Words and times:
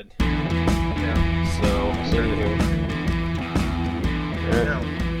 good. 0.00 0.14
Yeah. 0.18 1.60
So. 1.60 1.90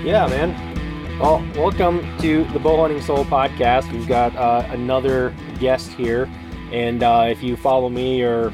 Yeah, 0.02 0.26
man. 0.26 1.18
Well, 1.18 1.44
welcome 1.54 2.00
to 2.20 2.44
the 2.44 2.58
Bow 2.58 2.78
Hunting 2.80 3.02
Soul 3.02 3.24
podcast. 3.26 3.92
We've 3.92 4.08
got 4.08 4.34
uh, 4.34 4.66
another 4.70 5.34
guest 5.58 5.90
here, 5.90 6.28
and 6.72 7.02
uh, 7.02 7.26
if 7.28 7.42
you 7.42 7.56
follow 7.56 7.90
me 7.90 8.22
or 8.22 8.52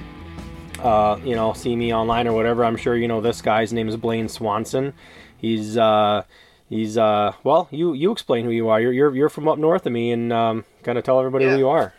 uh, 0.80 1.18
you 1.22 1.36
know 1.36 1.52
see 1.52 1.76
me 1.76 1.94
online 1.94 2.26
or 2.26 2.32
whatever, 2.32 2.64
I'm 2.64 2.76
sure 2.76 2.96
you 2.96 3.06
know 3.06 3.20
this 3.20 3.40
guy's 3.40 3.72
name 3.72 3.88
is 3.88 3.96
Blaine 3.96 4.28
Swanson. 4.28 4.92
He's 5.38 5.76
uh, 5.76 6.24
he's 6.68 6.98
uh, 6.98 7.34
well, 7.44 7.68
you 7.70 7.92
you 7.92 8.10
explain 8.10 8.44
who 8.44 8.50
you 8.50 8.68
are. 8.68 8.80
You're 8.80 8.92
you're, 8.92 9.14
you're 9.14 9.28
from 9.28 9.46
up 9.46 9.58
north 9.58 9.86
of 9.86 9.92
me, 9.92 10.10
and 10.10 10.32
um, 10.32 10.64
kind 10.82 10.98
of 10.98 11.04
tell 11.04 11.20
everybody 11.20 11.44
Yeah. 11.44 11.52
who 11.52 11.58
you 11.58 11.68
are. 11.68 11.94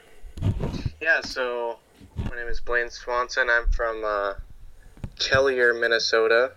Yeah, 1.02 1.21
so 1.21 1.80
my 2.18 2.36
name 2.36 2.47
is 2.47 2.59
Blaine 2.61 2.89
Swanson. 2.89 3.49
I'm 3.49 3.68
from 3.70 4.04
uh, 4.04 4.34
Kelliher, 5.17 5.79
Minnesota. 5.79 6.52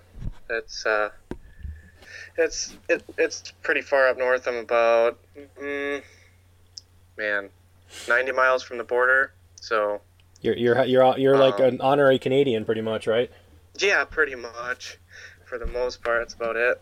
That's 0.49 0.85
uh, 0.87 1.11
it's 2.37 2.77
it, 2.89 3.03
it's 3.19 3.53
pretty 3.63 3.81
far 3.83 4.09
up 4.09 4.19
north. 4.19 4.47
I'm 4.49 4.57
about 4.57 5.19
mm, 5.61 6.03
man, 7.17 7.51
90 8.09 8.33
miles 8.33 8.63
from 8.63 8.79
the 8.79 8.85
border. 8.85 9.33
So 9.57 10.01
You're 10.41 10.57
you're 10.57 10.85
you're 10.85 11.19
you're 11.19 11.37
like 11.39 11.55
Um, 11.61 11.67
an 11.67 11.81
honorary 11.81 12.19
Canadian, 12.19 12.65
pretty 12.65 12.81
much, 12.81 13.07
right? 13.07 13.31
yeah, 13.79 14.05
pretty 14.05 14.35
much. 14.35 14.99
For 15.47 15.59
the 15.59 15.67
most 15.67 16.03
part, 16.05 16.21
that's 16.21 16.35
about 16.35 16.57
it. 16.57 16.81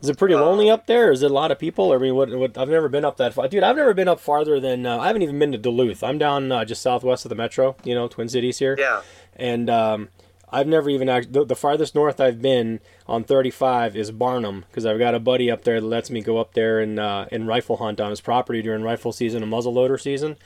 Is 0.00 0.08
it 0.08 0.16
pretty 0.16 0.34
lonely 0.34 0.70
Um, 0.70 0.74
up 0.74 0.86
there? 0.86 1.12
Is 1.12 1.22
it 1.22 1.30
a 1.30 1.34
lot 1.34 1.50
of 1.50 1.58
people? 1.58 1.92
I 1.92 1.98
mean, 1.98 2.14
what, 2.14 2.30
what? 2.30 2.56
I've 2.56 2.68
never 2.70 2.88
been 2.88 3.04
up 3.04 3.18
that 3.18 3.34
far, 3.34 3.48
dude. 3.48 3.62
I've 3.62 3.76
never 3.76 3.92
been 3.92 4.08
up 4.08 4.18
farther 4.20 4.58
than 4.58 4.86
uh, 4.86 4.98
I 4.98 5.08
haven't 5.08 5.22
even 5.22 5.38
been 5.38 5.52
to 5.52 5.58
Duluth. 5.58 6.02
I'm 6.02 6.16
down 6.18 6.50
uh, 6.50 6.64
just 6.64 6.80
southwest 6.82 7.24
of 7.26 7.28
the 7.28 7.34
metro, 7.34 7.76
you 7.84 7.94
know, 7.94 8.08
Twin 8.08 8.28
Cities 8.28 8.58
here, 8.58 8.76
Yeah, 8.78 9.02
and 9.36 9.68
um, 9.68 10.08
I've 10.50 10.66
never 10.66 10.88
even 10.88 11.08
act- 11.10 11.32
the, 11.34 11.44
the 11.44 11.54
farthest 11.54 11.94
north 11.94 12.18
I've 12.18 12.40
been 12.40 12.80
on 13.06 13.24
35 13.24 13.94
is 13.94 14.10
Barnum 14.10 14.64
because 14.68 14.86
I've 14.86 14.98
got 14.98 15.14
a 15.14 15.20
buddy 15.20 15.50
up 15.50 15.64
there 15.64 15.80
that 15.80 15.86
lets 15.86 16.10
me 16.10 16.22
go 16.22 16.38
up 16.38 16.54
there 16.54 16.80
and 16.80 16.98
uh, 16.98 17.26
and 17.30 17.46
rifle 17.46 17.76
hunt 17.76 18.00
on 18.00 18.08
his 18.10 18.20
property 18.22 18.62
during 18.62 18.82
rifle 18.82 19.12
season 19.12 19.42
and 19.42 19.52
muzzleloader 19.52 20.00
season. 20.00 20.36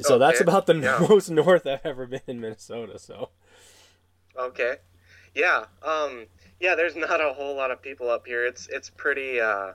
So 0.00 0.18
that's 0.18 0.40
about 0.40 0.66
the 0.66 0.74
yeah. 0.74 1.06
most 1.08 1.30
north 1.30 1.64
I've 1.66 1.86
ever 1.86 2.06
been 2.06 2.20
in 2.26 2.40
Minnesota. 2.40 2.98
So 2.98 3.30
Okay. 4.36 4.76
Yeah. 5.34 5.66
Um. 5.82 6.26
Yeah. 6.60 6.74
There's 6.74 6.96
not 6.96 7.20
a 7.20 7.32
whole 7.32 7.56
lot 7.56 7.70
of 7.70 7.82
people 7.82 8.10
up 8.10 8.26
here. 8.26 8.46
It's 8.46 8.68
it's 8.68 8.90
pretty 8.90 9.40
uh, 9.40 9.72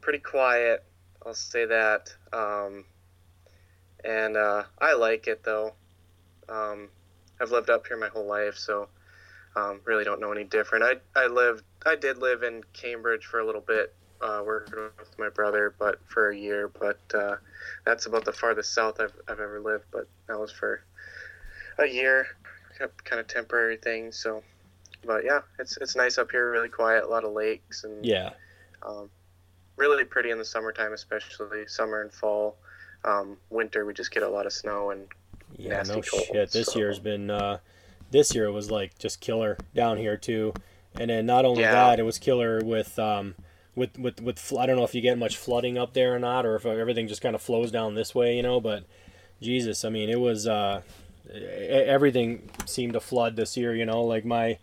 pretty 0.00 0.18
quiet. 0.18 0.84
I'll 1.24 1.34
say 1.34 1.66
that. 1.66 2.14
Um, 2.32 2.84
and 4.04 4.36
uh, 4.36 4.64
I 4.78 4.94
like 4.94 5.26
it 5.26 5.44
though. 5.44 5.74
Um, 6.48 6.88
I've 7.40 7.50
lived 7.50 7.70
up 7.70 7.86
here 7.86 7.96
my 7.96 8.08
whole 8.08 8.26
life, 8.26 8.56
so 8.56 8.88
um, 9.56 9.80
really 9.84 10.04
don't 10.04 10.20
know 10.20 10.32
any 10.32 10.44
different. 10.44 10.84
I 10.84 11.20
I 11.20 11.26
lived 11.26 11.64
I 11.84 11.96
did 11.96 12.18
live 12.18 12.42
in 12.42 12.62
Cambridge 12.72 13.26
for 13.26 13.40
a 13.40 13.46
little 13.46 13.60
bit, 13.60 13.94
uh, 14.20 14.42
working 14.44 14.78
with 14.98 15.18
my 15.18 15.28
brother, 15.28 15.74
but 15.78 16.00
for 16.08 16.30
a 16.30 16.36
year. 16.36 16.68
But 16.68 17.00
uh, 17.14 17.36
that's 17.84 18.06
about 18.06 18.24
the 18.24 18.32
farthest 18.32 18.72
south 18.74 19.00
I've 19.00 19.14
I've 19.28 19.40
ever 19.40 19.60
lived. 19.60 19.84
But 19.90 20.08
that 20.28 20.38
was 20.38 20.52
for 20.52 20.82
a 21.78 21.86
year 21.86 22.26
kind 23.04 23.20
of 23.20 23.26
temporary 23.26 23.76
thing. 23.76 24.12
So, 24.12 24.42
but 25.04 25.24
yeah, 25.24 25.40
it's 25.58 25.76
it's 25.78 25.96
nice 25.96 26.18
up 26.18 26.30
here, 26.30 26.50
really 26.50 26.68
quiet, 26.68 27.04
a 27.04 27.08
lot 27.08 27.24
of 27.24 27.32
lakes, 27.32 27.84
and 27.84 28.04
yeah, 28.04 28.30
um, 28.82 29.10
really 29.76 30.04
pretty 30.04 30.30
in 30.30 30.38
the 30.38 30.44
summertime, 30.44 30.92
especially 30.92 31.66
summer 31.66 32.02
and 32.02 32.12
fall. 32.12 32.56
Um, 33.04 33.36
winter, 33.50 33.84
we 33.86 33.94
just 33.94 34.10
get 34.12 34.22
a 34.22 34.28
lot 34.28 34.44
of 34.46 34.52
snow 34.52 34.90
and 34.90 35.06
Yeah, 35.56 35.76
nasty 35.78 35.94
no 35.94 36.02
cold, 36.02 36.26
shit. 36.32 36.50
This 36.52 36.68
so- 36.72 36.78
year's 36.78 36.98
been 36.98 37.30
uh 37.30 37.58
this 38.10 38.34
year 38.34 38.50
was 38.50 38.70
like 38.70 38.98
just 38.98 39.20
killer 39.20 39.56
down 39.74 39.98
here 39.98 40.16
too. 40.16 40.54
And 40.98 41.10
then 41.10 41.26
not 41.26 41.44
only 41.44 41.62
Yeah. 41.62 41.70
that, 41.72 42.00
it 42.00 42.02
was 42.02 42.18
killer 42.18 42.60
with 42.64 42.98
um 42.98 43.34
with 43.76 43.96
with 43.98 44.20
with 44.20 44.52
I 44.58 44.66
don't 44.66 44.76
know 44.76 44.82
if 44.84 44.94
you 44.96 45.00
get 45.00 45.16
much 45.18 45.36
flooding 45.36 45.78
up 45.78 45.92
there 45.94 46.14
or 46.14 46.18
not 46.18 46.44
or 46.44 46.56
if 46.56 46.66
everything 46.66 47.06
just 47.06 47.22
kind 47.22 47.36
of 47.36 47.42
flows 47.42 47.70
down 47.70 47.94
this 47.94 48.14
way, 48.14 48.34
you 48.36 48.42
know, 48.42 48.60
but 48.60 48.84
Jesus, 49.40 49.84
I 49.84 49.90
mean, 49.90 50.08
it 50.10 50.18
was 50.20 50.46
uh 50.48 50.82
everything 51.32 52.50
seemed 52.66 52.94
to 52.94 53.00
flood 53.00 53.36
this 53.36 53.56
year, 53.56 53.74
you 53.74 53.86
know, 53.86 54.02
like 54.02 54.24
my 54.24 54.58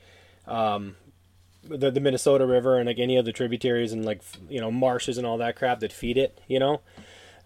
um 0.47 0.95
the, 1.67 1.89
the 1.89 1.99
Minnesota 1.99 2.45
River 2.45 2.77
and 2.77 2.85
like 2.87 2.99
any 2.99 3.17
of 3.17 3.25
the 3.25 3.31
tributaries 3.31 3.91
and 3.91 4.05
like 4.05 4.21
you 4.49 4.59
know 4.61 4.71
marshes 4.71 5.17
and 5.17 5.25
all 5.25 5.37
that 5.39 5.55
crap 5.55 5.79
that 5.79 5.91
feed 5.93 6.17
it, 6.17 6.39
you 6.47 6.59
know. 6.59 6.81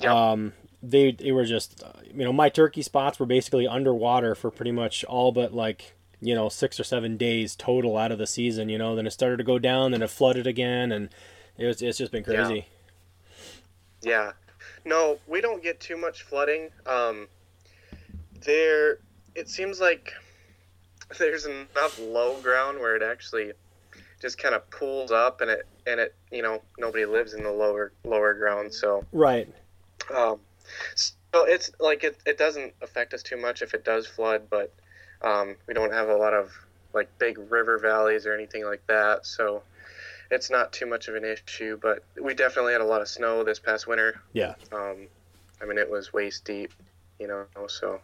Yep. 0.02 0.12
Um, 0.12 0.54
they 0.84 1.12
they 1.12 1.32
were 1.32 1.46
just 1.46 1.84
uh, 1.84 1.92
you 2.06 2.24
know 2.26 2.34
my 2.34 2.50
turkey 2.50 2.82
spots 2.82 3.20
were 3.20 3.26
basically 3.26 3.68
underwater 3.68 4.36
for 4.36 4.50
pretty 4.52 4.72
much 4.72 5.04
all 5.06 5.32
but 5.32 5.54
like 5.54 5.94
you 6.22 6.36
know 6.36 6.50
six 6.50 6.80
or 6.80 6.84
seven 6.84 7.16
days 7.18 7.56
total 7.56 7.98
out 7.98 8.12
of 8.12 8.18
the 8.18 8.28
season. 8.28 8.70
You 8.70 8.78
know, 8.78 8.96
then 8.96 9.08
it 9.08 9.12
started 9.12 9.38
to 9.38 9.44
go 9.44 9.58
down, 9.60 9.92
then 9.92 10.02
it 10.02 10.10
flooded 10.10 10.48
again, 10.48 10.92
and 10.92 11.10
it 11.58 11.66
was 11.66 11.82
it's 11.82 11.98
just 11.98 12.12
been 12.12 12.24
Yeah. 12.28 12.44
crazy. 12.46 12.66
yeah. 14.02 14.32
No, 14.86 15.20
we 15.28 15.42
don't 15.42 15.62
get 15.62 15.80
too 15.80 15.98
much 15.98 16.24
flooding. 16.24 16.70
Um, 16.86 17.28
there, 18.46 19.00
it 19.36 19.50
seems 19.50 19.80
like 19.82 20.14
there's 21.20 21.46
enough 21.46 22.00
low 22.00 22.40
ground 22.42 22.80
where 22.80 22.96
it 22.96 23.04
actually 23.04 23.54
just 24.22 24.38
kind 24.38 24.54
of 24.54 24.70
pulls 24.70 25.12
up, 25.12 25.42
and 25.42 25.50
it 25.50 25.68
and 25.88 26.00
it 26.00 26.16
you 26.32 26.42
know 26.42 26.62
nobody 26.78 27.06
lives 27.06 27.34
in 27.34 27.44
the 27.44 27.52
lower 27.52 27.92
lower 28.04 28.34
ground, 28.34 28.74
so 28.74 29.06
Right. 29.12 29.52
Um, 30.14 30.40
so 30.96 31.46
it's 31.46 31.72
like 31.80 32.04
it, 32.04 32.18
it 32.26 32.38
doesn't 32.38 32.74
affect 32.82 33.14
us 33.14 33.24
too 33.24 33.38
much 33.38 33.62
if 33.62 33.74
it 33.74 33.86
does 33.86 34.08
flood, 34.08 34.44
but 34.50 34.74
um, 35.22 35.56
we 35.68 35.74
don't 35.74 35.94
have 35.94 36.10
a 36.10 36.16
lot 36.16 36.34
of 36.34 36.52
like 36.94 37.10
big 37.20 37.38
river 37.52 37.78
valleys 37.78 38.26
or 38.26 38.34
anything 38.34 38.66
like 38.66 38.86
that, 38.88 39.26
so 39.26 39.64
it's 40.32 40.50
not 40.50 40.72
too 40.72 40.86
much 40.86 41.08
of 41.08 41.16
an 41.16 41.26
issue. 41.26 41.78
But 41.82 42.04
we 42.22 42.34
definitely 42.34 42.74
had 42.74 42.82
a 42.82 42.86
lot 42.86 43.02
of 43.02 43.08
snow 43.08 43.44
this 43.44 43.60
past 43.60 43.88
winter. 43.88 44.22
Yeah. 44.34 44.56
Um, 44.72 45.08
I 45.62 45.66
mean, 45.66 45.78
it 45.78 45.90
was 45.90 46.14
waist 46.14 46.46
deep, 46.46 46.72
you 47.20 47.28
know, 47.28 47.46
so 47.68 48.00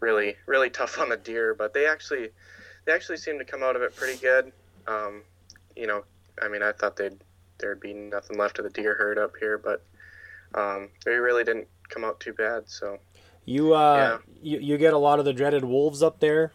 really, 0.00 0.36
really 0.46 0.70
tough 0.70 0.98
on 0.98 1.08
the 1.08 1.16
deer. 1.16 1.54
But 1.54 1.74
they 1.74 1.86
actually, 1.86 2.28
they 2.84 2.92
actually 2.92 3.18
seem 3.18 3.38
to 3.38 3.44
come 3.44 3.62
out 3.62 3.76
of 3.76 3.82
it 3.82 3.94
pretty 3.96 4.18
good. 4.18 4.52
Um, 4.86 5.22
you 5.76 5.86
know, 5.86 6.04
I 6.42 6.48
mean, 6.48 6.62
I 6.62 6.72
thought 6.72 6.96
they'd 6.96 7.16
there'd 7.58 7.80
be 7.80 7.92
nothing 7.94 8.36
left 8.38 8.58
of 8.58 8.64
the 8.64 8.70
deer 8.70 8.94
herd 8.98 9.18
up 9.18 9.34
here, 9.38 9.56
but 9.58 9.84
um, 10.54 10.88
they 11.04 11.12
really 11.12 11.44
didn't 11.44 11.68
come 11.88 12.04
out 12.04 12.18
too 12.20 12.32
bad. 12.32 12.68
So, 12.68 12.98
You 13.44 13.74
uh 13.74 14.18
you, 14.42 14.58
you 14.58 14.78
get 14.78 14.92
a 14.94 14.98
lot 14.98 15.18
of 15.20 15.24
the 15.24 15.32
dreaded 15.32 15.64
wolves 15.64 16.02
up 16.02 16.18
there. 16.20 16.52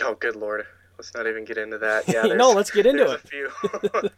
oh, 0.00 0.14
good 0.14 0.34
lord, 0.36 0.64
let's 0.98 1.12
not 1.14 1.26
even 1.26 1.44
get 1.44 1.58
into 1.58 1.76
that. 1.78 2.08
Yeah, 2.08 2.22
no, 2.34 2.52
let's 2.52 2.70
get 2.70 2.86
into 2.86 3.04
there's 3.04 3.14
it. 3.14 3.24
a 3.24 3.28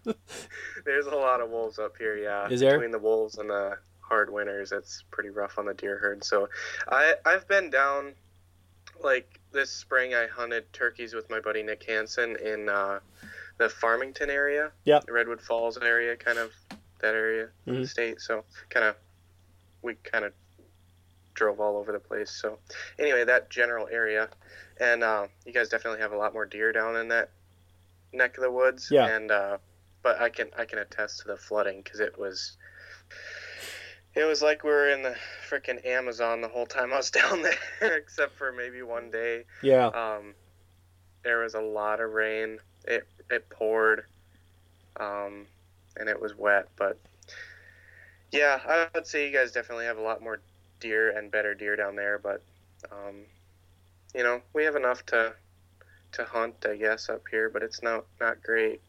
few. 0.04 0.14
there's 0.84 1.06
a 1.06 1.14
lot 1.16 1.40
of 1.40 1.50
wolves 1.50 1.78
up 1.78 1.96
here. 1.98 2.16
Yeah, 2.16 2.48
Is 2.48 2.60
there? 2.60 2.72
between 2.78 2.92
the 2.92 2.98
wolves 2.98 3.38
and 3.38 3.50
the 3.50 3.76
hard 4.00 4.32
winters, 4.32 4.70
it's 4.72 5.02
pretty 5.10 5.30
rough 5.30 5.58
on 5.58 5.66
the 5.66 5.74
deer 5.74 5.98
herd. 5.98 6.22
So, 6.24 6.48
I 6.88 7.14
I've 7.24 7.48
been 7.48 7.70
down 7.70 8.14
like 9.02 9.40
this 9.52 9.70
spring. 9.70 10.14
I 10.14 10.26
hunted 10.26 10.72
turkeys 10.72 11.14
with 11.14 11.28
my 11.30 11.40
buddy 11.40 11.62
Nick 11.62 11.84
Hansen 11.84 12.36
in 12.36 12.68
uh, 12.68 13.00
the 13.58 13.68
Farmington 13.68 14.30
area. 14.30 14.72
Yep. 14.84 15.06
the 15.06 15.12
Redwood 15.12 15.40
Falls 15.40 15.78
area, 15.78 16.16
kind 16.16 16.38
of 16.38 16.52
that 17.00 17.14
area 17.14 17.48
of 17.66 17.76
the 17.76 17.86
state. 17.86 18.20
So, 18.20 18.44
kind 18.70 18.86
of 18.86 18.96
we 19.82 19.94
kind 19.94 20.24
of 20.24 20.32
drove 21.34 21.60
all 21.60 21.76
over 21.76 21.92
the 21.92 21.98
place. 21.98 22.30
So, 22.30 22.58
anyway, 22.98 23.24
that 23.24 23.50
general 23.50 23.88
area, 23.90 24.28
and 24.80 25.02
uh, 25.02 25.26
you 25.44 25.52
guys 25.52 25.68
definitely 25.68 26.00
have 26.00 26.12
a 26.12 26.16
lot 26.16 26.32
more 26.32 26.46
deer 26.46 26.72
down 26.72 26.96
in 26.96 27.08
that 27.08 27.30
neck 28.12 28.36
of 28.36 28.42
the 28.42 28.50
woods. 28.50 28.88
Yeah. 28.90 29.06
And 29.06 29.30
uh, 29.30 29.58
but 30.02 30.20
I 30.20 30.28
can 30.28 30.48
I 30.58 30.64
can 30.64 30.78
attest 30.78 31.20
to 31.20 31.28
the 31.28 31.36
flooding 31.36 31.82
because 31.82 32.00
it 32.00 32.18
was. 32.18 32.56
It 34.16 34.24
was 34.24 34.40
like 34.40 34.64
we 34.64 34.70
were 34.70 34.88
in 34.88 35.02
the 35.02 35.14
freaking 35.48 35.84
Amazon 35.84 36.40
the 36.40 36.48
whole 36.48 36.64
time 36.64 36.92
I 36.92 36.96
was 36.96 37.10
down 37.12 37.42
there, 37.42 37.96
except 37.96 38.34
for 38.36 38.50
maybe 38.50 38.82
one 38.82 39.10
day. 39.10 39.44
Yeah. 39.62 39.88
Um, 39.88 40.34
there 41.22 41.40
was 41.40 41.54
a 41.54 41.60
lot 41.60 42.00
of 42.00 42.12
rain. 42.12 42.58
It 42.86 43.06
it 43.30 43.48
poured, 43.50 44.06
um, 44.98 45.46
and 45.98 46.08
it 46.08 46.20
was 46.20 46.34
wet. 46.34 46.68
But 46.76 46.98
yeah, 48.32 48.58
I 48.66 48.88
would 48.94 49.06
say 49.06 49.26
you 49.26 49.32
guys 49.32 49.52
definitely 49.52 49.84
have 49.84 49.98
a 49.98 50.02
lot 50.02 50.22
more 50.22 50.40
deer 50.80 51.10
and 51.16 51.30
better 51.30 51.54
deer 51.54 51.76
down 51.76 51.94
there. 51.94 52.18
But 52.18 52.42
um, 52.90 53.24
you 54.14 54.22
know, 54.22 54.40
we 54.54 54.64
have 54.64 54.76
enough 54.76 55.04
to 55.06 55.34
to 56.12 56.24
hunt, 56.24 56.64
I 56.66 56.76
guess, 56.76 57.10
up 57.10 57.24
here. 57.30 57.50
But 57.50 57.62
it's 57.62 57.82
not 57.82 58.06
not 58.18 58.42
great. 58.42 58.80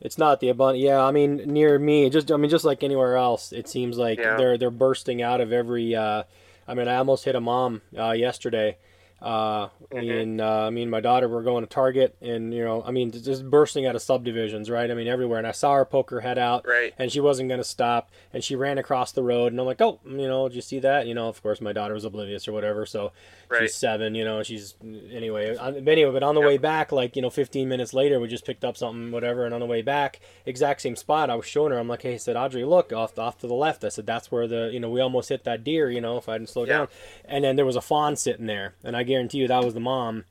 It's 0.00 0.16
not 0.18 0.40
the 0.40 0.48
abundant. 0.48 0.84
Yeah, 0.84 1.02
I 1.02 1.10
mean, 1.10 1.36
near 1.46 1.78
me, 1.78 2.08
just 2.10 2.30
I 2.30 2.36
mean, 2.36 2.50
just 2.50 2.64
like 2.64 2.82
anywhere 2.82 3.16
else, 3.16 3.52
it 3.52 3.68
seems 3.68 3.98
like 3.98 4.18
Yeah. 4.18 4.36
they're 4.36 4.56
they're 4.58 4.70
bursting 4.70 5.22
out 5.22 5.40
of 5.40 5.52
every. 5.52 5.94
Uh, 5.94 6.22
I 6.68 6.74
mean, 6.74 6.86
I 6.86 6.96
almost 6.96 7.24
hit 7.24 7.34
a 7.34 7.40
mom 7.40 7.82
uh, 7.98 8.10
yesterday. 8.12 8.76
Uh, 9.20 9.68
Mhm. 9.92 10.20
and 10.20 10.40
uh, 10.40 10.70
me 10.70 10.82
and 10.82 10.90
my 10.90 11.00
daughter 11.00 11.28
were 11.28 11.42
going 11.42 11.64
to 11.64 11.68
Target, 11.68 12.14
and 12.22 12.54
you 12.54 12.62
know, 12.64 12.84
I 12.86 12.92
mean, 12.92 13.10
just 13.10 13.48
bursting 13.50 13.84
out 13.86 13.96
of 13.96 14.02
subdivisions, 14.02 14.70
right? 14.70 14.88
I 14.90 14.94
mean, 14.94 15.08
everywhere. 15.08 15.38
And 15.38 15.46
I 15.46 15.50
saw 15.52 15.74
her 15.74 15.84
poke 15.84 16.10
her 16.10 16.20
head 16.20 16.38
out, 16.38 16.66
Right. 16.66 16.94
and 16.98 17.10
she 17.10 17.18
wasn't 17.20 17.48
going 17.48 17.58
to 17.60 17.64
stop, 17.64 18.10
and 18.32 18.44
she 18.44 18.54
ran 18.54 18.78
across 18.78 19.10
the 19.12 19.22
road, 19.24 19.52
and 19.52 19.58
I'm 19.60 19.66
like, 19.66 19.80
oh, 19.80 19.98
you 20.06 20.28
know, 20.28 20.48
did 20.48 20.54
you 20.54 20.62
see 20.62 20.78
that? 20.80 21.06
You 21.08 21.14
know, 21.14 21.28
of 21.28 21.42
course, 21.42 21.60
my 21.60 21.72
daughter 21.72 21.94
was 21.94 22.04
oblivious 22.04 22.46
or 22.46 22.52
whatever, 22.52 22.86
so 22.86 23.10
Right. 23.48 23.62
she's 23.62 23.74
seven, 23.74 24.14
you 24.14 24.24
know, 24.24 24.42
she's 24.44 24.76
anyway. 25.12 25.56
Anyway, 25.58 26.12
but 26.12 26.22
on 26.22 26.34
the 26.36 26.40
Yep. 26.42 26.48
way 26.48 26.58
back, 26.58 26.92
like 26.92 27.16
you 27.16 27.22
know, 27.22 27.30
15 27.30 27.68
minutes 27.68 27.92
later, 27.94 28.20
we 28.20 28.28
just 28.28 28.44
picked 28.44 28.64
up 28.64 28.76
something, 28.76 29.10
whatever, 29.10 29.44
and 29.46 29.54
on 29.54 29.60
the 29.60 29.66
way 29.66 29.82
back, 29.82 30.20
exact 30.46 30.80
same 30.82 30.94
spot. 30.96 31.28
I 31.30 31.34
was 31.34 31.46
showing 31.46 31.72
her. 31.72 31.78
I'm 31.78 31.88
like, 31.88 32.02
hey, 32.02 32.14
I 32.14 32.18
said, 32.18 32.36
Audrey, 32.36 32.64
look 32.64 32.92
off 32.92 33.18
off 33.18 33.38
to 33.38 33.46
the 33.46 33.54
left. 33.54 33.82
I 33.84 33.88
said, 33.88 34.06
that's 34.06 34.30
where 34.30 34.46
the 34.46 34.70
you 34.72 34.78
know 34.78 34.90
we 34.90 35.00
almost 35.00 35.28
hit 35.30 35.44
that 35.44 35.64
deer, 35.64 35.90
you 35.90 36.00
know, 36.00 36.18
if 36.18 36.28
I 36.28 36.38
didn't 36.38 36.50
slow 36.50 36.64
Yeah. 36.64 36.78
down. 36.78 36.88
And 37.24 37.42
then 37.42 37.56
there 37.56 37.66
was 37.66 37.76
a 37.76 37.80
fawn 37.80 38.14
sitting 38.16 38.46
there, 38.46 38.74
and 38.84 38.96
I 38.96 39.02
guarantee 39.08 39.38
you 39.38 39.48
that 39.48 39.64
was 39.64 39.74
the 39.74 39.80
mom. 39.80 40.24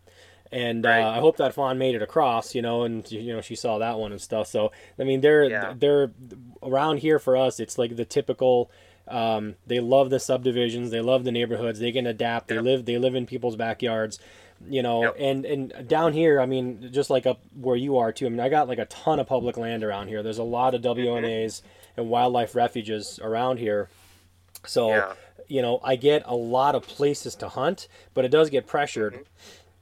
And 0.49 0.85
Right. 0.85 1.01
uh, 1.01 1.09
I 1.09 1.19
hope 1.19 1.35
that 1.37 1.53
fawn 1.53 1.77
made 1.77 1.93
it 1.95 2.01
across, 2.01 2.55
you 2.55 2.61
know, 2.61 2.83
and 2.83 3.09
you 3.11 3.33
know 3.33 3.41
she 3.41 3.55
saw 3.55 3.79
that 3.79 3.99
one 3.99 4.13
and 4.13 4.21
stuff. 4.21 4.47
So 4.47 4.71
I 4.97 5.03
mean, 5.03 5.19
they're 5.19 5.43
Yeah. 5.49 5.73
they're 5.77 6.11
around 6.63 6.99
here 6.99 7.19
for 7.19 7.35
us. 7.35 7.59
It's 7.59 7.77
like 7.77 7.95
the 7.97 8.05
typical. 8.05 8.71
Um, 9.09 9.55
they 9.65 9.79
love 9.79 10.09
the 10.09 10.19
subdivisions. 10.19 10.91
They 10.91 10.99
love 11.01 11.23
the 11.23 11.31
neighborhoods. 11.31 11.79
They 11.79 11.91
can 11.93 12.05
adapt. 12.07 12.47
They 12.49 12.55
Yep. 12.55 12.63
live. 12.63 12.85
They 12.85 12.97
live 12.97 13.15
in 13.15 13.25
people's 13.25 13.55
backyards. 13.55 14.19
You 14.67 14.81
know, 14.81 15.03
Yep. 15.03 15.15
and 15.19 15.45
and 15.45 15.87
down 15.87 16.13
here, 16.13 16.39
I 16.41 16.45
mean, 16.45 16.89
just 16.91 17.09
like 17.09 17.25
up 17.27 17.39
where 17.59 17.75
you 17.75 17.97
are 17.97 18.11
too. 18.11 18.25
I 18.25 18.29
mean, 18.29 18.39
I 18.39 18.49
got 18.49 18.67
like 18.69 18.79
a 18.79 18.85
ton 18.85 19.19
of 19.19 19.27
public 19.27 19.55
land 19.57 19.83
around 19.83 20.07
here. 20.07 20.23
There's 20.23 20.39
a 20.39 20.43
lot 20.43 20.73
of 20.75 20.81
WMAs 20.81 21.61
and 21.95 22.09
wildlife 22.09 22.55
refuges 22.55 23.19
around 23.21 23.59
here. 23.59 23.89
So 24.65 24.89
Yeah. 24.89 25.13
You 25.47 25.61
know, 25.61 25.79
I 25.83 25.95
get 25.95 26.23
a 26.25 26.35
lot 26.35 26.75
of 26.75 26.83
places 26.87 27.35
to 27.35 27.49
hunt, 27.49 27.87
but 28.13 28.25
it 28.25 28.29
does 28.29 28.49
get 28.49 28.67
pressured. 28.67 29.13
Mm-hmm. 29.13 29.23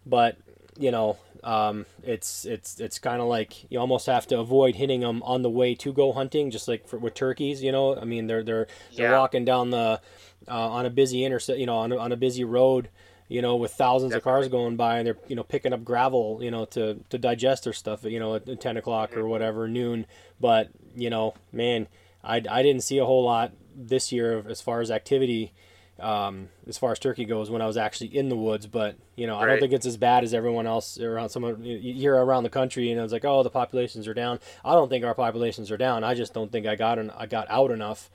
But 0.05 0.37
you 0.77 0.91
know, 0.91 1.17
um, 1.43 1.85
it's 2.03 2.45
it's 2.45 2.79
it's 2.79 2.99
kind 2.99 3.21
of 3.21 3.27
like 3.27 3.69
you 3.71 3.79
almost 3.79 4.05
have 4.07 4.27
to 4.27 4.39
avoid 4.39 4.75
hitting 4.75 5.01
them 5.01 5.23
on 5.23 5.41
the 5.41 5.49
way 5.49 5.73
to 5.75 5.93
go 5.93 6.11
hunting, 6.11 6.51
just 6.51 6.67
like 6.67 6.87
for, 6.87 6.97
with 6.97 7.13
turkeys. 7.13 7.63
You 7.63 7.71
know, 7.71 7.95
I 7.97 8.05
mean, 8.05 8.27
they're 8.27 8.43
they're 8.43 8.67
they're 8.95 9.11
Yeah. 9.11 9.17
walking 9.19 9.45
down 9.45 9.69
the 9.71 10.01
uh, 10.47 10.69
on 10.69 10.85
a 10.85 10.89
busy 10.89 11.23
interset, 11.25 11.57
you 11.57 11.65
know, 11.65 11.77
on 11.77 11.91
a, 11.91 11.97
on 11.97 12.11
a 12.11 12.17
busy 12.17 12.43
road. 12.43 12.89
You 13.27 13.41
know, 13.41 13.55
with 13.55 13.71
thousands 13.73 14.13
of 14.13 14.21
cars 14.23 14.47
going 14.49 14.75
by, 14.75 14.99
and 14.99 15.07
they're 15.07 15.17
you 15.27 15.35
know 15.35 15.41
picking 15.43 15.73
up 15.73 15.83
gravel, 15.83 16.39
you 16.43 16.51
know, 16.51 16.65
to 16.65 16.99
to 17.09 17.17
digest 17.17 17.63
their 17.63 17.73
stuff. 17.73 18.03
You 18.03 18.19
know, 18.19 18.35
at 18.35 18.61
ten 18.61 18.77
o'clock 18.77 19.11
Mm-hmm. 19.11 19.19
or 19.19 19.27
whatever 19.27 19.67
noon. 19.67 20.05
But 20.39 20.69
you 20.95 21.09
know, 21.09 21.33
man, 21.51 21.87
I 22.23 22.35
I 22.47 22.61
didn't 22.61 22.81
see 22.83 22.99
a 22.99 23.05
whole 23.05 23.23
lot 23.23 23.51
this 23.75 24.11
year 24.11 24.43
as 24.49 24.61
far 24.61 24.81
as 24.81 24.89
activity 24.89 25.53
um, 25.97 26.49
as 26.67 26.77
far 26.77 26.91
as 26.91 26.99
turkey 26.99 27.23
goes 27.23 27.49
when 27.49 27.61
I 27.61 27.67
was 27.67 27.77
actually 27.77 28.15
in 28.17 28.27
the 28.27 28.35
woods. 28.35 28.67
But 28.67 28.97
you 29.15 29.27
know, 29.27 29.37
I 29.37 29.45
don't 29.45 29.59
think 29.61 29.71
it's 29.71 29.85
as 29.85 29.95
bad 29.95 30.25
as 30.25 30.33
everyone 30.33 30.67
else 30.67 30.99
around 30.99 31.29
someone 31.29 31.63
you 31.63 31.93
hear 31.93 32.15
around 32.15 32.43
the 32.43 32.49
country. 32.49 32.91
And 32.91 32.99
it's 32.99 33.13
like, 33.13 33.23
oh, 33.23 33.43
the 33.43 33.49
populations 33.49 34.05
are 34.07 34.13
down. 34.13 34.39
I 34.65 34.73
don't 34.73 34.89
think 34.89 35.05
our 35.05 35.13
populations 35.15 35.71
are 35.71 35.77
down. 35.77 36.03
I 36.03 36.13
just 36.13 36.33
don't 36.33 36.51
think 36.51 36.67
I 36.67 36.75
got 36.75 36.99
en- 36.99 37.11
I 37.17 37.27
got 37.27 37.49
out 37.49 37.71
enough. 37.71 38.09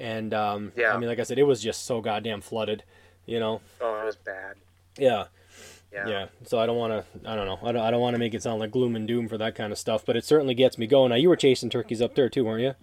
And 0.00 0.32
um, 0.32 0.72
Yeah. 0.74 0.94
I 0.94 0.98
mean, 0.98 1.08
like 1.08 1.18
I 1.18 1.24
said, 1.24 1.38
it 1.38 1.42
was 1.42 1.60
just 1.62 1.84
so 1.84 2.00
goddamn 2.00 2.40
flooded. 2.40 2.82
You 3.26 3.40
know, 3.40 3.60
Oh, 3.80 4.00
it 4.00 4.06
was 4.06 4.16
bad. 4.16 4.54
yeah. 4.96 5.24
Yeah. 5.92 6.06
Yeah, 6.08 6.26
so 6.44 6.58
I 6.58 6.66
don't 6.66 6.76
want 6.76 6.92
to. 6.92 7.30
I 7.30 7.34
don't 7.34 7.46
know. 7.46 7.58
I 7.66 7.72
don't. 7.72 7.82
I 7.82 7.90
don't 7.90 8.00
want 8.02 8.14
to 8.14 8.18
make 8.18 8.34
it 8.34 8.42
sound 8.42 8.60
like 8.60 8.70
gloom 8.70 8.94
and 8.94 9.08
doom 9.08 9.26
for 9.26 9.36
that 9.38 9.54
kind 9.54 9.72
of 9.72 9.78
stuff, 9.78 10.04
but 10.04 10.16
it 10.16 10.24
certainly 10.24 10.52
gets 10.54 10.76
me 10.76 10.86
going. 10.86 11.08
Now 11.10 11.16
you 11.16 11.30
were 11.30 11.36
chasing 11.36 11.70
turkeys 11.70 12.02
up 12.02 12.14
there 12.14 12.28
too, 12.28 12.44
weren't 12.44 12.62
you? 12.62 12.74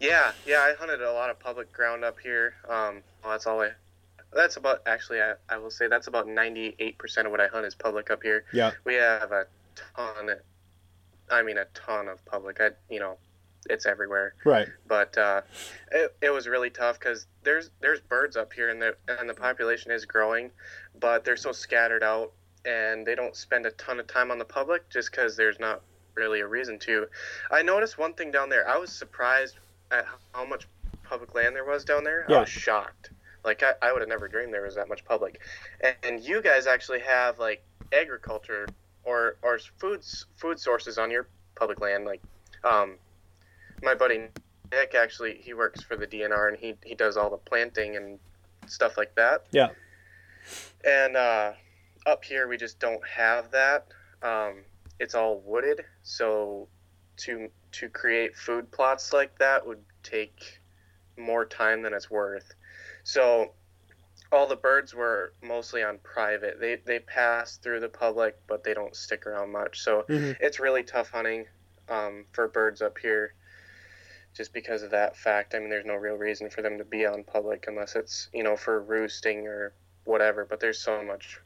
Yeah, 0.00 0.32
yeah, 0.46 0.58
I 0.58 0.74
hunted 0.78 1.00
a 1.02 1.12
lot 1.12 1.30
of 1.30 1.38
public 1.38 1.72
ground 1.72 2.04
up 2.04 2.18
here. 2.20 2.54
Um, 2.68 3.02
well, 3.22 3.32
that's 3.32 3.46
all 3.46 3.60
I. 3.62 3.70
That's 4.32 4.56
about 4.56 4.82
actually, 4.86 5.20
I, 5.20 5.34
I 5.48 5.56
will 5.56 5.70
say 5.70 5.88
that's 5.88 6.06
about 6.06 6.28
ninety 6.28 6.76
eight 6.78 6.98
percent 6.98 7.26
of 7.26 7.30
what 7.30 7.40
I 7.40 7.46
hunt 7.46 7.64
is 7.64 7.74
public 7.74 8.10
up 8.10 8.22
here. 8.22 8.44
Yeah. 8.52 8.72
We 8.84 8.94
have 8.94 9.32
a 9.32 9.46
ton. 9.96 10.30
I 11.30 11.42
mean, 11.42 11.58
a 11.58 11.64
ton 11.74 12.08
of 12.08 12.24
public. 12.26 12.60
I, 12.60 12.70
you 12.90 13.00
know, 13.00 13.16
it's 13.70 13.86
everywhere. 13.86 14.34
Right. 14.44 14.68
But 14.86 15.16
uh, 15.16 15.42
it, 15.90 16.14
it 16.20 16.30
was 16.30 16.46
really 16.46 16.70
tough 16.70 16.98
because 16.98 17.26
there's 17.42 17.70
there's 17.80 18.00
birds 18.00 18.36
up 18.36 18.52
here 18.52 18.68
and 18.68 18.80
the 18.80 18.96
and 19.08 19.28
the 19.28 19.34
population 19.34 19.90
is 19.90 20.04
growing, 20.04 20.50
but 21.00 21.24
they're 21.24 21.36
so 21.36 21.52
scattered 21.52 22.02
out 22.02 22.32
and 22.64 23.06
they 23.06 23.14
don't 23.14 23.36
spend 23.36 23.64
a 23.64 23.70
ton 23.72 24.00
of 24.00 24.06
time 24.06 24.30
on 24.30 24.38
the 24.38 24.44
public 24.44 24.88
just 24.90 25.10
because 25.10 25.36
there's 25.36 25.58
not 25.60 25.82
really 26.14 26.40
a 26.40 26.46
reason 26.46 26.78
to. 26.80 27.06
I 27.50 27.62
noticed 27.62 27.98
one 27.98 28.14
thing 28.14 28.30
down 28.30 28.48
there. 28.48 28.68
I 28.68 28.76
was 28.78 28.90
surprised 28.90 29.56
at 29.90 30.06
how 30.32 30.44
much 30.44 30.66
public 31.04 31.34
land 31.34 31.54
there 31.54 31.64
was 31.64 31.84
down 31.84 32.04
there. 32.04 32.26
Yeah. 32.28 32.36
I 32.36 32.40
was 32.40 32.48
shocked. 32.48 33.10
Like 33.44 33.62
I, 33.62 33.74
I 33.80 33.92
would 33.92 34.02
have 34.02 34.08
never 34.08 34.28
dreamed 34.28 34.52
there 34.52 34.62
was 34.62 34.74
that 34.74 34.88
much 34.88 35.04
public. 35.04 35.40
And, 35.80 35.94
and 36.02 36.24
you 36.24 36.42
guys 36.42 36.66
actually 36.66 37.00
have 37.00 37.38
like 37.38 37.62
agriculture 37.92 38.66
or 39.04 39.36
or 39.42 39.58
foods 39.78 40.26
food 40.36 40.58
sources 40.58 40.98
on 40.98 41.10
your 41.10 41.28
public 41.54 41.80
land. 41.80 42.04
Like, 42.04 42.22
um, 42.64 42.96
my 43.82 43.94
buddy 43.94 44.28
Nick 44.72 44.94
actually 44.94 45.40
he 45.42 45.54
works 45.54 45.82
for 45.82 45.96
the 45.96 46.06
DNR 46.06 46.48
and 46.48 46.58
he 46.58 46.74
he 46.84 46.94
does 46.94 47.16
all 47.16 47.30
the 47.30 47.36
planting 47.36 47.96
and 47.96 48.18
stuff 48.66 48.96
like 48.96 49.14
that. 49.14 49.46
Yeah. 49.52 49.68
And 50.84 51.16
uh, 51.16 51.52
up 52.04 52.24
here 52.24 52.48
we 52.48 52.56
just 52.56 52.78
don't 52.80 53.06
have 53.06 53.50
that. 53.52 53.86
Um, 54.22 54.64
it's 54.98 55.14
all 55.14 55.40
wooded, 55.44 55.84
so 56.02 56.68
to 57.18 57.48
to 57.80 57.88
create 57.88 58.36
food 58.36 58.70
plots 58.72 59.12
like 59.12 59.38
that 59.38 59.66
would 59.66 59.82
take 60.02 60.60
more 61.16 61.44
time 61.44 61.82
than 61.82 61.94
it's 61.94 62.10
worth. 62.10 62.54
So 63.04 63.52
all 64.32 64.46
the 64.46 64.56
birds 64.56 64.94
were 64.94 65.32
mostly 65.42 65.82
on 65.82 65.98
private. 65.98 66.60
They 66.60 66.76
they 66.76 66.98
pass 67.00 67.56
through 67.58 67.80
the 67.80 67.88
public, 67.88 68.36
but 68.48 68.64
they 68.64 68.74
don't 68.74 68.96
stick 68.96 69.26
around 69.26 69.52
much. 69.52 69.80
So 69.80 70.06
hmm 70.08 70.32
it's 70.40 70.60
really 70.60 70.82
tough 70.82 71.10
hunting 71.10 71.46
um, 71.88 72.24
for 72.32 72.48
birds 72.48 72.82
up 72.82 72.98
here 72.98 73.34
just 74.36 74.52
because 74.52 74.82
of 74.82 74.90
that 74.90 75.16
fact. 75.16 75.54
I 75.54 75.58
mean, 75.58 75.70
there's 75.70 75.86
no 75.86 75.94
real 75.94 76.16
reason 76.16 76.50
for 76.50 76.62
them 76.62 76.78
to 76.78 76.84
be 76.84 77.06
on 77.06 77.24
public 77.24 77.64
unless 77.68 77.96
it's, 77.96 78.28
you 78.32 78.42
know, 78.42 78.56
for 78.56 78.80
roosting 78.82 79.46
or 79.46 79.72
whatever. 80.04 80.44
But 80.44 80.60
there's 80.60 80.78
so 80.78 81.02
much 81.02 81.40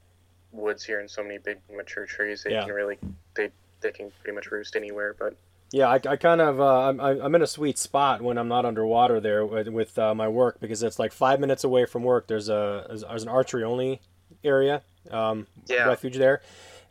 woods 0.52 0.84
here 0.84 1.00
and 1.00 1.10
so 1.10 1.22
many 1.22 1.38
big 1.38 1.58
mature 1.74 2.06
trees. 2.06 2.42
They 2.44 2.52
Yeah. 2.52 2.64
can 2.64 2.72
really, 2.72 2.98
they, 3.36 3.50
they 3.80 3.92
can 3.92 4.10
pretty 4.22 4.34
much 4.34 4.50
roost 4.50 4.74
anywhere. 4.76 5.14
But 5.18 5.36
Yeah, 5.72 5.88
I, 5.88 5.94
I 6.04 6.16
kind 6.16 6.40
of 6.40 6.60
uh, 6.60 6.88
I'm 6.88 7.00
I'm 7.00 7.34
in 7.34 7.42
a 7.42 7.46
sweet 7.46 7.78
spot 7.78 8.22
when 8.22 8.38
I'm 8.38 8.48
not 8.48 8.64
underwater 8.64 9.20
there 9.20 9.46
with, 9.46 9.68
with 9.68 9.98
uh, 9.98 10.14
my 10.14 10.26
work 10.28 10.58
because 10.60 10.82
it's 10.82 10.98
like 10.98 11.12
five 11.12 11.38
minutes 11.38 11.62
away 11.62 11.84
from 11.86 12.02
work. 12.02 12.26
There's 12.26 12.48
a 12.48 12.86
there's 12.88 13.22
an 13.22 13.28
archery 13.28 13.62
only 13.62 14.00
area 14.42 14.82
um, 15.12 15.46
Yeah. 15.66 15.86
refuge 15.86 16.16
there, 16.16 16.42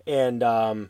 and 0.07 0.41
um, 0.43 0.89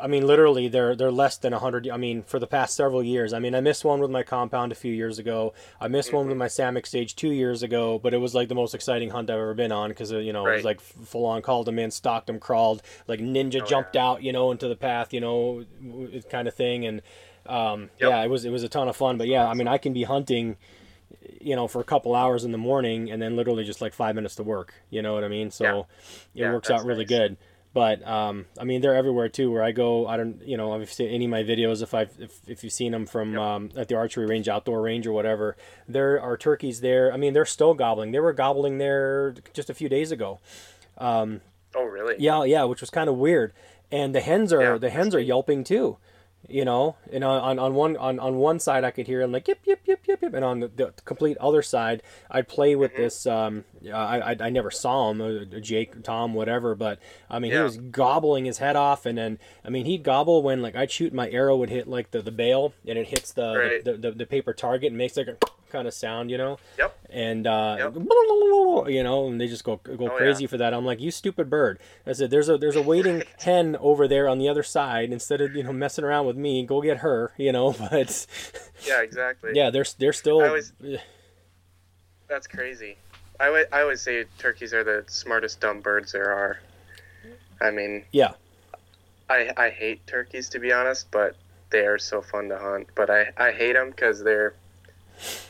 I 0.00 0.06
mean 0.06 0.26
literally 0.26 0.68
they're 0.68 0.96
they're 0.96 1.10
less 1.10 1.36
than 1.36 1.52
hundred. 1.52 1.88
I 1.88 1.96
mean 1.96 2.22
for 2.22 2.38
the 2.38 2.46
past 2.46 2.74
several 2.74 3.02
years. 3.02 3.32
I 3.32 3.38
mean 3.38 3.54
I 3.54 3.60
missed 3.60 3.84
one 3.84 4.00
with 4.00 4.10
my 4.10 4.22
compound 4.22 4.72
a 4.72 4.74
few 4.74 4.92
years 4.92 5.18
ago. 5.18 5.52
I 5.80 5.88
missed 5.88 6.12
one 6.12 6.28
with 6.28 6.36
my 6.36 6.46
Samick 6.46 6.86
Sage 6.86 7.14
two 7.14 7.30
years 7.30 7.62
ago, 7.62 7.98
but 7.98 8.14
it 8.14 8.18
was 8.18 8.34
like 8.34 8.48
the 8.48 8.54
most 8.54 8.74
exciting 8.74 9.10
hunt 9.10 9.28
I've 9.30 9.36
ever 9.38 9.54
been 9.54 9.72
on 9.72 9.90
because 9.90 10.10
you 10.12 10.32
know 10.32 10.46
it 10.46 10.56
was 10.56 10.64
like 10.64 10.80
full 10.80 11.26
on 11.26 11.42
called 11.42 11.66
them 11.66 11.78
in, 11.78 11.90
stalked 11.90 12.26
them, 12.26 12.38
crawled 12.40 12.82
like 13.06 13.20
ninja 13.20 13.60
Oh, 13.62 13.66
jumped 13.66 13.96
out 13.96 14.22
you 14.22 14.32
know 14.32 14.50
into 14.50 14.66
the 14.68 14.76
path 14.76 15.12
you 15.12 15.20
know 15.20 15.64
kind 16.30 16.48
of 16.48 16.54
thing 16.54 16.86
and 16.86 17.02
um, 17.46 17.90
Yep. 18.00 18.10
yeah 18.10 18.22
it 18.24 18.30
was 18.30 18.44
it 18.44 18.50
was 18.50 18.62
a 18.62 18.68
ton 18.68 18.88
of 18.88 18.96
fun 18.96 19.18
but 19.18 19.26
yeah 19.28 19.46
I 19.46 19.54
mean 19.54 19.68
I 19.68 19.78
can 19.78 19.92
be 19.92 20.04
hunting 20.04 20.56
you 21.40 21.56
know 21.56 21.66
for 21.66 21.80
a 21.80 21.84
couple 21.84 22.14
hours 22.14 22.44
in 22.44 22.52
the 22.52 22.58
morning 22.58 23.10
and 23.10 23.20
then 23.20 23.34
literally 23.36 23.64
just 23.64 23.80
like 23.80 23.92
five 23.92 24.14
minutes 24.14 24.36
to 24.36 24.42
work 24.42 24.74
you 24.90 25.02
know 25.02 25.12
what 25.14 25.24
I 25.24 25.28
mean 25.28 25.50
so 25.50 25.64
Yeah. 25.64 25.78
it 25.80 25.86
Yeah, 26.34 26.52
works 26.52 26.70
out 26.70 26.84
really 26.84 27.04
nice. 27.04 27.08
good 27.08 27.36
but 27.72 28.06
um, 28.06 28.46
I 28.58 28.64
mean 28.64 28.80
they're 28.80 28.94
everywhere 28.96 29.28
too 29.28 29.50
where 29.50 29.62
I 29.62 29.72
go 29.72 30.06
I 30.06 30.16
don't 30.16 30.42
you 30.46 30.56
know 30.56 30.72
I've 30.72 30.92
seen 30.92 31.08
any 31.08 31.24
of 31.26 31.30
my 31.30 31.42
videos 31.42 31.82
if 31.82 31.94
I've 31.94 32.10
if, 32.18 32.40
if 32.46 32.64
you've 32.64 32.72
seen 32.72 32.92
them 32.92 33.06
from 33.06 33.32
Yep. 33.32 33.40
um, 33.40 33.70
at 33.76 33.88
the 33.88 33.96
archery 33.96 34.26
range 34.26 34.48
outdoor 34.48 34.82
range 34.82 35.06
or 35.06 35.12
whatever 35.12 35.56
there 35.88 36.20
are 36.20 36.36
turkeys 36.36 36.80
there 36.80 37.12
I 37.12 37.16
mean 37.16 37.32
they're 37.32 37.44
still 37.44 37.74
gobbling 37.74 38.10
they 38.12 38.20
were 38.20 38.32
gobbling 38.32 38.78
there 38.78 39.34
just 39.52 39.70
a 39.70 39.74
few 39.74 39.88
days 39.88 40.10
ago 40.12 40.40
um, 40.98 41.40
oh, 41.74 41.84
really? 41.84 42.16
yeah, 42.18 42.44
yeah, 42.44 42.64
which 42.64 42.80
was 42.82 42.90
kind 42.90 43.08
of 43.08 43.16
weird. 43.16 43.52
And 43.90 44.14
the 44.14 44.20
hens 44.20 44.52
are 44.52 44.60
Yeah, 44.62 44.78
the 44.78 44.90
hens 44.90 45.14
are 45.14 45.20
yelping 45.20 45.64
too. 45.64 45.96
You 46.50 46.64
know, 46.64 46.96
and 47.12 47.22
on, 47.22 47.40
on, 47.40 47.58
on 47.58 47.74
one 47.74 47.96
on, 47.96 48.18
on 48.18 48.36
one 48.36 48.58
side 48.58 48.82
I 48.82 48.90
could 48.90 49.06
hear 49.06 49.20
him 49.22 49.30
like 49.32 49.46
yip 49.46 49.60
yip 49.64 49.80
yip 49.86 50.06
yip 50.08 50.20
yip, 50.22 50.34
and 50.34 50.44
on 50.44 50.60
the, 50.60 50.68
the 50.68 50.92
complete 51.04 51.36
other 51.38 51.62
side 51.62 52.02
I'd 52.30 52.48
play 52.48 52.74
with 52.76 52.92
Mm-hmm. 52.92 53.02
this. 53.02 53.26
Um, 53.26 53.64
I, 53.92 54.20
I 54.32 54.36
I 54.40 54.50
never 54.50 54.70
saw 54.70 55.10
him, 55.10 55.20
uh, 55.20 55.58
Jake, 55.60 56.02
Tom, 56.02 56.34
whatever, 56.34 56.74
but 56.74 56.98
I 57.30 57.38
mean 57.38 57.52
he 57.52 57.58
was 57.58 57.76
gobbling 57.76 58.44
his 58.46 58.58
head 58.58 58.74
off, 58.76 59.06
and 59.06 59.16
then 59.16 59.38
I 59.64 59.70
mean 59.70 59.86
he'd 59.86 60.02
gobble 60.02 60.42
when 60.42 60.60
like 60.60 60.74
I'd 60.74 60.90
shoot 60.90 61.12
my 61.14 61.30
arrow 61.30 61.56
would 61.56 61.70
hit 61.70 61.86
like 61.86 62.10
the, 62.10 62.20
the 62.22 62.32
bale 62.32 62.74
and 62.86 62.98
it 62.98 63.06
hits 63.06 63.32
the, 63.32 63.56
Right. 63.56 63.84
the, 63.84 63.94
the 63.96 64.10
the 64.12 64.26
paper 64.26 64.52
target 64.52 64.88
and 64.88 64.98
makes 64.98 65.16
like 65.16 65.28
a 65.28 65.36
kind 65.70 65.86
of 65.86 65.94
sound, 65.94 66.30
you 66.30 66.38
know 66.38 66.58
Yep. 66.78 66.99
And 67.12 67.46
uh, 67.46 67.76
Yep. 67.78 67.94
you 68.88 69.02
know, 69.02 69.26
and 69.28 69.40
they 69.40 69.46
just 69.48 69.64
go 69.64 69.76
go 69.76 70.04
yeah. 70.04 70.08
crazy 70.16 70.46
for 70.46 70.56
that. 70.58 70.72
I'm 70.74 70.84
like, 70.84 71.00
you 71.00 71.10
stupid 71.10 71.50
bird. 71.50 71.78
I 72.06 72.12
said, 72.12 72.30
there's 72.30 72.48
a 72.48 72.56
there's 72.58 72.76
a 72.76 72.82
waiting 72.82 73.22
hen 73.40 73.76
over 73.80 74.06
there 74.08 74.28
on 74.28 74.38
the 74.38 74.48
other 74.48 74.62
side. 74.62 75.12
Instead 75.12 75.40
of 75.40 75.54
you 75.54 75.62
know 75.62 75.72
messing 75.72 76.04
around 76.04 76.26
with 76.26 76.36
me, 76.36 76.64
go 76.64 76.80
get 76.80 76.98
her. 76.98 77.32
You 77.38 77.52
know, 77.52 77.72
but 77.72 78.26
Yeah, 78.86 79.00
exactly. 79.02 79.52
yeah, 79.54 79.70
they're 79.70 79.84
they're 79.98 80.12
still. 80.12 80.42
Always- 80.42 80.72
That's 82.28 82.46
crazy. 82.46 82.96
I 83.40 83.64
always 83.72 84.02
say 84.02 84.24
turkeys 84.38 84.74
are 84.74 84.84
the 84.84 85.04
smartest 85.08 85.60
dumb 85.60 85.80
birds 85.80 86.12
there 86.12 86.30
are. 86.30 86.60
I 87.60 87.70
mean, 87.70 88.04
Yeah. 88.12 88.32
I 89.28 89.50
I 89.56 89.70
hate 89.70 90.06
turkeys 90.06 90.48
to 90.50 90.58
be 90.58 90.72
honest, 90.72 91.10
but 91.10 91.36
they 91.70 91.86
are 91.86 91.98
so 91.98 92.20
fun 92.20 92.48
to 92.50 92.58
hunt. 92.58 92.88
But 92.94 93.08
I 93.10 93.30
I 93.36 93.52
hate 93.52 93.72
them 93.72 93.90
because 93.90 94.22
they're 94.22 94.54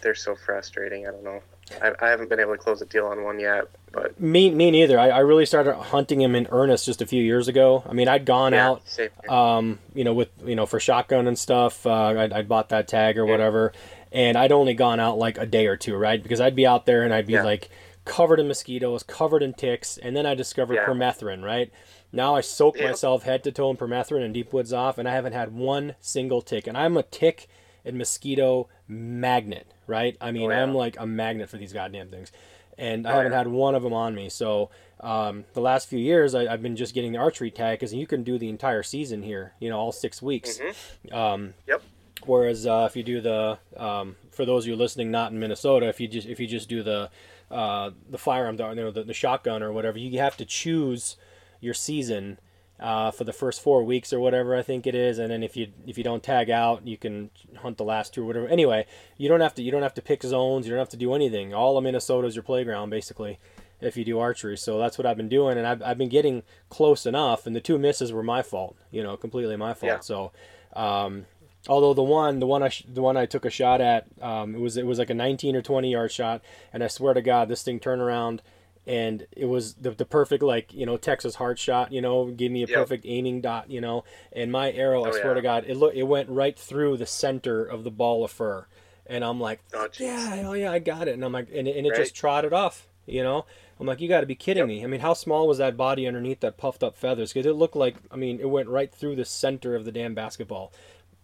they're 0.00 0.14
so 0.14 0.34
frustrating. 0.34 1.06
I 1.06 1.10
don't 1.10 1.24
know. 1.24 1.42
I, 1.80 1.92
I 2.00 2.08
haven't 2.08 2.28
been 2.28 2.40
able 2.40 2.52
to 2.52 2.58
close 2.58 2.82
a 2.82 2.86
deal 2.86 3.06
on 3.06 3.22
one 3.22 3.38
yet, 3.38 3.68
but 3.92 4.20
Me, 4.20 4.50
me 4.50 4.72
neither. 4.72 4.98
I, 4.98 5.10
I 5.10 5.18
really 5.20 5.46
started 5.46 5.74
hunting 5.76 6.20
him 6.20 6.34
in 6.34 6.48
earnest 6.50 6.86
just 6.86 7.00
a 7.00 7.06
few 7.06 7.22
years 7.22 7.46
ago. 7.46 7.84
I 7.88 7.92
mean, 7.92 8.08
I'd 8.08 8.24
gone 8.24 8.52
yeah, 8.52 8.70
out, 8.70 8.82
um, 9.28 9.78
you 9.94 10.02
know, 10.02 10.12
with 10.12 10.30
you 10.44 10.56
know 10.56 10.66
for 10.66 10.80
shotgun 10.80 11.28
and 11.28 11.38
stuff. 11.38 11.86
Uh, 11.86 11.92
I'd, 12.18 12.32
I'd 12.32 12.48
bought 12.48 12.70
that 12.70 12.88
tag 12.88 13.18
or 13.18 13.24
Yeah. 13.24 13.30
whatever, 13.30 13.72
and 14.10 14.36
I'd 14.36 14.50
only 14.52 14.74
gone 14.74 14.98
out 14.98 15.16
like 15.18 15.38
a 15.38 15.46
day 15.46 15.68
or 15.68 15.76
two, 15.76 15.96
right? 15.96 16.20
Because 16.20 16.40
I'd 16.40 16.56
be 16.56 16.66
out 16.66 16.86
there 16.86 17.02
and 17.04 17.14
I'd 17.14 17.26
be 17.28 17.34
Yeah. 17.34 17.44
like 17.44 17.70
covered 18.04 18.40
in 18.40 18.48
mosquitoes, 18.48 19.04
covered 19.04 19.42
in 19.42 19.54
ticks, 19.54 19.96
and 19.96 20.16
then 20.16 20.26
I 20.26 20.34
discovered 20.34 20.76
permethrin, 20.88 21.44
right? 21.44 21.70
Now 22.12 22.34
I 22.34 22.40
soak 22.40 22.80
myself 22.80 23.22
head 23.22 23.44
to 23.44 23.52
toe 23.52 23.70
in 23.70 23.76
permethrin 23.76 24.24
and 24.24 24.34
deep 24.34 24.52
woods 24.52 24.72
off, 24.72 24.98
and 24.98 25.08
I 25.08 25.12
haven't 25.12 25.34
had 25.34 25.52
one 25.54 25.94
single 26.00 26.42
tick. 26.42 26.66
And 26.66 26.76
I'm 26.76 26.96
a 26.96 27.04
tick 27.04 27.46
and 27.84 27.96
mosquito 27.96 28.68
magnet, 28.90 29.66
right? 29.86 30.16
I 30.20 30.32
mean, 30.32 30.50
Oh, 30.50 30.54
yeah. 30.54 30.62
I'm 30.62 30.74
like 30.74 30.98
a 30.98 31.06
magnet 31.06 31.48
for 31.48 31.56
these 31.56 31.72
goddamn 31.72 32.08
things, 32.08 32.32
and 32.76 33.06
I 33.06 33.12
Oh, 33.12 33.16
haven't 33.16 33.32
yeah. 33.32 33.38
had 33.38 33.48
one 33.48 33.74
of 33.74 33.82
them 33.82 33.92
on 33.94 34.14
me. 34.14 34.28
So 34.28 34.70
um, 35.00 35.44
the 35.54 35.60
last 35.60 35.88
few 35.88 35.98
years, 35.98 36.34
I, 36.34 36.52
I've 36.52 36.60
been 36.62 36.76
just 36.76 36.92
getting 36.94 37.12
the 37.12 37.18
archery 37.18 37.50
tag 37.50 37.78
because 37.78 37.94
you 37.94 38.06
can 38.06 38.22
do 38.22 38.36
the 38.38 38.48
entire 38.48 38.82
season 38.82 39.22
here, 39.22 39.52
you 39.60 39.70
know, 39.70 39.78
all 39.78 39.92
six 39.92 40.20
weeks. 40.20 40.58
Mhm. 40.58 41.12
Um, 41.14 41.54
Yep. 41.66 41.82
Whereas 42.26 42.66
uh, 42.66 42.86
if 42.90 42.96
you 42.96 43.02
do 43.02 43.22
the, 43.22 43.58
um, 43.78 44.16
for 44.30 44.44
those 44.44 44.64
of 44.64 44.68
you 44.68 44.76
listening 44.76 45.10
not 45.10 45.32
in 45.32 45.40
Minnesota, 45.40 45.86
if 45.88 46.00
you 46.00 46.06
just 46.08 46.28
if 46.28 46.38
you 46.38 46.46
just 46.46 46.68
do 46.68 46.82
the 46.82 47.08
uh, 47.50 47.90
the 48.10 48.18
firearm, 48.18 48.56
you 48.58 48.74
know, 48.74 48.90
the, 48.90 49.02
the 49.02 49.14
shotgun 49.14 49.62
or 49.62 49.72
whatever, 49.72 49.98
you 49.98 50.18
have 50.18 50.36
to 50.36 50.44
choose 50.44 51.16
your 51.60 51.72
season 51.74 52.38
uh, 52.80 53.10
for 53.10 53.24
the 53.24 53.32
first 53.32 53.60
four 53.62 53.84
weeks 53.84 54.12
or 54.12 54.20
whatever 54.20 54.56
I 54.56 54.62
think 54.62 54.86
it 54.86 54.94
is, 54.94 55.18
and 55.18 55.30
then 55.30 55.42
if 55.42 55.56
you 55.56 55.68
if 55.86 55.98
you 55.98 56.04
don't 56.04 56.22
tag 56.22 56.50
out, 56.50 56.86
you 56.86 56.96
can 56.96 57.30
hunt 57.58 57.76
the 57.76 57.84
last 57.84 58.14
two 58.14 58.22
or 58.22 58.26
whatever. 58.26 58.48
Anyway, 58.48 58.86
you 59.16 59.28
don't 59.28 59.40
have 59.40 59.54
to 59.54 59.62
you 59.62 59.70
don't 59.70 59.82
have 59.82 59.94
to 59.94 60.02
pick 60.02 60.22
zones, 60.22 60.66
you 60.66 60.70
don't 60.70 60.78
have 60.78 60.88
to 60.90 60.96
do 60.96 61.14
anything. 61.14 61.54
All 61.54 61.76
of 61.76 61.84
Minnesota 61.84 62.26
is 62.26 62.34
your 62.34 62.42
playground 62.42 62.90
basically 62.90 63.38
if 63.80 63.96
you 63.96 64.04
do 64.04 64.18
archery. 64.18 64.56
So 64.56 64.78
that's 64.78 64.98
what 64.98 65.06
I've 65.06 65.16
been 65.16 65.28
doing, 65.28 65.58
and 65.58 65.66
I've, 65.66 65.82
I've 65.82 65.98
been 65.98 66.08
getting 66.08 66.42
close 66.68 67.06
enough. 67.06 67.46
And 67.46 67.54
the 67.54 67.60
two 67.60 67.78
misses 67.78 68.12
were 68.12 68.22
my 68.22 68.42
fault, 68.42 68.76
you 68.90 69.02
know, 69.02 69.16
completely 69.16 69.56
my 69.56 69.74
fault. 69.74 69.92
Yeah. 69.92 70.00
So, 70.00 70.32
um, 70.74 71.26
although 71.68 71.94
the 71.94 72.02
one, 72.02 72.38
the 72.38 72.46
one 72.46 72.62
I, 72.62 72.68
sh- 72.68 72.84
the 72.92 73.02
one 73.02 73.16
I 73.16 73.26
took 73.26 73.44
a 73.44 73.50
shot 73.50 73.80
at, 73.80 74.06
um, 74.20 74.54
it 74.54 74.60
was 74.60 74.76
it 74.76 74.86
was 74.86 74.98
like 74.98 75.10
a 75.10 75.14
19 75.14 75.56
or 75.56 75.62
20 75.62 75.90
yard 75.90 76.12
shot, 76.12 76.42
and 76.72 76.84
I 76.84 76.88
swear 76.88 77.14
to 77.14 77.22
God, 77.22 77.48
this 77.48 77.62
thing 77.62 77.80
turned 77.80 78.02
around. 78.02 78.42
And 78.86 79.26
it 79.32 79.44
was 79.44 79.74
the, 79.74 79.90
the 79.90 80.04
perfect 80.06 80.42
like 80.42 80.72
you 80.74 80.86
know 80.86 80.96
Texas 80.96 81.36
heart 81.36 81.58
shot 81.58 81.92
you 81.92 82.00
know 82.00 82.26
gave 82.30 82.50
me 82.50 82.62
a 82.62 82.66
Yep. 82.66 82.76
perfect 82.76 83.04
aiming 83.06 83.40
dot 83.42 83.70
you 83.70 83.80
know 83.80 84.04
and 84.32 84.50
my 84.50 84.72
arrow 84.72 85.04
I 85.04 85.10
Oh, 85.10 85.16
swear 85.16 85.34
yeah. 85.34 85.34
to 85.34 85.42
God 85.42 85.64
it 85.68 85.76
look 85.76 85.94
it 85.94 86.04
went 86.04 86.28
right 86.30 86.58
through 86.58 86.96
the 86.96 87.06
center 87.06 87.64
of 87.64 87.84
the 87.84 87.90
ball 87.90 88.24
of 88.24 88.30
fur 88.30 88.66
and 89.06 89.22
I'm 89.24 89.38
like 89.40 89.60
Oh, 89.74 89.88
yeah, 89.98 90.42
oh 90.46 90.52
yeah, 90.54 90.72
I 90.72 90.78
got 90.78 91.08
it. 91.08 91.14
And 91.14 91.24
I'm 91.24 91.32
like, 91.32 91.48
and 91.54 91.68
it, 91.68 91.76
and 91.76 91.86
it 91.86 91.90
Right. 91.90 91.96
just 91.96 92.14
trotted 92.14 92.52
off, 92.52 92.88
you 93.06 93.22
know? 93.22 93.44
I'm 93.78 93.86
like, 93.86 94.00
you 94.00 94.08
got 94.08 94.20
to 94.20 94.26
be 94.26 94.34
kidding 94.34 94.60
Yep. 94.60 94.68
me. 94.68 94.82
I 94.84 94.86
mean, 94.86 95.00
how 95.00 95.14
small 95.14 95.46
was 95.48 95.58
that 95.58 95.76
body 95.76 96.06
underneath 96.06 96.40
that 96.40 96.56
puffed 96.56 96.82
up 96.82 96.96
feathers? 96.96 97.32
Because 97.32 97.46
it 97.46 97.54
looked 97.54 97.76
like, 97.76 97.96
I 98.10 98.16
mean, 98.16 98.40
it 98.40 98.48
went 98.50 98.68
right 98.68 98.92
through 98.92 99.16
the 99.16 99.24
center 99.24 99.74
of 99.74 99.84
the 99.84 99.92
damn 99.92 100.14
basketball 100.14 100.72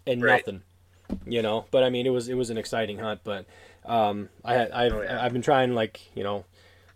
and 0.07 0.21
Right. 0.23 0.41
nothing, 0.41 0.63
you 1.27 1.43
know? 1.43 1.67
But 1.71 1.83
I 1.85 1.91
mean, 1.91 2.07
it 2.07 2.11
was, 2.11 2.29
it 2.29 2.35
was 2.35 2.51
an 2.51 2.59
exciting 2.59 2.99
hunt, 2.99 3.21
but, 3.25 3.47
um, 3.85 4.29
I 4.45 4.55
had, 4.55 4.71
I've, 4.73 4.93
Oh, 4.93 5.03
yeah. 5.03 5.23
I've 5.23 5.33
been 5.33 5.43
trying 5.43 5.75
like, 5.75 6.01
you 6.15 6.23
know, 6.25 6.45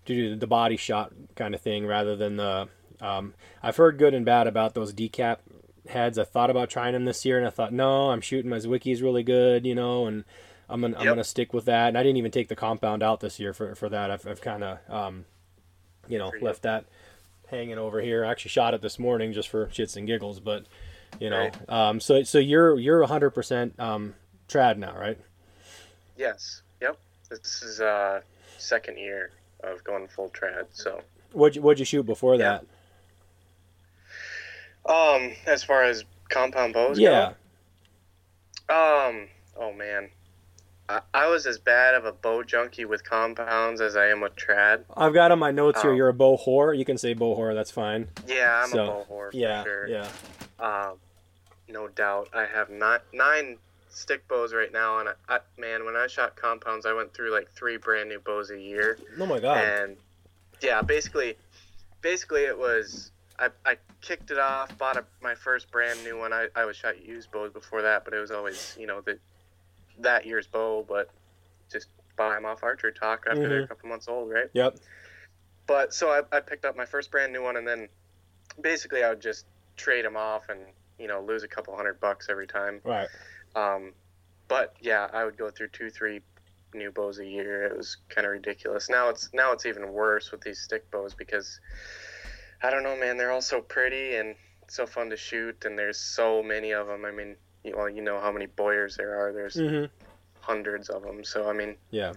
to 0.07 0.15
do 0.15 0.37
the 0.37 0.47
body 0.47 0.77
shot 0.77 1.13
kind 1.37 1.55
of 1.55 1.61
thing 1.61 1.87
rather 1.87 2.17
than 2.17 2.37
the, 2.37 2.69
um, 3.01 3.35
I've 3.63 3.77
heard 3.77 3.99
good 3.99 4.15
and 4.15 4.25
bad 4.25 4.47
about 4.47 4.75
those 4.75 4.93
decap 4.93 5.39
heads. 5.89 6.19
I 6.19 6.25
thought 6.25 6.51
about 6.51 6.71
trying 6.71 6.93
them 6.93 7.05
this 7.05 7.25
year 7.25 7.39
and 7.39 7.47
I 7.47 7.51
thought, 7.51 7.73
no, 7.73 8.11
I'm 8.11 8.21
shooting 8.21 8.51
my 8.51 8.59
Zwickey's 8.59 9.03
really 9.03 9.23
good, 9.23 9.67
you 9.67 9.75
know, 9.75 10.07
and, 10.07 10.25
I'm 10.71 10.81
gonna 10.81 10.97
I'm 10.99 11.05
gonna 11.05 11.25
stick 11.25 11.53
with 11.53 11.65
that. 11.67 11.89
And 11.89 11.99
I 11.99 12.03
didn't 12.03 12.19
even 12.19 12.31
take 12.31 12.49
the 12.49 12.57
compound 12.57 13.03
out 13.03 13.21
this 13.21 13.41
year 13.41 13.53
for, 13.53 13.75
for 13.75 13.89
that. 13.89 14.11
I've, 14.11 14.27
I've 14.27 14.41
kind 14.41 14.63
of 14.63 14.79
um, 14.89 15.25
you 16.09 16.19
know 16.19 16.33
left 16.41 16.63
that 16.63 16.85
hanging 17.49 17.79
over 17.79 18.01
here. 18.01 18.25
I 18.25 18.31
actually 18.31 18.51
shot 18.51 18.75
it 18.75 18.81
this 18.81 18.99
morning 18.99 19.33
just 19.33 19.49
for 19.49 19.67
shits 19.67 19.97
and 19.97 20.07
giggles, 20.07 20.41
but 20.41 20.67
you 21.19 21.31
know. 21.31 21.39
Right. 21.39 21.69
Um, 21.69 22.01
so 22.01 22.23
so 22.23 22.39
you're 22.39 22.79
you're 22.79 23.01
100 23.01 23.31
percent 23.31 23.79
um, 23.79 24.15
trad 24.49 24.79
now, 24.79 24.97
right? 24.97 25.19
Yes. 26.17 26.63
Yep. 26.81 26.99
This 27.29 27.63
is 27.63 27.81
uh 27.81 28.21
second 28.59 28.99
year 28.99 29.31
of 29.63 29.83
going 29.85 30.09
full 30.09 30.31
trad. 30.31 30.67
So, 30.73 31.01
What'd 31.33 31.57
you, 31.57 31.63
what'd 31.63 31.79
you 31.79 31.85
shoot 31.85 32.05
before 32.05 32.35
Yeah. 32.37 32.61
that? 34.87 34.91
um, 34.93 35.33
as 35.47 35.63
far 35.63 35.85
as 35.85 36.05
compound 36.29 36.75
bows, 36.75 36.99
go, 36.99 37.05
Yeah. 37.05 37.33
Um. 38.69 39.29
Oh 39.57 39.73
man, 39.73 40.11
I, 40.89 41.01
I 41.13 41.27
was 41.29 41.45
as 41.47 41.59
bad 41.59 41.95
of 41.95 42.05
a 42.05 42.13
bow 42.13 42.43
junkie 42.45 42.85
with 42.85 43.05
compounds 43.05 43.81
as 43.81 43.97
I 43.97 44.07
am 44.09 44.21
with 44.21 44.37
trad. 44.37 44.85
I've 44.97 45.13
got 45.13 45.33
on 45.33 45.39
my 45.39 45.51
notes 45.51 45.83
here. 45.83 45.91
Oh. 45.91 45.95
You're 45.95 46.09
a 46.09 46.15
bow 46.15 46.37
whore. 46.39 46.77
You 46.77 46.85
can 46.85 46.97
say 46.97 47.13
bow 47.15 47.37
whore. 47.37 47.55
That's 47.55 47.71
fine. 47.71 48.09
Yeah, 48.27 48.63
I'm 48.65 48.71
So, 48.71 48.85
a 48.85 48.87
bow 48.87 49.07
whore 49.11 49.31
Yeah. 49.33 49.65
sure. 49.65 49.89
Yeah. 49.89 50.09
Um, 50.61 50.99
no 51.69 51.89
doubt. 51.89 52.29
I 52.33 52.47
have 52.47 52.71
nine 52.71 53.01
nine 53.13 53.59
stick 53.91 54.29
bows 54.29 54.53
right 54.55 54.73
now, 54.73 54.99
and 55.01 55.09
I, 55.09 55.13
I 55.29 55.39
man, 55.59 55.85
when 55.85 55.97
I 55.97 56.07
shot 56.07 56.37
compounds, 56.37 56.87
I 56.87 56.93
went 56.93 57.15
through 57.15 57.33
like 57.33 57.51
three 57.51 57.77
brand 57.77 58.09
new 58.09 58.21
bows 58.21 58.51
a 58.51 58.59
year, 58.59 58.99
Oh 59.21 59.27
my 59.27 59.39
god. 59.41 59.59
and 59.59 59.97
yeah, 60.63 60.83
basically, 60.83 61.37
basically 62.03 62.43
it 62.43 62.59
was. 62.59 63.11
I, 63.39 63.49
I 63.65 63.77
kicked 64.03 64.31
it 64.31 64.39
off, 64.39 64.77
bought 64.79 64.99
a, 64.99 65.05
my 65.23 65.35
first 65.35 65.71
brand 65.73 66.05
new 66.05 66.19
one. 66.19 66.31
I, 66.31 66.49
I 66.55 66.67
was 66.67 66.77
shot 66.77 67.03
used 67.03 67.31
bows 67.33 67.51
before 67.53 67.81
that, 67.81 68.05
but 68.05 68.13
it 68.13 68.21
was 68.21 68.31
always, 68.31 68.77
you 68.79 68.87
know, 68.87 69.01
the, 69.01 69.19
that 70.01 70.27
year's 70.27 70.47
bow, 70.47 70.85
but 70.87 71.09
just 71.73 71.87
buy 72.19 72.35
them 72.35 72.45
off 72.45 72.61
ArcheryTalk 72.61 73.21
after 73.31 73.49
they're 73.49 73.61
a 73.61 73.65
Mhm. 73.65 73.69
couple 73.69 73.89
months 73.89 74.09
old, 74.09 74.31
right? 74.31 74.51
Yep. 74.53 74.77
But 75.67 75.95
so 75.95 76.11
I, 76.11 76.37
I 76.37 76.41
picked 76.41 76.67
up 76.67 76.77
my 76.77 76.85
first 76.85 77.11
brand 77.11 77.33
new 77.33 77.43
one, 77.43 77.57
and 77.57 77.67
then 77.67 77.89
basically 78.61 79.03
I 79.03 79.09
would 79.09 79.21
just 79.21 79.47
trade 79.79 80.05
them 80.05 80.17
off 80.17 80.51
and, 80.51 80.61
you 80.99 81.07
know, 81.07 81.23
lose 81.23 81.45
a 81.45 81.49
couple 81.49 81.75
hundred 81.75 81.99
bucks 81.99 82.27
every 82.29 82.47
time. 82.47 82.83
Right. 82.85 83.09
Um, 83.55 83.93
but 84.49 84.75
yeah, 84.81 85.09
I 85.13 85.25
would 85.25 85.37
go 85.37 85.51
through 85.51 85.69
two, 85.69 85.91
three 85.91 86.21
new 86.75 86.91
bows 86.93 87.19
a 87.19 87.27
year. 87.27 87.65
It 87.67 87.77
was 87.77 87.97
kind 88.09 88.27
of 88.27 88.33
ridiculous. 88.33 88.89
Now 88.89 89.09
it's 89.09 89.31
now 89.33 89.53
it's 89.53 89.67
even 89.67 89.93
worse 89.93 90.31
with 90.31 90.41
these 90.41 90.61
stick 90.61 90.91
bows 90.91 91.15
because 91.15 91.61
I 92.63 92.71
don't 92.71 92.83
know, 92.83 92.97
man. 92.97 93.17
They're 93.17 93.33
all 93.33 93.41
so 93.43 93.61
pretty 93.61 94.17
and 94.17 94.35
so 94.69 94.87
fun 94.87 95.11
to 95.11 95.17
shoot, 95.17 95.65
and 95.65 95.79
there's 95.79 95.99
so 95.99 96.43
many 96.43 96.73
of 96.73 96.87
them. 96.87 97.05
I 97.05 97.11
mean, 97.11 97.37
you 97.65 97.75
well, 97.77 97.89
you 97.89 98.03
know 98.03 98.21
how 98.21 98.31
many 98.33 98.47
bowyers 98.47 98.97
there 98.97 99.19
are. 99.19 99.33
There's 99.33 99.55
hmm 99.59 99.85
hundreds 100.43 100.89
of 100.89 101.03
them. 101.03 101.23
So 101.23 101.49
I 101.51 101.53
mean, 101.53 101.77
Yeah. 101.91 102.15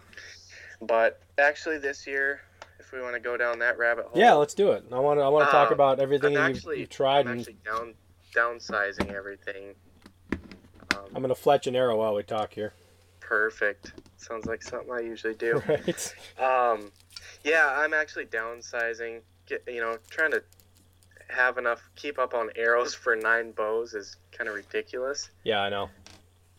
but 0.81 1.21
actually 1.37 1.77
this 1.77 2.07
year, 2.07 2.39
if 2.79 2.91
we 2.93 3.01
want 3.01 3.15
to 3.15 3.19
go 3.19 3.35
down 3.37 3.59
that 3.59 3.77
rabbit 3.77 4.05
hole, 4.05 4.19
Yeah. 4.19 4.33
Let's 4.33 4.53
do 4.53 4.71
it. 4.71 4.85
I 4.91 4.99
want 4.99 5.19
to 5.19 5.23
I 5.23 5.27
want 5.29 5.47
to 5.47 5.51
talk 5.51 5.67
Um, 5.67 5.73
about 5.73 5.99
everything 5.99 6.31
you've, 6.33 6.41
actually- 6.41 6.79
you've 6.79 6.89
tried, 6.89 7.25
I'm 7.25 7.31
and 7.33 7.39
actually 7.41 7.57
down 7.65 7.93
downsizing 8.35 9.13
everything. 9.13 9.75
Um, 10.93 11.05
I'm 11.15 11.21
gonna 11.21 11.35
fletch 11.35 11.67
an 11.67 11.75
arrow 11.75 11.97
while 11.97 12.13
we 12.15 12.23
talk 12.23 12.53
here. 12.53 12.73
perfect. 13.19 13.93
Sounds 14.17 14.45
like 14.45 14.61
something 14.63 14.91
I 14.91 14.99
usually 15.01 15.35
do. 15.35 15.61
Right. 15.67 16.13
Um, 16.39 16.91
yeah, 17.43 17.73
I'm 17.77 17.93
actually 17.93 18.25
downsizing. 18.25 19.21
Get 19.47 19.63
you 19.67 19.81
know, 19.81 19.97
trying 20.09 20.31
to 20.31 20.43
have 21.29 21.57
enough 21.57 21.81
keep 21.95 22.19
up 22.19 22.33
on 22.33 22.49
arrows 22.55 22.93
for 22.93 23.15
nine 23.15 23.51
bows 23.51 23.93
is 23.93 24.17
kind 24.31 24.47
of 24.49 24.55
ridiculous. 24.55 25.29
Yeah, 25.43 25.61
I 25.61 25.69
know. 25.69 25.89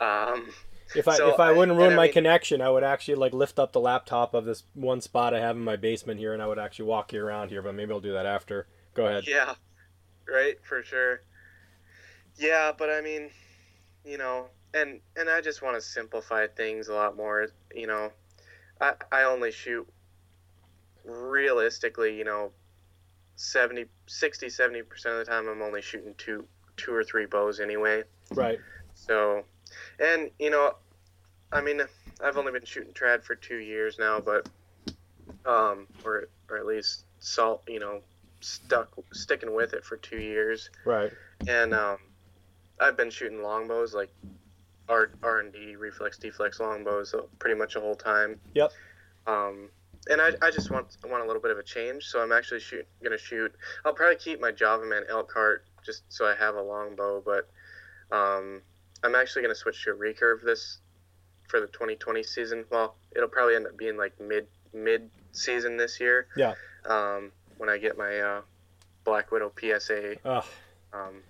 Um, 0.00 0.48
If 0.94 1.08
I 1.08 1.16
So, 1.16 1.28
if 1.32 1.40
I 1.40 1.52
wouldn't 1.52 1.78
ruin 1.78 1.92
I 1.92 1.96
my 1.96 2.02
mean- 2.04 2.12
connection, 2.12 2.60
I 2.60 2.68
would 2.70 2.84
actually 2.84 3.14
like 3.14 3.32
lift 3.32 3.58
up 3.58 3.72
the 3.72 3.80
laptop 3.80 4.34
of 4.34 4.44
this 4.44 4.64
one 4.74 5.00
spot 5.00 5.32
I 5.34 5.40
have 5.40 5.56
in 5.56 5.62
my 5.62 5.76
basement 5.76 6.18
here, 6.20 6.32
and 6.34 6.42
I 6.42 6.46
would 6.46 6.58
actually 6.58 6.86
walk 6.86 7.12
you 7.12 7.24
around 7.24 7.48
here. 7.50 7.62
But 7.62 7.74
maybe 7.74 7.92
I'll 7.92 8.00
do 8.00 8.12
that 8.12 8.26
after. 8.26 8.66
Go 8.94 9.06
ahead. 9.06 9.24
yeah, 9.26 9.54
right 10.28 10.56
for 10.62 10.82
sure. 10.82 11.20
Yeah, 12.36 12.72
but 12.76 12.90
I 12.90 13.00
mean, 13.00 13.30
you 14.04 14.18
know, 14.18 14.46
and 14.72 15.00
and 15.16 15.28
I 15.28 15.40
just 15.40 15.62
want 15.62 15.76
to 15.76 15.80
simplify 15.80 16.46
things 16.46 16.88
a 16.88 16.94
lot 16.94 17.16
more. 17.16 17.48
You 17.74 17.86
know, 17.86 18.12
I 18.80 18.94
I 19.10 19.22
only 19.24 19.50
shoot 19.50 19.86
realistically, 21.04 22.16
you 22.16 22.24
know, 22.24 22.50
70 23.36 23.86
60 24.06 24.48
70 24.48 24.82
percent 24.82 25.14
of 25.16 25.24
the 25.26 25.30
time 25.30 25.48
I'm 25.48 25.62
only 25.62 25.82
shooting 25.82 26.14
two 26.18 26.46
two 26.76 26.94
or 26.94 27.04
three 27.04 27.26
bows 27.26 27.60
anyway. 27.60 28.02
Right. 28.34 28.58
So, 28.94 29.44
and 29.98 30.30
you 30.38 30.50
know, 30.50 30.74
I 31.52 31.60
mean, 31.60 31.80
I've 32.22 32.36
only 32.36 32.52
been 32.52 32.64
shooting 32.64 32.92
trad 32.92 33.24
for 33.24 33.34
two 33.34 33.58
years 33.58 33.96
now, 33.98 34.20
but 34.20 34.48
um, 35.46 35.86
or 36.04 36.28
or 36.48 36.58
at 36.58 36.66
least 36.66 37.04
salt, 37.18 37.62
you 37.68 37.80
know, 37.80 38.00
stuck 38.40 38.92
sticking 39.12 39.54
with 39.54 39.72
it 39.74 39.84
for 39.84 39.96
two 39.96 40.18
years, 40.18 40.70
Right. 40.84 41.12
and 41.46 41.74
um, 41.74 41.98
I've 42.80 42.96
been 42.96 43.10
shooting 43.10 43.42
longbows 43.42 43.94
like 43.94 44.10
R 44.88 45.10
R 45.22 45.40
and 45.40 45.52
D 45.52 45.76
reflex 45.76 46.18
deflex 46.18 46.60
longbows 46.60 47.14
pretty 47.38 47.58
much 47.58 47.74
the 47.74 47.80
whole 47.80 47.94
time. 47.94 48.38
Yep. 48.54 48.72
Um, 49.26 49.70
and 50.10 50.20
I, 50.20 50.32
I 50.42 50.50
just 50.50 50.70
want 50.70 50.96
want 51.04 51.22
a 51.22 51.26
little 51.26 51.40
bit 51.40 51.50
of 51.50 51.58
a 51.58 51.62
change, 51.62 52.04
so 52.04 52.20
I'm 52.20 52.32
actually 52.32 52.60
shoot 52.60 52.86
gonna 53.02 53.18
shoot. 53.18 53.54
I'll 53.84 53.94
probably 53.94 54.16
keep 54.16 54.40
my 54.40 54.50
Java 54.50 54.84
Man 54.84 55.04
Elkhart 55.08 55.64
just 55.84 56.02
so 56.08 56.26
I 56.26 56.34
have 56.34 56.56
a 56.56 56.62
longbow, 56.62 57.22
but 57.24 57.48
um, 58.14 58.60
I'm 59.02 59.14
actually 59.14 59.42
gonna 59.42 59.54
switch 59.54 59.84
to 59.84 59.92
a 59.92 59.94
recurve 59.94 60.42
this 60.44 60.78
for 61.48 61.60
the 61.60 61.66
2020 61.68 62.22
season. 62.22 62.64
Well, 62.70 62.96
it'll 63.14 63.28
probably 63.28 63.56
end 63.56 63.66
up 63.66 63.76
being 63.76 63.96
like 63.96 64.18
mid 64.20 64.46
mid 64.72 65.08
season 65.32 65.76
this 65.76 66.00
year. 66.00 66.26
Yeah. 66.36 66.54
Um, 66.84 67.32
when 67.56 67.68
I 67.70 67.78
get 67.78 67.96
my 67.96 68.18
uh, 68.18 68.40
Black 69.04 69.30
Widow 69.30 69.52
PSA, 69.58 70.16
Ugh, 70.24 70.44
um, 70.92 71.22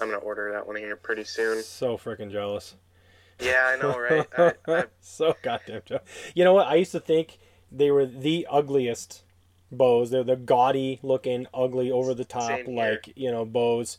I'm 0.00 0.08
gonna 0.08 0.18
order 0.18 0.52
that 0.52 0.66
one 0.66 0.76
here 0.76 0.96
pretty 0.96 1.24
soon. 1.24 1.62
so 1.62 1.96
freaking 1.96 2.30
jealous. 2.30 2.74
Yeah, 3.40 3.72
I 3.74 3.76
know, 3.80 3.98
right? 3.98 4.26
I, 4.36 4.52
I, 4.68 4.84
so 5.00 5.34
goddamn 5.42 5.82
jealous. 5.86 6.04
You 6.34 6.44
know 6.44 6.52
what? 6.52 6.66
I 6.66 6.74
used 6.74 6.92
to 6.92 7.00
think 7.00 7.38
they 7.72 7.90
were 7.90 8.04
the 8.06 8.46
ugliest 8.50 9.22
bows. 9.72 10.10
They're 10.10 10.24
the 10.24 10.36
gaudy 10.36 10.98
looking, 11.02 11.46
ugly, 11.54 11.90
over 11.90 12.12
the 12.14 12.24
top, 12.24 12.60
like 12.66 13.12
you 13.16 13.30
know 13.30 13.44
bows. 13.44 13.98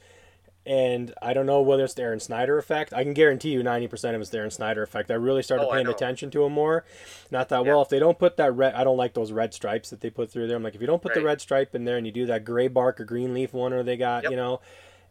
And 0.63 1.11
I 1.23 1.33
don't 1.33 1.47
know 1.47 1.61
whether 1.61 1.83
it's 1.83 1.95
the 1.95 2.03
Aaron 2.03 2.19
Snyder 2.19 2.59
effect. 2.59 2.93
I 2.93 3.01
can 3.03 3.13
guarantee 3.15 3.49
you, 3.49 3.63
ninety 3.63 3.87
percent 3.87 4.13
of 4.15 4.21
it's 4.21 4.29
the 4.29 4.37
Aaron 4.37 4.51
Snyder 4.51 4.83
effect. 4.83 5.09
I 5.09 5.15
really 5.15 5.41
started 5.41 5.65
Oh, 5.65 5.71
paying 5.71 5.87
attention 5.87 6.29
to 6.31 6.43
him 6.43 6.51
more. 6.51 6.85
Not 7.31 7.49
that 7.49 7.65
Yeah. 7.65 7.71
well. 7.71 7.81
If 7.81 7.89
they 7.89 7.97
don't 7.97 8.19
put 8.19 8.37
that 8.37 8.51
red, 8.53 8.75
I 8.75 8.83
don't 8.83 8.97
like 8.97 9.15
those 9.15 9.31
red 9.31 9.55
stripes 9.55 9.89
that 9.89 10.01
they 10.01 10.11
put 10.11 10.29
through 10.29 10.45
there. 10.45 10.55
I'm 10.57 10.61
like, 10.61 10.75
if 10.75 10.81
you 10.81 10.85
don't 10.85 11.01
put 11.01 11.15
the 11.15 11.23
red 11.23 11.41
stripe 11.41 11.73
in 11.73 11.85
there 11.85 11.97
and 11.97 12.05
you 12.05 12.11
do 12.11 12.27
that 12.27 12.45
gray 12.45 12.67
bark 12.67 12.99
or 13.01 13.05
green 13.05 13.33
leaf 13.33 13.53
one, 13.55 13.73
or 13.73 13.81
they 13.81 13.97
got, 13.97 14.21
Yep. 14.21 14.31
you 14.31 14.37
know, 14.37 14.61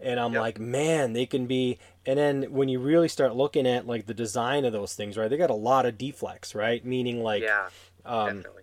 and 0.02 0.18
I'm 0.20 0.32
Yep. 0.32 0.40
like, 0.40 0.58
man, 0.60 1.12
they 1.12 1.26
can 1.26 1.46
be. 1.46 1.78
And 2.06 2.18
then 2.18 2.42
when 2.44 2.68
you 2.68 2.78
really 2.80 3.08
start 3.08 3.36
looking 3.36 3.66
at 3.66 3.86
like 3.86 4.06
the 4.06 4.14
design 4.14 4.64
of 4.64 4.72
those 4.72 4.94
things, 4.94 5.16
right? 5.18 5.28
They 5.28 5.36
got 5.36 5.50
a 5.50 5.54
lot 5.54 5.86
of 5.86 5.96
deflex, 5.98 6.54
right? 6.54 6.84
Meaning 6.84 7.22
like, 7.22 7.42
yeah, 7.42 7.68
um, 8.04 8.36
definitely. 8.38 8.62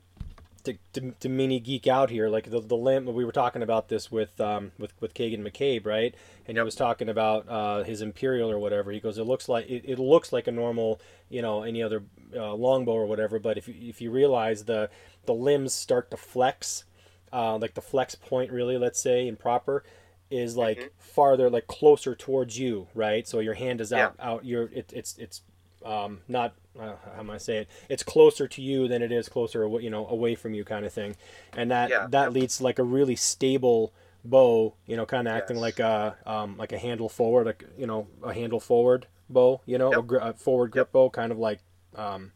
to, 0.64 0.78
to, 0.94 1.12
to 1.20 1.30
mini 1.30 1.60
geek 1.60 1.88
out 1.88 2.10
here, 2.10 2.28
like 2.30 2.50
the, 2.50 2.60
the 2.60 2.76
limb, 2.76 3.06
we 3.06 3.24
were 3.24 3.32
talking 3.32 3.62
about 3.62 3.88
this 3.90 4.12
with 4.12 4.40
um, 4.42 4.72
with 4.78 4.94
with 5.00 5.14
Kagan 5.14 5.40
McCabe, 5.48 5.86
right? 5.86 6.14
And 6.48 6.58
he 6.58 6.64
was 6.64 6.76
talking 6.76 7.10
about 7.10 7.48
uh, 7.50 7.84
his 7.84 8.02
Imperial 8.02 8.50
or 8.50 8.58
whatever. 8.60 8.92
He 8.92 9.00
goes, 9.00 9.18
it 9.18 9.24
looks 9.26 9.48
like 9.48 9.70
it, 9.70 9.84
it 9.86 10.00
looks 10.00 10.34
like 10.34 10.48
a 10.48 10.52
normal, 10.52 11.00
you 11.30 11.42
know, 11.42 11.64
any 11.64 11.84
other 11.84 12.04
uh, 12.36 12.54
longbow 12.54 12.94
or 12.94 13.06
whatever. 13.06 13.38
But 13.40 13.58
if 13.58 13.68
you, 13.68 13.76
if 13.80 14.02
you 14.02 14.12
realize 14.12 14.66
the 14.66 14.90
the 15.26 15.34
limbs 15.34 15.74
start 15.74 16.10
to 16.12 16.18
flex, 16.18 16.86
uh, 17.32 17.58
like 17.58 17.74
the 17.76 17.82
flex 17.82 18.16
point, 18.16 18.52
really, 18.52 18.78
let's 18.78 19.00
say, 19.02 19.28
in 19.28 19.36
proper, 19.36 19.84
is 20.30 20.58
like 20.58 20.78
Mhm. 20.80 20.90
farther, 20.98 21.50
like 21.50 21.68
closer 21.68 22.16
towards 22.16 22.58
you, 22.60 22.88
right? 22.94 23.28
So 23.28 23.40
your 23.40 23.54
hand 23.56 23.82
is 23.82 23.92
Yeah. 23.92 24.06
out, 24.08 24.16
out. 24.20 24.46
You're 24.46 24.70
it, 24.74 24.92
it's 24.94 25.18
it's 25.18 25.42
um, 25.86 26.22
not 26.28 26.54
uh, 26.80 26.96
how 27.16 27.20
am 27.20 27.30
I 27.30 27.38
say 27.38 27.58
it? 27.60 27.68
It's 27.90 28.04
closer 28.04 28.48
to 28.48 28.62
you 28.62 28.88
than 28.88 29.02
it 29.02 29.12
is 29.12 29.30
closer, 29.30 29.64
awa- 29.64 29.82
you 29.82 29.90
know, 29.90 30.06
away 30.08 30.36
from 30.36 30.54
you, 30.54 30.64
kind 30.64 30.86
of 30.86 30.94
thing, 30.94 31.16
and 31.56 31.72
that 31.72 31.90
Yeah. 31.90 32.08
that 32.10 32.34
leads 32.34 32.58
to 32.58 32.64
like 32.64 32.78
a 32.80 32.84
really 32.84 33.16
stable 33.16 33.94
bow, 34.26 34.74
you 34.86 34.98
know, 34.98 35.06
kind 35.06 35.28
of 35.28 35.34
acting 35.34 35.58
like 35.58 35.80
a 35.80 36.18
um, 36.26 36.58
like 36.58 36.72
a 36.74 36.78
handle 36.78 37.10
forward, 37.10 37.46
like 37.46 37.64
you 37.78 37.88
know, 37.88 38.08
a 38.24 38.34
handle 38.34 38.60
forward 38.60 39.08
bow, 39.30 39.62
you 39.66 39.78
know, 39.78 39.92
a, 39.94 40.04
gr- 40.04 40.18
a 40.18 40.34
forward 40.34 40.72
grip 40.72 40.92
bow, 40.92 41.10
kind 41.10 41.32
of 41.32 41.38
like. 41.40 41.60
Um, 41.96 42.32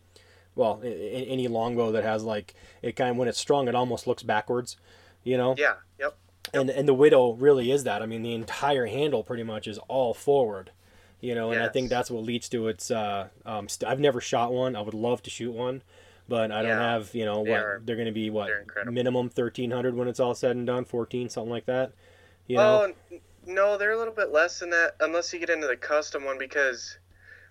well, 0.56 0.82
any 0.84 1.48
longbow 1.48 1.92
that 1.94 2.04
has 2.04 2.24
like 2.24 2.54
it 2.82 2.96
kind 2.98 3.12
of 3.12 3.18
when 3.18 3.28
it's 3.30 3.40
strung, 3.40 3.68
it 3.70 3.76
almost 3.76 4.06
looks 4.06 4.22
backwards, 4.24 4.76
you 5.24 5.38
know. 5.38 5.56
Yeah, 5.58 5.76
yep. 6.00 6.16
And 6.54 6.70
and 6.70 6.88
the 6.88 6.94
widow 6.94 7.34
really 7.34 7.72
is 7.72 7.84
that. 7.84 8.02
I 8.02 8.06
mean, 8.06 8.24
the 8.24 8.34
entire 8.34 8.88
handle 8.88 9.24
pretty 9.24 9.44
much 9.44 9.68
is 9.68 9.78
all 9.88 10.14
forward, 10.14 10.72
you 11.22 11.36
know. 11.36 11.52
And 11.52 11.62
I 11.64 11.70
think 11.70 11.90
that's 11.90 12.12
what 12.12 12.24
leads 12.24 12.50
to 12.50 12.68
its. 12.68 12.92
Uh, 12.92 13.30
um, 13.46 13.70
st- 13.70 13.90
I've 13.90 14.00
never 14.00 14.20
shot 14.20 14.52
one. 14.52 14.76
I 14.76 14.82
would 14.82 14.94
love 14.94 15.22
to 15.24 15.30
shoot 15.30 15.52
one, 15.52 15.82
but 16.28 16.52
I 16.52 16.62
don't 16.62 16.72
Yeah, 16.72 16.92
have. 16.94 17.14
You 17.16 17.26
know 17.26 17.40
what? 17.40 17.50
are- 17.60 17.82
They're 17.86 17.96
going 17.96 18.08
to 18.08 18.12
be 18.12 18.30
what 18.30 18.50
minimum 18.86 19.30
thirteen 19.30 19.72
hundred 19.72 19.96
when 19.96 20.08
it's 20.08 20.20
all 20.20 20.36
said 20.36 20.56
and 20.56 20.68
done, 20.68 20.84
fourteen 20.84 21.30
something 21.30 21.52
like 21.52 21.66
that. 21.68 21.94
You 22.48 22.58
know. 22.58 22.94
Oh 23.12 23.18
no, 23.46 23.78
they're 23.78 23.92
a 23.92 23.98
little 23.98 24.14
bit 24.14 24.32
less 24.32 24.60
than 24.60 24.72
that, 24.72 24.96
unless 25.00 25.32
you 25.34 25.40
get 25.40 25.50
into 25.50 25.68
the 25.68 25.78
custom 25.78 26.26
one 26.26 26.38
because, 26.38 26.98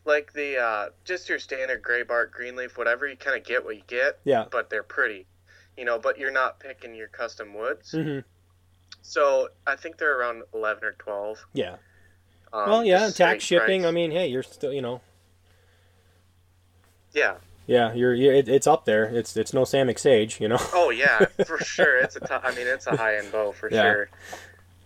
like 0.05 0.33
the 0.33 0.59
uh, 0.59 0.89
just 1.05 1.29
your 1.29 1.39
standard 1.39 1.83
gray 1.83 2.03
bark, 2.03 2.33
green 2.33 2.57
leaf, 2.57 2.77
whatever, 2.77 3.09
you 3.09 3.17
kind 3.17 3.37
of 3.37 3.45
get 3.45 3.65
what 3.65 3.77
you 3.77 3.83
get, 3.87 4.19
yeah. 4.25 4.45
but 4.51 4.69
they're 4.71 4.83
pretty, 4.83 5.27
you 5.77 5.85
know. 5.85 5.99
But 5.99 6.19
you're 6.19 6.31
not 6.33 6.61
picking 6.61 6.95
your 6.95 7.09
custom 7.09 7.55
woods, 7.55 7.93
hmm 7.93 8.19
so 9.03 9.49
I 9.67 9.77
think 9.77 9.99
they're 9.99 10.19
around 10.19 10.43
eleven 10.55 10.85
or 10.85 10.93
twelve. 10.93 11.39
Yeah. 11.53 11.77
Um, 12.53 12.69
well, 12.69 12.85
yeah, 12.85 13.09
tax 13.11 13.45
shipping. 13.45 13.83
price. 13.83 13.89
I 13.89 13.93
mean, 13.93 14.11
hey, 14.11 14.27
you're 14.27 14.43
still, 14.43 14.73
you 14.73 14.83
know, 14.83 15.01
yeah. 17.13 17.35
yeah, 17.67 17.93
you're, 17.93 18.15
you're 18.15 18.35
it, 18.35 18.49
it's 18.49 18.67
up 18.67 18.85
there. 18.85 19.05
It's 19.05 19.37
it's 19.37 19.53
no 19.53 19.63
Samick 19.63 19.99
Sage, 19.99 20.41
you 20.41 20.49
know. 20.49 20.59
Oh 20.73 20.91
yeah, 20.91 21.27
for 21.47 21.59
sure. 21.59 21.99
It's 21.99 22.17
a. 22.17 22.21
T- 22.21 22.27
I 22.31 22.55
mean, 22.55 22.67
it's 22.67 22.87
a 22.87 22.97
high 22.97 23.17
end 23.17 23.33
bow 23.33 23.53
for 23.53 23.71
Yeah. 23.71 23.83
sure. 23.93 24.09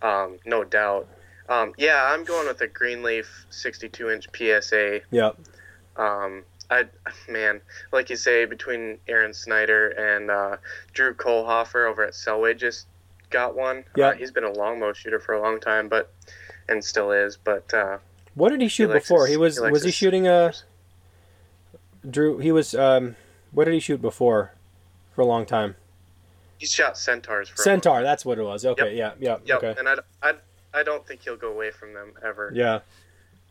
Um, 0.03 0.39
no 0.45 0.65
doubt. 0.65 1.09
Um, 1.49 1.73
yeah, 1.77 2.05
I'm 2.13 2.25
going 2.25 2.47
with 2.47 2.61
a 2.63 2.67
Greenleaf 2.67 3.47
62 3.51 4.11
inch 4.11 4.27
PSA. 4.35 5.01
Yep. 5.11 5.39
Um, 5.97 6.43
I 6.71 6.85
man, 7.29 7.61
like 7.93 8.11
you 8.11 8.17
say, 8.17 8.45
between 8.47 8.99
Aaron 9.09 9.35
Snyder 9.35 9.89
and 9.91 10.31
uh, 10.31 10.57
Drew 10.93 11.15
Kohlhofer 11.15 11.89
over 11.89 12.03
at 12.05 12.13
Selway 12.15 12.57
just 12.59 12.87
got 13.35 13.55
one. 13.57 13.85
Yeah. 13.97 14.07
Uh, 14.09 14.13
he's 14.15 14.31
been 14.31 14.45
a 14.45 14.51
longbow 14.53 14.93
shooter 14.95 15.19
for 15.21 15.35
a 15.35 15.41
long 15.43 15.59
time, 15.61 15.89
but 15.89 16.13
and 16.69 16.83
still 16.83 17.11
is. 17.11 17.37
But 17.37 17.75
uh, 17.75 17.99
What 18.35 18.51
did 18.51 18.61
he 18.63 18.69
shoot 18.69 18.89
likes 18.91 19.09
before? 19.09 19.27
his- 19.27 19.31
he 19.35 19.37
was 19.37 19.57
he 19.59 19.71
was 19.71 19.83
he 19.85 19.91
shooting 19.91 20.27
a 20.27 20.53
Drew? 22.09 22.39
He 22.39 22.53
was 22.53 22.75
um. 22.75 23.17
What 23.53 23.65
did 23.67 23.75
he 23.75 23.81
shoot 23.81 24.01
before? 24.03 24.53
For 25.15 25.21
a 25.23 25.27
long 25.27 25.47
time. 25.47 25.77
He 26.59 26.67
shot 26.67 26.99
centaurs 26.99 27.49
for 27.49 27.55
a 27.63 27.65
Centaur. 27.65 28.03
That's 28.03 28.25
what 28.25 28.39
it 28.39 28.43
was. 28.43 28.65
Okay. 28.65 28.97
Yeah. 28.97 29.13
Yeah. 29.21 29.37
Yep, 29.45 29.63
Okay. 29.63 29.75
and 29.79 29.89
I, 29.89 29.95
I, 30.23 30.33
I 30.73 30.83
don't 30.83 31.07
think 31.07 31.23
he'll 31.23 31.37
go 31.37 31.53
away 31.53 31.71
from 31.71 31.93
them 31.95 32.15
ever. 32.25 32.51
Yeah. 32.55 32.81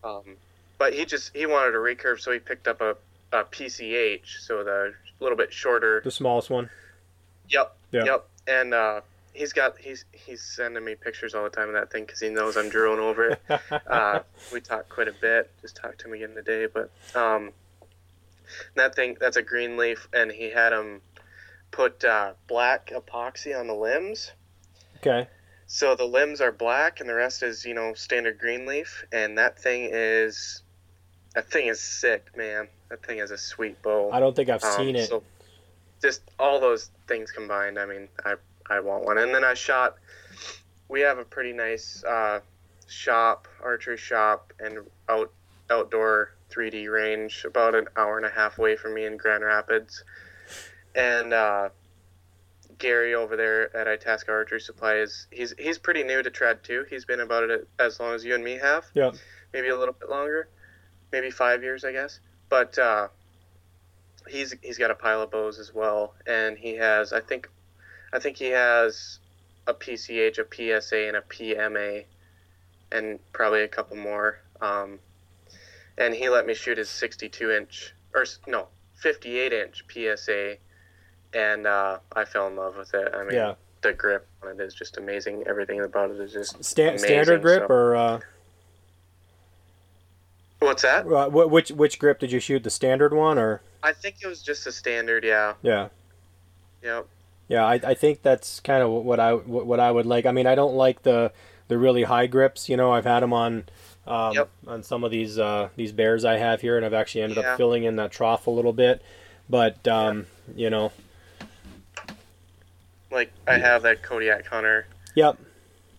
Um, 0.03 0.35
but 0.77 0.93
he 0.93 1.05
just 1.05 1.33
he 1.35 1.45
wanted 1.45 1.73
a 1.75 1.77
recurve, 1.77 2.19
so 2.19 2.31
he 2.33 2.39
picked 2.39 2.67
up 2.67 2.81
a, 2.81 2.97
a 3.31 3.43
PCH, 3.45 4.39
so 4.41 4.63
the 4.63 4.93
little 5.21 5.37
bit 5.37 5.53
shorter. 5.53 6.01
The 6.03 6.11
smallest 6.11 6.49
one. 6.49 6.69
Yep. 7.49 7.75
Yeah. 7.93 8.03
Yep. 8.05 8.27
And 8.47 8.73
uh, 8.73 9.01
he's 9.33 9.53
got 9.53 9.77
he's 9.77 10.05
he's 10.11 10.41
sending 10.41 10.83
me 10.85 10.95
pictures 10.95 11.33
all 11.35 11.43
the 11.43 11.49
time 11.49 11.67
of 11.67 11.73
that 11.73 11.91
thing 11.91 12.05
because 12.05 12.19
he 12.19 12.29
knows 12.29 12.55
I'm 12.57 12.69
drooling 12.69 12.99
over 12.99 13.29
it. 13.29 13.41
uh, 13.87 14.19
we 14.51 14.61
talked 14.61 14.89
quite 14.89 15.07
a 15.07 15.13
bit. 15.19 15.51
Just 15.61 15.75
talked 15.75 15.99
to 16.01 16.07
him 16.07 16.13
again 16.13 16.35
today, 16.35 16.67
but 16.71 16.91
um, 17.15 17.51
that 18.75 18.95
thing 18.95 19.17
that's 19.19 19.37
a 19.37 19.41
green 19.41 19.77
leaf, 19.77 20.07
and 20.13 20.31
he 20.31 20.49
had 20.51 20.73
him 20.73 21.01
put 21.71 22.03
uh, 22.03 22.33
black 22.47 22.91
epoxy 22.91 23.57
on 23.59 23.67
the 23.67 23.73
limbs. 23.75 24.31
okay. 24.97 25.27
So 25.65 25.95
the 25.95 26.05
limbs 26.05 26.39
are 26.39 26.51
black, 26.51 26.99
and 26.99 27.09
the 27.09 27.15
rest 27.15 27.41
is 27.41 27.65
you 27.65 27.73
know 27.73 27.93
standard 27.95 28.37
green 28.37 28.65
leaf, 28.65 29.05
and 29.11 29.37
that 29.37 29.57
thing 29.59 29.89
is 29.91 30.61
that 31.33 31.49
thing 31.49 31.67
is 31.67 31.79
sick, 31.79 32.27
man. 32.37 32.67
That 32.89 33.03
thing 33.03 33.17
is 33.17 33.31
a 33.31 33.37
sweet 33.37 33.81
bow. 33.81 34.11
I 34.11 34.19
don't 34.19 34.35
think 34.35 34.49
I've 34.49 34.63
Um, 34.63 34.77
seen 34.77 34.95
it. 34.95 35.09
So 35.09 35.23
just 36.01 36.21
all 36.37 36.59
those 36.59 36.91
things 37.07 37.31
combined, 37.31 37.79
I 37.79 37.85
mean, 37.87 38.07
I 38.23 38.35
I 38.69 38.79
want 38.79 39.05
one. 39.05 39.17
And 39.17 39.33
then 39.33 39.43
I 39.43 39.53
shot. 39.53 39.95
We 40.89 41.01
have 41.01 41.17
a 41.17 41.25
pretty 41.25 41.53
nice 41.53 42.03
uh, 42.03 42.39
shop, 42.87 43.47
archery 43.63 43.97
shop, 43.97 44.53
and 44.59 44.79
out 45.09 45.31
outdoor 45.69 46.35
3D 46.51 46.91
range, 46.91 47.45
about 47.45 47.73
an 47.73 47.87
hour 47.95 48.17
and 48.17 48.25
a 48.25 48.29
half 48.29 48.59
away 48.59 48.75
from 48.75 48.93
me 48.93 49.05
in 49.05 49.17
Grand 49.17 49.43
Rapids. 49.43 50.03
And 50.95 51.33
uh, 51.33 51.69
Gary 52.77 53.15
over 53.15 53.35
there 53.35 53.75
at 53.75 53.87
Itasca 53.87 54.31
Archery 54.31 54.59
Supply 54.59 54.95
is 54.95 55.27
he's 55.31 55.53
he's 55.57 55.77
pretty 55.77 56.03
new 56.03 56.21
to 56.21 56.29
trad 56.29 56.63
too. 56.63 56.85
He's 56.89 57.05
been 57.05 57.21
about 57.21 57.49
it 57.49 57.67
as 57.79 57.99
long 57.99 58.13
as 58.13 58.23
you 58.23 58.35
and 58.35 58.43
me 58.43 58.57
have. 58.57 58.85
Yeah. 58.93 59.11
Maybe 59.53 59.69
a 59.69 59.77
little 59.77 59.95
bit 59.97 60.09
longer, 60.09 60.49
maybe 61.11 61.31
five 61.31 61.63
years, 61.63 61.83
I 61.83 61.91
guess. 61.91 62.19
But 62.49 62.77
uh, 62.77 63.07
he's 64.27 64.53
he's 64.61 64.77
got 64.77 64.91
a 64.91 64.95
pile 64.95 65.21
of 65.21 65.31
bows 65.31 65.59
as 65.59 65.73
well, 65.73 66.13
and 66.27 66.57
he 66.57 66.75
has 66.75 67.13
I 67.13 67.21
think 67.21 67.49
I 68.13 68.19
think 68.19 68.37
he 68.37 68.45
has 68.51 69.19
a 69.67 69.73
PCH, 69.73 70.37
a 70.37 70.45
PSA, 70.81 71.07
and 71.07 71.17
a 71.17 71.21
PMA, 71.21 72.05
and 72.91 73.19
probably 73.33 73.63
a 73.63 73.67
couple 73.67 73.97
more. 73.97 74.39
Um, 74.61 74.99
and 75.97 76.13
he 76.13 76.29
let 76.29 76.45
me 76.45 76.53
shoot 76.53 76.77
his 76.77 76.89
62 76.89 77.51
inch 77.51 77.93
or 78.13 78.25
no 78.47 78.67
58 79.01 79.51
inch 79.51 79.83
PSA, 79.91 80.57
and 81.33 81.65
uh, 81.67 81.97
I 82.15 82.25
fell 82.25 82.47
in 82.47 82.55
love 82.55 82.77
with 82.77 82.93
it. 82.93 83.11
I 83.13 83.23
mean, 83.23 83.33
Yeah. 83.33 83.55
the 83.81 83.93
grip 83.93 84.27
on 84.43 84.49
it 84.51 84.63
is 84.63 84.73
just 84.75 84.97
amazing. 84.97 85.43
Everything 85.47 85.81
about 85.81 86.11
it 86.11 86.19
is 86.19 86.31
just 86.31 86.63
Sta- 86.63 86.89
amazing, 86.89 87.07
standard 87.07 87.41
grip 87.41 87.63
so- 87.67 87.73
or 87.73 87.95
uh, 87.95 88.19
What's 90.59 90.83
that? 90.83 91.05
uh, 91.07 91.29
which 91.29 91.71
which 91.71 91.99
grip 91.99 92.19
did 92.19 92.31
you 92.31 92.39
shoot? 92.39 92.63
The 92.63 92.69
standard 92.69 93.13
one 93.13 93.37
or 93.37 93.61
I 93.81 93.91
think 93.91 94.17
it 94.23 94.27
was 94.27 94.41
just 94.41 94.65
a 94.65 94.71
standard. 94.71 95.25
Yeah. 95.25 95.55
yeah. 95.61 95.89
Yep. 96.81 97.07
Yeah, 97.53 97.65
I, 97.67 97.75
I 97.75 97.93
think 97.93 98.23
that's 98.23 98.59
kind 98.61 98.81
of 98.81 98.89
what 98.89 99.19
I 99.19 99.33
what 99.33 99.79
I 99.79 99.91
would 99.91 100.07
like. 100.07 100.25
I 100.25 100.31
mean, 100.31 100.47
I 100.47 100.55
don't 100.55 100.73
like 100.73 101.03
the 101.03 101.31
the 101.67 101.77
really 101.77 102.01
high 102.01 102.25
grips. 102.25 102.67
You 102.67 102.77
know, 102.77 102.91
I've 102.91 103.05
had 103.05 103.19
them 103.19 103.31
on 103.31 103.65
um, 104.07 104.33
Yep. 104.33 104.49
on 104.65 104.81
some 104.81 105.03
of 105.03 105.11
these 105.11 105.37
uh, 105.37 105.69
these 105.75 105.91
bears 105.91 106.25
I 106.25 106.37
have 106.37 106.61
here, 106.61 106.77
and 106.77 106.83
I've 106.85 106.95
actually 106.95 107.21
ended 107.21 107.37
Yeah. 107.37 107.51
up 107.51 107.57
filling 107.57 107.83
in 107.83 107.95
that 107.97 108.11
trough 108.11 108.47
a 108.47 108.49
little 108.49 108.73
bit. 108.73 109.03
But 109.47 109.87
um, 109.87 110.25
you 110.55 110.71
know, 110.71 110.91
Like 113.11 113.31
I 113.47 113.59
have 113.59 113.83
that 113.83 114.01
Kodiak 114.01 114.47
Hunter, 114.47 114.87
Yep. 115.13 115.37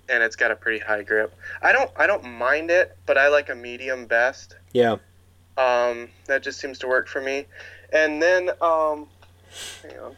and 0.08 0.24
it's 0.24 0.34
got 0.34 0.50
a 0.50 0.56
pretty 0.56 0.80
high 0.80 1.04
grip. 1.04 1.32
I 1.62 1.70
don't 1.70 1.90
I 1.96 2.08
don't 2.08 2.24
mind 2.24 2.72
it, 2.72 2.96
but 3.06 3.16
I 3.16 3.28
like 3.28 3.48
a 3.48 3.54
medium 3.54 4.06
best. 4.06 4.56
Yeah. 4.72 4.96
Um, 5.56 6.08
that 6.26 6.42
just 6.42 6.58
seems 6.58 6.80
to 6.80 6.88
work 6.88 7.06
for 7.06 7.20
me. 7.20 7.46
And 7.92 8.20
then 8.20 8.50
um, 8.60 9.06
hang 9.84 10.00
on. 10.00 10.16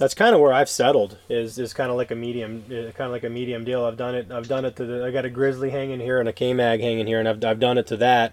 That's 0.00 0.14
kind 0.14 0.34
of 0.34 0.40
where 0.40 0.52
I've 0.52 0.68
settled. 0.68 1.18
Is 1.28 1.58
is 1.58 1.72
kind 1.72 1.90
of 1.90 1.96
like 1.96 2.10
a 2.10 2.14
medium, 2.16 2.64
kind 2.68 3.00
of 3.00 3.10
like 3.12 3.22
a 3.22 3.28
medium 3.30 3.64
deal. 3.64 3.84
I've 3.84 3.96
done 3.96 4.14
it. 4.14 4.32
I've 4.32 4.48
done 4.48 4.64
it 4.64 4.74
to 4.76 4.84
the. 4.84 5.04
I 5.04 5.10
got 5.10 5.24
a 5.24 5.30
grizzly 5.30 5.70
hanging 5.70 6.00
here 6.00 6.18
and 6.18 6.28
a 6.28 6.32
K 6.32 6.52
mag 6.54 6.80
hanging 6.80 7.06
here, 7.06 7.20
and 7.20 7.28
I've 7.28 7.44
I've 7.44 7.60
done 7.60 7.78
it 7.78 7.86
to 7.88 7.96
that. 7.98 8.32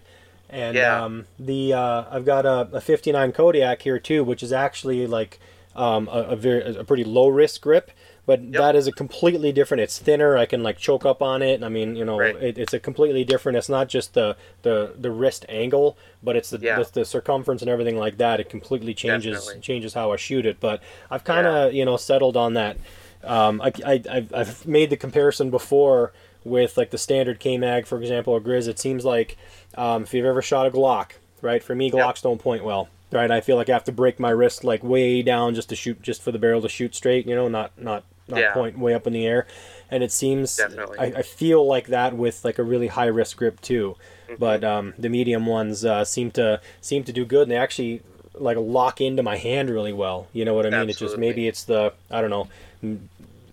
And 0.50 0.76
Yeah. 0.78 1.04
um, 1.04 1.26
the 1.38 1.74
uh, 1.74 2.06
I've 2.10 2.26
got 2.26 2.46
a, 2.46 2.70
a 2.72 2.82
59 2.82 3.34
Kodiak 3.34 3.82
here 3.82 4.00
too, 4.00 4.24
which 4.24 4.42
is 4.42 4.54
actually 4.54 5.06
like 5.06 5.40
um, 5.76 6.08
a, 6.12 6.22
a 6.22 6.36
very 6.36 6.76
a 6.78 6.84
pretty 6.84 7.04
low 7.04 7.28
wrist 7.28 7.62
grip. 7.62 7.92
But 8.28 8.52
that 8.52 8.76
is 8.76 8.88
a 8.88 8.92
completely 8.92 9.52
different. 9.54 9.82
It's 9.82 9.98
thinner. 9.98 10.38
I 10.38 10.46
can 10.46 10.62
like 10.62 10.78
choke 10.78 11.06
up 11.06 11.22
on 11.22 11.42
it. 11.42 11.64
I 11.64 11.70
mean, 11.70 11.96
you 11.96 12.04
know, 12.06 12.20
Right. 12.20 12.36
it, 12.36 12.58
it's 12.60 12.74
a 12.74 12.80
completely 12.80 13.24
different. 13.24 13.58
It's 13.58 13.70
not 13.70 13.88
just 13.88 14.14
the 14.14 14.36
the, 14.64 14.94
the 15.00 15.10
wrist 15.10 15.46
angle, 15.50 15.98
but 16.22 16.36
it's 16.36 16.50
the, 16.50 16.60
Yeah. 16.60 16.78
the 16.84 16.90
the 16.92 17.06
circumference 17.06 17.62
and 17.64 17.72
everything 17.72 17.98
like 17.98 18.18
that. 18.18 18.40
It 18.42 18.50
completely 18.50 18.94
changes 18.94 19.40
Definitely. 19.40 19.62
changes 19.62 19.94
how 19.96 20.12
I 20.12 20.18
shoot 20.18 20.46
it. 20.46 20.60
But 20.60 20.84
I've 21.10 21.24
kind 21.24 21.48
of 21.48 21.74
you 21.74 21.86
know 21.86 21.96
settled 21.98 22.36
on 22.38 22.54
that. 22.56 22.76
Um, 23.24 23.62
I, 23.62 23.72
I 23.86 24.04
I've, 24.12 24.34
I've 24.34 24.68
made 24.68 24.90
the 24.90 24.98
comparison 24.98 25.50
before 25.50 26.12
with 26.44 26.78
like 26.78 26.92
the 26.92 26.98
standard 26.98 27.40
K 27.40 27.58
mag, 27.58 27.86
for 27.88 27.98
example, 28.00 28.34
or 28.34 28.42
Grizz. 28.42 28.68
It 28.68 28.78
seems 28.78 29.06
like 29.06 29.38
um, 29.76 30.04
if 30.04 30.14
you've 30.14 30.26
ever 30.26 30.42
shot 30.42 30.66
a 30.68 30.70
Glock, 30.72 31.12
right? 31.42 31.64
For 31.64 31.76
me, 31.76 31.90
Glocks 31.90 32.22
don't 32.22 32.40
point 32.42 32.66
well. 32.66 32.90
Right, 33.10 33.32
I 33.32 33.40
feel 33.40 33.56
like 33.56 33.70
I 33.70 33.74
have 33.74 33.86
to 33.86 33.94
break 33.94 34.20
my 34.20 34.32
wrist 34.32 34.66
like 34.66 34.84
way 34.84 35.22
down 35.22 35.56
just 35.56 35.70
to 35.70 35.78
shoot, 35.78 36.02
just 36.02 36.22
for 36.22 36.34
the 36.34 36.38
barrel 36.40 36.62
to 36.62 36.68
shoot 36.68 36.94
straight. 36.94 37.26
You 37.26 37.36
know, 37.36 37.48
not 37.48 37.72
not 37.82 38.04
not 38.28 38.40
Yeah. 38.40 38.54
point 38.54 38.78
way 38.78 38.94
up 38.94 39.08
in 39.08 39.14
the 39.14 39.26
air. 39.26 39.48
And 39.90 40.04
it 40.04 40.12
seems 40.12 40.58
Definitely. 40.58 41.00
I, 41.00 41.20
I 41.20 41.22
feel 41.22 41.66
like 41.66 41.88
that 41.88 42.16
with 42.16 42.44
like 42.44 42.60
a 42.60 42.64
really 42.64 42.88
high 42.88 43.06
wrist 43.06 43.38
grip 43.38 43.62
too. 43.62 43.96
Mm-hmm. 44.28 44.36
But 44.40 44.64
um, 44.64 44.94
the 44.98 45.10
medium 45.10 45.46
ones 45.46 45.86
uh, 45.86 46.04
seem 46.04 46.32
to 46.32 46.60
seem 46.82 47.04
to 47.06 47.14
do 47.14 47.24
good, 47.26 47.44
and 47.44 47.52
they 47.52 47.56
actually 47.58 48.02
like 48.34 48.58
lock 48.60 49.00
into 49.02 49.24
my 49.24 49.38
hand 49.38 49.70
really 49.70 49.94
well. 49.94 50.28
You 50.34 50.46
know 50.46 50.54
what 50.54 50.66
I 50.66 50.70
mean? 50.72 50.90
It's 50.90 51.00
just 51.00 51.18
maybe 51.18 51.48
it's 51.48 51.64
the 51.64 51.94
I 52.12 52.22
don't 52.22 52.30
know. 52.30 52.48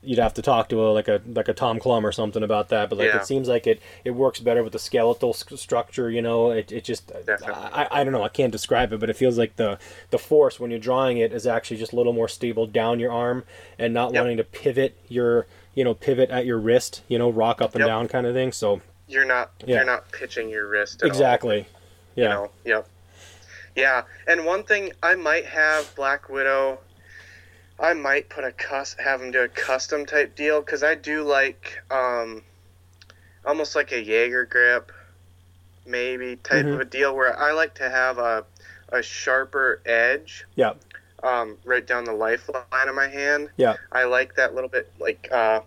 You'd 0.05 0.19
have 0.19 0.35
to 0.35 0.43
talk 0.43 0.69
to 0.69 0.87
a, 0.87 0.89
like 0.91 1.09
a 1.09 1.21
like 1.27 1.49
a 1.49 1.55
Tom 1.55 1.79
Clum 1.79 2.05
or 2.07 2.13
something 2.13 2.43
about 2.43 2.69
that, 2.69 2.91
but 2.91 2.99
like 2.99 3.09
Yeah. 3.09 3.19
it 3.19 3.27
seems 3.27 3.49
like 3.49 3.67
it, 3.67 3.81
it 4.05 4.11
works 4.11 4.41
better 4.41 4.63
with 4.63 4.73
the 4.73 4.79
skeletal 4.79 5.31
s- 5.31 5.45
structure. 5.61 6.11
You 6.11 6.23
know, 6.23 6.51
it, 6.51 6.71
it 6.73 6.85
just. 6.85 7.11
I, 7.29 7.89
I 7.91 8.05
don't 8.05 8.13
know 8.13 8.23
I 8.23 8.29
can't 8.29 8.53
describe 8.53 8.93
it, 8.93 9.01
but 9.01 9.11
it 9.11 9.17
feels 9.17 9.39
like 9.39 9.57
the 9.57 9.79
the 10.11 10.19
force 10.19 10.61
when 10.61 10.71
you're 10.71 10.81
drawing 10.81 11.19
it 11.19 11.33
is 11.33 11.47
actually 11.47 11.77
just 11.79 11.93
a 11.93 11.97
little 11.97 12.13
more 12.13 12.29
stable 12.29 12.67
down 12.67 13.01
your 13.01 13.13
arm 13.13 13.45
and 13.79 13.93
not 13.95 14.13
Yep. 14.13 14.23
wanting 14.23 14.37
to 14.39 14.45
pivot 14.45 14.97
your 15.09 15.47
you 15.75 15.85
know 15.85 15.95
pivot 15.95 16.31
at 16.31 16.47
your 16.47 16.59
wrist. 16.59 17.03
You 17.09 17.19
know, 17.19 17.31
rock 17.31 17.61
up 17.63 17.75
and 17.75 17.81
Yep. 17.81 17.89
down 17.89 18.09
kind 18.09 18.27
of 18.27 18.35
thing. 18.35 18.53
So 18.53 18.81
You're 19.09 19.25
not 19.25 19.51
Yeah. 19.67 19.77
you're 19.77 19.85
not 19.85 20.11
pitching 20.13 20.49
your 20.51 20.67
wrist 20.69 21.03
at 21.03 21.05
all. 21.05 21.09
exactly, 21.11 21.67
yeah. 22.15 22.25
You 22.25 22.29
know, 22.31 22.51
yep. 22.65 22.89
Yeah, 23.77 24.03
and 24.29 24.45
one 24.45 24.63
thing 24.63 24.93
I 25.03 25.15
might 25.17 25.47
have 25.47 25.93
Black 25.97 26.29
Widow. 26.29 26.79
I 27.79 27.93
might 27.95 28.29
put 28.29 28.45
a 28.45 28.53
cus 28.53 28.95
have 28.99 29.21
them 29.21 29.31
do 29.31 29.41
a 29.43 29.49
custom 29.49 30.07
type 30.07 30.37
deal 30.37 30.61
because 30.61 30.83
I 30.83 30.95
do 30.95 31.23
like 31.23 31.83
um, 31.91 32.43
almost 33.45 33.75
like 33.75 33.93
a 33.93 34.01
Jaeger 34.01 34.45
grip, 34.47 34.93
maybe 35.87 36.37
type 36.37 36.65
Mhm. 36.67 36.75
of 36.75 36.81
a 36.81 36.85
deal 36.85 37.15
where 37.15 37.37
I 37.39 37.53
like 37.53 37.75
to 37.77 37.91
have 37.91 38.19
a 38.19 38.45
a 38.91 39.03
sharper 39.03 39.81
edge. 39.87 40.45
Yeah. 40.55 40.75
Um, 41.23 41.57
right 41.65 41.85
down 41.85 42.05
the 42.05 42.13
lifeline 42.13 42.65
of 42.89 42.95
my 42.95 43.09
hand. 43.09 43.49
Yeah. 43.57 43.77
I 43.91 44.05
like 44.05 44.37
that 44.37 44.55
little 44.55 44.69
bit 44.69 44.93
like 45.01 45.27
uh, 45.33 45.61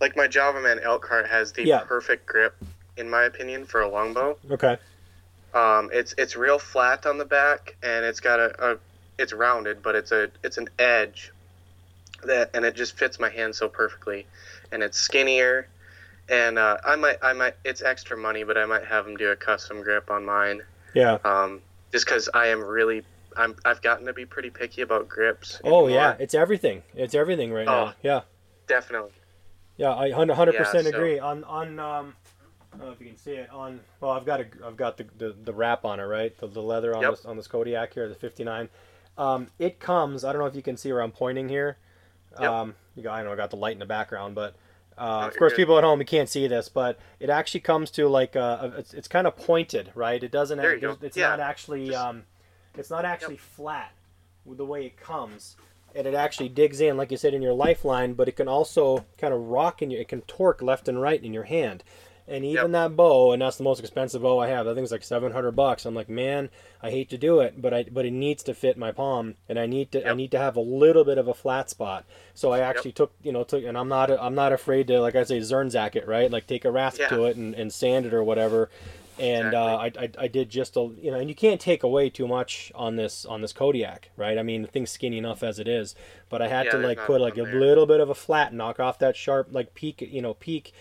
like 0.00 0.16
my 0.16 0.26
Java 0.28 0.60
Man 0.60 0.78
Elkhart 0.78 1.28
has 1.28 1.52
the 1.52 1.64
Yeah. 1.64 1.80
perfect 1.80 2.24
grip 2.24 2.54
in 2.96 3.10
my 3.10 3.24
opinion 3.24 3.66
for 3.66 3.80
a 3.82 3.88
longbow. 3.88 4.38
Okay. 4.50 4.78
Um, 5.54 5.90
it's 5.92 6.14
it's 6.16 6.34
real 6.34 6.58
flat 6.58 7.04
on 7.04 7.18
the 7.18 7.24
back, 7.26 7.76
and 7.82 8.04
it's 8.06 8.20
got 8.20 8.40
a, 8.40 8.72
a 8.72 8.78
it's 9.18 9.32
rounded, 9.34 9.82
but 9.82 9.94
it's 9.96 10.12
a 10.12 10.30
it's 10.42 10.56
an 10.56 10.68
edge 10.78 11.31
that, 12.24 12.50
and 12.54 12.64
it 12.64 12.74
just 12.74 12.96
fits 12.96 13.18
my 13.18 13.28
hand 13.28 13.54
so 13.54 13.68
perfectly, 13.68 14.26
and 14.70 14.82
it's 14.82 14.98
skinnier, 14.98 15.68
and 16.28 16.58
uh, 16.58 16.78
I 16.84 16.96
might 16.96 17.18
I 17.22 17.32
might 17.32 17.54
it's 17.64 17.82
extra 17.82 18.16
money, 18.16 18.44
but 18.44 18.56
I 18.58 18.64
might 18.66 18.84
have 18.84 19.04
them 19.04 19.16
do 19.16 19.30
a 19.30 19.36
custom 19.36 19.82
grip 19.82 20.10
on 20.10 20.24
mine, 20.24 20.62
Yeah. 20.94 21.18
um, 21.24 21.60
just 21.92 22.06
because 22.06 22.28
I 22.34 22.46
am 22.48 22.62
really 22.62 23.02
I'm 23.36 23.56
I've 23.64 23.82
gotten 23.82 24.06
to 24.06 24.12
be 24.12 24.24
pretty 24.26 24.50
picky 24.50 24.82
about 24.82 25.08
grips. 25.08 25.60
Oh 25.64 25.88
yeah, 25.88 26.16
it's 26.18 26.34
everything. 26.34 26.82
It's 26.94 27.14
everything 27.14 27.52
right 27.52 27.66
now. 27.66 27.84
Oh. 27.88 27.92
Yeah. 28.02 28.20
definitely. 28.66 29.10
Yeah, 29.76 29.94
I 29.94 30.10
hundred 30.10 30.34
hundred 30.34 30.56
percent 30.56 30.84
Yeah, 30.84 30.90
so- 30.90 30.96
agree. 30.96 31.18
On 31.18 31.44
on 31.44 31.78
um, 31.78 32.14
I 32.72 32.76
don't 32.78 32.86
know 32.86 32.92
if 32.92 33.00
you 33.00 33.06
can 33.06 33.16
see 33.18 33.32
it 33.32 33.50
on. 33.50 33.80
Well, 34.00 34.12
I've 34.12 34.24
got 34.24 34.40
a 34.40 34.46
I've 34.64 34.76
got 34.76 34.96
the 34.96 35.06
the, 35.18 35.34
the 35.44 35.52
wrap 35.52 35.84
on 35.84 35.98
it, 36.00 36.04
right? 36.04 36.36
The, 36.38 36.46
the 36.46 36.62
leather 36.62 36.94
on 36.94 37.02
Yep. 37.02 37.10
this 37.12 37.24
on 37.24 37.36
this 37.36 37.46
Kodiak 37.48 37.92
here, 37.94 38.08
the 38.08 38.14
fifty 38.14 38.44
nine. 38.44 38.68
Um, 39.18 39.48
it 39.58 39.78
comes. 39.80 40.24
I 40.24 40.32
don't 40.32 40.40
know 40.40 40.46
if 40.46 40.54
you 40.54 40.62
can 40.62 40.76
see 40.76 40.90
where 40.92 41.02
I'm 41.02 41.10
pointing 41.10 41.48
here. 41.48 41.76
Yep. 42.40 42.50
Um, 42.50 42.74
you 42.96 43.02
got, 43.02 43.14
I 43.14 43.22
know 43.22 43.32
I 43.32 43.36
got 43.36 43.50
the 43.50 43.56
light 43.56 43.72
in 43.72 43.78
the 43.78 43.86
background, 43.86 44.34
but 44.34 44.54
uh, 44.98 45.26
of 45.26 45.36
course, 45.36 45.52
good. 45.52 45.56
people 45.56 45.78
at 45.78 45.84
home 45.84 46.00
you 46.00 46.06
can't 46.06 46.28
see 46.28 46.46
this, 46.46 46.68
but 46.68 46.98
it 47.20 47.30
actually 47.30 47.60
comes 47.60 47.90
to 47.92 48.08
like 48.08 48.36
uh, 48.36 48.58
a, 48.62 48.66
it's 48.78 48.94
it's 48.94 49.08
kind 49.08 49.26
of 49.26 49.36
pointed, 49.36 49.90
right? 49.94 50.22
It 50.22 50.30
doesn't. 50.30 50.58
There 50.58 50.74
you 50.74 50.80
go. 50.80 50.98
It's 51.00 51.16
Yeah. 51.16 51.30
not 51.30 51.40
actually 51.40 51.86
Just- 51.86 51.98
um, 51.98 52.24
it's 52.76 52.90
not 52.90 53.04
actually 53.04 53.36
flat 53.36 53.92
with 54.44 54.58
the 54.58 54.64
way 54.66 54.86
it 54.86 54.96
comes 54.96 55.56
and 55.94 56.06
it 56.06 56.14
actually 56.14 56.48
digs 56.48 56.80
in 56.80 56.96
like 56.96 57.10
you 57.10 57.16
said 57.16 57.34
in 57.34 57.42
your 57.42 57.52
lifeline 57.52 58.14
but 58.14 58.26
it 58.28 58.32
can 58.32 58.48
also 58.48 59.04
kind 59.18 59.32
of 59.32 59.40
rock 59.40 59.82
in 59.82 59.90
your 59.90 60.00
it 60.00 60.08
can 60.08 60.20
torque 60.22 60.62
left 60.62 60.88
and 60.88 61.00
right 61.00 61.22
in 61.22 61.32
your 61.32 61.44
hand 61.44 61.84
and 62.32 62.44
even 62.44 62.72
Yep. 62.72 62.90
that 62.90 62.96
bow 62.96 63.32
and 63.32 63.42
that's 63.42 63.56
the 63.58 63.62
most 63.62 63.80
expensive 63.80 64.22
bow 64.22 64.38
i 64.38 64.48
have 64.48 64.66
that 64.66 64.74
thing's 64.74 64.90
like 64.92 65.04
700 65.04 65.52
bucks. 65.52 65.84
I'm 65.86 65.94
like 65.94 66.08
man 66.08 66.50
i 66.82 66.90
hate 66.90 67.08
to 67.10 67.18
do 67.18 67.40
it 67.40 67.60
but 67.62 67.72
i 67.74 67.84
but 67.84 68.04
it 68.06 68.12
needs 68.12 68.42
to 68.44 68.54
fit 68.54 68.76
my 68.76 68.90
palm 68.90 69.34
and 69.48 69.58
i 69.58 69.66
need 69.66 69.92
to 69.92 70.08
i 70.08 70.14
need 70.14 70.30
to 70.32 70.38
have 70.38 70.56
a 70.56 70.60
little 70.60 71.04
bit 71.04 71.18
of 71.18 71.28
a 71.28 71.34
flat 71.34 71.70
spot. 71.70 72.04
So 72.34 72.52
i 72.52 72.60
actually 72.60 72.92
took 72.92 73.12
you 73.22 73.32
know 73.32 73.44
took 73.44 73.62
and 73.64 73.76
i'm 73.78 73.88
not 73.88 74.10
i'm 74.10 74.34
not 74.34 74.52
afraid 74.52 74.86
to 74.88 75.00
like 75.00 75.14
i 75.14 75.22
say 75.24 75.38
zernzack 75.38 75.94
it 75.94 76.08
right? 76.08 76.30
Like 76.30 76.46
take 76.46 76.64
a 76.64 76.70
rasp 76.72 77.00
Yeah. 77.00 77.08
to 77.08 77.24
it 77.26 77.36
and, 77.36 77.54
and 77.54 77.72
sand 77.72 78.06
it 78.06 78.14
or 78.14 78.24
whatever. 78.24 78.70
And 79.18 79.52
uh, 79.54 79.76
I, 79.76 79.92
I, 79.98 80.10
I 80.20 80.26
did 80.28 80.48
just 80.48 80.74
a 80.76 80.90
you 81.00 81.10
know 81.10 81.18
and 81.18 81.28
you 81.28 81.34
can't 81.34 81.60
take 81.60 81.82
away 81.82 82.08
too 82.08 82.26
much 82.26 82.72
on 82.74 82.96
this 82.96 83.26
on 83.26 83.42
this 83.42 83.52
Kodiak 83.52 84.10
right? 84.16 84.38
I 84.38 84.42
mean 84.42 84.62
the 84.62 84.68
thing's 84.68 84.90
skinny 84.90 85.18
enough 85.18 85.42
as 85.42 85.58
it 85.58 85.68
is. 85.68 85.94
But 86.30 86.40
I 86.40 86.48
had 86.48 86.64
Yeah, 86.66 86.72
to 86.72 86.78
like 86.78 86.98
put 86.98 87.20
a 87.20 87.24
like 87.24 87.36
a 87.36 87.42
there. 87.42 87.60
little 87.60 87.84
bit 87.86 88.00
of 88.00 88.08
a 88.08 88.14
flat 88.14 88.54
knock 88.54 88.80
off 88.80 88.98
that 89.00 89.14
sharp 89.16 89.48
like 89.52 89.74
peak 89.74 90.00
you 90.00 90.22
know 90.22 90.32
peak 90.34 90.72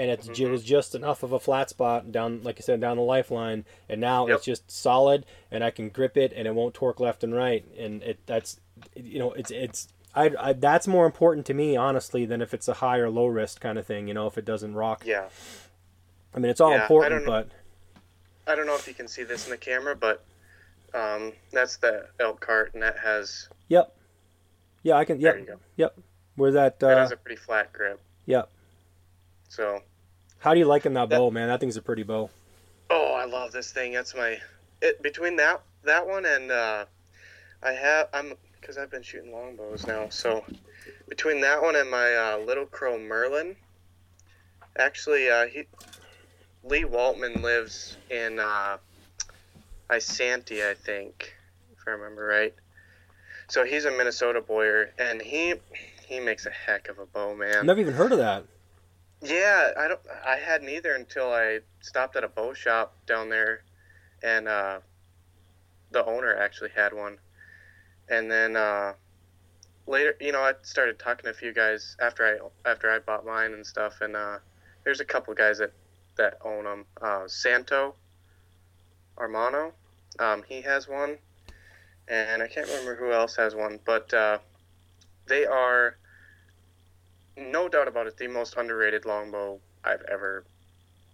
and 0.00 0.10
it's 0.10 0.28
Mhm. 0.28 0.40
it 0.46 0.50
was 0.50 0.64
just 0.64 0.94
enough 0.94 1.22
of 1.22 1.32
a 1.32 1.38
flat 1.38 1.68
spot 1.68 2.10
down 2.10 2.42
like 2.42 2.56
I 2.58 2.62
said 2.62 2.80
down 2.80 2.96
the 2.96 3.02
lifeline 3.02 3.66
and 3.88 4.00
now 4.00 4.26
Yep. 4.26 4.36
it's 4.38 4.44
just 4.46 4.70
solid 4.70 5.26
and 5.50 5.62
I 5.62 5.70
can 5.70 5.90
grip 5.90 6.16
it 6.16 6.32
and 6.34 6.48
it 6.48 6.54
won't 6.54 6.74
torque 6.74 7.00
left 7.00 7.22
and 7.22 7.34
right 7.34 7.64
and 7.76 8.02
it 8.02 8.18
that's 8.26 8.58
you 8.96 9.18
know 9.18 9.32
it's 9.32 9.50
it's 9.50 9.88
I, 10.14 10.30
I 10.38 10.52
that's 10.54 10.88
more 10.88 11.04
important 11.06 11.44
to 11.46 11.54
me 11.54 11.76
honestly 11.76 12.24
than 12.24 12.40
if 12.40 12.54
it's 12.54 12.66
a 12.66 12.74
high 12.74 12.96
or 12.98 13.10
low 13.10 13.26
wrist 13.26 13.60
kind 13.60 13.78
of 13.78 13.86
thing 13.86 14.08
you 14.08 14.14
know 14.14 14.26
if 14.26 14.38
it 14.38 14.44
doesn't 14.46 14.74
rock 14.74 15.02
Yeah. 15.04 15.28
I 16.34 16.38
mean 16.38 16.50
it's 16.50 16.60
all 16.62 16.70
Yeah, 16.70 16.78
I 16.78 16.82
important 16.82 17.24
know. 17.26 17.30
but 17.30 17.48
I 18.46 18.54
don't 18.54 18.66
know 18.66 18.74
if 18.76 18.88
you 18.88 18.94
can 18.94 19.06
see 19.06 19.22
this 19.22 19.44
in 19.44 19.50
the 19.50 19.58
camera, 19.58 19.94
but 19.94 20.24
um, 20.94 21.32
that's 21.52 21.76
the 21.76 22.08
Elkhart, 22.18 22.72
and 22.74 22.82
that 22.82 22.98
has 22.98 23.48
Yep. 23.68 23.94
Yeah, 24.82 24.96
I 24.96 25.04
can. 25.04 25.20
there 25.20 25.36
Yep. 25.36 25.46
you 25.46 25.54
go. 25.54 25.60
Yep. 25.76 25.98
Where 26.36 26.50
that? 26.52 26.80
That 26.80 26.96
Uh, 26.96 27.00
has 27.00 27.12
a 27.12 27.16
pretty 27.16 27.36
flat 27.36 27.72
grip. 27.72 28.00
yep. 28.26 28.48
So, 29.48 29.82
How 30.40 30.54
do 30.54 30.58
you 30.60 30.66
liking 30.66 30.94
that 30.94 31.08
That- 31.10 31.18
bow, 31.18 31.30
man? 31.30 31.48
That 31.48 31.60
thing's 31.60 31.76
a 31.76 31.82
pretty 31.82 32.02
bow. 32.02 32.30
oh, 32.90 33.12
I 33.14 33.24
love 33.24 33.52
this 33.52 33.70
thing. 33.72 33.92
That's 33.92 34.14
my 34.14 34.38
it 34.82 35.00
between 35.02 35.36
that 35.36 35.60
that 35.84 36.06
one 36.06 36.24
and 36.26 36.50
uh, 36.50 36.84
I 37.62 37.72
have 37.72 38.08
I'm 38.12 38.34
because 38.60 38.76
I've 38.78 38.90
been 38.90 39.02
shooting 39.02 39.32
longbows 39.32 39.86
now. 39.86 40.08
So 40.08 40.44
between 41.08 41.40
that 41.42 41.62
one 41.62 41.76
and 41.76 41.90
my 41.90 42.14
uh, 42.14 42.38
Little 42.38 42.66
Crow 42.66 42.98
Merlin, 42.98 43.56
actually, 44.78 45.30
uh, 45.30 45.46
he 45.46 45.66
Lee 46.64 46.84
Waltman 46.84 47.42
lives 47.42 47.96
in 48.10 48.38
uh, 48.38 48.78
Isanti, 49.88 50.68
I 50.68 50.74
think, 50.74 51.34
if 51.72 51.86
I 51.86 51.92
remember 51.92 52.24
right. 52.24 52.54
So 53.48 53.64
he's 53.64 53.84
a 53.84 53.90
Minnesota 53.90 54.40
bowyer, 54.40 54.90
and 54.98 55.20
he 55.20 55.54
he 56.06 56.18
makes 56.20 56.46
a 56.46 56.50
heck 56.50 56.88
of 56.88 56.98
a 56.98 57.06
bow, 57.06 57.34
man. 57.34 57.56
I've 57.58 57.64
never 57.66 57.80
even 57.80 57.94
heard 57.94 58.12
of 58.12 58.18
that. 58.18 58.44
Yeah, 59.22 59.72
I 59.78 59.88
don't. 59.88 60.00
I 60.26 60.36
hadn't 60.36 60.68
either 60.70 60.94
until 60.94 61.32
I 61.32 61.60
stopped 61.80 62.16
at 62.16 62.24
a 62.24 62.28
bow 62.28 62.54
shop 62.54 62.94
down 63.06 63.28
there, 63.28 63.62
and 64.22 64.48
uh, 64.48 64.80
the 65.90 66.04
owner 66.06 66.34
actually 66.34 66.70
had 66.74 66.94
one. 66.94 67.18
And 68.08 68.30
then 68.30 68.56
uh, 68.56 68.94
later, 69.86 70.16
you 70.20 70.32
know, 70.32 70.40
I 70.40 70.54
started 70.62 70.98
talking 70.98 71.24
to 71.24 71.30
a 71.30 71.34
few 71.34 71.52
guys 71.52 71.96
after 72.00 72.24
I 72.24 72.70
after 72.70 72.90
I 72.90 72.98
bought 72.98 73.26
mine 73.26 73.52
and 73.52 73.66
stuff, 73.66 74.00
and 74.00 74.16
uh, 74.16 74.38
there's 74.84 75.00
a 75.00 75.04
couple 75.04 75.34
guys 75.34 75.58
that 75.58 75.72
that 76.16 76.38
own 76.42 76.64
them. 76.64 76.86
Uh, 77.00 77.24
Santo 77.26 77.94
Armano, 79.18 79.72
um, 80.18 80.42
he 80.48 80.62
has 80.62 80.88
one, 80.88 81.18
and 82.08 82.42
I 82.42 82.48
can't 82.48 82.66
remember 82.68 82.96
who 82.96 83.12
else 83.12 83.36
has 83.36 83.54
one, 83.54 83.80
but 83.84 84.12
uh, 84.14 84.38
they 85.26 85.44
are 85.44 85.96
no 87.36 87.68
doubt 87.68 87.88
about 87.88 88.06
it, 88.06 88.16
the 88.16 88.26
most 88.28 88.56
underrated 88.56 89.04
longbow 89.04 89.58
I've 89.84 90.02
ever, 90.10 90.44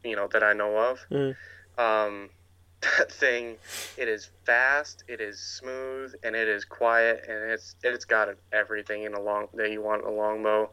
you 0.05 0.17
know, 0.17 0.29
that 0.33 0.43
I 0.43 0.53
know 0.53 0.77
of. 0.77 1.01
Mhm. 1.11 1.37
Um, 1.79 2.31
that 2.99 3.11
thing, 3.11 3.57
it 3.97 4.09
is 4.09 4.31
fast, 4.45 5.05
it 5.09 5.21
is 5.21 5.41
smooth, 5.41 6.15
and 6.23 6.37
it 6.37 6.47
is 6.49 6.65
quiet, 6.65 7.25
and 7.29 7.51
it's 7.51 7.75
it's 7.83 8.05
got 8.05 8.29
everything 8.53 9.05
in 9.05 9.15
a 9.15 9.21
long 9.21 9.49
that 9.55 9.71
you 9.71 9.83
want 9.83 10.03
in 10.03 10.09
a 10.09 10.13
longbow. 10.13 10.71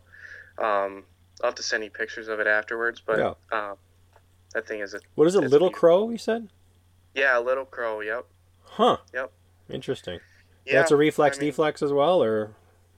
Um, 0.57 1.03
I'll 1.41 1.47
have 1.49 1.55
to 1.55 1.63
send 1.63 1.83
you 1.83 1.89
pictures 1.89 2.27
of 2.27 2.39
it 2.39 2.47
afterwards, 2.47 3.01
but 3.05 3.17
Yeah. 3.19 3.33
uh, 3.51 3.75
that 4.53 4.67
thing 4.67 4.81
is 4.81 4.93
a 4.93 4.99
What 5.15 5.27
is 5.27 5.35
it? 5.35 5.39
Little 5.41 5.69
beautiful. 5.69 5.79
Crow? 5.79 6.09
You 6.09 6.17
said? 6.17 6.49
yeah, 7.15 7.37
a 7.37 7.41
little 7.41 7.65
crow. 7.65 8.01
Yep. 8.01 8.25
Huh. 8.63 8.97
Yep. 9.13 9.31
Interesting. 9.69 10.19
Yeah. 10.65 10.73
That's 10.73 10.91
a 10.91 10.95
reflex 10.97 11.37
I 11.37 11.41
mean- 11.41 11.53
deflex 11.53 11.81
as 11.81 11.91
well, 11.91 12.21
or 12.23 12.51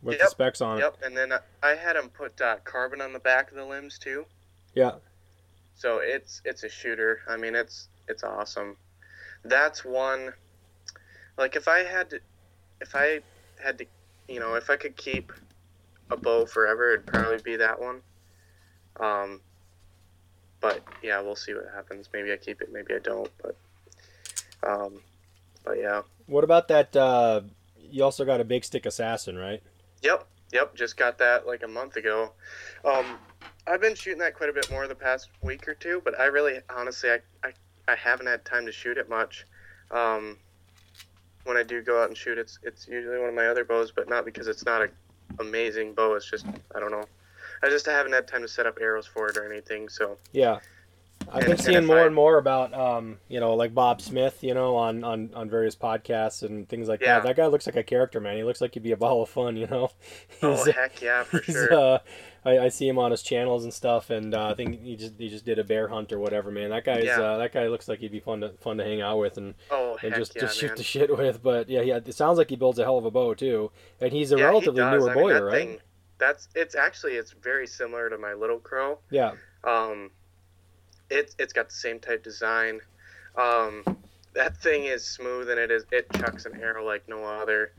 what's 0.06 0.22
the 0.22 0.30
specs 0.30 0.62
on 0.62 0.78
it? 0.78 0.82
Yep. 0.82 0.98
And 1.04 1.18
then 1.18 1.34
I- 1.34 1.40
I 1.64 1.76
had 1.76 1.96
him 1.96 2.10
put 2.10 2.40
uh, 2.42 2.58
carbon 2.64 3.02
on 3.02 3.14
the 3.14 3.20
back 3.20 3.50
of 3.52 3.58
the 3.58 3.66
limbs 3.66 3.98
too. 4.00 4.26
Yeah. 4.74 4.96
So 5.76 6.00
it's 6.00 6.42
it's 6.46 6.64
a 6.64 6.70
shooter. 6.70 7.22
I 7.28 7.38
mean, 7.38 7.56
it's 7.56 7.90
it's 8.08 8.24
awesome. 8.24 8.78
That's 9.44 9.84
one. 9.84 10.34
Like 11.38 11.56
if 11.56 11.68
I 11.68 11.80
had 11.80 12.10
to, 12.12 12.20
if 12.80 12.96
I 12.96 13.20
had 13.62 13.78
to, 13.80 13.86
you 14.28 14.40
know, 14.40 14.56
if 14.56 14.70
I 14.70 14.78
could 14.78 14.96
keep 14.96 15.34
a 16.10 16.16
bow 16.18 16.46
forever, 16.46 16.94
it'd 16.94 17.06
probably 17.06 17.42
be 17.44 17.58
that 17.58 17.80
one. 17.82 18.02
Um. 19.00 19.42
But 20.62 20.82
yeah, 21.04 21.20
we'll 21.22 21.36
see 21.36 21.54
what 21.54 21.70
happens. 21.76 22.10
Maybe 22.14 22.32
I 22.32 22.38
keep 22.38 22.62
it. 22.62 22.72
Maybe 22.72 22.94
I 22.96 23.00
don't. 23.00 23.30
But. 23.42 23.56
Um. 24.66 25.02
But 25.64 25.78
yeah. 25.80 26.04
What 26.28 26.44
about 26.44 26.68
that? 26.70 26.96
Uh, 26.96 27.42
you 27.78 28.04
also 28.04 28.26
got 28.26 28.40
a 28.42 28.46
big 28.46 28.64
stick 28.64 28.86
assassin, 28.86 29.38
right? 29.38 29.62
Yep, 30.02 30.28
yep. 30.54 30.76
Just 30.76 30.98
got 30.98 31.18
that 31.20 31.48
like 31.48 31.64
a 31.64 31.68
month 31.68 31.96
ago. 31.96 32.32
Um, 32.84 33.18
I've 33.68 33.82
been 33.82 33.96
shooting 33.96 34.20
that 34.20 34.36
quite 34.36 34.50
a 34.50 34.54
bit 34.54 34.70
more 34.70 34.88
the 34.88 34.96
past 34.96 35.30
week 35.42 35.68
or 35.68 35.74
two, 35.74 36.02
but 36.04 36.20
I 36.20 36.26
really, 36.26 36.60
honestly, 36.70 37.10
I, 37.10 37.20
I, 37.44 37.54
I 37.88 37.96
haven't 37.96 38.28
had 38.28 38.46
time 38.46 38.66
to 38.66 38.72
shoot 38.72 38.98
it 38.98 39.10
much. 39.10 39.46
Um, 39.92 40.38
when 41.46 41.58
I 41.58 41.64
do 41.64 41.82
go 41.82 42.02
out 42.02 42.10
and 42.10 42.18
shoot, 42.18 42.38
it's 42.38 42.60
it's 42.64 42.88
usually 42.88 43.20
one 43.20 43.30
of 43.30 43.36
my 43.36 43.48
other 43.48 43.64
bows, 43.64 43.92
but 43.92 44.10
not 44.10 44.26
because 44.26 44.48
it's 44.48 44.66
not 44.66 44.82
a 44.82 44.90
amazing 45.40 45.94
bow. 45.94 46.16
It's 46.16 46.30
just 46.30 46.46
I 46.76 46.80
don't 46.80 46.92
know. 46.92 47.06
I 47.64 47.70
just 47.70 47.86
haven't 47.86 48.14
had 48.14 48.28
time 48.28 48.42
to 48.42 48.48
set 48.48 48.66
up 48.66 48.78
arrows 48.82 49.06
for 49.08 49.30
it 49.30 49.38
or 49.38 49.52
anything. 49.52 49.90
So 49.90 50.18
Yeah. 50.34 50.60
I've 51.32 51.46
been 51.46 51.58
seeing 51.58 51.86
more 51.86 52.06
and 52.06 52.14
more 52.16 52.38
about, 52.38 52.74
um, 52.74 53.18
you 53.28 53.40
know, 53.40 53.54
like 53.56 53.74
Bob 53.74 54.02
Smith, 54.02 54.44
you 54.44 54.54
know, 54.54 54.76
on, 54.76 55.04
on, 55.04 55.32
on 55.34 55.50
various 55.50 55.76
podcasts 55.76 56.44
and 56.44 56.68
things 56.70 56.88
like 56.88 57.02
Yeah. 57.02 57.16
that. 57.20 57.24
That 57.28 57.36
guy 57.36 57.48
looks 57.48 57.66
like 57.66 57.76
a 57.76 57.84
character, 57.84 58.20
man. 58.20 58.38
He 58.38 58.44
looks 58.44 58.62
like 58.62 58.74
he'd 58.74 58.84
be 58.84 58.92
a 58.92 58.98
ball 58.98 59.22
of 59.24 59.30
fun, 59.30 59.58
you 59.58 59.68
know. 59.68 59.90
oh 60.42 60.72
heck 60.72 61.02
yeah, 61.02 61.24
for 61.24 61.42
sure. 61.42 61.74
uh, 61.74 62.00
I, 62.46 62.60
I 62.60 62.70
see 62.70 62.88
him 62.88 63.00
on 63.00 63.10
his 63.12 63.24
channels 63.24 63.64
and 63.64 63.74
stuff, 63.74 64.10
and 64.12 64.34
uh, 64.36 64.50
I 64.50 64.54
think 64.54 64.82
he 64.84 64.96
just 64.96 65.14
he 65.18 65.30
just 65.30 65.46
did 65.46 65.58
a 65.58 65.64
bear 65.64 65.88
hunt 65.88 66.12
or 66.14 66.20
whatever, 66.20 66.52
man. 66.52 66.70
That 66.70 66.86
guy's 66.86 67.06
Yeah. 67.06 67.20
uh, 67.20 67.38
that 67.40 67.52
guy 67.54 67.68
looks 67.68 67.88
like 67.88 68.00
he'd 68.00 68.12
be 68.12 68.20
fun 68.20 68.42
to 68.42 68.50
fun 68.62 68.78
to 68.78 68.84
hang 68.84 69.02
out 69.02 69.18
with 69.18 69.38
and, 69.38 69.56
oh 69.72 69.98
and 70.04 70.14
just 70.14 70.36
yeah, 70.36 70.42
just 70.42 70.58
shoot 70.60 70.76
the 70.76 70.84
shit 70.84 71.16
with. 71.18 71.42
But 71.42 71.70
yeah, 71.70 71.82
yeah, 71.82 71.98
it 71.98 72.14
sounds 72.14 72.38
like 72.38 72.50
he 72.52 72.56
builds 72.56 72.78
a 72.78 72.84
hell 72.84 72.98
of 73.00 73.06
a 73.06 73.12
bow 73.12 73.34
too, 73.34 73.72
and 74.00 74.14
he's 74.14 74.32
a 74.32 74.38
relatively 74.38 74.80
newer 74.82 75.10
I 75.10 75.14
mean, 75.16 75.24
bowyer, 75.24 75.46
right? 75.46 75.58
thing- 75.68 75.80
that's 76.18 76.48
it's 76.56 76.76
actually 76.76 77.14
it's 77.14 77.32
very 77.32 77.66
similar 77.68 78.10
to 78.10 78.18
my 78.18 78.34
little 78.34 78.60
crow. 78.60 79.00
Yeah, 79.10 79.32
Um, 79.66 80.12
it 81.10 81.36
it's 81.40 81.54
got 81.54 81.70
the 81.70 81.76
same 81.76 82.00
type 82.00 82.24
design. 82.24 82.80
Um, 83.38 83.84
that 84.34 84.58
thing 84.58 84.86
is 84.86 85.04
smooth 85.06 85.50
and 85.50 85.60
it 85.60 85.72
is 85.72 85.86
it 85.92 86.12
chucks 86.14 86.46
an 86.46 86.60
arrow 86.62 86.86
like 86.86 87.08
no 87.08 87.24
other. 87.24 87.72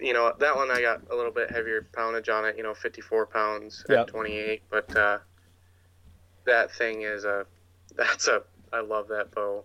You 0.00 0.12
know 0.12 0.32
that 0.38 0.56
one 0.56 0.70
I 0.70 0.80
got 0.80 1.02
a 1.10 1.14
little 1.14 1.32
bit 1.32 1.50
heavier 1.50 1.86
poundage 1.92 2.28
on 2.28 2.44
it. 2.44 2.56
You 2.56 2.62
know, 2.62 2.74
54 2.74 3.26
pounds 3.26 3.84
Yeah. 3.88 4.02
at 4.02 4.08
28, 4.08 4.62
but 4.70 4.96
uh, 4.96 5.18
that 6.44 6.72
thing 6.72 7.02
is 7.02 7.24
a 7.24 7.46
that's 7.96 8.28
a 8.28 8.42
I 8.72 8.80
love 8.80 9.08
that 9.08 9.30
bow. 9.34 9.64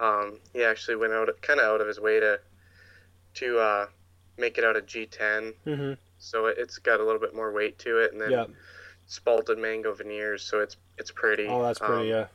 Um, 0.00 0.38
he 0.52 0.62
actually 0.62 0.96
went 0.96 1.12
out 1.12 1.28
kind 1.42 1.60
of 1.60 1.66
out 1.66 1.80
of 1.80 1.86
his 1.86 2.00
way 2.00 2.20
to 2.20 2.40
to 3.34 3.58
uh, 3.58 3.86
make 4.38 4.58
it 4.58 4.64
out 4.64 4.76
of 4.76 4.86
G10, 4.86 5.52
hmm 5.64 5.92
so 6.18 6.46
it, 6.46 6.56
it's 6.58 6.78
got 6.78 7.00
a 7.00 7.04
little 7.04 7.20
bit 7.20 7.34
more 7.34 7.52
weight 7.52 7.78
to 7.80 7.98
it, 7.98 8.12
and 8.12 8.20
then 8.20 8.30
yeah. 8.30 8.46
spalted 9.08 9.58
mango 9.58 9.94
veneers, 9.94 10.42
so 10.42 10.60
it's 10.60 10.76
it's 10.98 11.10
pretty. 11.10 11.46
Oh, 11.46 11.62
that's 11.62 11.78
pretty. 11.78 12.12
Um, 12.12 12.18
yeah. 12.20 12.26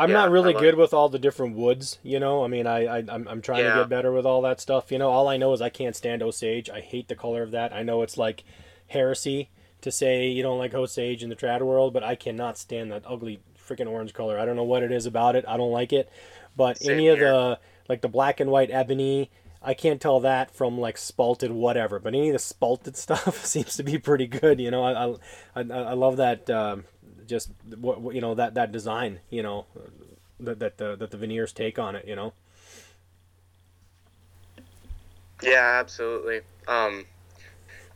I'm 0.00 0.08
yeah, 0.08 0.14
not 0.14 0.30
really 0.30 0.54
good 0.54 0.76
with 0.76 0.94
all 0.94 1.10
the 1.10 1.18
different 1.18 1.56
woods. 1.56 1.98
You 2.02 2.18
know, 2.18 2.42
I 2.42 2.48
mean, 2.48 2.66
I, 2.66 2.86
I 2.86 3.04
I'm, 3.06 3.28
I'm 3.28 3.42
trying 3.42 3.64
to 3.64 3.80
get 3.80 3.88
better 3.90 4.10
with 4.10 4.24
all 4.24 4.40
that 4.42 4.58
stuff. 4.58 4.90
You 4.90 4.98
know, 4.98 5.10
all 5.10 5.28
I 5.28 5.36
know 5.36 5.52
is 5.52 5.60
I 5.60 5.68
can't 5.68 5.94
stand 5.94 6.22
Osage. 6.22 6.70
I 6.70 6.80
hate 6.80 7.08
the 7.08 7.14
color 7.14 7.42
of 7.42 7.50
that. 7.50 7.74
I 7.74 7.82
know 7.82 8.00
it's 8.00 8.16
like 8.16 8.42
heresy 8.86 9.50
to 9.82 9.92
say 9.92 10.28
you 10.28 10.42
don't 10.42 10.58
like 10.58 10.72
Osage 10.72 11.22
in 11.22 11.28
the 11.28 11.36
trad 11.36 11.60
world, 11.60 11.92
but 11.92 12.02
I 12.02 12.14
cannot 12.14 12.56
stand 12.56 12.90
that 12.90 13.04
ugly 13.06 13.40
freaking 13.58 13.88
orange 13.88 14.14
color. 14.14 14.38
I 14.38 14.46
don't 14.46 14.56
know 14.56 14.64
what 14.64 14.82
it 14.82 14.90
is 14.90 15.04
about 15.04 15.36
it. 15.36 15.44
I 15.46 15.58
don't 15.58 15.70
like 15.70 15.92
it. 15.92 16.10
But 16.56 16.78
Same 16.78 16.94
any 16.94 17.08
of 17.08 17.18
the 17.18 17.58
like 17.86 18.00
the 18.00 18.08
black 18.08 18.40
and 18.40 18.50
white 18.50 18.70
ebony. 18.70 19.30
I 19.62 19.74
can't 19.74 20.00
tell 20.00 20.20
that 20.20 20.54
from 20.54 20.78
like 20.78 20.96
spalted 20.96 21.50
whatever, 21.50 21.98
but 21.98 22.14
any 22.14 22.30
of 22.30 22.32
the 22.32 22.38
spalted 22.38 22.96
stuff 23.04 23.44
seems 23.44 23.76
to 23.76 23.82
be 23.82 23.98
pretty 23.98 24.26
good. 24.26 24.60
You 24.60 24.70
know, 24.70 24.82
I 24.82 25.10
I, 25.54 25.60
I, 25.60 25.90
I 25.90 25.92
love 25.92 26.16
that 26.16 26.48
um, 26.48 26.84
just 27.30 27.50
what 27.78 28.14
you 28.14 28.20
know 28.20 28.34
that 28.34 28.54
that 28.54 28.72
design. 28.72 29.20
You 29.30 29.42
know, 29.42 29.66
that 30.40 30.58
that 30.58 30.76
the 30.76 30.96
that 30.96 31.10
the 31.10 31.16
veneers 31.16 31.52
take 31.52 31.78
on 31.78 31.96
it. 31.96 32.06
You 32.06 32.16
know. 32.16 32.34
Yeah, 35.42 35.78
absolutely. 35.80 36.40
Um, 36.68 37.06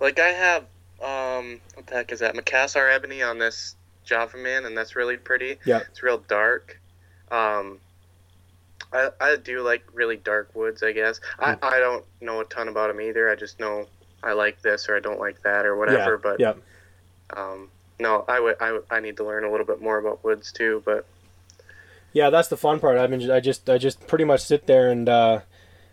like 0.00 0.18
I 0.18 0.28
have, 0.28 0.62
um, 1.02 1.60
what 1.74 1.86
the 1.86 1.94
heck 1.94 2.12
is 2.12 2.20
that? 2.20 2.34
Macassar 2.34 2.90
ebony 2.90 3.22
on 3.22 3.38
this 3.38 3.76
Java 4.04 4.38
Man, 4.38 4.64
and 4.64 4.76
that's 4.76 4.96
really 4.96 5.18
pretty. 5.18 5.58
Yeah. 5.66 5.80
It's 5.80 6.02
real 6.02 6.18
dark. 6.18 6.80
Um, 7.30 7.80
I, 8.92 9.10
I 9.20 9.36
do 9.36 9.60
like 9.62 9.84
really 9.92 10.16
dark 10.16 10.54
woods, 10.54 10.82
I 10.82 10.92
guess. 10.92 11.20
I, 11.38 11.52
Hmm. 11.54 11.64
I 11.64 11.78
don't 11.80 12.04
know 12.22 12.40
a 12.40 12.44
ton 12.44 12.68
about 12.68 12.88
them 12.88 13.00
either. 13.00 13.28
I 13.28 13.34
just 13.34 13.60
know 13.60 13.86
I 14.22 14.32
like 14.32 14.62
this 14.62 14.88
or 14.88 14.96
I 14.96 15.00
don't 15.00 15.20
like 15.20 15.42
that 15.42 15.66
or 15.66 15.76
whatever. 15.76 16.12
yeah. 16.12 16.18
But 16.22 16.40
yeah. 16.40 16.54
um, 17.36 17.68
no, 17.98 18.24
I 18.28 18.40
would 18.40 18.56
I, 18.60 18.72
would- 18.72 18.84
I 18.90 19.00
need 19.00 19.16
to 19.18 19.24
learn 19.24 19.44
a 19.44 19.50
little 19.50 19.66
bit 19.66 19.80
more 19.80 19.98
about 19.98 20.22
woods 20.24 20.52
too. 20.52 20.82
But 20.84 21.06
Yeah, 22.12 22.30
that's 22.30 22.48
the 22.48 22.56
fun 22.56 22.80
part. 22.80 22.98
I 22.98 23.06
mean, 23.06 23.30
I 23.30 23.40
just 23.40 23.68
I 23.68 23.78
just 23.78 24.06
pretty 24.06 24.24
much 24.24 24.40
sit 24.42 24.66
there 24.66 24.90
and 24.90 25.08
uh, 25.08 25.40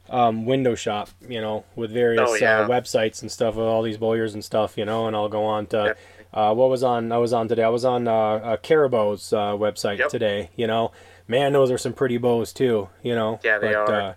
um, 0.09 0.45
window 0.45 0.75
shop, 0.75 1.09
you 1.27 1.39
know, 1.41 1.63
with 1.75 1.91
various 1.91 2.29
Oh, 2.29 2.35
yeah. 2.35 2.59
uh, 2.61 2.67
websites 2.67 3.21
and 3.21 3.31
stuff 3.31 3.55
with 3.55 3.65
all 3.65 3.81
these 3.81 3.97
bowyers 3.97 4.33
and 4.33 4.43
stuff, 4.43 4.77
you 4.77 4.85
know, 4.85 5.07
and 5.07 5.15
I'll 5.15 5.29
go 5.29 5.45
on 5.45 5.67
to. 5.67 5.95
Uh, 6.33 6.53
what 6.53 6.69
was 6.69 6.81
on? 6.81 7.11
I 7.11 7.17
was 7.17 7.33
on 7.33 7.47
today. 7.49 7.63
I 7.63 7.69
was 7.69 7.83
on 7.83 8.07
uh, 8.07 8.13
uh, 8.13 8.57
Caribou's 8.57 9.33
uh, 9.33 9.51
website 9.53 9.97
Yep. 9.97 10.09
today. 10.09 10.49
You 10.55 10.65
know, 10.67 10.91
man, 11.27 11.51
those 11.53 11.69
are 11.71 11.77
some 11.77 11.91
pretty 11.93 12.17
bows 12.17 12.53
too. 12.53 12.87
You 13.03 13.15
know. 13.15 13.39
Yeah, 13.43 13.59
they 13.59 13.67
but, 13.73 13.75
are. 13.75 13.91
Uh, 13.93 14.13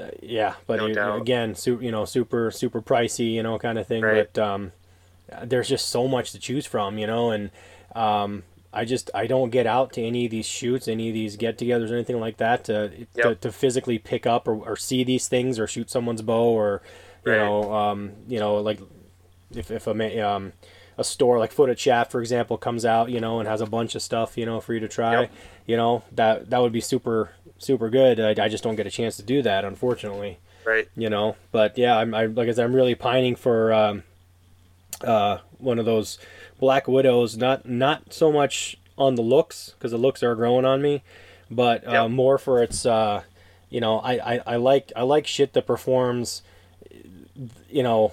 uh, 0.00 0.10
yeah, 0.22 0.54
but 0.66 0.76
No 0.94 1.16
again, 1.20 1.54
su- 1.54 1.78
you 1.80 1.92
know, 1.92 2.06
super 2.06 2.50
super 2.50 2.80
pricey, 2.82 3.32
you 3.34 3.42
know, 3.42 3.58
kind 3.58 3.78
of 3.78 3.86
thing. 3.86 4.02
Right. 4.02 4.28
But 4.32 4.42
um, 4.42 4.72
there's 5.44 5.68
just 5.68 5.88
so 5.88 6.06
much 6.08 6.32
to 6.32 6.38
choose 6.38 6.66
from, 6.66 6.98
you 6.98 7.06
know, 7.06 7.30
and 7.30 7.50
um, 7.94 8.42
I 8.72 8.84
just 8.84 9.10
I 9.14 9.26
don't 9.26 9.50
get 9.50 9.66
out 9.66 9.92
to 9.94 10.02
any 10.02 10.24
of 10.24 10.30
these 10.30 10.46
shoots, 10.46 10.88
any 10.88 11.08
of 11.08 11.14
these 11.14 11.36
get-togethers, 11.36 11.90
or 11.90 11.94
anything 11.94 12.20
like 12.20 12.38
that 12.38 12.64
to 12.64 12.88
to, 12.90 13.06
Yep. 13.14 13.40
to 13.40 13.52
physically 13.52 13.98
pick 13.98 14.26
up 14.26 14.48
or, 14.48 14.54
or 14.54 14.76
see 14.76 15.04
these 15.04 15.28
things 15.28 15.58
or 15.58 15.66
shoot 15.66 15.90
someone's 15.90 16.22
bow 16.22 16.48
or 16.48 16.82
you 17.24 17.32
Right. 17.32 17.38
know 17.38 17.72
um, 17.72 18.12
you 18.28 18.38
know 18.38 18.56
like 18.56 18.80
if 19.54 19.70
if 19.70 19.86
a 19.86 20.20
um, 20.20 20.52
a 20.98 21.04
store 21.04 21.38
like 21.38 21.50
Foot 21.50 21.56
Footed 21.64 21.78
Shaft, 21.78 22.12
for 22.12 22.20
example, 22.20 22.56
comes 22.56 22.84
out, 22.84 23.10
you 23.10 23.20
know, 23.20 23.38
and 23.40 23.48
has 23.48 23.60
a 23.60 23.66
bunch 23.66 23.94
of 23.94 24.02
stuff, 24.02 24.36
you 24.38 24.46
know, 24.46 24.60
for 24.60 24.74
you 24.74 24.80
to 24.80 24.88
try, 24.88 25.22
Yep. 25.22 25.32
you 25.66 25.76
know, 25.76 26.02
that 26.12 26.50
that 26.50 26.58
would 26.60 26.72
be 26.72 26.80
super 26.80 27.30
super 27.58 27.88
good. 27.88 28.18
I, 28.20 28.44
I 28.44 28.48
just 28.48 28.62
don't 28.64 28.76
get 28.76 28.86
a 28.86 28.90
chance 28.90 29.16
to 29.16 29.22
do 29.22 29.40
that, 29.42 29.64
unfortunately 29.64 30.38
right, 30.64 30.88
you 30.96 31.08
know. 31.08 31.36
But 31.52 31.78
yeah, 31.78 31.96
I'm 31.96 32.12
I, 32.14 32.26
like 32.26 32.48
I 32.48 32.52
said, 32.52 32.64
I'm 32.64 32.74
really 32.74 32.94
pining 32.96 33.36
for 33.36 33.72
um, 33.72 34.02
uh, 35.04 35.40
one 35.58 35.78
of 35.78 35.84
those 35.84 36.18
Black 36.58 36.88
Widows. 36.88 37.36
Not 37.36 37.68
not 37.68 38.12
so 38.12 38.32
much 38.32 38.76
on 38.96 39.14
the 39.16 39.22
looks 39.22 39.74
because 39.78 39.90
the 39.90 39.98
looks 39.98 40.22
are 40.22 40.34
growing 40.34 40.64
on 40.64 40.80
me, 40.82 41.02
but 41.50 41.86
uh, 41.86 41.92
Yep. 41.92 42.10
more 42.10 42.38
for 42.38 42.62
its. 42.62 42.84
Uh, 42.86 43.22
you 43.70 43.80
know, 43.80 43.98
I, 43.98 44.34
I, 44.34 44.40
I 44.46 44.56
like 44.56 44.92
I 44.94 45.02
like 45.02 45.26
shit 45.26 45.52
that 45.54 45.66
performs. 45.66 46.42
You 47.68 47.82
know, 47.82 48.12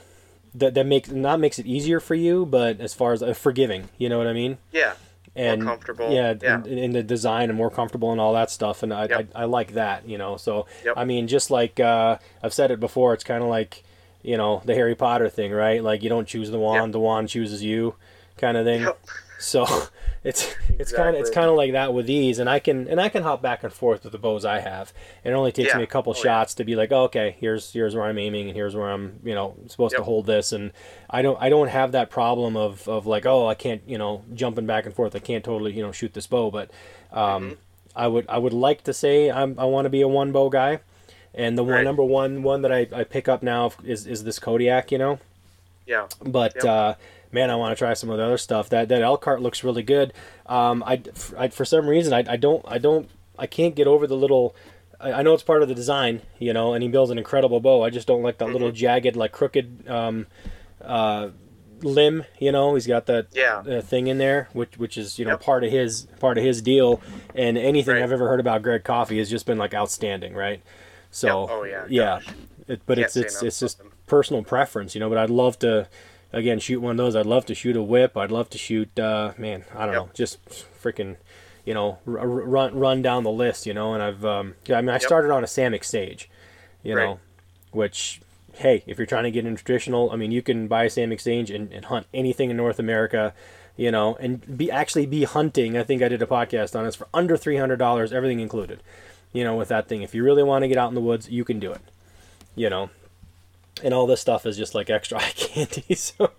that 0.55 0.73
that 0.73 0.85
makes 0.85 1.09
not 1.11 1.39
makes 1.39 1.59
it 1.59 1.65
easier 1.67 1.99
for 1.99 2.15
you, 2.15 2.45
but 2.45 2.79
as 2.81 2.93
far 2.93 3.13
as 3.13 3.21
uh, 3.21 3.33
forgiving, 3.33 3.89
you 3.97 4.09
know 4.09 4.17
what 4.17 4.25
I 4.27 4.33
mean 4.33 4.57
yeah, 4.71 4.93
and 5.35 5.61
comfortable, 5.61 6.11
Yeah, 6.11 6.33
yeah. 6.41 6.63
In, 6.63 6.77
in 6.79 6.91
the 6.93 7.03
design 7.03 7.49
and 7.49 7.57
more 7.57 7.69
comfortable 7.69 8.11
and 8.11 8.19
all 8.19 8.33
that 8.33 8.49
stuff. 8.49 8.81
And 8.81 8.91
I, 8.91 9.05
Yep. 9.05 9.27
I, 9.35 9.41
I 9.43 9.45
like 9.45 9.73
that, 9.73 10.07
you 10.07 10.17
know. 10.17 10.37
So 10.37 10.65
Yep. 10.83 10.95
I 10.97 11.05
mean, 11.05 11.27
just 11.27 11.51
like 11.51 11.79
uh, 11.79 12.17
I've 12.41 12.53
said 12.53 12.71
it 12.71 12.79
before, 12.79 13.13
it's 13.13 13.23
kind 13.23 13.43
of 13.43 13.49
like 13.49 13.83
you 14.23 14.37
know 14.37 14.61
the 14.65 14.75
Harry 14.75 14.95
Potter 14.95 15.29
thing, 15.29 15.51
right? 15.51 15.83
Like 15.83 16.03
you 16.03 16.09
don't 16.09 16.27
choose 16.27 16.49
the 16.51 16.59
wand, 16.59 16.93
the 16.93 16.99
wand 16.99 17.29
chooses 17.29 17.63
you, 17.63 17.95
kind 18.37 18.57
of 18.57 18.65
thing. 18.65 18.81
Yep. 18.81 18.99
So 19.39 19.65
it's 20.23 20.53
it's 20.77 20.91
kind 20.91 21.15
of 21.15 21.21
it's 21.21 21.31
kind 21.31 21.49
of 21.49 21.55
like 21.55 21.71
that 21.71 21.93
with 21.93 22.05
these, 22.05 22.37
and 22.37 22.47
I 22.49 22.59
can 22.59 22.87
and 22.87 23.01
I 23.01 23.09
can 23.09 23.23
hop 23.23 23.41
back 23.41 23.63
and 23.63 23.73
forth 23.73 24.03
with 24.03 24.11
the 24.11 24.19
bows 24.19 24.45
I 24.45 24.59
have. 24.59 24.93
It 25.23 25.31
only 25.31 25.51
takes 25.51 25.69
Yeah. 25.71 25.77
me 25.77 25.83
a 25.83 25.87
couple 25.87 26.13
Oh, 26.13 26.15
yeah. 26.17 26.21
shots 26.23 26.53
to 26.55 26.63
be 26.63 26.75
like, 26.75 26.91
oh, 26.91 27.05
okay, 27.05 27.35
here's 27.39 27.73
here's 27.73 27.95
where 27.95 28.03
I'm 28.05 28.19
aiming, 28.19 28.47
and 28.49 28.55
here's 28.55 28.75
where 28.75 28.89
I'm 28.91 29.19
you 29.23 29.33
know 29.33 29.55
supposed 29.67 29.95
to 29.95 30.03
hold 30.03 30.27
this, 30.27 30.51
and 30.51 30.71
I 31.09 31.23
don't 31.23 31.41
I 31.41 31.49
don't 31.49 31.69
have 31.69 31.91
that 31.93 32.09
problem 32.11 32.55
of 32.55 32.87
of 32.87 33.07
like, 33.07 33.25
oh, 33.25 33.47
I 33.47 33.55
can't 33.55 33.81
you 33.87 33.97
know 33.97 34.23
jumping 34.33 34.67
back 34.67 34.85
and 34.85 34.93
forth, 34.93 35.15
I 35.15 35.19
can't 35.19 35.43
totally 35.43 35.73
you 35.73 35.81
know 35.81 35.91
shoot 35.91 36.13
this 36.13 36.27
bow, 36.27 36.51
but 36.51 36.69
um, 37.11 37.43
Mm-hmm. 37.43 37.53
I 37.93 38.07
would 38.07 38.25
I 38.29 38.37
would 38.37 38.53
like 38.53 38.83
to 38.85 38.93
say 38.93 39.29
I'm 39.31 39.59
I 39.59 39.65
want 39.65 39.85
to 39.85 39.89
be 39.89 40.01
a 40.01 40.07
one 40.07 40.31
bow 40.31 40.49
guy. 40.49 40.79
And 41.33 41.57
the 41.57 41.63
one 41.63 41.73
Right. 41.73 41.83
number 41.83 42.03
one 42.03 42.43
one 42.43 42.61
that 42.63 42.71
I, 42.71 42.87
I 42.93 43.03
pick 43.03 43.27
up 43.29 43.41
now 43.41 43.71
is, 43.85 44.05
is 44.05 44.23
this 44.23 44.37
Kodiak, 44.39 44.91
you 44.91 44.97
know. 44.97 45.19
Yeah. 45.85 46.07
But 46.23 46.55
Yep. 46.55 46.65
uh, 46.65 46.93
man, 47.31 47.49
I 47.49 47.55
want 47.55 47.71
to 47.71 47.79
try 47.79 47.93
some 47.93 48.09
of 48.09 48.17
the 48.17 48.23
other 48.23 48.37
stuff. 48.37 48.69
That 48.69 48.89
that 48.89 49.01
Elkhart 49.01 49.41
looks 49.41 49.63
really 49.63 49.83
good. 49.83 50.13
Um, 50.45 50.83
I, 50.85 51.01
I 51.37 51.47
for 51.47 51.63
some 51.65 51.87
reason 51.87 52.13
I, 52.13 52.23
I 52.27 52.35
don't 52.35 52.63
I 52.67 52.77
don't 52.77 53.09
I 53.39 53.47
can't 53.47 53.75
get 53.75 53.87
over 53.87 54.07
the 54.07 54.15
little. 54.17 54.55
I, 54.99 55.13
I 55.13 55.21
know 55.23 55.33
it's 55.33 55.41
part 55.43 55.63
of 55.63 55.69
the 55.69 55.73
design, 55.75 56.21
you 56.37 56.53
know, 56.53 56.73
and 56.73 56.83
he 56.83 56.89
builds 56.89 57.11
an 57.11 57.17
incredible 57.17 57.59
bow. 57.61 57.81
I 57.83 57.89
just 57.89 58.07
don't 58.07 58.21
like 58.23 58.37
that 58.39 58.45
Mm-hmm. 58.45 58.53
little 58.53 58.71
jagged, 58.71 59.15
like 59.15 59.31
crooked 59.31 59.87
um, 59.89 60.27
uh, 60.83 61.29
limb. 61.81 62.25
You 62.39 62.51
know, 62.51 62.73
he's 62.75 62.87
got 62.87 63.05
that 63.07 63.27
Yeah. 63.33 63.59
uh, 63.59 63.81
thing 63.81 64.07
in 64.07 64.17
there, 64.17 64.49
which 64.53 64.77
which 64.77 64.97
is 64.97 65.17
you 65.17 65.25
know 65.25 65.31
Yep. 65.31 65.41
part 65.41 65.63
of 65.63 65.71
his 65.71 66.07
part 66.19 66.37
of 66.37 66.43
his 66.43 66.61
deal. 66.61 67.01
And 67.33 67.57
anything 67.57 67.95
Right. 67.95 68.03
I've 68.03 68.11
ever 68.11 68.27
heard 68.27 68.39
about 68.41 68.61
Greg 68.61 68.83
Coffey 68.83 69.17
has 69.17 69.29
just 69.29 69.45
been 69.45 69.57
like 69.57 69.73
outstanding, 69.73 70.33
right? 70.35 70.61
So 71.11 71.41
Yep. 71.41 71.49
Oh, 71.51 71.63
yeah. 71.63 71.85
yeah. 71.89 72.19
It, 72.67 72.81
but 72.85 72.95
Can't 72.97 73.05
it's 73.05 73.15
it's 73.17 73.43
it's 73.43 73.59
just 73.59 73.77
them. 73.79 73.91
personal 74.07 74.43
preference, 74.43 74.95
you 74.95 74.99
know. 74.99 75.09
But 75.09 75.17
I'd 75.17 75.29
love 75.29 75.59
to, 75.59 75.87
again, 76.31 76.59
shoot 76.59 76.79
one 76.79 76.91
of 76.91 76.97
those. 76.97 77.15
I'd 77.15 77.25
love 77.25 77.45
to 77.47 77.55
shoot 77.55 77.75
a 77.75 77.81
whip. 77.83 78.15
I'd 78.15 78.31
love 78.31 78.49
to 78.51 78.57
shoot, 78.57 78.97
uh, 78.99 79.33
man, 79.37 79.65
I 79.75 79.85
don't 79.85 79.93
Yep. 79.93 80.03
know, 80.05 80.09
just 80.13 80.45
freaking, 80.81 81.17
you 81.65 81.73
know, 81.73 81.97
r- 82.07 82.25
run 82.27 82.77
run 82.79 83.01
down 83.01 83.23
the 83.23 83.31
list, 83.31 83.65
you 83.65 83.73
know. 83.73 83.93
And 83.93 84.01
I've, 84.01 84.23
um, 84.23 84.55
I 84.69 84.79
mean, 84.81 84.89
I 84.89 84.93
Yep. 84.93 85.01
started 85.01 85.31
on 85.31 85.43
a 85.43 85.47
Samick 85.47 85.83
Sage, 85.83 86.29
you 86.83 86.95
Right. 86.95 87.05
know, 87.05 87.19
which, 87.71 88.21
hey, 88.53 88.83
if 88.87 88.97
you're 88.97 89.07
trying 89.07 89.23
to 89.25 89.31
get 89.31 89.45
into 89.45 89.63
traditional, 89.63 90.11
I 90.11 90.15
mean, 90.15 90.31
you 90.31 90.41
can 90.41 90.67
buy 90.67 90.83
a 90.85 90.89
Samick 90.89 91.19
Sage 91.19 91.51
and, 91.51 91.71
and 91.73 91.85
hunt 91.85 92.07
anything 92.13 92.49
in 92.51 92.57
North 92.57 92.79
America. 92.79 93.33
You 93.77 93.89
know, 93.89 94.15
and 94.19 94.57
be 94.57 94.69
actually 94.69 95.05
be 95.07 95.23
hunting. 95.23 95.77
I 95.77 95.83
think 95.83 96.03
I 96.03 96.09
did 96.09 96.21
a 96.21 96.25
podcast 96.27 96.77
on 96.77 96.83
this 96.85 96.93
for 96.95 97.07
under 97.13 97.35
three 97.37 97.55
hundred 97.57 97.77
dollars, 97.79 98.11
everything 98.13 98.39
included. 98.41 98.83
You 99.33 99.43
know, 99.43 99.55
with 99.55 99.69
that 99.69 99.87
thing, 99.87 100.01
if 100.01 100.13
you 100.13 100.23
really 100.23 100.43
want 100.43 100.63
to 100.63 100.67
get 100.67 100.77
out 100.77 100.89
in 100.89 100.95
the 100.95 101.01
woods, 101.01 101.29
you 101.29 101.43
can 101.45 101.59
do 101.59 101.71
it 101.71 101.81
you 102.55 102.69
know 102.69 102.89
and 103.83 103.93
all 103.93 104.05
this 104.05 104.21
stuff 104.21 104.45
is 104.45 104.57
just 104.57 104.75
like 104.75 104.89
extra 104.89 105.17
eye 105.21 105.31
candy 105.35 105.95
so 105.95 106.31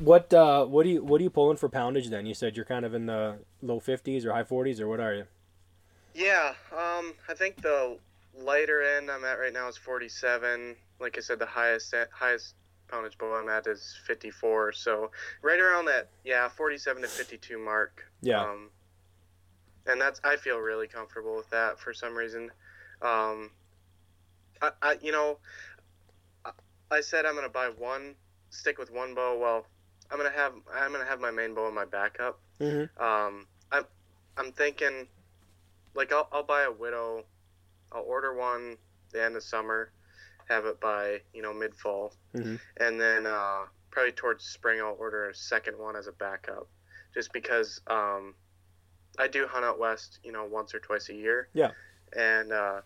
what 0.00 0.32
uh 0.32 0.64
what 0.64 0.84
do 0.84 0.90
you 0.90 1.04
what 1.04 1.20
are 1.20 1.24
you 1.24 1.30
pulling 1.30 1.56
for 1.56 1.68
poundage 1.68 2.08
then 2.08 2.26
you 2.26 2.34
said 2.34 2.56
you're 2.56 2.64
kind 2.64 2.84
of 2.84 2.94
in 2.94 3.06
the 3.06 3.36
low 3.60 3.80
50s 3.80 4.24
or 4.24 4.32
high 4.32 4.42
40s 4.44 4.80
or 4.80 4.88
what 4.88 5.00
are 5.00 5.14
you 5.14 5.26
Yeah, 6.14 6.54
um, 6.72 7.14
I 7.28 7.34
think 7.34 7.62
the 7.62 7.98
lighter 8.38 8.82
end 8.82 9.10
I'm 9.10 9.24
at 9.24 9.38
right 9.38 9.52
now 9.52 9.68
is 9.68 9.78
47. 9.78 10.76
Like 11.00 11.16
I 11.16 11.20
said, 11.20 11.38
the 11.38 11.46
highest 11.46 11.94
highest 12.12 12.54
poundage 12.88 13.16
bow 13.16 13.34
I'm 13.34 13.48
at 13.48 13.66
is 13.66 13.96
54. 14.06 14.72
So 14.72 15.10
right 15.40 15.58
around 15.58 15.86
that, 15.86 16.08
yeah, 16.22 16.48
47 16.50 17.02
to 17.02 17.08
52 17.08 17.58
mark. 17.58 18.04
yeah 18.20 18.42
Um, 18.42 18.68
and 19.86 20.00
that's 20.00 20.20
I 20.24 20.36
feel 20.36 20.58
really 20.58 20.88
comfortable 20.88 21.36
with 21.36 21.50
that 21.50 21.78
for 21.78 21.92
some 21.92 22.14
reason. 22.16 22.50
Um, 23.00 23.50
I, 24.60 24.70
I 24.80 24.98
you 25.02 25.12
know, 25.12 25.38
I, 26.44 26.50
I 26.90 27.00
said 27.00 27.26
I'm 27.26 27.34
gonna 27.34 27.48
buy 27.48 27.68
one, 27.76 28.14
stick 28.50 28.78
with 28.78 28.90
one 28.92 29.14
bow. 29.14 29.38
Well, 29.38 29.66
I'm 30.10 30.18
gonna 30.18 30.30
have 30.30 30.52
I'm 30.72 30.92
gonna 30.92 31.06
have 31.06 31.20
my 31.20 31.30
main 31.30 31.54
bow 31.54 31.66
and 31.66 31.74
my 31.74 31.84
backup. 31.84 32.40
hmm 32.60 32.84
Um, 33.02 33.46
I'm 33.70 33.84
I'm 34.36 34.52
thinking, 34.52 35.08
like 35.94 36.12
I'll 36.12 36.28
I'll 36.32 36.44
buy 36.44 36.62
a 36.62 36.72
widow, 36.72 37.24
I'll 37.92 38.02
order 38.02 38.34
one 38.34 38.76
the 39.12 39.22
end 39.22 39.36
of 39.36 39.42
summer, 39.42 39.90
have 40.48 40.64
it 40.66 40.80
by 40.80 41.20
you 41.32 41.42
know 41.42 41.52
mid 41.52 41.74
fall, 41.74 42.14
Mhm. 42.34 42.58
and 42.78 43.00
then 43.00 43.26
uh, 43.26 43.62
probably 43.90 44.12
towards 44.12 44.44
spring 44.44 44.80
I'll 44.80 44.96
order 44.98 45.28
a 45.28 45.34
second 45.34 45.78
one 45.78 45.96
as 45.96 46.06
a 46.06 46.12
backup, 46.12 46.68
just 47.14 47.32
because 47.32 47.80
um, 47.88 48.34
I 49.18 49.28
do 49.28 49.46
hunt 49.46 49.64
out 49.64 49.78
west 49.78 50.18
you 50.24 50.32
know 50.32 50.44
once 50.44 50.74
or 50.74 50.78
twice 50.80 51.08
a 51.08 51.14
year. 51.14 51.48
Yeah. 51.54 51.70
And 52.16 52.52
uh, 52.52 52.80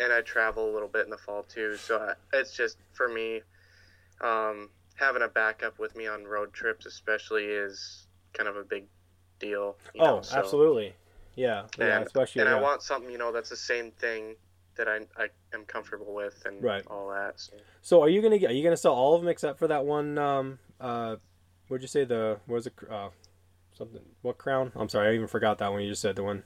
and 0.00 0.12
I 0.12 0.20
travel 0.22 0.70
a 0.70 0.72
little 0.72 0.88
bit 0.88 1.04
in 1.04 1.10
the 1.10 1.18
fall 1.18 1.42
too, 1.44 1.76
so 1.76 1.98
I, 1.98 2.14
it's 2.38 2.56
just 2.56 2.78
for 2.92 3.08
me. 3.08 3.42
Um, 4.20 4.68
having 4.94 5.22
a 5.22 5.28
backup 5.28 5.78
with 5.80 5.96
me 5.96 6.06
on 6.06 6.24
road 6.24 6.52
trips, 6.52 6.86
especially, 6.86 7.44
is 7.44 8.06
kind 8.34 8.48
of 8.48 8.56
a 8.56 8.62
big 8.62 8.84
deal. 9.40 9.76
you 9.94 10.00
oh 10.02 10.16
know, 10.16 10.22
so- 10.22 10.38
absolutely 10.38 10.94
yeah 11.34 11.64
yeah 11.78 11.96
And- 11.96 12.06
especially 12.06 12.42
And 12.42 12.50
yeah. 12.50 12.56
I 12.56 12.60
want 12.60 12.82
something, 12.82 13.10
you 13.10 13.18
know, 13.18 13.32
that's 13.32 13.48
the 13.50 13.56
same 13.56 13.90
thing 13.92 14.36
that 14.76 14.86
I, 14.88 15.00
I 15.16 15.28
am 15.54 15.64
comfortable 15.64 16.14
with 16.14 16.40
and 16.46 16.62
Right. 16.62 16.84
all 16.86 17.08
that. 17.10 17.40
So. 17.40 17.52
so 17.80 18.02
are 18.02 18.08
you 18.08 18.22
gonna 18.22 18.38
get 18.38 18.50
are 18.50 18.54
you 18.54 18.62
gonna 18.62 18.76
sell 18.76 18.92
all 18.94 19.14
of 19.14 19.22
them 19.22 19.28
except 19.28 19.58
for 19.58 19.66
that 19.68 19.84
one 19.84 20.16
um 20.18 20.58
uh 20.80 21.16
what'd 21.68 21.82
you 21.82 21.88
say 21.88 22.04
the 22.04 22.38
what 22.46 22.54
was 22.56 22.66
it 22.68 22.74
uh 22.90 23.08
something 23.76 24.00
what 24.22 24.38
crown 24.38 24.70
i'm 24.76 24.88
sorry 24.88 25.08
i 25.08 25.14
even 25.14 25.26
forgot 25.26 25.58
that 25.58 25.72
one 25.72 25.82
you 25.82 25.88
just 25.90 26.02
said 26.02 26.16
the 26.16 26.22
one 26.22 26.42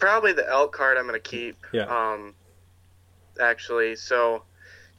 Probably 0.00 0.32
the 0.32 0.46
Elkhart 0.46 0.98
I'm 0.98 1.06
gonna 1.06 1.20
keep. 1.20 1.56
Yeah. 1.72 1.84
Um, 1.84 2.34
actually, 3.40 3.94
so 3.94 4.42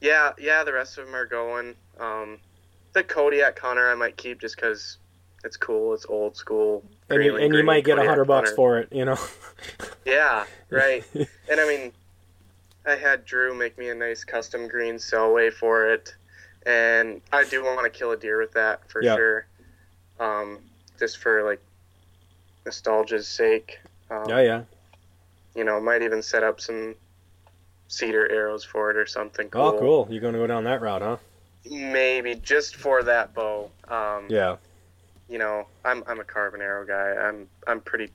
yeah, 0.00 0.32
yeah, 0.38 0.64
the 0.64 0.72
rest 0.72 0.96
of 0.98 1.04
them 1.04 1.14
are 1.14 1.26
going. 1.26 1.74
Um, 2.00 2.38
the 2.94 3.04
Kodiak 3.04 3.58
Hunter 3.58 3.90
I 3.90 3.94
might 3.94 4.16
keep 4.16 4.40
just 4.40 4.56
because 4.56 4.96
it's 5.44 5.56
cool. 5.58 5.92
It's 5.92 6.06
old 6.08 6.34
school. 6.34 6.82
and 7.10 7.22
you, 7.22 7.36
and 7.36 7.54
you 7.54 7.62
might 7.62 7.84
get 7.84 7.98
a 7.98 8.04
hundred 8.04 8.24
bucks 8.24 8.50
for 8.52 8.78
it 8.78 8.88
you 8.90 9.04
know 9.04 9.18
Yeah, 10.06 10.44
right. 10.70 11.04
and 11.14 11.60
I 11.60 11.68
mean, 11.68 11.92
I 12.86 12.96
had 12.96 13.24
Drew 13.26 13.54
make 13.54 13.76
me 13.76 13.90
a 13.90 13.94
nice 13.94 14.24
custom 14.24 14.66
green 14.66 14.94
Selway 14.94 15.52
for 15.52 15.88
it, 15.92 16.14
and 16.64 17.20
I 17.32 17.44
do 17.44 17.62
want 17.62 17.84
to 17.84 17.96
kill 17.96 18.12
a 18.12 18.16
deer 18.16 18.40
with 18.40 18.52
that 18.52 18.90
for 18.90 19.02
Yeah. 19.02 19.14
sure. 19.14 19.46
Um, 20.18 20.60
just 20.98 21.18
for 21.18 21.42
like 21.44 21.60
nostalgia's 22.64 23.28
sake. 23.28 23.78
Um, 24.10 24.24
yeah 24.28 24.40
yeah 24.40 24.62
You 25.54 25.64
know, 25.64 25.80
might 25.80 26.02
even 26.02 26.22
set 26.22 26.42
up 26.42 26.60
some 26.60 26.94
cedar 27.88 28.30
arrows 28.30 28.64
for 28.64 28.90
it 28.90 28.96
or 28.96 29.06
something 29.06 29.48
cool. 29.48 29.62
oh 29.62 29.78
cool 29.78 30.08
you're 30.10 30.20
gonna 30.20 30.38
go 30.38 30.46
down 30.46 30.64
that 30.64 30.80
route 30.80 31.02
huh 31.02 31.16
Maybe 31.70 32.34
just 32.36 32.76
for 32.76 33.02
that 33.04 33.34
bow. 33.34 33.70
Um, 33.88 34.26
yeah 34.28 34.56
You 35.28 35.38
know, 35.38 35.66
I'm 35.84 36.02
I'm 36.06 36.20
a 36.20 36.24
carbon 36.24 36.60
arrow 36.60 36.86
guy. 36.86 37.20
I'm 37.28 37.48
I'm 37.66 37.80
pretty 37.80 38.10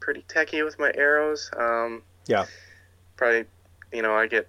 pretty 0.00 0.22
techy 0.28 0.62
with 0.62 0.78
my 0.78 0.92
arrows. 0.94 1.50
Um, 1.58 2.02
Yeah. 2.26 2.46
Probably, 3.16 3.44
you 3.92 4.02
know, 4.02 4.14
I 4.14 4.26
get 4.26 4.48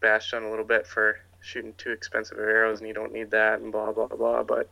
bashed 0.00 0.34
on 0.34 0.42
a 0.42 0.50
little 0.50 0.64
bit 0.64 0.86
for 0.86 1.18
shooting 1.46 1.72
too 1.78 1.90
expensive 1.92 2.38
of 2.38 2.44
arrows, 2.44 2.80
and 2.80 2.88
you 2.88 2.94
don't 2.94 3.12
need 3.12 3.30
that, 3.30 3.60
and 3.60 3.70
blah 3.72 3.92
blah 3.92 4.06
blah. 4.08 4.42
But 4.42 4.68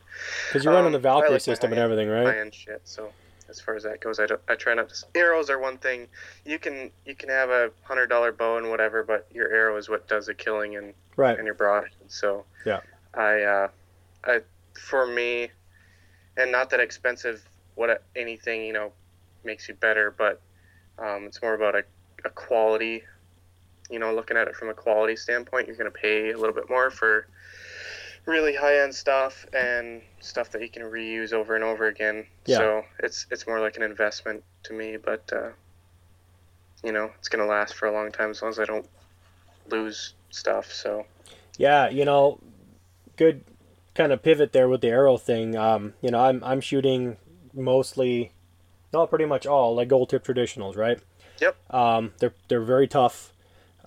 Because 0.48 0.64
you're 0.64 0.72
running 0.74 0.86
Um, 0.88 0.92
the 0.92 0.98
Valkyrie 0.98 1.32
like 1.32 1.40
system 1.40 1.72
and 1.72 1.80
everything, 1.80 2.08
right? 2.08 2.26
high 2.26 2.40
end 2.40 2.54
shit. 2.54 2.82
So 2.84 3.12
as 3.48 3.60
far 3.60 3.74
as 3.76 3.82
that 3.84 4.00
goes, 4.00 4.18
I. 4.18 4.26
I 4.48 4.54
try 4.56 4.74
not 4.74 4.88
to. 4.88 5.06
Arrows 5.14 5.50
are 5.50 5.58
one 5.58 5.78
thing. 5.78 6.08
You 6.44 6.58
can 6.58 6.90
you 7.04 7.14
can 7.14 7.28
have 7.28 7.50
a 7.50 7.70
hundred 7.82 8.08
dollar 8.08 8.32
bow 8.32 8.56
and 8.58 8.70
whatever, 8.70 9.02
but 9.02 9.26
your 9.32 9.50
arrow 9.52 9.76
is 9.76 9.88
what 9.88 10.08
does 10.08 10.26
the 10.26 10.34
killing 10.34 10.76
and 10.76 10.94
Right. 11.16 11.36
and 11.38 11.46
your 11.46 11.54
broad. 11.54 11.90
So 12.08 12.44
Yeah. 12.66 12.80
I 13.14 13.42
uh, 13.42 13.68
I 14.24 14.40
for 14.78 15.06
me, 15.06 15.50
and 16.36 16.50
not 16.50 16.70
that 16.70 16.80
expensive. 16.80 17.42
What 17.76 18.02
anything 18.16 18.64
you 18.64 18.72
know 18.72 18.92
makes 19.44 19.68
you 19.68 19.74
better, 19.74 20.10
but 20.16 20.40
um, 20.98 21.24
it's 21.26 21.42
more 21.42 21.54
about 21.54 21.74
a, 21.74 21.84
a 22.24 22.30
quality. 22.30 23.02
You 23.90 23.98
know, 23.98 24.14
looking 24.14 24.36
at 24.36 24.48
it 24.48 24.56
from 24.56 24.68
a 24.70 24.74
quality 24.74 25.16
standpoint, 25.16 25.66
you're 25.66 25.76
going 25.76 25.90
to 25.90 25.98
pay 25.98 26.30
a 26.30 26.38
little 26.38 26.54
bit 26.54 26.70
more 26.70 26.90
for 26.90 27.26
really 28.26 28.54
high 28.54 28.80
end 28.80 28.94
stuff 28.94 29.44
and 29.52 30.00
stuff 30.20 30.50
that 30.50 30.62
you 30.62 30.68
can 30.68 30.82
reuse 30.82 31.32
over 31.32 31.54
and 31.54 31.64
over 31.64 31.86
again. 31.86 32.26
Yeah. 32.46 32.58
So 32.58 32.84
it's 33.00 33.26
it's 33.30 33.46
more 33.46 33.60
like 33.60 33.76
an 33.76 33.82
investment 33.82 34.42
to 34.64 34.72
me, 34.72 34.96
but 34.96 35.30
uh, 35.32 35.50
you 36.82 36.92
know, 36.92 37.10
it's 37.18 37.28
going 37.28 37.44
to 37.44 37.50
last 37.50 37.74
for 37.74 37.86
a 37.86 37.92
long 37.92 38.10
time 38.10 38.30
as 38.30 38.42
long 38.42 38.50
as 38.50 38.58
I 38.58 38.64
don't 38.64 38.88
lose 39.68 40.14
stuff. 40.30 40.72
So 40.72 41.06
Yeah, 41.58 41.88
you 41.88 42.04
know, 42.04 42.38
good 43.16 43.44
kind 43.94 44.12
of 44.12 44.22
pivot 44.22 44.52
there 44.52 44.68
with 44.68 44.80
the 44.80 44.88
arrow 44.88 45.16
thing. 45.16 45.56
Um, 45.56 45.94
you 46.00 46.10
know, 46.10 46.20
I'm 46.20 46.42
I'm 46.44 46.60
shooting 46.60 47.16
mostly, 47.52 48.32
not 48.92 49.10
pretty 49.10 49.24
much 49.26 49.46
all 49.46 49.74
like 49.76 49.88
gold 49.88 50.10
tip 50.10 50.24
traditionals, 50.24 50.76
right? 50.76 50.98
Yep. 51.40 51.56
Um, 51.74 52.12
they're 52.18 52.34
they're 52.48 52.62
very 52.62 52.88
tough. 52.88 53.32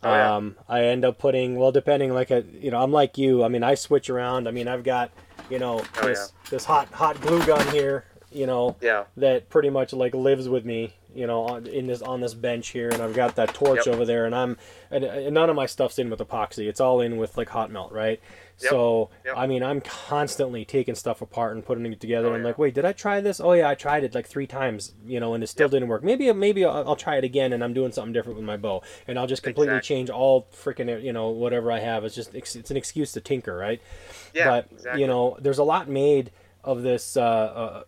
Oh, 0.04 0.10
yeah. 0.14 0.36
Um, 0.36 0.56
I 0.70 0.84
end 0.86 1.04
up 1.06 1.18
putting 1.18 1.56
well, 1.58 1.72
depending 1.72 2.14
like 2.14 2.32
a 2.32 2.44
you 2.60 2.72
know, 2.72 2.82
I'm 2.82 2.92
like 2.92 3.18
you. 3.18 3.44
I 3.44 3.48
mean, 3.48 3.64
I 3.64 3.76
switch 3.76 4.10
around. 4.10 4.48
I 4.48 4.52
mean, 4.52 4.68
I've 4.68 4.84
got 4.84 5.12
you 5.50 5.60
know 5.60 5.82
Oh, 6.02 6.08
this 6.08 6.34
this 6.50 6.66
hot 6.66 6.88
hot 6.92 7.20
glue 7.22 7.44
gun 7.46 7.68
here. 7.70 8.06
You 8.32 8.46
know 8.46 8.76
yeah, 8.82 9.06
that 9.16 9.50
pretty 9.50 9.70
much 9.70 9.94
like 9.94 10.14
lives 10.14 10.50
with 10.50 10.66
me. 10.66 10.94
you 11.16 11.26
know, 11.26 11.44
on, 11.44 11.66
in 11.66 11.88
this 11.88 12.02
on 12.02 12.20
this 12.22 12.34
bench 12.36 12.68
here, 12.70 12.90
and 12.90 13.02
I've 13.02 13.16
got 13.16 13.36
that 13.38 13.54
torch 13.54 13.88
Yep. 13.88 13.96
over 13.96 14.06
there, 14.06 14.26
and 14.26 14.36
I'm 14.36 14.58
and, 14.92 15.04
and 15.04 15.34
none 15.34 15.50
of 15.50 15.56
my 15.56 15.66
stuff's 15.66 15.98
in 15.98 16.10
with 16.10 16.20
epoxy. 16.20 16.68
It's 16.68 16.82
all 16.82 17.02
in 17.02 17.18
with 17.18 17.38
like 17.38 17.50
hot 17.50 17.72
melt, 17.72 17.92
right? 17.94 18.20
Yep. 18.60 18.72
So 18.72 19.10
Yep. 19.26 19.36
I 19.38 19.46
mean, 19.48 19.62
I'm 19.64 19.82
constantly 19.82 20.66
taking 20.66 20.96
stuff 20.96 21.22
apart 21.22 21.56
and 21.56 21.64
putting 21.66 21.86
it 21.86 22.00
together. 22.00 22.30
Oh, 22.30 22.34
I'm 22.34 22.42
yeah. 22.42 22.48
like, 22.48 22.58
wait, 22.58 22.74
did 22.74 22.86
I 22.86 22.92
try 22.92 23.22
this? 23.22 23.40
Oh 23.40 23.54
yeah, 23.54 23.70
I 23.70 23.76
tried 23.76 24.04
it 24.04 24.16
like 24.16 24.26
three 24.28 24.48
times, 24.48 24.94
you 25.06 25.20
know, 25.20 25.34
and 25.36 25.44
it 25.44 25.48
still 25.48 25.66
Yep. 25.66 25.72
didn't 25.72 25.88
work. 25.90 26.04
Maybe 26.04 26.32
maybe 26.34 26.66
I'll, 26.66 26.90
I'll 26.90 26.96
try 26.96 27.18
it 27.18 27.24
again, 27.24 27.54
and 27.54 27.64
I'm 27.64 27.74
doing 27.74 27.92
something 27.92 28.14
different 28.14 28.38
with 28.38 28.46
my 28.46 28.58
bow, 28.58 28.82
and 29.08 29.20
I'll 29.20 29.28
just 29.28 29.44
completely 29.44 29.76
Exactly. 29.76 29.96
change 29.96 30.10
all 30.10 30.48
freaking 30.54 31.04
you 31.04 31.14
know 31.14 31.30
whatever 31.30 31.72
I 31.72 31.80
have. 31.80 32.04
It's 32.04 32.16
just 32.16 32.34
it's 32.34 32.72
an 32.72 32.78
excuse 32.78 33.12
to 33.14 33.22
tinker, 33.22 33.56
right? 33.56 33.80
Yeah, 34.34 34.48
but 34.50 34.68
exactly. 34.72 35.02
you 35.02 35.08
know 35.08 35.38
there's 35.40 35.60
a 35.60 35.64
lot 35.64 35.88
made 35.88 36.32
of 36.64 36.82
this 36.82 37.16
uh, 37.16 37.22
uh, 37.22 37.84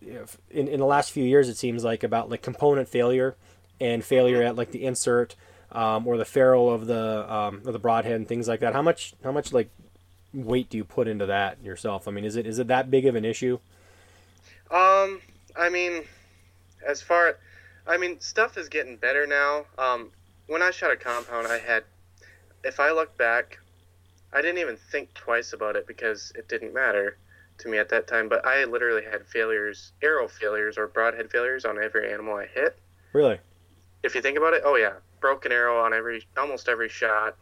in, 0.51 0.67
in 0.67 0.79
the 0.79 0.85
last 0.85 1.11
few 1.11 1.23
years 1.25 1.49
it 1.49 1.57
seems 1.57 1.83
like 1.83 2.01
about 2.03 2.29
like 2.29 2.41
component 2.41 2.87
failure 2.87 3.35
and 3.81 4.05
failure 4.05 4.41
at 4.41 4.55
like 4.55 4.71
the 4.71 4.85
insert 4.85 5.35
um, 5.71 6.07
or 6.07 6.15
the 6.17 6.23
ferrule 6.23 6.73
of 6.73 6.87
the 6.87 7.33
um, 7.33 7.61
of 7.65 7.73
the 7.73 7.79
broadhead 7.79 8.13
and 8.13 8.27
things 8.27 8.47
like 8.47 8.61
that 8.61 8.71
how 8.73 8.81
much 8.81 9.15
how 9.23 9.31
much 9.33 9.51
like 9.51 9.69
weight 10.33 10.69
do 10.69 10.77
you 10.77 10.83
put 10.83 11.07
into 11.07 11.25
that 11.25 11.61
yourself 11.63 12.07
i 12.07 12.11
mean 12.11 12.23
is 12.25 12.35
it 12.35 12.45
is 12.45 12.59
it 12.59 12.67
that 12.67 12.89
big 12.91 13.05
of 13.05 13.15
an 13.15 13.25
issue 13.25 13.59
Um, 14.71 15.21
I 15.55 15.69
mean, 15.69 16.03
as 16.85 17.01
far, 17.01 17.37
I 17.87 17.97
mean, 17.97 18.19
stuff 18.19 18.57
is 18.57 18.69
getting 18.69 18.97
better 18.97 19.25
now. 19.25 19.65
Um, 19.77 20.11
when 20.47 20.61
I 20.61 20.71
shot 20.71 20.91
a 20.91 20.95
compound, 20.95 21.47
I 21.47 21.57
had, 21.57 21.83
if 22.63 22.79
I 22.79 22.91
look 22.91 23.17
back, 23.17 23.59
I 24.33 24.41
didn't 24.41 24.59
even 24.59 24.77
think 24.77 25.13
twice 25.13 25.53
about 25.53 25.75
it 25.75 25.87
because 25.87 26.31
it 26.35 26.47
didn't 26.47 26.73
matter 26.73 27.17
to 27.59 27.67
me 27.69 27.77
at 27.79 27.89
that 27.89 28.07
time. 28.07 28.29
But 28.29 28.45
I 28.45 28.63
literally 28.65 29.03
had 29.03 29.25
failures, 29.27 29.91
arrow 30.03 30.27
failures 30.27 30.77
or 30.77 30.87
broadhead 30.87 31.31
failures 31.31 31.65
on 31.65 31.81
every 31.81 32.11
animal 32.11 32.35
I 32.35 32.45
hit. 32.47 32.77
really 33.13 33.39
If 34.03 34.15
you 34.15 34.21
think 34.21 34.37
about 34.37 34.53
it, 34.53 34.63
oh 34.65 34.75
yeah, 34.75 34.95
broken 35.19 35.51
arrow 35.51 35.79
on 35.83 35.93
every, 35.93 36.27
almost 36.37 36.69
every 36.69 36.89
shot. 36.89 37.37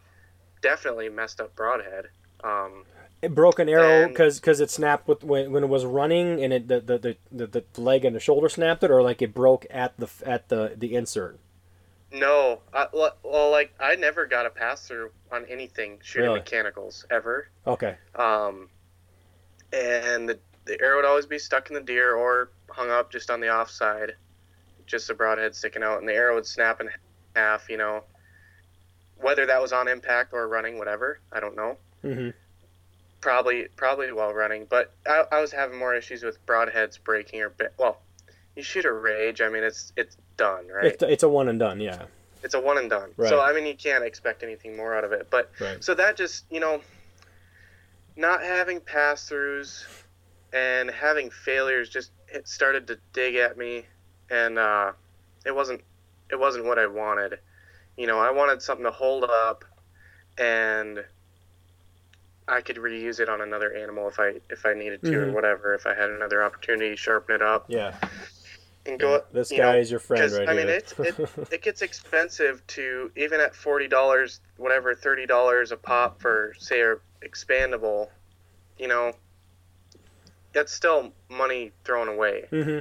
Definitely 0.61 1.09
messed 1.09 1.41
up 1.41 1.55
broadhead. 1.55 2.09
Um, 2.43 2.83
it 3.21 3.33
broke 3.33 3.57
an 3.59 3.67
arrow 3.67 4.03
And- 4.03 4.13
because 4.13 4.59
it 4.59 4.69
snapped 4.69 5.07
with 5.07 5.23
when, 5.23 5.51
when 5.51 5.63
it 5.63 5.67
was 5.67 5.85
running 5.85 6.43
and 6.43 6.53
it 6.53 6.67
the, 6.67 6.79
the, 6.79 7.17
the, 7.31 7.47
the, 7.47 7.81
leg 7.81 8.05
and 8.05 8.15
the 8.15 8.19
shoulder 8.19 8.47
snapped 8.49 8.83
it 8.83 8.91
or 8.91 9.01
like 9.01 9.21
it 9.21 9.33
broke 9.33 9.65
at 9.71 9.97
the 9.97 10.07
at 10.25 10.49
the 10.49 10.73
the 10.77 10.93
insert 10.95 11.39
No, 12.11 12.59
I, 12.73 12.87
well, 12.93 13.15
well, 13.23 13.49
like 13.51 13.73
I 13.79 13.95
never 13.95 14.27
got 14.27 14.45
a 14.45 14.49
pass 14.51 14.87
through 14.87 15.09
on 15.31 15.45
anything 15.45 15.97
shooting 16.03 16.27
Really? 16.29 16.39
mechanicals 16.39 17.05
ever. 17.09 17.49
okay 17.65 17.95
Um, 18.15 18.69
and 19.73 20.29
the, 20.29 20.39
the 20.65 20.79
arrow 20.81 20.97
would 20.97 21.05
always 21.05 21.25
be 21.25 21.39
stuck 21.39 21.69
in 21.69 21.73
the 21.73 21.81
deer 21.81 22.15
or 22.15 22.51
hung 22.69 22.89
up 22.91 23.11
just 23.11 23.29
on 23.31 23.39
the 23.41 23.49
offside, 23.49 24.13
just 24.85 25.07
the 25.07 25.13
broadhead 25.13 25.55
sticking 25.55 25.81
out, 25.83 25.99
and 25.99 26.07
the 26.07 26.13
arrow 26.13 26.35
would 26.35 26.45
snap 26.45 26.79
in 26.81 26.89
half. 27.35 27.67
You 27.69 27.77
know, 27.77 28.03
whether 29.19 29.45
that 29.45 29.61
was 29.61 29.73
on 29.73 29.87
impact 29.87 30.33
or 30.33 30.47
running, 30.47 30.77
whatever, 30.77 31.19
I 31.31 31.39
don't 31.39 31.55
know. 31.55 31.77
Hmm 32.01 32.29
Probably, 33.19 33.67
probably 33.75 34.11
while 34.11 34.33
running, 34.33 34.67
but 34.69 34.93
I, 35.07 35.23
I 35.31 35.41
was 35.41 35.51
having 35.51 35.77
more 35.77 35.95
issues 35.95 36.23
with 36.23 36.43
broadheads 36.45 37.03
breaking 37.03 37.41
or 37.41 37.51
well, 37.77 37.99
you 38.55 38.61
shoot 38.61 38.85
a 38.85 38.93
rage. 38.93 39.41
I 39.41 39.49
mean, 39.49 39.63
it's 39.63 39.91
it's 39.97 40.15
done, 40.37 40.67
right? 40.67 40.85
it's, 40.85 41.03
it's 41.03 41.23
a 41.23 41.29
one 41.29 41.49
and 41.49 41.59
done 41.59 41.79
yeah 41.79 42.05
it's 42.43 42.53
a 42.53 42.59
one 42.59 42.77
and 42.77 42.89
done. 42.89 43.11
Right. 43.17 43.29
So 43.29 43.41
I 43.41 43.53
mean, 43.53 43.65
you 43.65 43.75
can't 43.75 44.03
expect 44.03 44.43
anything 44.43 44.75
more 44.75 44.95
out 44.95 45.03
of 45.03 45.11
it. 45.11 45.27
But 45.29 45.51
right 45.59 45.83
so 45.83 45.93
that 45.95 46.17
just 46.17 46.45
you 46.49 46.59
know, 46.59 46.81
not 48.15 48.41
having 48.41 48.79
pass 48.79 49.29
throughs 49.29 49.85
and 50.53 50.89
having 50.89 51.29
failures 51.29 51.89
just 51.89 52.11
it 52.27 52.47
started 52.47 52.87
to 52.87 52.99
dig 53.13 53.35
at 53.35 53.57
me, 53.57 53.85
and 54.29 54.57
uh, 54.57 54.91
it 55.45 55.55
wasn't 55.55 55.81
it 56.31 56.39
wasn't 56.39 56.65
what 56.65 56.79
I 56.79 56.87
wanted. 56.87 57.39
You 57.97 58.07
know, 58.07 58.19
I 58.19 58.31
wanted 58.31 58.61
something 58.61 58.85
to 58.85 58.91
hold 58.91 59.23
up, 59.23 59.65
and 60.37 61.03
I 62.47 62.61
could 62.61 62.77
reuse 62.77 63.19
it 63.19 63.29
on 63.29 63.41
another 63.41 63.73
animal 63.73 64.07
if 64.07 64.19
I 64.19 64.33
if 64.49 64.65
I 64.65 64.73
needed 64.73 65.03
to 65.05 65.17
or 65.17 65.27
Mhm. 65.27 65.33
whatever. 65.33 65.73
If 65.73 65.85
I 65.85 65.93
had 65.95 66.09
another 66.09 66.43
opportunity, 66.43 66.91
to 66.91 66.95
sharpen 66.97 67.35
it 67.35 67.41
up 67.41 67.69
yeah 67.69 67.93
and 68.85 68.99
go. 68.99 69.23
this 69.33 69.49
guy 69.49 69.61
know, 69.61 69.79
is 69.79 69.91
your 69.91 69.99
friend, 69.99 70.31
right 70.31 70.49
I 70.49 70.53
mean, 70.53 70.67
here 70.67 70.75
it, 70.77 70.93
it 71.03 71.15
it 71.51 71.61
gets 71.61 71.81
expensive 71.81 72.65
to 72.67 73.11
even 73.15 73.39
at 73.39 73.55
forty 73.55 73.87
dollars, 73.87 74.39
whatever, 74.57 74.95
thirty 74.95 75.25
dollars 75.25 75.71
a 75.71 75.77
pop 75.77 76.21
for 76.21 76.53
say 76.59 76.81
a 76.81 76.95
expandable, 77.25 78.07
you 78.77 78.87
know, 78.87 79.13
that's 80.53 80.73
still 80.73 81.13
money 81.29 81.71
thrown 81.85 82.07
away. 82.07 82.45
hmm 82.49 82.79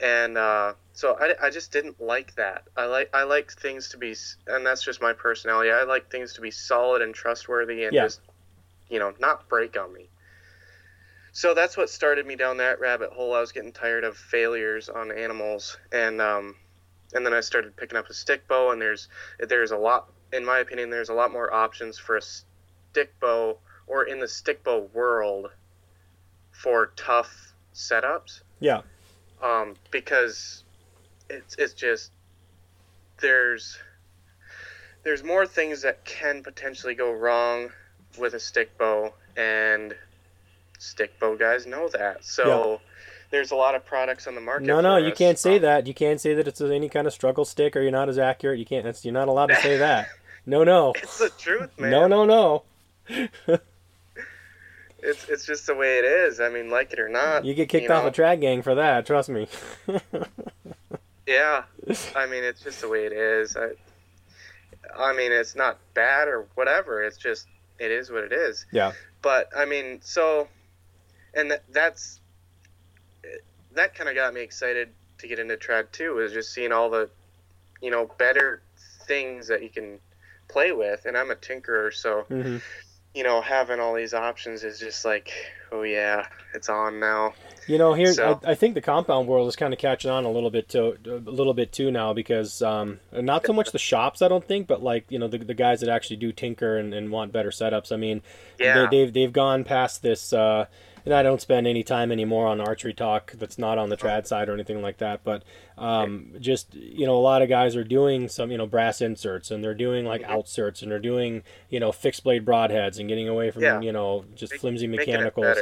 And 0.00 0.38
uh, 0.38 0.74
so 0.92 1.16
I, 1.20 1.34
I 1.46 1.50
just 1.50 1.72
didn't 1.72 2.00
like 2.00 2.34
that. 2.36 2.64
I 2.76 2.86
like 2.86 3.10
I 3.12 3.24
like 3.24 3.52
things 3.52 3.88
to 3.90 3.98
be, 3.98 4.14
and 4.46 4.64
that's 4.64 4.82
just 4.82 5.02
my 5.02 5.12
personality. 5.12 5.70
I 5.70 5.84
like 5.84 6.10
things 6.10 6.32
to 6.34 6.40
be 6.40 6.50
solid 6.50 7.02
and 7.02 7.14
trustworthy, 7.14 7.84
and 7.84 7.94
Yeah. 7.94 8.04
just 8.04 8.20
you 8.90 8.98
know 8.98 9.14
not 9.20 9.48
break 9.48 9.78
on 9.78 9.92
me. 9.92 10.08
So 11.32 11.54
that's 11.54 11.76
what 11.76 11.88
started 11.88 12.26
me 12.26 12.34
down 12.34 12.56
that 12.56 12.80
rabbit 12.80 13.12
hole. 13.12 13.34
I 13.34 13.40
was 13.40 13.52
getting 13.52 13.72
tired 13.72 14.04
of 14.04 14.16
failures 14.16 14.88
on 14.88 15.12
animals, 15.12 15.78
and 15.92 16.20
um, 16.20 16.56
and 17.14 17.24
then 17.24 17.32
I 17.32 17.40
started 17.40 17.76
picking 17.76 17.96
up 17.96 18.10
a 18.10 18.14
stick 18.14 18.46
bow. 18.48 18.72
And 18.72 18.82
there's 18.82 19.08
there's 19.38 19.70
a 19.70 19.76
lot, 19.76 20.10
in 20.32 20.44
my 20.44 20.58
opinion, 20.58 20.90
there's 20.90 21.08
a 21.08 21.14
lot 21.14 21.32
more 21.32 21.52
options 21.52 21.98
for 21.98 22.16
a 22.16 22.22
stick 22.22 23.18
bow 23.20 23.58
or 23.90 24.04
in 24.04 24.20
the 24.20 24.28
stick 24.28 24.64
bow 24.64 24.88
world 24.94 25.50
for 26.52 26.92
tough 26.96 27.52
setups 27.74 28.42
yeah 28.60 28.80
um, 29.42 29.74
because 29.90 30.64
it's 31.28 31.54
it's 31.56 31.74
just 31.74 32.10
there's 33.20 33.78
there's 35.02 35.24
more 35.24 35.46
things 35.46 35.82
that 35.82 36.04
can 36.04 36.42
potentially 36.42 36.94
go 36.94 37.12
wrong 37.12 37.70
with 38.18 38.34
a 38.34 38.40
stick 38.40 38.76
bow, 38.78 39.12
and 39.36 39.94
stick 40.78 41.18
bow 41.20 41.36
guys 41.36 41.66
know 41.66 41.88
that. 41.90 42.24
So 42.24 42.80
there's 43.30 43.50
a 43.50 43.56
lot 43.56 43.74
of 43.74 43.84
products 43.84 44.26
on 44.26 44.34
the 44.34 44.40
market. 44.40 44.66
No, 44.66 44.80
no, 44.80 44.96
you 44.96 45.12
us. 45.12 45.18
can't 45.18 45.38
say 45.38 45.58
that. 45.58 45.86
You 45.86 45.94
can't 45.94 46.20
say 46.20 46.34
that 46.34 46.48
it's 46.48 46.60
any 46.60 46.88
kind 46.88 47.06
of 47.06 47.12
struggle 47.12 47.44
stick 47.44 47.76
or 47.76 47.80
you're 47.80 47.90
not 47.90 48.08
as 48.08 48.18
accurate. 48.18 48.58
You 48.58 48.66
can't. 48.66 48.84
That's, 48.84 49.04
you're 49.04 49.14
not 49.14 49.28
allowed 49.28 49.46
to 49.48 49.56
say 49.56 49.76
that. 49.78 50.08
No, 50.46 50.64
no, 50.64 50.92
It's 50.96 51.18
the 51.18 51.30
truth, 51.38 51.70
man. 51.78 51.90
no, 51.90 52.06
no, 52.06 52.24
no. 52.24 52.62
It's 55.02 55.30
it's 55.30 55.46
just 55.46 55.66
the 55.66 55.74
way 55.74 55.96
it 55.98 56.04
is. 56.04 56.40
I 56.40 56.50
mean, 56.50 56.68
like 56.70 56.92
it 56.92 57.00
or 57.00 57.08
not. 57.08 57.46
You 57.46 57.54
get 57.54 57.70
kicked 57.70 57.88
you 57.88 57.90
off 57.94 58.02
know? 58.02 58.08
a 58.08 58.12
trad 58.12 58.42
gang 58.42 58.60
for 58.60 58.74
that. 58.74 59.06
Trust 59.06 59.30
me. 59.30 59.48
Yeah, 61.26 61.62
I 62.16 62.26
mean, 62.26 62.42
it's 62.42 62.60
just 62.60 62.80
the 62.80 62.88
way 62.88 63.06
it 63.06 63.12
is. 63.12 63.56
I, 63.56 63.68
I 64.98 65.12
mean, 65.14 65.30
it's 65.30 65.54
not 65.54 65.78
bad 65.94 66.26
or 66.26 66.46
whatever. 66.56 67.04
It's 67.04 67.16
just 67.16 67.46
it 67.80 67.90
is 67.90 68.10
what 68.10 68.24
it 68.24 68.32
is. 68.32 68.66
Yeah. 68.70 68.92
But 69.22 69.48
I 69.56 69.64
mean, 69.64 70.00
so, 70.02 70.48
and 71.34 71.50
that, 71.50 71.64
that's 71.72 72.20
that 73.72 73.94
kind 73.94 74.08
of 74.08 74.14
got 74.14 74.34
me 74.34 74.42
excited 74.42 74.90
to 75.18 75.26
get 75.26 75.38
into 75.38 75.56
trad 75.56 75.90
too. 75.90 76.18
Is 76.18 76.32
just 76.32 76.52
seeing 76.52 76.72
all 76.72 76.90
the, 76.90 77.10
you 77.82 77.90
know, 77.90 78.10
better 78.18 78.62
things 79.06 79.48
that 79.48 79.62
you 79.62 79.70
can 79.70 79.98
play 80.48 80.72
with. 80.72 81.06
And 81.06 81.16
I'm 81.16 81.30
a 81.30 81.36
tinkerer, 81.36 81.92
so 81.92 82.22
hmm 82.28 82.58
you 83.14 83.22
know, 83.24 83.40
having 83.40 83.80
all 83.80 83.94
these 83.94 84.14
options 84.14 84.62
is 84.64 84.78
just 84.78 85.04
like, 85.04 85.32
oh 85.72 85.82
yeah, 85.82 86.26
it's 86.54 86.68
on 86.68 87.00
now. 87.00 87.34
You 87.66 87.78
know, 87.78 87.92
here 87.94 88.12
So- 88.12 88.40
I, 88.44 88.52
I 88.52 88.54
think 88.54 88.74
the 88.74 88.80
compound 88.80 89.28
world 89.28 89.48
is 89.48 89.54
kind 89.56 89.72
of 89.72 89.78
catching 89.78 90.10
on 90.10 90.24
a 90.24 90.30
little 90.30 90.50
bit 90.50 90.68
to 90.70 90.96
a 91.06 91.18
little 91.30 91.54
bit 91.54 91.72
too 91.72 91.90
now 91.90 92.12
because 92.12 92.62
um, 92.62 92.98
not 93.12 93.46
so 93.46 93.52
much 93.52 93.70
the 93.72 93.78
shops 93.78 94.22
I 94.22 94.28
don't 94.28 94.44
think, 94.44 94.66
but 94.66 94.82
like 94.82 95.04
you 95.10 95.18
know 95.18 95.28
the, 95.28 95.38
the 95.38 95.54
guys 95.54 95.80
that 95.80 95.88
actually 95.88 96.16
do 96.16 96.32
tinker 96.32 96.76
and, 96.78 96.92
and 96.94 97.10
want 97.10 97.32
better 97.32 97.50
setups. 97.50 97.92
I 97.92 97.96
mean, 97.96 98.22
Yeah. 98.58 98.86
they, 98.90 98.96
they've 99.04 99.12
they've 99.12 99.32
gone 99.32 99.64
past 99.64 100.02
this. 100.02 100.32
Uh, 100.32 100.66
and 101.04 101.14
I 101.14 101.22
don't 101.22 101.40
spend 101.40 101.66
any 101.66 101.82
time 101.82 102.10
anymore 102.12 102.46
on 102.46 102.58
ArcheryTalk 102.58 103.32
that's 103.38 103.58
not 103.58 103.78
on 103.78 103.88
the 103.88 103.96
trad 103.96 104.26
side 104.26 104.48
or 104.48 104.54
anything 104.54 104.82
like 104.82 104.98
that. 104.98 105.22
But 105.24 105.42
um, 105.78 106.32
just 106.40 106.74
you 106.74 107.06
know, 107.06 107.16
a 107.16 107.20
lot 107.20 107.42
of 107.42 107.48
guys 107.48 107.76
are 107.76 107.84
doing 107.84 108.28
some 108.28 108.50
you 108.50 108.58
know 108.58 108.66
brass 108.66 109.00
inserts 109.00 109.50
and 109.50 109.62
they're 109.64 109.74
doing 109.74 110.04
like 110.04 110.22
Mhm. 110.22 110.28
outserts 110.30 110.82
and 110.82 110.90
they're 110.90 110.98
doing 110.98 111.42
you 111.68 111.80
know 111.80 111.92
fixed 111.92 112.24
blade 112.24 112.44
broadheads 112.44 112.98
and 112.98 113.08
getting 113.08 113.28
away 113.28 113.50
from 113.50 113.62
Yeah. 113.62 113.80
you 113.80 113.92
know 113.92 114.24
just 114.34 114.52
Make- 114.52 114.60
flimsy 114.60 114.86
mechanicals 114.86 115.56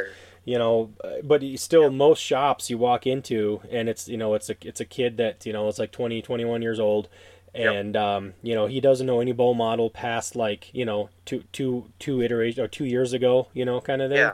you 0.44 0.58
know 0.58 0.90
uh, 1.04 1.16
but 1.22 1.42
still 1.56 1.82
Yeah. 1.82 1.88
most 1.90 2.20
shops 2.20 2.70
you 2.70 2.78
walk 2.78 3.06
into 3.06 3.60
and 3.70 3.88
it's 3.88 4.08
you 4.08 4.16
know 4.16 4.34
it's 4.34 4.48
a 4.50 4.56
it's 4.62 4.80
a 4.80 4.84
kid 4.84 5.16
that 5.18 5.44
you 5.46 5.52
know 5.52 5.68
it's 5.68 5.78
like 5.78 5.92
20 5.92 6.22
21 6.22 6.62
years 6.62 6.80
old 6.80 7.08
Yep. 7.54 7.74
and 7.74 7.96
um, 7.96 8.34
you 8.42 8.54
know 8.54 8.66
he 8.66 8.80
doesn't 8.80 9.06
know 9.06 9.20
any 9.20 9.32
bow 9.32 9.54
model 9.54 9.88
past 9.90 10.36
like 10.36 10.72
you 10.74 10.84
know 10.84 11.08
two 11.24 11.44
two 11.52 11.86
two 11.98 12.22
iterations 12.22 12.58
or 12.58 12.68
two 12.68 12.84
years 12.84 13.12
ago 13.12 13.48
you 13.54 13.64
know 13.64 13.80
kind 13.80 14.02
of 14.02 14.10
thing 14.10 14.18
Yeah. 14.18 14.32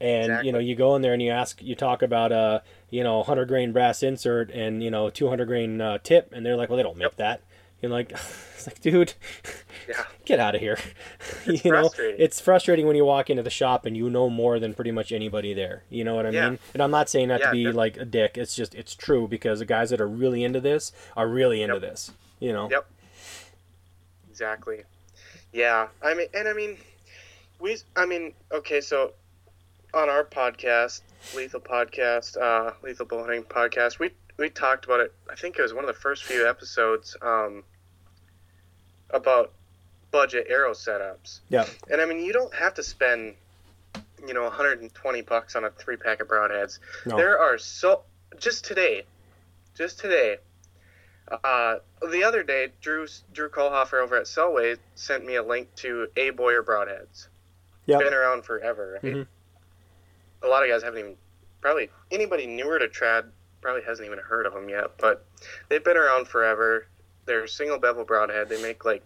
And 0.00 0.24
Exactly. 0.24 0.46
you 0.46 0.52
know 0.52 0.58
you 0.58 0.74
go 0.76 0.94
in 0.96 1.02
there 1.02 1.12
and 1.12 1.20
you 1.22 1.30
ask 1.30 1.60
you 1.62 1.74
talk 1.74 2.02
about 2.02 2.30
a 2.32 2.62
you 2.90 3.02
know 3.02 3.18
100 3.18 3.48
grain 3.48 3.72
brass 3.72 4.02
insert 4.02 4.50
and 4.50 4.82
you 4.82 4.90
know 4.90 5.10
200 5.10 5.46
grain 5.46 5.80
uh, 5.80 5.98
tip 6.02 6.32
and 6.32 6.44
they're 6.46 6.56
like 6.56 6.68
well 6.68 6.76
they 6.76 6.82
don't 6.82 6.96
make 6.96 7.04
Yep. 7.06 7.16
that 7.16 7.42
You're 7.82 7.92
like, 7.92 8.10
it's 8.54 8.66
like, 8.66 8.80
dude, 8.80 9.14
Yeah. 9.88 10.04
get 10.24 10.40
out 10.40 10.54
of 10.56 10.60
here. 10.60 10.78
It's 11.46 11.64
you 11.64 11.70
know, 11.70 11.90
it's 11.98 12.40
frustrating 12.40 12.86
when 12.88 12.96
you 12.96 13.04
walk 13.04 13.30
into 13.30 13.42
the 13.44 13.50
shop 13.50 13.86
and 13.86 13.96
you 13.96 14.10
know 14.10 14.28
more 14.28 14.58
than 14.58 14.74
pretty 14.74 14.90
much 14.90 15.12
anybody 15.12 15.54
there. 15.54 15.84
You 15.88 16.02
know 16.04 16.16
what 16.16 16.26
I 16.26 16.30
Yeah. 16.30 16.50
mean? 16.50 16.58
And 16.74 16.82
I'm 16.82 16.90
not 16.90 17.08
saying 17.08 17.28
that 17.28 17.38
Yeah, 17.40 17.46
to 17.46 17.52
be 17.52 17.70
like 17.72 17.96
a 17.96 18.04
dick. 18.04 18.36
It's 18.36 18.56
just 18.56 18.74
it's 18.74 18.94
true 18.96 19.28
because 19.28 19.60
the 19.60 19.64
guys 19.64 19.90
that 19.90 20.00
are 20.00 20.08
really 20.08 20.42
into 20.42 20.60
this 20.60 20.90
are 21.16 21.28
really 21.28 21.62
into 21.62 21.74
Yep. 21.76 21.82
this. 21.82 22.10
You 22.40 22.52
know. 22.52 22.68
Yep. 22.70 22.84
Exactly. 24.30 24.82
Yeah. 25.52 25.88
I 26.02 26.14
mean, 26.14 26.28
and 26.34 26.48
I 26.48 26.52
mean, 26.52 26.76
we. 27.60 27.76
I 27.96 28.06
mean, 28.06 28.34
okay. 28.52 28.80
So, 28.80 29.12
on 29.94 30.08
our 30.08 30.24
podcast, 30.24 31.00
Lethal 31.34 31.60
Podcast, 31.60 32.36
uh, 32.40 32.72
Lethal 32.82 33.06
Bowhunting 33.06 33.44
Podcast, 33.44 33.98
we 33.98 34.10
we 34.36 34.48
talked 34.50 34.84
about 34.84 35.00
it. 35.00 35.12
I 35.30 35.34
think 35.34 35.58
it 35.58 35.62
was 35.62 35.74
one 35.74 35.84
of 35.84 35.88
the 35.88 36.00
first 36.00 36.24
few 36.24 36.48
episodes 36.48 37.16
um, 37.22 37.64
about 39.10 39.52
budget 40.10 40.46
arrow 40.48 40.72
setups. 40.72 41.40
Yeah. 41.48 41.66
And 41.90 42.00
I 42.00 42.04
mean, 42.06 42.20
you 42.24 42.32
don't 42.32 42.54
have 42.54 42.74
to 42.74 42.82
spend, 42.82 43.34
you 44.26 44.34
know, 44.34 44.44
120 44.44 45.22
bucks 45.22 45.56
on 45.56 45.64
a 45.64 45.70
three 45.70 45.96
pack 45.96 46.20
of 46.20 46.28
broadheads. 46.28 46.78
No. 47.04 47.16
There 47.16 47.38
are 47.38 47.58
so 47.58 48.02
just 48.38 48.64
today, 48.64 49.04
just 49.76 49.98
today. 49.98 50.36
Uh, 51.44 51.76
the 52.10 52.24
other 52.24 52.42
day, 52.42 52.68
Drew 52.80 53.06
Drew 53.34 53.50
Kohlhofer 53.50 54.02
over 54.02 54.16
at 54.16 54.24
Selway 54.24 54.78
sent 54.94 55.26
me 55.26 55.34
a 55.34 55.42
link 55.42 55.74
to 55.76 56.08
A 56.16 56.30
Bowyer 56.30 56.62
broadheads. 56.62 57.26
Yeah. 57.86 57.98
Been 57.98 58.14
around 58.14 58.44
forever. 58.44 58.98
right? 59.02 59.14
Mhm. 59.14 59.26
A 60.42 60.46
lot 60.48 60.62
of 60.62 60.68
guys 60.70 60.82
haven't 60.82 60.98
even 61.00 61.16
probably 61.60 61.90
anybody 62.10 62.46
newer 62.46 62.78
to 62.78 62.86
trad 62.88 63.24
probably 63.60 63.82
hasn't 63.82 64.06
even 64.06 64.18
heard 64.18 64.46
of 64.46 64.54
them 64.54 64.68
yet, 64.68 64.92
but 64.98 65.26
they've 65.68 65.82
been 65.84 65.96
around 65.96 66.28
forever. 66.28 66.86
They're 67.26 67.46
single 67.46 67.78
bevel 67.78 68.04
broadhead. 68.04 68.48
They 68.48 68.60
make 68.62 68.84
like 68.84 69.02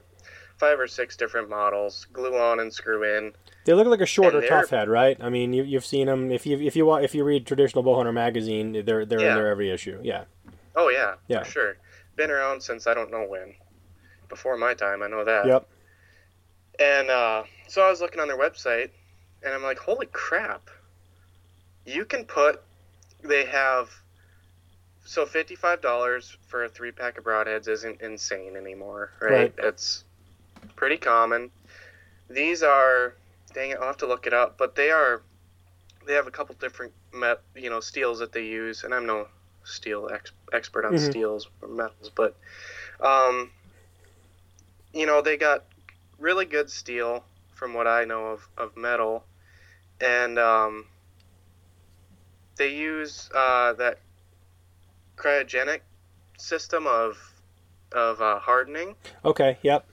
five 0.58 0.78
or 0.78 0.86
six 0.86 1.16
different 1.16 1.48
models, 1.48 2.06
glue 2.12 2.36
on 2.36 2.60
and 2.60 2.72
screw 2.72 3.02
in. 3.02 3.32
They 3.64 3.72
look 3.74 3.86
like 3.86 4.00
a 4.00 4.06
shorter 4.06 4.40
Tuffhead, 4.42 4.88
right? 4.88 5.16
I 5.20 5.28
mean, 5.30 5.52
you, 5.52 5.62
you've 5.64 5.84
seen 5.84 6.06
them. 6.06 6.30
If 6.30 6.46
you 6.46 6.58
if 6.60 6.76
you 6.76 6.92
if 6.96 7.14
you 7.14 7.24
read 7.24 7.46
traditional 7.46 7.82
bowhunter 7.82 8.12
magazine, 8.12 8.72
they're 8.84 9.04
they're 9.06 9.18
in 9.20 9.34
there 9.34 9.48
every 9.48 9.70
issue. 9.70 9.98
Yeah. 10.02 10.24
Oh 10.76 10.88
yeah, 10.88 11.14
Yeah. 11.28 11.42
for 11.42 11.50
sure. 11.50 11.76
Been 12.16 12.30
around 12.30 12.62
since 12.62 12.86
I 12.86 12.94
don't 12.94 13.10
know 13.10 13.24
when. 13.24 13.54
Before 14.28 14.56
my 14.56 14.74
time, 14.74 15.02
I 15.02 15.08
know 15.08 15.24
that. 15.24 15.46
Yep. 15.46 15.68
And 16.78 17.10
uh, 17.10 17.44
so 17.68 17.82
I 17.82 17.90
was 17.90 18.00
looking 18.00 18.20
on 18.20 18.28
their 18.28 18.38
website, 18.38 18.90
and 19.42 19.52
I'm 19.52 19.62
like, 19.62 19.78
holy 19.78 20.06
crap! 20.06 20.70
You 21.84 22.04
can 22.04 22.24
put. 22.24 22.62
They 23.22 23.46
have. 23.46 23.90
So 25.04 25.26
fifty-five 25.26 25.80
dollars 25.80 26.36
for 26.46 26.64
a 26.64 26.68
three-pack 26.68 27.18
of 27.18 27.24
broadheads 27.24 27.68
isn't 27.68 28.00
insane 28.00 28.56
anymore, 28.56 29.10
right? 29.20 29.52
Right. 29.52 29.54
It's 29.58 30.04
pretty 30.76 30.96
common. 30.96 31.50
These 32.28 32.62
are, 32.62 33.14
dang 33.54 33.70
it, 33.70 33.78
I'll 33.80 33.88
have 33.88 33.98
to 33.98 34.06
look 34.06 34.26
it 34.26 34.32
up, 34.32 34.58
but 34.58 34.74
they 34.76 34.90
are. 34.90 35.22
They 36.06 36.14
have 36.14 36.26
a 36.26 36.32
couple 36.32 36.54
different 36.58 36.92
met, 37.12 37.40
you 37.54 37.70
know, 37.70 37.80
steels 37.80 38.18
that 38.20 38.32
they 38.32 38.44
use, 38.44 38.84
and 38.84 38.94
I'm 38.94 39.06
no 39.06 39.28
steel 39.64 40.08
ex- 40.12 40.32
expert 40.52 40.84
on 40.84 40.96
Mhm. 40.96 41.10
steels 41.10 41.48
or 41.60 41.68
metals, 41.68 42.10
but, 42.14 42.36
um, 43.00 43.50
you 44.92 45.06
know, 45.06 45.22
they 45.22 45.36
got 45.36 45.64
really 46.18 46.44
good 46.44 46.70
steel 46.70 47.24
from 47.54 47.74
what 47.74 47.86
I 47.86 48.04
know 48.04 48.26
of, 48.28 48.48
of 48.58 48.76
metal, 48.76 49.24
and 50.00 50.38
um, 50.38 50.86
they 52.56 52.68
use 52.68 53.30
uh, 53.34 53.72
that 53.74 53.98
cryogenic 55.16 55.80
system 56.38 56.86
of 56.86 57.18
of 57.92 58.20
uh, 58.20 58.38
hardening. 58.38 58.94
Okay. 59.24 59.58
Yep. 59.62 59.86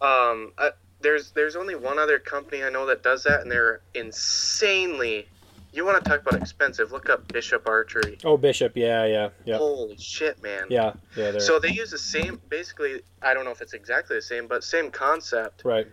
Um, 0.00 0.52
I, 0.58 0.70
there's 1.00 1.30
there's 1.32 1.56
only 1.56 1.74
one 1.74 1.98
other 1.98 2.18
company 2.18 2.62
I 2.64 2.70
know 2.70 2.86
that 2.86 3.02
does 3.02 3.24
that, 3.24 3.40
and 3.40 3.50
they're 3.50 3.80
insanely. 3.94 5.26
You 5.70 5.84
want 5.84 6.02
to 6.02 6.10
talk 6.10 6.22
about 6.22 6.40
expensive? 6.40 6.92
Look 6.92 7.10
up 7.10 7.30
Bishop 7.30 7.68
Archery. 7.68 8.18
Oh, 8.24 8.36
Bishop. 8.36 8.72
Yeah. 8.74 9.04
Yeah. 9.04 9.28
Yeah. 9.44 9.58
Holy 9.58 9.96
shit, 9.98 10.42
man! 10.42 10.64
Yeah. 10.70 10.94
Yeah. 11.14 11.32
They're 11.32 11.40
So 11.40 11.58
they 11.58 11.70
use 11.70 11.90
the 11.90 11.98
same, 11.98 12.40
basically. 12.48 13.02
I 13.22 13.34
don't 13.34 13.44
know 13.44 13.50
if 13.50 13.60
it's 13.60 13.74
exactly 13.74 14.16
the 14.16 14.22
same, 14.22 14.46
but 14.46 14.64
same 14.64 14.90
concept, 14.90 15.64
right. 15.64 15.86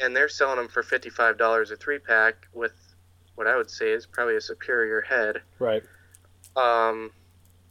and 0.00 0.16
they're 0.16 0.30
selling 0.30 0.56
them 0.56 0.68
for 0.68 0.82
fifty-five 0.82 1.36
dollars 1.36 1.70
a 1.70 1.76
three-pack 1.76 2.48
with 2.54 2.72
what 3.34 3.46
I 3.46 3.56
would 3.56 3.70
say 3.70 3.92
is 3.92 4.06
probably 4.06 4.36
a 4.36 4.40
superior 4.40 5.00
head. 5.00 5.42
Right. 5.58 5.82
Um, 6.56 7.10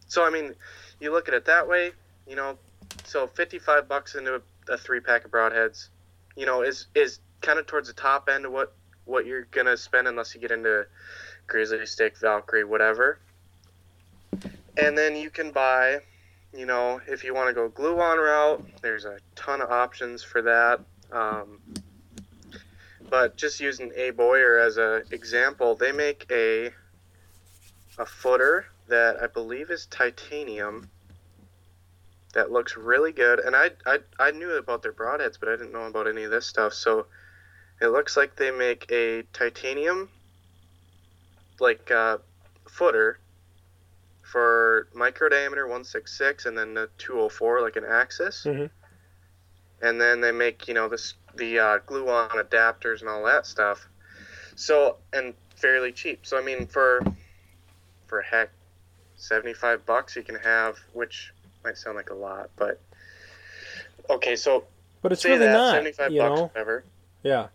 so 0.08 0.24
I 0.24 0.30
mean, 0.30 0.56
you 1.00 1.12
look 1.12 1.28
at 1.28 1.34
it 1.34 1.46
that 1.46 1.68
way, 1.68 1.92
you 2.28 2.36
know. 2.36 2.58
So 3.06 3.28
fifty-five 3.28 3.88
bucks 3.88 4.16
into 4.16 4.36
a, 4.36 4.74
a 4.74 4.78
three-pack 4.78 5.26
of 5.26 5.32
broadheads, 5.32 5.88
you 6.36 6.46
know, 6.46 6.62
is 6.62 6.88
is 6.96 7.20
kind 7.42 7.60
of 7.60 7.68
towards 7.68 7.88
the 7.88 7.94
top 7.94 8.30
end 8.30 8.46
of 8.46 8.52
what 8.52 8.74
what 9.06 9.26
you're 9.26 9.46
gonna 9.52 9.78
spend 9.78 10.08
unless 10.08 10.34
you 10.36 10.42
get 10.42 10.52
into 10.52 10.86
Grizzlystik, 11.48 12.20
Valkyrie, 12.20 12.64
whatever. 12.64 13.20
And 14.78 14.98
then 14.98 15.16
you 15.16 15.30
can 15.30 15.52
buy, 15.52 16.00
you 16.54 16.66
know, 16.66 17.02
if 17.08 17.24
you 17.24 17.34
want 17.34 17.50
to 17.50 17.54
go 17.54 17.68
glue-on 17.68 18.18
route, 18.18 18.66
there's 18.82 19.04
a 19.04 19.18
ton 19.36 19.62
of 19.62 19.70
options 19.70 20.24
for 20.24 20.42
that. 20.44 20.80
Um, 21.12 21.60
but 23.12 23.36
just 23.36 23.60
using 23.60 23.92
a 23.96 24.12
Bowyer 24.12 24.58
as 24.58 24.78
an 24.78 25.04
example, 25.12 25.76
they 25.76 25.92
make 25.92 26.26
a 26.32 26.72
a 28.00 28.06
footer 28.06 28.66
that 28.88 29.22
I 29.22 29.28
believe 29.28 29.70
is 29.70 29.86
titanium. 29.86 30.90
That 32.34 32.50
looks 32.50 32.78
really 32.78 33.12
good, 33.12 33.40
and 33.42 33.54
I, 33.54 33.72
I 33.86 34.00
I 34.18 34.32
knew 34.32 34.52
about 34.52 34.82
their 34.82 34.94
broadheads, 34.94 35.38
but 35.38 35.50
I 35.50 35.58
didn't 35.58 35.74
know 35.74 35.84
about 35.84 36.08
any 36.08 36.24
of 36.24 36.32
this 36.32 36.48
stuff. 36.48 36.74
So 36.74 37.06
it 37.82 37.88
looks 37.88 38.16
like 38.16 38.38
they 38.38 38.50
make 38.50 38.90
a 38.90 39.24
titanium 39.34 40.10
like 41.60 41.92
uh, 41.92 42.18
footer 42.70 43.20
for 44.22 44.88
micro 44.94 45.28
diameter 45.28 45.64
166 45.68 46.46
and 46.46 46.58
then 46.58 46.74
the 46.74 46.90
204 46.98 47.62
like 47.62 47.76
an 47.76 47.84
axis 47.84 48.46
Mhm. 48.46 48.70
and 49.82 50.00
then 50.00 50.22
they 50.22 50.32
make 50.32 50.68
you 50.70 50.74
know 50.74 50.88
this 50.88 51.16
the 51.38 51.60
uh, 51.60 51.78
glue 51.86 52.10
on 52.10 52.30
adapters 52.30 53.02
and 53.02 53.10
all 53.10 53.24
that 53.24 53.46
stuff 53.46 53.88
so 54.56 54.98
and 55.14 55.34
fairly 55.56 55.92
cheap 55.92 56.26
so 56.26 56.38
i 56.38 56.44
mean 56.44 56.66
for 56.68 57.02
for 58.08 58.22
heck 58.22 58.50
75 59.16 59.86
bucks 59.86 60.16
you 60.16 60.24
can 60.24 60.36
have 60.36 60.78
which 60.94 61.32
might 61.64 61.78
sound 61.78 61.96
like 61.96 62.10
a 62.10 62.14
lot 62.16 62.50
but 62.58 62.82
okay 64.10 64.36
so 64.36 64.64
But 65.02 65.12
it's 65.12 65.22
say 65.22 65.30
really 65.32 65.46
that 65.46 65.54
not. 65.54 65.72
75 65.76 65.98
bucks 65.98 66.12
know. 66.40 66.44
whatever 66.48 66.84
Yeah. 67.24 67.48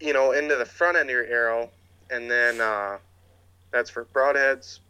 you 0.00 0.12
know, 0.12 0.32
into 0.32 0.56
the 0.56 0.66
front 0.66 0.96
end 0.96 1.08
of 1.08 1.14
your 1.14 1.24
arrow, 1.24 1.70
and 2.10 2.30
then 2.30 2.60
uh, 2.60 2.98
that's 3.70 3.88
for 3.88 4.04
broadheads, 4.06 4.80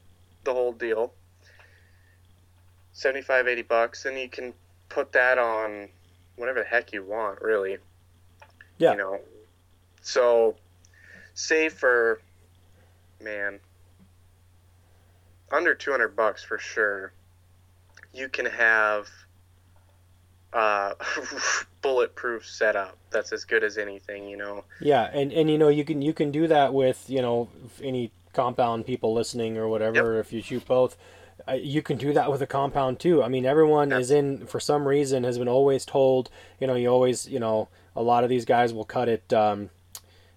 the 0.45 0.53
whole 0.53 0.73
deal. 0.73 1.13
75, 2.93 3.47
80 3.47 3.63
bucks, 3.63 4.05
and 4.07 4.19
you 4.19 4.29
can 4.29 4.53
put 4.89 5.13
that 5.13 5.39
on 5.39 5.89
whatever 6.37 6.61
the 6.61 6.65
heck 6.67 6.93
you 6.93 7.05
want, 7.05 7.41
really. 7.41 7.79
Yeah. 8.79 8.93
You 8.93 8.99
know, 8.99 9.21
so 10.01 10.57
say 11.35 11.69
for, 11.69 12.21
man, 13.21 13.61
under 15.51 15.75
200 15.75 16.17
bucks 16.17 16.43
for 16.43 16.59
sure, 16.59 17.13
you 18.13 18.29
can 18.29 18.47
have 18.47 19.09
uh, 20.53 20.95
bulletproof 21.83 22.47
setup 22.47 22.97
that's 23.11 23.33
as 23.33 23.45
good 23.45 23.63
as 23.65 23.79
anything, 23.79 24.29
you 24.29 24.37
know. 24.37 24.65
Yeah, 24.81 25.11
and 25.13 25.33
and 25.33 25.51
you 25.51 25.59
know 25.59 25.69
you 25.69 25.85
can 25.85 26.03
you 26.03 26.13
can 26.13 26.31
do 26.31 26.47
that 26.49 26.75
with 26.75 27.05
you 27.09 27.23
know 27.23 27.49
any 27.83 28.11
compound 28.33 28.87
people 28.87 29.13
listening 29.15 29.57
or 29.57 29.69
whatever. 29.69 30.19
If 30.19 30.33
you 30.33 30.43
shoot 30.43 30.67
both, 30.67 30.97
uh, 31.49 31.53
you 31.53 31.83
can 31.83 31.97
do 31.99 32.13
that 32.13 32.31
with 32.31 32.43
a 32.43 32.47
compound 32.47 32.99
too. 33.01 33.23
I 33.23 33.29
mean, 33.29 33.45
everyone 33.47 33.91
Yeah. 33.91 33.99
is 33.99 34.11
in 34.11 34.47
for 34.47 34.61
some 34.61 34.87
reason 34.89 35.25
has 35.25 35.39
been 35.39 35.49
always 35.49 35.85
told. 35.85 36.31
You 36.61 36.67
know, 36.67 36.75
you 36.75 36.89
always 36.89 37.29
you 37.29 37.39
know 37.41 37.69
a 37.97 38.03
lot 38.03 38.25
of 38.25 38.31
these 38.31 38.45
guys 38.45 38.73
will 38.73 38.85
cut 38.85 39.09
it. 39.09 39.33
Um, 39.33 39.71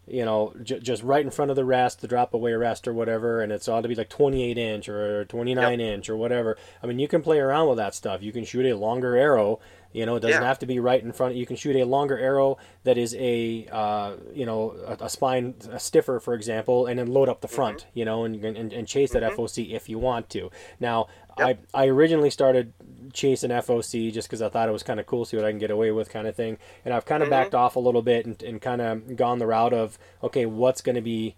you 0.08 0.24
know, 0.24 0.54
j- 0.62 0.80
just 0.80 1.02
right 1.02 1.26
in 1.26 1.32
front 1.32 1.50
of 1.50 1.56
the 1.56 1.66
rest, 1.66 2.02
the 2.02 2.08
drop 2.08 2.34
away 2.36 2.54
rest 2.54 2.88
or 2.88 2.94
whatever, 2.94 3.42
and 3.42 3.52
it's 3.52 3.68
ought 3.68 3.82
to 3.82 3.88
be 3.88 3.96
like 3.96 4.10
28 4.10 4.56
inch 4.56 4.88
or 4.88 5.26
29 5.26 5.80
inch 5.82 6.10
or 6.10 6.16
whatever. 6.16 6.58
I 6.84 6.86
mean, 6.86 7.00
you 7.00 7.08
can 7.08 7.24
play 7.24 7.40
around 7.40 7.70
with 7.70 7.78
that 7.78 7.96
stuff. 7.96 8.22
You 8.22 8.32
can 8.32 8.46
shoot 8.46 8.68
a 8.68 8.76
longer 8.78 9.16
arrow. 9.18 9.60
You 9.96 10.06
know, 10.06 10.16
it 10.16 10.20
doesn't 10.20 10.42
Yeah. 10.42 10.48
have 10.48 10.60
to 10.60 10.66
be 10.66 10.78
right 10.80 11.02
in 11.02 11.14
front. 11.14 11.36
You 11.36 11.46
can 11.46 11.56
shoot 11.56 11.76
a 11.78 11.86
longer 11.86 12.18
arrow 12.20 12.58
that 12.84 12.98
is 12.98 13.16
a, 13.16 13.66
uh, 13.72 14.16
you 14.34 14.46
know, 14.46 14.76
a, 14.86 15.06
a 15.06 15.10
spine 15.10 15.56
a 15.72 15.80
stiffer, 15.80 16.20
for 16.20 16.34
example, 16.34 16.86
and 16.86 17.00
then 17.00 17.08
load 17.08 17.30
up 17.30 17.40
the 17.40 17.48
front. 17.48 17.86
You 17.94 18.04
know, 18.04 18.26
and, 18.26 18.44
and, 18.44 18.74
and 18.74 18.88
chase 18.88 19.12
that 19.12 19.24
Mhm. 19.24 19.36
FOC 19.36 19.74
if 19.74 19.88
you 19.88 19.98
want 19.98 20.30
to. 20.32 20.52
Now, 20.80 21.08
Yep. 21.38 21.60
I 21.74 21.84
I 21.84 21.88
originally 21.88 22.30
started 22.30 22.74
chasing 23.14 23.52
FOC 23.52 24.12
just 24.12 24.28
because 24.28 24.42
I 24.42 24.50
thought 24.50 24.68
it 24.70 24.72
was 24.72 24.84
kind 24.84 25.00
of 25.00 25.06
cool, 25.06 25.24
see 25.26 25.38
what 25.38 25.46
I 25.46 25.50
can 25.52 25.60
get 25.60 25.72
away 25.72 25.92
with, 25.92 26.10
kind 26.10 26.28
of 26.28 26.36
thing. 26.36 26.58
And 26.84 26.94
I've 26.94 27.06
kind 27.06 27.22
of 27.24 27.28
Mhm. 27.28 27.32
backed 27.32 27.56
off 27.56 27.76
a 27.76 27.80
little 27.80 28.02
bit 28.02 28.26
and, 28.26 28.42
and 28.44 28.62
kind 28.62 28.82
of 28.82 29.16
gone 29.16 29.40
the 29.40 29.48
route 29.48 29.74
of 29.74 29.98
okay, 30.24 30.46
what's 30.46 30.82
going 30.82 30.96
to 30.96 31.02
be, 31.02 31.36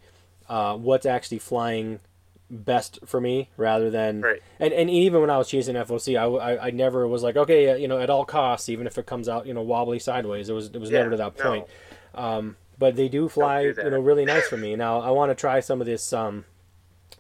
uh, 0.49 0.75
what's 0.77 1.05
actually 1.05 1.39
flying 1.39 1.99
best 2.49 2.99
for 3.05 3.19
me 3.19 3.49
rather 3.57 3.89
than 3.89 4.21
Right. 4.21 4.41
and, 4.59 4.73
and 4.73 4.89
even 4.89 5.19
when 5.21 5.29
I 5.29 5.37
was 5.37 5.49
chasing 5.49 5.75
FOC 5.75 6.17
I, 6.17 6.23
I, 6.53 6.67
I 6.67 6.71
never 6.71 7.05
was 7.07 7.21
like 7.21 7.35
okay 7.35 7.79
you 7.81 7.87
know 7.89 7.99
at 7.99 8.09
all 8.09 8.23
costs 8.23 8.69
even 8.69 8.87
if 8.87 8.97
it 8.97 9.05
comes 9.05 9.27
out 9.27 9.45
you 9.47 9.53
know 9.53 9.61
wobbly 9.61 9.99
sideways 9.99 10.47
it 10.49 10.53
was 10.53 10.67
it 10.67 10.79
was 10.79 10.89
Yeah, 10.89 10.99
never 10.99 11.09
to 11.11 11.17
that 11.17 11.37
no. 11.37 11.43
point 11.43 11.67
um, 12.15 12.55
but 12.79 12.95
they 12.95 13.09
do 13.09 13.27
fly 13.27 13.71
do 13.73 13.81
you 13.83 13.89
know 13.89 13.99
really 13.99 14.23
nice 14.23 14.47
for 14.47 14.55
me 14.57 14.75
now 14.77 15.01
I 15.01 15.09
want 15.11 15.29
to 15.31 15.35
try 15.35 15.59
some 15.59 15.81
of 15.81 15.87
this 15.87 16.13
um, 16.13 16.45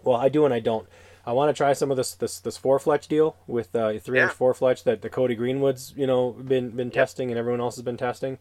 well 0.03 0.15
I 0.17 0.29
do 0.29 0.45
and 0.45 0.53
I 0.53 0.59
don't 0.61 0.87
I 1.25 1.33
want 1.33 1.49
to 1.49 1.53
try 1.57 1.73
some 1.73 1.91
of 1.91 1.97
this 1.97 2.13
this 2.15 2.39
this 2.39 2.55
four 2.55 2.79
fletch 2.79 3.09
deal 3.09 3.35
with 3.47 3.75
uh, 3.75 3.99
three 3.99 4.19
inch 4.21 4.29
Yeah. 4.29 4.33
four 4.33 4.53
fletch 4.53 4.85
that 4.85 5.01
the 5.01 5.09
Cody 5.09 5.35
Greenwood's 5.35 5.93
you 5.97 6.07
know 6.07 6.31
been 6.31 6.69
been 6.69 6.89
testing 6.89 7.31
and 7.31 7.37
everyone 7.37 7.59
else 7.59 7.75
has 7.75 7.83
been 7.83 7.97
testing 7.97 8.37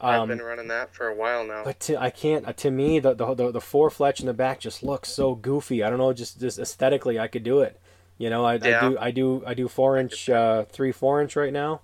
I've 0.00 0.20
um, 0.22 0.28
been 0.28 0.42
running 0.42 0.68
that 0.68 0.94
for 0.94 1.08
a 1.08 1.14
while 1.14 1.44
now. 1.44 1.62
but 1.64 1.80
to, 1.80 2.00
I 2.00 2.10
can't. 2.10 2.46
uh, 2.46 2.52
To 2.52 2.70
me, 2.70 2.98
the, 2.98 3.14
the 3.14 3.34
the 3.34 3.52
the 3.52 3.60
four 3.60 3.90
fletch 3.90 4.20
in 4.20 4.26
the 4.26 4.34
back 4.34 4.60
just 4.60 4.82
looks 4.82 5.08
so 5.10 5.34
goofy. 5.34 5.82
I 5.82 5.90
don't 5.90 5.98
know. 5.98 6.12
Just 6.12 6.40
just 6.40 6.58
aesthetically, 6.58 7.18
I 7.18 7.28
could 7.28 7.42
do 7.44 7.60
it. 7.60 7.78
You 8.18 8.30
know, 8.30 8.44
I, 8.44 8.54
I 8.54 8.58
do 8.58 8.98
I 8.98 9.10
do 9.10 9.42
I 9.46 9.54
do 9.54 9.68
four 9.68 9.96
inch 9.96 10.28
uh, 10.28 10.64
three 10.64 10.92
four 10.92 11.22
inch 11.22 11.36
right 11.36 11.52
now, 11.52 11.80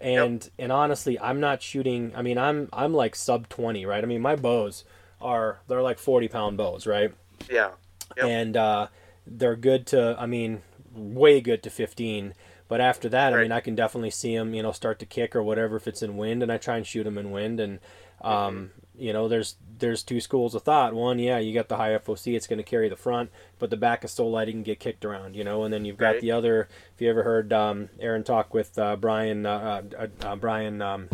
and 0.00 0.48
and 0.58 0.72
honestly, 0.72 1.18
I'm 1.20 1.40
not 1.40 1.62
shooting. 1.62 2.12
I 2.16 2.22
mean, 2.22 2.38
I'm 2.38 2.68
I'm 2.72 2.92
like 2.94 3.14
sub 3.14 3.48
twenty, 3.48 3.86
right? 3.86 4.02
I 4.02 4.06
mean, 4.06 4.20
my 4.20 4.36
bows 4.36 4.84
are 5.20 5.60
they're 5.68 5.82
like 5.82 5.98
forty 5.98 6.28
pound 6.28 6.56
bows, 6.56 6.86
right? 6.86 7.12
yeah. 7.50 7.70
Yep. 8.16 8.26
And 8.26 8.56
uh, 8.56 8.86
they're 9.26 9.54
good 9.56 9.86
to. 9.88 10.16
I 10.18 10.26
mean, 10.26 10.62
way 10.94 11.40
good 11.40 11.62
to 11.62 11.70
fifteen. 11.70 12.34
But 12.68 12.80
after 12.82 13.08
that, 13.08 13.32
I 13.32 13.42
mean, 13.42 13.52
I 13.52 13.60
can 13.60 13.74
definitely 13.74 14.10
see 14.10 14.36
them, 14.36 14.52
you 14.54 14.62
know, 14.62 14.72
start 14.72 14.98
to 14.98 15.06
kick 15.06 15.34
or 15.34 15.42
whatever 15.42 15.76
if 15.76 15.88
it's 15.88 16.02
in 16.02 16.16
wind, 16.18 16.42
and 16.42 16.52
I 16.52 16.58
try 16.58 16.76
and 16.76 16.86
shoot 16.86 17.04
them 17.04 17.16
in 17.18 17.30
wind. 17.30 17.60
And 17.60 17.78
um, 18.20 18.70
you 18.96 19.12
know, 19.12 19.26
there's 19.28 19.56
there's 19.78 20.02
two 20.02 20.20
schools 20.20 20.54
of 20.54 20.62
thought. 20.64 20.92
One, 20.92 21.18
yeah, 21.18 21.38
you 21.38 21.54
got 21.54 21.68
the 21.68 21.76
high 21.76 21.90
FOC, 21.96 22.36
it's 22.36 22.46
going 22.46 22.58
to 22.58 22.62
carry 22.64 22.88
the 22.88 22.96
front, 22.96 23.30
but 23.58 23.70
the 23.70 23.76
back 23.76 24.04
is 24.04 24.10
so 24.10 24.26
light 24.26 24.48
it 24.48 24.52
can 24.52 24.62
get 24.64 24.80
kicked 24.80 25.04
around, 25.04 25.34
you 25.36 25.44
know. 25.44 25.62
And 25.64 25.72
then 25.72 25.84
you've 25.84 25.96
got 25.96 26.12
Right. 26.14 26.20
the 26.20 26.32
other. 26.32 26.68
If 26.94 27.00
you 27.00 27.08
ever 27.08 27.22
heard 27.22 27.52
um, 27.52 27.88
Aaron 28.00 28.22
talk 28.24 28.52
with 28.52 28.78
uh, 28.78 28.96
Brian, 28.96 29.46
uh, 29.46 29.82
uh, 29.98 30.06
uh, 30.26 30.36
Brian, 30.36 30.82
um, 30.82 31.08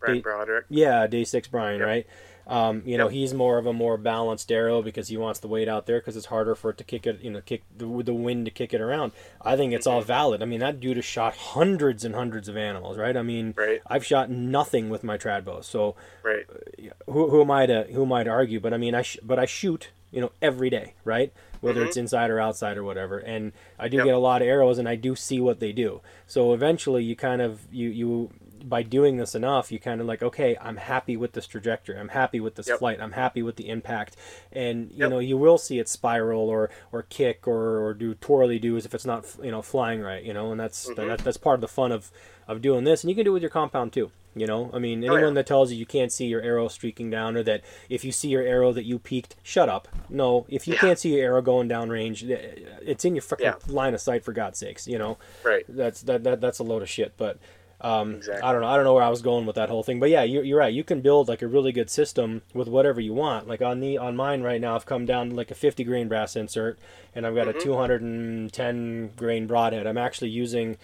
Brad 0.00 0.16
the- 0.16 0.20
Broderick. 0.22 0.64
yeah, 0.70 1.06
day 1.06 1.24
six 1.24 1.46
Brian, 1.46 1.78
Yep. 1.80 1.86
right? 1.86 2.06
Um, 2.46 2.82
you 2.84 2.98
know, 2.98 3.08
he's 3.08 3.32
more 3.32 3.58
of 3.58 3.66
a 3.66 3.72
more 3.72 3.96
balanced 3.96 4.50
arrow 4.50 4.82
because 4.82 5.08
he 5.08 5.16
wants 5.16 5.38
the 5.40 5.46
weight 5.48 5.68
out 5.68 5.86
there 5.86 6.00
because 6.00 6.16
it's 6.16 6.26
harder 6.26 6.54
for 6.54 6.70
it 6.70 6.78
to 6.78 6.84
kick 6.84 7.06
it, 7.06 7.20
you 7.22 7.30
know, 7.30 7.40
kick 7.40 7.62
the, 7.76 7.86
the 8.02 8.12
wind 8.14 8.44
to 8.46 8.50
kick 8.50 8.74
it 8.74 8.80
around. 8.80 9.12
I 9.40 9.56
think 9.56 9.72
it's 9.72 9.86
Mm-hmm. 9.86 9.94
all 9.96 10.02
valid. 10.02 10.42
I 10.42 10.46
mean, 10.46 10.60
that 10.60 10.80
dude 10.80 10.96
has 10.96 11.04
shot 11.04 11.36
hundreds 11.36 12.04
and 12.04 12.14
hundreds 12.14 12.48
of 12.48 12.56
animals, 12.56 12.98
right? 12.98 13.16
I 13.16 13.22
mean, 13.22 13.54
Right. 13.56 13.80
I've 13.86 14.04
shot 14.04 14.30
nothing 14.30 14.90
with 14.90 15.04
my 15.04 15.16
trad 15.16 15.44
bows, 15.44 15.66
so 15.66 15.94
Right. 16.24 16.44
who, 17.06 17.30
who 17.30 17.40
am 17.42 17.50
I 17.50 17.66
to 17.66 17.84
who 17.92 18.02
am 18.02 18.12
I 18.12 18.24
to 18.24 18.30
argue? 18.30 18.58
But 18.60 18.74
I 18.74 18.78
mean, 18.78 18.94
I 18.94 19.02
sh- 19.02 19.18
but 19.22 19.38
I 19.38 19.46
shoot, 19.46 19.90
you 20.10 20.20
know, 20.20 20.32
every 20.42 20.70
day, 20.70 20.94
right? 21.04 21.32
Whether 21.60 21.84
it's 21.84 21.98
inside 21.98 22.30
or 22.30 22.40
outside 22.40 22.78
or 22.78 22.84
whatever, 22.84 23.18
and 23.18 23.52
I 23.78 23.88
do 23.88 23.98
Mm-hmm. 23.98 23.98
Yep. 23.98 24.04
get 24.06 24.14
a 24.14 24.18
lot 24.18 24.40
of 24.42 24.48
arrows, 24.48 24.78
and 24.78 24.88
I 24.88 24.94
do 24.96 25.14
see 25.14 25.40
what 25.40 25.60
they 25.60 25.72
do. 25.72 26.00
So 26.26 26.54
eventually, 26.54 27.04
you 27.04 27.14
kind 27.16 27.42
of 27.42 27.66
you 27.70 27.90
you 27.90 28.30
by 28.68 28.82
doing 28.82 29.16
this 29.16 29.34
enough, 29.34 29.70
you 29.72 29.78
kind 29.78 30.00
of 30.00 30.06
like, 30.06 30.22
okay, 30.22 30.56
I'm 30.60 30.76
happy 30.76 31.16
with 31.16 31.32
this 31.32 31.46
trajectory. 31.46 31.98
I'm 31.98 32.08
happy 32.08 32.40
with 32.40 32.54
this 32.56 32.68
Yep. 32.68 32.78
flight. 32.78 33.00
I'm 33.00 33.12
happy 33.12 33.42
with 33.42 33.56
the 33.56 33.68
impact, 33.68 34.16
and 34.52 34.90
you 34.92 34.98
Yep. 35.00 35.10
know, 35.10 35.18
you 35.18 35.36
will 35.38 35.58
see 35.58 35.78
it 35.78 35.88
spiral 35.88 36.48
or 36.48 36.70
or 36.92 37.02
kick 37.02 37.46
or 37.48 37.84
or 37.84 37.94
do 37.94 38.14
twirly 38.14 38.58
doos 38.58 38.84
if 38.84 38.94
it's 38.94 39.06
not 39.06 39.24
you 39.42 39.50
know 39.50 39.62
flying 39.62 40.00
right, 40.00 40.22
you 40.24 40.32
know, 40.34 40.50
and 40.50 40.60
that's 40.60 40.88
Mm-hmm. 40.90 41.08
that, 41.08 41.18
that's 41.20 41.36
part 41.36 41.54
of 41.56 41.60
the 41.60 41.68
fun 41.68 41.92
of 41.92 42.10
of 42.48 42.60
doing 42.60 42.84
this, 42.84 43.02
and 43.02 43.10
you 43.10 43.14
can 43.16 43.24
do 43.24 43.30
it 43.30 43.34
with 43.34 43.42
your 43.42 43.50
compound 43.50 43.92
too. 43.92 44.10
You 44.36 44.46
know, 44.46 44.70
I 44.72 44.78
mean, 44.78 45.02
Oh, 45.02 45.06
yeah. 45.06 45.14
anyone 45.16 45.34
that 45.34 45.46
tells 45.46 45.72
you 45.72 45.78
you 45.78 45.86
can't 45.86 46.12
see 46.12 46.26
your 46.26 46.40
arrow 46.40 46.68
streaking 46.68 47.10
down, 47.10 47.36
or 47.36 47.42
that 47.42 47.62
if 47.88 48.04
you 48.04 48.12
see 48.12 48.28
your 48.28 48.42
arrow 48.42 48.72
that 48.72 48.84
you 48.84 49.00
peaked, 49.00 49.34
shut 49.42 49.68
up. 49.68 49.88
No, 50.08 50.46
if 50.48 50.68
you 50.68 50.74
Yeah. 50.74 50.80
can't 50.80 50.98
see 51.00 51.16
your 51.16 51.24
arrow 51.24 51.42
going 51.42 51.66
down 51.66 51.90
range, 51.90 52.22
eh, 52.30 52.36
it's 52.80 53.04
in 53.04 53.16
your 53.16 53.22
fucking 53.22 53.44
Yeah. 53.46 53.54
line 53.66 53.92
of 53.92 54.00
sight 54.00 54.22
for 54.24 54.32
God's 54.32 54.60
sakes. 54.60 54.86
You 54.86 54.98
know, 54.98 55.18
Right. 55.42 55.64
that's 55.68 56.02
that, 56.02 56.22
that 56.22 56.40
that's 56.40 56.60
a 56.60 56.64
load 56.64 56.82
of 56.82 56.88
shit. 56.88 57.14
But 57.16 57.38
um, 57.82 58.14
Exactly. 58.16 58.42
I 58.42 58.52
don't 58.52 58.60
know. 58.60 58.68
I 58.68 58.76
don't 58.76 58.84
know 58.84 58.94
where 58.94 59.02
I 59.02 59.08
was 59.08 59.22
going 59.22 59.46
with 59.46 59.56
that 59.56 59.68
whole 59.70 59.82
thing. 59.82 60.00
But 60.00 60.10
yeah, 60.10 60.22
you're, 60.22 60.44
you're 60.44 60.58
right. 60.58 60.72
You 60.72 60.84
can 60.84 61.00
build 61.00 61.28
like 61.28 61.40
a 61.42 61.46
really 61.48 61.72
good 61.72 61.88
system 61.90 62.42
with 62.52 62.68
whatever 62.68 63.00
you 63.00 63.14
want. 63.14 63.48
Like 63.48 63.62
on 63.62 63.80
the 63.80 63.96
on 63.98 64.16
mine 64.16 64.42
right 64.42 64.60
now, 64.60 64.74
I've 64.76 64.86
come 64.86 65.06
down 65.06 65.30
to 65.30 65.34
like 65.36 65.50
a 65.50 65.54
50 65.54 65.82
grain 65.84 66.06
brass 66.08 66.36
insert, 66.36 66.78
and 67.14 67.26
I've 67.26 67.34
got 67.34 67.46
Mm-hmm. 67.48 67.58
a 67.58 67.62
210 67.62 69.10
grain 69.16 69.46
broadhead. 69.46 69.86
I'm 69.86 69.98
actually 69.98 70.30
using 70.30 70.76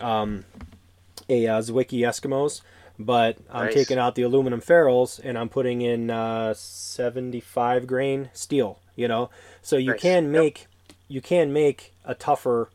um, 0.00 0.44
a 1.28 1.46
uh, 1.46 1.60
Zwickey 1.60 2.00
Eskimos, 2.00 2.60
but 2.98 3.38
I'm 3.50 3.66
Nice. 3.66 3.74
taking 3.74 3.98
out 3.98 4.14
the 4.14 4.22
aluminum 4.22 4.60
ferrules 4.60 5.18
and 5.18 5.36
I'm 5.36 5.48
putting 5.48 5.80
in 5.82 6.10
uh, 6.10 6.54
75 6.54 7.86
grain 7.86 8.30
steel. 8.32 8.78
You 8.94 9.08
know, 9.08 9.30
so 9.62 9.76
you 9.76 9.90
Nice. 9.90 10.00
can 10.00 10.24
Yep. 10.24 10.32
make 10.32 10.66
you 11.08 11.20
can 11.20 11.52
make 11.52 11.92
a 12.04 12.14
tougher 12.14 12.70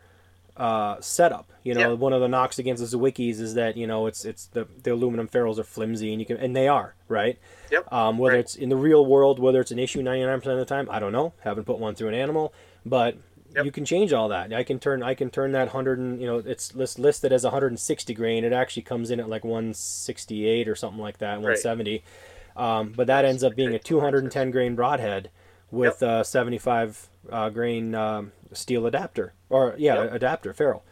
uh, 0.61 1.01
setup. 1.01 1.51
You 1.63 1.73
know, 1.73 1.95
one 1.95 2.13
of 2.13 2.21
the 2.21 2.27
knocks 2.27 2.59
against 2.59 2.81
the 2.89 2.97
Zwickeys 2.97 3.39
is 3.39 3.55
that 3.55 3.75
you 3.77 3.87
know 3.87 4.05
it's 4.05 4.25
it's 4.25 4.45
the 4.45 4.67
the 4.83 4.93
aluminum 4.93 5.27
ferrules 5.27 5.57
are 5.59 5.63
flimsy 5.63 6.11
and 6.11 6.19
you 6.21 6.25
can 6.25 6.37
and 6.37 6.55
they 6.55 6.67
are 6.67 6.93
right. 7.07 7.39
Yep. 7.71 7.91
Um, 7.91 8.17
whether 8.19 8.35
Right. 8.35 8.41
it's 8.41 8.55
in 8.55 8.69
the 8.69 8.75
real 8.77 9.05
world, 9.05 9.39
whether 9.39 9.59
it's 9.59 9.71
an 9.71 9.79
issue 9.79 10.01
99% 10.01 10.35
of 10.53 10.57
the 10.59 10.65
time, 10.65 10.87
I 10.91 10.99
don't 10.99 11.11
know. 11.11 11.33
Haven't 11.41 11.65
put 11.65 11.79
one 11.79 11.95
through 11.95 12.09
an 12.09 12.13
animal, 12.15 12.53
but 12.85 13.17
Yep. 13.55 13.65
you 13.65 13.71
can 13.71 13.83
change 13.85 14.13
all 14.13 14.29
that. 14.29 14.53
I 14.53 14.63
can 14.63 14.79
turn 14.79 15.01
I 15.03 15.13
can 15.13 15.29
turn 15.29 15.51
that 15.53 15.67
100 15.67 15.99
and, 15.99 16.21
you 16.21 16.27
know, 16.27 16.37
it's 16.37 16.73
list, 16.75 16.99
listed 16.99 17.33
as 17.33 17.43
160 17.43 18.13
grain. 18.13 18.43
It 18.45 18.53
actually 18.53 18.83
comes 18.83 19.11
in 19.11 19.19
at 19.19 19.27
like 19.29 19.43
168 19.43 20.67
or 20.67 20.75
something 20.75 21.01
like 21.01 21.17
that, 21.17 21.35
170. 21.41 22.03
Um, 22.55 22.93
but 22.95 23.07
that 23.07 23.25
ends 23.25 23.43
up 23.43 23.55
being 23.55 23.73
a 23.73 23.79
210 23.79 24.51
grain 24.51 24.75
broadhead 24.75 25.29
with 25.71 26.01
a 26.01 26.23
75 26.23 27.09
uh, 27.31 27.49
grain 27.49 27.95
um, 27.95 28.31
steel 28.53 28.85
adapter 28.85 29.33
or 29.49 29.75
yeah, 29.77 30.03
Yep. 30.03 30.13
adapter 30.13 30.53
ferrule. 30.53 30.83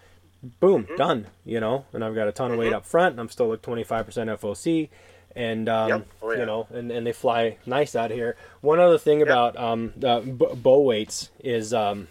Boom, 0.62 0.86
Mhm. 0.86 0.98
done. 0.98 1.28
You 1.46 1.60
know, 1.60 1.86
and 1.94 2.04
I've 2.04 2.16
got 2.16 2.28
a 2.28 2.32
ton 2.32 2.52
of 2.52 2.58
weight 2.58 2.72
Mhm. 2.72 2.78
up 2.78 2.86
front. 2.86 3.12
And 3.14 3.20
I'm 3.20 3.30
still 3.30 3.48
like 3.50 3.62
25% 3.62 4.30
FOC, 4.30 4.90
and 5.36 5.68
um, 5.68 5.90
Yep. 5.90 6.08
Oh, 6.22 6.32
yeah. 6.32 6.40
you 6.40 6.46
know, 6.46 6.68
and, 6.72 6.92
and 6.92 7.06
they 7.06 7.12
fly 7.12 7.58
nice 7.66 7.96
out 7.96 8.12
here. 8.12 8.36
One 8.62 8.80
other 8.80 8.98
thing 8.98 9.22
about 9.22 9.58
um, 9.58 9.94
the 9.98 10.22
b- 10.22 10.56
bow 10.56 10.80
weights 10.82 11.30
is 11.44 11.74
um, 11.74 12.08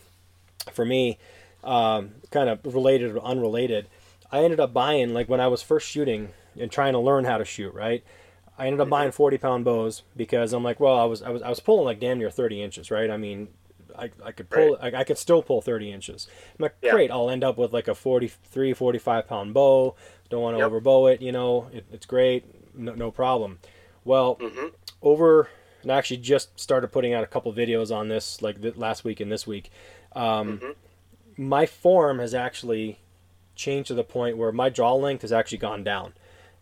for 0.72 0.84
me, 0.84 1.18
um, 1.64 2.12
kind 2.30 2.48
of 2.50 2.60
related 2.66 3.12
or 3.16 3.20
unrelated. 3.20 3.86
I 4.30 4.44
ended 4.44 4.60
up 4.60 4.74
buying 4.74 5.14
like 5.14 5.28
when 5.28 5.40
I 5.40 5.46
was 5.48 5.62
first 5.62 5.88
shooting 5.88 6.28
and 6.60 6.70
trying 6.70 6.92
to 6.92 6.98
learn 6.98 7.24
how 7.24 7.38
to 7.38 7.44
shoot. 7.46 7.72
Right, 7.72 8.04
I 8.58 8.66
ended 8.66 8.80
up 8.80 8.88
buying 8.90 9.12
40 9.12 9.38
pound 9.38 9.64
bows 9.64 10.02
because 10.16 10.52
I'm 10.52 10.64
like, 10.64 10.80
well, 10.80 10.96
I 10.98 11.04
was 11.04 11.22
I 11.22 11.30
was 11.30 11.42
I 11.42 11.48
was 11.48 11.60
pulling 11.60 11.84
like 11.84 12.00
damn 12.00 12.18
near 12.18 12.30
30 12.30 12.62
inches. 12.62 12.90
Right, 12.90 13.10
I 13.10 13.16
mean. 13.16 13.48
I, 13.98 14.10
I 14.22 14.30
could 14.30 14.48
pull 14.48 14.78
I, 14.80 14.88
I 14.98 15.02
could 15.02 15.18
still 15.18 15.42
pull 15.42 15.60
30 15.60 15.90
inches 15.90 16.28
I'm 16.56 16.62
like 16.62 16.76
Yeah. 16.82 16.92
great 16.92 17.10
I'll 17.10 17.30
end 17.30 17.42
up 17.42 17.56
with 17.58 17.72
like 17.72 17.88
a 17.88 17.96
43 17.96 18.72
45 18.72 19.26
pound 19.26 19.54
bow 19.54 19.96
don't 20.30 20.42
want 20.42 20.54
to 20.56 20.58
Yep. 20.60 20.66
overbow 20.66 21.06
it 21.06 21.20
you 21.22 21.32
know 21.32 21.68
it, 21.72 21.84
it's 21.90 22.06
great 22.06 22.44
no, 22.78 22.94
no 22.94 23.10
problem 23.10 23.58
well 24.04 24.36
Mm-hmm. 24.36 24.66
over 25.02 25.48
and 25.82 25.90
I 25.90 25.96
actually 25.96 26.18
just 26.18 26.60
started 26.60 26.88
putting 26.92 27.12
out 27.12 27.24
a 27.24 27.26
couple 27.26 27.52
videos 27.52 27.92
on 27.92 28.06
this 28.08 28.40
like 28.40 28.62
th- 28.62 28.76
last 28.76 29.02
week 29.02 29.18
and 29.18 29.32
this 29.32 29.48
week 29.48 29.72
um, 30.14 30.58
Mhm. 30.60 30.74
my 31.36 31.66
form 31.66 32.20
has 32.20 32.34
actually 32.34 33.00
changed 33.56 33.88
to 33.88 33.94
the 33.94 34.04
point 34.04 34.36
where 34.36 34.52
my 34.52 34.68
draw 34.68 34.94
length 34.94 35.22
has 35.22 35.32
actually 35.32 35.58
gone 35.58 35.82
down 35.82 36.12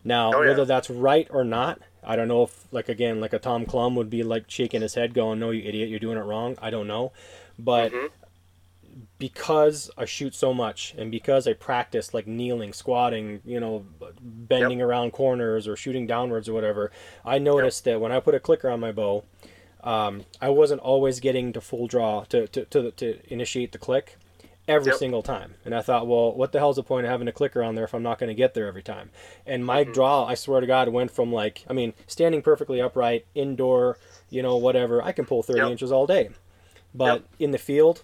now 0.03 0.33
Oh, 0.33 0.41
yeah. 0.41 0.47
whether 0.49 0.65
that's 0.65 0.89
right 0.89 1.27
or 1.29 1.43
not 1.43 1.81
i 2.03 2.15
don't 2.15 2.27
know 2.27 2.43
if 2.43 2.65
like 2.71 2.89
again 2.89 3.19
like 3.19 3.33
a 3.33 3.39
tom 3.39 3.65
clum 3.65 3.95
would 3.95 4.09
be 4.09 4.23
like 4.23 4.45
shaking 4.49 4.81
his 4.81 4.95
head 4.95 5.13
going 5.13 5.39
no 5.39 5.51
you 5.51 5.63
idiot 5.67 5.89
you're 5.89 5.99
doing 5.99 6.17
it 6.17 6.21
wrong. 6.21 6.55
I 6.61 6.69
don't 6.69 6.87
know. 6.87 7.11
But 7.59 7.91
Mhm. 7.91 8.09
because 9.19 9.89
I 9.97 10.05
shoot 10.05 10.33
so 10.35 10.53
much 10.53 10.93
and 10.97 11.09
because 11.11 11.47
I 11.47 11.53
practice 11.53 12.13
like 12.13 12.27
kneeling, 12.27 12.73
squatting, 12.73 13.41
you 13.45 13.59
know, 13.59 13.85
bending 14.21 14.81
around 14.81 15.11
corners 15.11 15.67
or 15.67 15.75
shooting 15.75 16.07
downwards 16.07 16.47
or 16.47 16.53
whatever, 16.53 16.91
I 17.25 17.39
noticed 17.39 17.83
that 17.85 17.99
when 17.99 18.11
I 18.11 18.19
put 18.19 18.35
a 18.35 18.39
clicker 18.39 18.69
on 18.69 18.79
my 18.79 18.91
bow, 18.91 19.23
um, 19.83 20.25
I 20.41 20.49
wasn't 20.49 20.81
always 20.81 21.19
getting 21.19 21.53
to 21.53 21.61
full 21.61 21.87
draw 21.87 22.23
to, 22.25 22.47
to, 22.47 22.65
to, 22.65 22.91
to 22.91 23.19
initiate 23.33 23.71
the 23.71 23.77
click 23.77 24.17
every 24.67 24.91
Yep. 24.91 24.99
single 24.99 25.21
time. 25.21 25.55
And 25.65 25.73
I 25.73 25.81
thought, 25.81 26.07
well, 26.07 26.33
what 26.33 26.51
the 26.51 26.59
hell's 26.59 26.75
the 26.75 26.83
point 26.83 27.05
of 27.05 27.11
having 27.11 27.27
a 27.27 27.31
clicker 27.31 27.63
on 27.63 27.75
there 27.75 27.85
if 27.85 27.93
I'm 27.93 28.03
not 28.03 28.19
going 28.19 28.29
to 28.29 28.33
get 28.35 28.53
there 28.53 28.67
every 28.67 28.83
time? 28.83 29.09
And 29.45 29.65
my 29.65 29.83
Mhm. 29.83 29.93
draw, 29.93 30.25
I 30.25 30.35
swear 30.35 30.59
to 30.61 30.67
God, 30.67 30.89
went 30.89 31.11
from 31.11 31.31
like, 31.31 31.63
I 31.69 31.73
mean, 31.73 31.93
standing 32.05 32.41
perfectly 32.41 32.81
upright, 32.81 33.25
indoor, 33.33 33.97
you 34.29 34.41
know, 34.41 34.57
whatever, 34.57 35.01
I 35.01 35.11
can 35.13 35.25
pull 35.25 35.41
30 35.43 35.61
Yep. 35.61 35.71
inches 35.71 35.91
all 35.91 36.05
day. 36.05 36.29
But 36.93 37.23
in 37.39 37.51
the 37.51 37.57
field, 37.57 38.03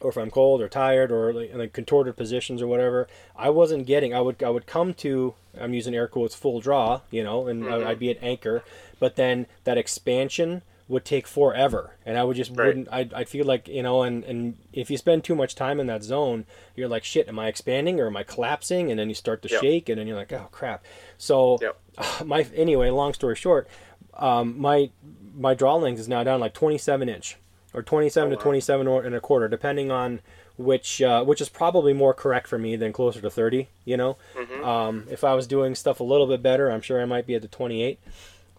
or 0.00 0.10
if 0.10 0.16
I'm 0.16 0.30
cold 0.30 0.60
or 0.60 0.68
tired 0.68 1.10
or 1.10 1.32
like, 1.32 1.50
in 1.50 1.58
like 1.58 1.72
contorted 1.72 2.16
positions 2.16 2.60
or 2.60 2.66
whatever, 2.66 3.08
I 3.34 3.50
wasn't 3.50 3.86
getting. 3.86 4.12
I 4.14 4.20
would 4.20 4.42
I 4.42 4.50
would 4.50 4.66
come 4.66 4.92
to 4.94 5.34
I'm 5.58 5.72
using 5.72 5.94
air 5.94 6.06
quotes 6.08 6.34
full 6.34 6.60
draw, 6.60 7.00
you 7.10 7.22
know, 7.24 7.46
and 7.46 7.64
Mhm. 7.64 7.86
I'd 7.86 7.98
be 7.98 8.10
at 8.10 8.22
anchor, 8.22 8.62
but 8.98 9.16
then 9.16 9.46
that 9.64 9.78
expansion 9.78 10.62
would 10.88 11.04
take 11.04 11.26
forever, 11.26 11.96
and 12.06 12.16
I 12.16 12.22
would 12.24 12.36
just 12.36 12.50
Right. 12.52 12.66
wouldn't. 12.66 12.88
I'd, 12.92 13.12
I'd 13.12 13.28
feel 13.28 13.44
like 13.44 13.66
you 13.68 13.82
know, 13.82 14.02
and 14.02 14.22
and 14.24 14.56
if 14.72 14.90
you 14.90 14.96
spend 14.96 15.24
too 15.24 15.34
much 15.34 15.54
time 15.54 15.80
in 15.80 15.86
that 15.88 16.02
zone, 16.04 16.46
you're 16.76 16.88
like, 16.88 17.02
shit, 17.04 17.26
am 17.28 17.38
I 17.38 17.48
expanding 17.48 17.98
or 18.00 18.06
am 18.06 18.16
I 18.16 18.22
collapsing? 18.22 18.90
And 18.90 18.98
then 19.00 19.08
you 19.08 19.14
start 19.14 19.42
to 19.42 19.48
Yep. 19.48 19.60
shake, 19.60 19.88
and 19.88 19.98
then 19.98 20.06
you're 20.06 20.16
like, 20.16 20.32
oh 20.32 20.48
crap. 20.52 20.84
So 21.18 21.58
Yep. 21.60 21.76
my 22.24 22.46
anyway, 22.54 22.90
long 22.90 23.14
story 23.14 23.34
short, 23.36 23.68
um, 24.14 24.58
my 24.60 24.90
my 25.36 25.54
draw 25.54 25.74
length 25.74 25.98
is 25.98 26.08
now 26.08 26.22
down 26.24 26.40
like 26.40 26.54
27 26.54 27.08
inch 27.08 27.36
or 27.74 27.82
27 27.82 28.28
Oh, 28.28 28.30
to 28.30 28.36
wow. 28.36 28.42
27 28.42 28.86
or 28.86 29.02
and 29.02 29.14
a 29.14 29.20
quarter, 29.20 29.48
depending 29.48 29.90
on 29.90 30.20
which 30.56 31.02
uh, 31.02 31.22
which 31.24 31.40
is 31.40 31.48
probably 31.48 31.92
more 31.92 32.14
correct 32.14 32.46
for 32.46 32.58
me 32.58 32.76
than 32.76 32.92
closer 32.92 33.20
to 33.20 33.28
30. 33.28 33.68
You 33.84 33.96
know, 33.96 34.16
hmm 34.34 34.64
um, 34.64 35.04
if 35.10 35.24
I 35.24 35.34
was 35.34 35.46
doing 35.46 35.74
stuff 35.74 36.00
a 36.00 36.04
little 36.04 36.26
bit 36.28 36.42
better, 36.42 36.70
I'm 36.70 36.80
sure 36.80 37.02
I 37.02 37.04
might 37.06 37.26
be 37.26 37.34
at 37.34 37.42
the 37.42 37.48
28. 37.48 37.98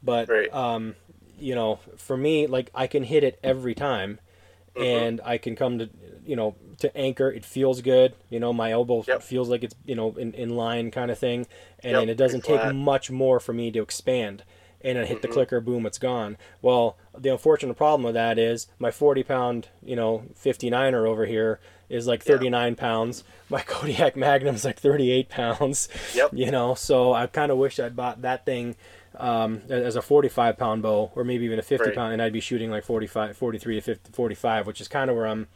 But 0.04 0.30
Right. 0.30 0.54
um, 0.54 0.96
you 1.40 1.56
know, 1.56 1.80
for 1.98 2.18
me, 2.18 2.48
like 2.48 2.70
I 2.74 2.88
can 2.88 3.04
hit 3.04 3.24
it 3.24 3.40
every 3.44 3.76
time, 3.76 4.20
Mhm. 4.76 4.84
and 4.86 5.22
I 5.24 5.38
can 5.38 5.56
come 5.56 5.80
to 5.80 5.90
you 6.26 6.36
know 6.36 6.56
to 6.80 6.96
anchor. 6.98 7.32
It 7.32 7.46
feels 7.46 7.82
good. 7.82 8.14
You 8.30 8.40
know, 8.40 8.54
my 8.54 8.72
elbow 8.72 9.04
Yep. 9.08 9.24
feels 9.24 9.50
like 9.50 9.64
it's 9.64 9.76
you 9.86 9.96
know 9.96 10.14
in, 10.18 10.34
in 10.34 10.56
line 10.56 10.92
kind 10.92 11.10
of 11.12 11.18
thing, 11.18 11.48
and 11.84 11.92
Yep, 11.94 12.02
then 12.02 12.10
it 12.10 12.16
doesn't 12.18 12.44
take 12.44 12.74
much 12.74 13.10
more 13.12 13.40
for 13.40 13.54
me 13.54 13.72
to 13.72 13.82
expand. 13.82 14.44
And 14.82 15.00
I 15.00 15.06
hit 15.06 15.24
the 15.24 15.28
Mhm. 15.28 15.32
clicker, 15.34 15.60
boom, 15.60 15.88
it's 15.88 15.98
gone. 15.98 16.38
Well, 16.62 16.98
the 17.18 17.30
unfortunate 17.30 17.74
problem 17.76 18.04
with 18.04 18.14
that 18.14 18.38
is 18.38 18.68
my 18.78 18.92
40 18.92 19.24
pound, 19.24 19.70
you 19.84 19.96
know, 19.96 20.26
59er 20.36 21.08
over 21.08 21.26
here 21.26 21.60
is 21.90 22.06
like 22.06 22.24
Yeah. 22.24 22.34
39 22.34 22.76
pounds. 22.76 23.24
My 23.50 23.62
Kodiak 23.62 24.16
Magnum's 24.16 24.64
like 24.66 24.78
38 24.78 25.30
pounds. 25.30 25.90
Yep. 26.14 26.30
You 26.34 26.52
know, 26.52 26.76
so 26.76 27.12
I 27.14 27.26
kind 27.26 27.52
of 27.52 27.58
wish 27.58 27.80
I'd 27.80 27.96
bought 27.96 28.22
that 28.22 28.46
thing 28.46 28.76
um, 29.20 29.62
as 29.70 29.96
a 29.96 30.02
45 30.02 30.58
pound 30.58 30.82
bow 30.82 31.12
or 31.16 31.24
maybe 31.24 31.46
even 31.46 31.60
a 31.60 31.64
50 31.64 31.86
Right. 31.90 31.96
pound 31.96 32.14
and 32.14 32.22
I'd 32.22 32.34
be 32.34 32.40
shooting 32.40 32.70
like 32.72 32.84
45 32.84 33.36
43 33.38 33.76
to 33.76 33.82
50, 33.82 34.12
45 34.14 34.68
which 34.68 34.80
is 34.82 34.88
kind 34.88 35.10
of 35.10 35.16
where 35.16 35.28
I'm 35.28 35.48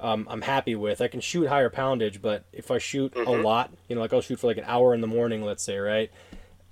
um, 0.00 0.26
I'm 0.30 0.42
happy 0.42 0.74
with 0.76 1.00
I 1.00 1.08
can 1.08 1.20
shoot 1.20 1.48
higher 1.48 1.70
poundage 1.70 2.22
but 2.22 2.44
if 2.52 2.70
I 2.70 2.78
shoot 2.78 3.12
a 3.14 3.18
Mhm. 3.18 3.42
lot 3.42 3.72
you 3.88 3.94
know 3.96 4.00
like 4.02 4.12
I'll 4.12 4.20
shoot 4.20 4.38
for 4.38 4.46
like 4.46 4.58
an 4.58 4.64
hour 4.66 4.94
in 4.94 5.00
the 5.00 5.06
morning 5.08 5.42
let's 5.42 5.62
say 5.62 5.78
right 5.78 6.10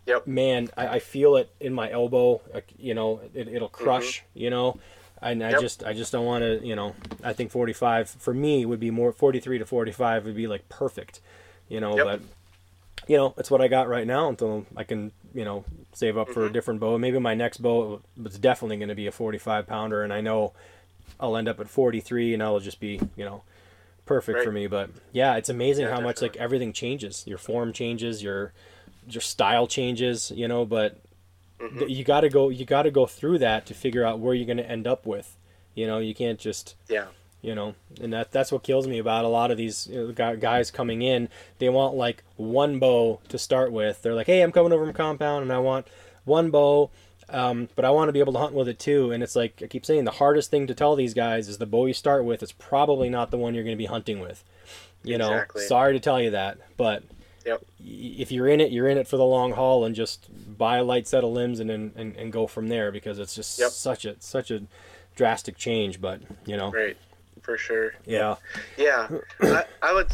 Yep. 0.07 0.26
man 0.26 0.68
I, 0.76 0.86
I 0.88 0.99
feel 1.01 1.36
it 1.36 1.51
in 1.61 1.72
my 1.74 1.90
elbow 1.90 2.40
like, 2.55 2.72
you 2.78 2.94
know 2.94 3.20
it, 3.34 3.49
it'll 3.49 3.68
crush 3.68 4.22
you 4.34 4.51
know 4.51 4.78
and 5.20 5.42
I 5.42 5.47
Mm-hmm. 5.47 5.53
Yep. 5.53 5.61
just 5.61 5.84
I 5.84 5.92
just 5.94 6.12
don't 6.12 6.26
want 6.26 6.42
to 6.42 6.64
you 6.64 6.76
know 6.76 6.94
I 7.24 7.32
think 7.32 7.51
45 7.51 8.09
for 8.11 8.32
me 8.34 8.64
would 8.64 8.78
be 8.80 8.90
more 8.90 9.11
43 9.12 9.59
to 9.59 9.66
45 9.66 10.26
would 10.26 10.36
be 10.36 10.47
like 10.47 10.68
perfect 10.68 11.20
you 11.68 11.80
know 11.80 11.97
Yep. 11.97 12.05
but 12.05 12.20
you 13.07 13.16
know 13.16 13.34
it's 13.36 13.50
what 13.50 13.61
I 13.61 13.68
got 13.68 13.88
right 13.88 14.07
now 14.07 14.28
until 14.28 14.66
I 14.76 14.84
can 14.84 15.12
you 15.34 15.44
know 15.44 15.64
save 15.92 16.16
up 16.16 16.28
for 16.28 16.44
a 16.46 16.48
Mhm. 16.48 16.52
different 16.52 16.80
bow 16.80 16.98
maybe 16.98 17.18
my 17.18 17.34
next 17.34 17.59
bow 17.59 18.00
is 18.24 18.38
definitely 18.38 18.76
going 18.78 18.88
to 18.88 18.94
be 18.94 19.07
a 19.07 19.12
45 19.12 19.66
pounder 19.66 20.02
and 20.02 20.12
I 20.12 20.20
know 20.20 20.52
I'll 21.20 21.36
end 21.36 21.48
up 21.48 21.61
at 21.61 21.68
43 21.68 22.34
and 22.34 22.40
that'll 22.40 22.61
just 22.61 22.80
be 22.80 23.00
you 23.16 23.24
know 23.24 23.42
perfect 24.07 24.42
for 24.44 24.52
me 24.52 24.66
but 24.66 24.90
yeah 25.12 25.36
it's 25.36 25.48
amazing 25.48 25.86
Yeah, 25.86 25.92
how 25.94 26.00
much 26.00 26.22
like 26.22 26.36
everything 26.36 26.72
changes 26.72 27.24
your 27.26 27.38
form 27.38 27.72
changes 27.72 28.22
your 28.22 28.52
your 29.09 29.20
style 29.20 29.66
changes 29.66 30.30
you 30.34 30.46
know 30.48 30.64
but 30.64 30.98
Mhm. 31.61 31.78
th- 31.78 31.90
you 31.90 32.04
got 32.04 32.20
to 32.20 32.28
go 32.28 32.48
you 32.48 32.64
got 32.64 32.82
to 32.82 32.90
go 32.90 33.07
through 33.07 33.38
that 33.38 33.66
to 33.66 33.74
figure 33.74 34.04
out 34.04 34.18
where 34.20 34.34
you're 34.34 34.46
going 34.46 34.57
to 34.59 34.70
end 34.70 34.86
up 34.86 35.07
with 35.07 35.36
you 35.74 35.86
know 35.86 35.98
you 35.98 36.14
can't 36.14 36.38
just 36.38 36.74
Yeah. 36.88 37.07
You 37.47 37.55
know 37.55 37.74
and 38.03 38.12
that 38.12 38.32
that's 38.32 38.51
what 38.51 38.64
kills 38.64 38.88
me 38.88 38.99
about 38.99 39.24
a 39.24 39.28
lot 39.28 39.53
of 39.53 39.57
these 39.57 39.86
you 39.86 40.12
know, 40.18 40.36
guys 40.36 40.70
coming 40.72 41.01
in 41.01 41.28
they 41.61 41.68
want 41.68 41.94
like 41.94 42.24
one 42.36 42.78
bow 42.80 43.20
to 43.28 43.38
start 43.38 43.70
with 43.70 44.03
they're 44.03 44.14
like 44.14 44.26
hey 44.26 44.42
i'm 44.42 44.51
coming 44.51 44.72
over 44.72 44.84
from 44.84 44.92
compound 44.92 45.42
and 45.44 45.53
i 45.53 45.59
want 45.59 45.86
one 46.24 46.51
bow 46.51 46.90
um, 47.28 47.68
but 47.76 47.84
i 47.84 47.90
want 47.90 48.09
to 48.09 48.12
be 48.12 48.18
able 48.18 48.32
to 48.32 48.38
hunt 48.40 48.53
with 48.53 48.66
it 48.68 48.78
too 48.80 49.12
and 49.12 49.22
it's 49.22 49.36
like 49.36 49.61
i 49.62 49.66
keep 49.68 49.86
saying 49.86 50.05
the 50.05 50.11
hardest 50.11 50.51
thing 50.51 50.66
to 50.66 50.74
tell 50.74 50.97
these 50.97 51.14
guys 51.14 51.49
is 51.49 51.59
the 51.59 51.66
bow 51.66 51.86
you 51.86 51.94
start 51.94 52.24
with 52.24 52.42
is 52.42 52.51
probably 52.53 53.09
not 53.09 53.30
the 53.30 53.38
one 53.38 53.55
you're 53.55 53.64
going 53.64 53.76
to 53.76 53.78
be 53.78 53.86
hunting 53.86 54.18
with 54.18 54.42
you 55.05 55.16
know 55.16 55.32
Exactly. 55.34 55.62
sorry 55.62 55.92
to 55.92 56.01
tell 56.01 56.20
you 56.20 56.30
that 56.30 56.59
but 56.76 57.05
Yep. 57.44 57.64
if 57.80 58.32
you're 58.32 58.49
in 58.49 58.61
it 58.61 58.72
you're 58.72 58.88
in 58.88 58.99
it 58.99 59.07
for 59.07 59.16
the 59.16 59.24
long 59.24 59.53
haul 59.53 59.84
and 59.84 59.94
just 59.94 60.26
buy 60.59 60.78
a 60.78 60.82
light 60.84 61.07
set 61.07 61.22
of 61.22 61.30
limbs 61.30 61.61
and 61.61 61.70
and, 61.70 61.92
and, 61.94 62.16
and 62.16 62.32
go 62.32 62.49
from 62.49 62.66
there 62.66 62.90
because 62.90 63.20
it's 63.20 63.36
just 63.36 63.57
Yep. 63.61 63.70
such 63.70 64.05
a 64.05 64.16
such 64.18 64.51
a 64.51 64.62
drastic 65.14 65.57
change 65.57 66.01
but 66.01 66.20
you 66.44 66.57
know 66.57 66.72
Right. 66.72 66.97
For 67.43 67.57
sure. 67.59 67.95
yeah 68.07 68.37
Yeah, 68.76 69.09
I, 69.41 69.64
I 69.82 69.93
would. 69.95 70.09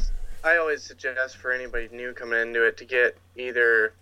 I 0.45 0.57
always 0.57 0.83
suggest 0.83 1.37
for 1.37 1.53
anybody 1.53 1.89
new 1.93 2.12
coming 2.12 2.41
into 2.41 2.66
it 2.66 2.77
to 2.79 2.85
get 2.85 3.16
either 3.37 3.95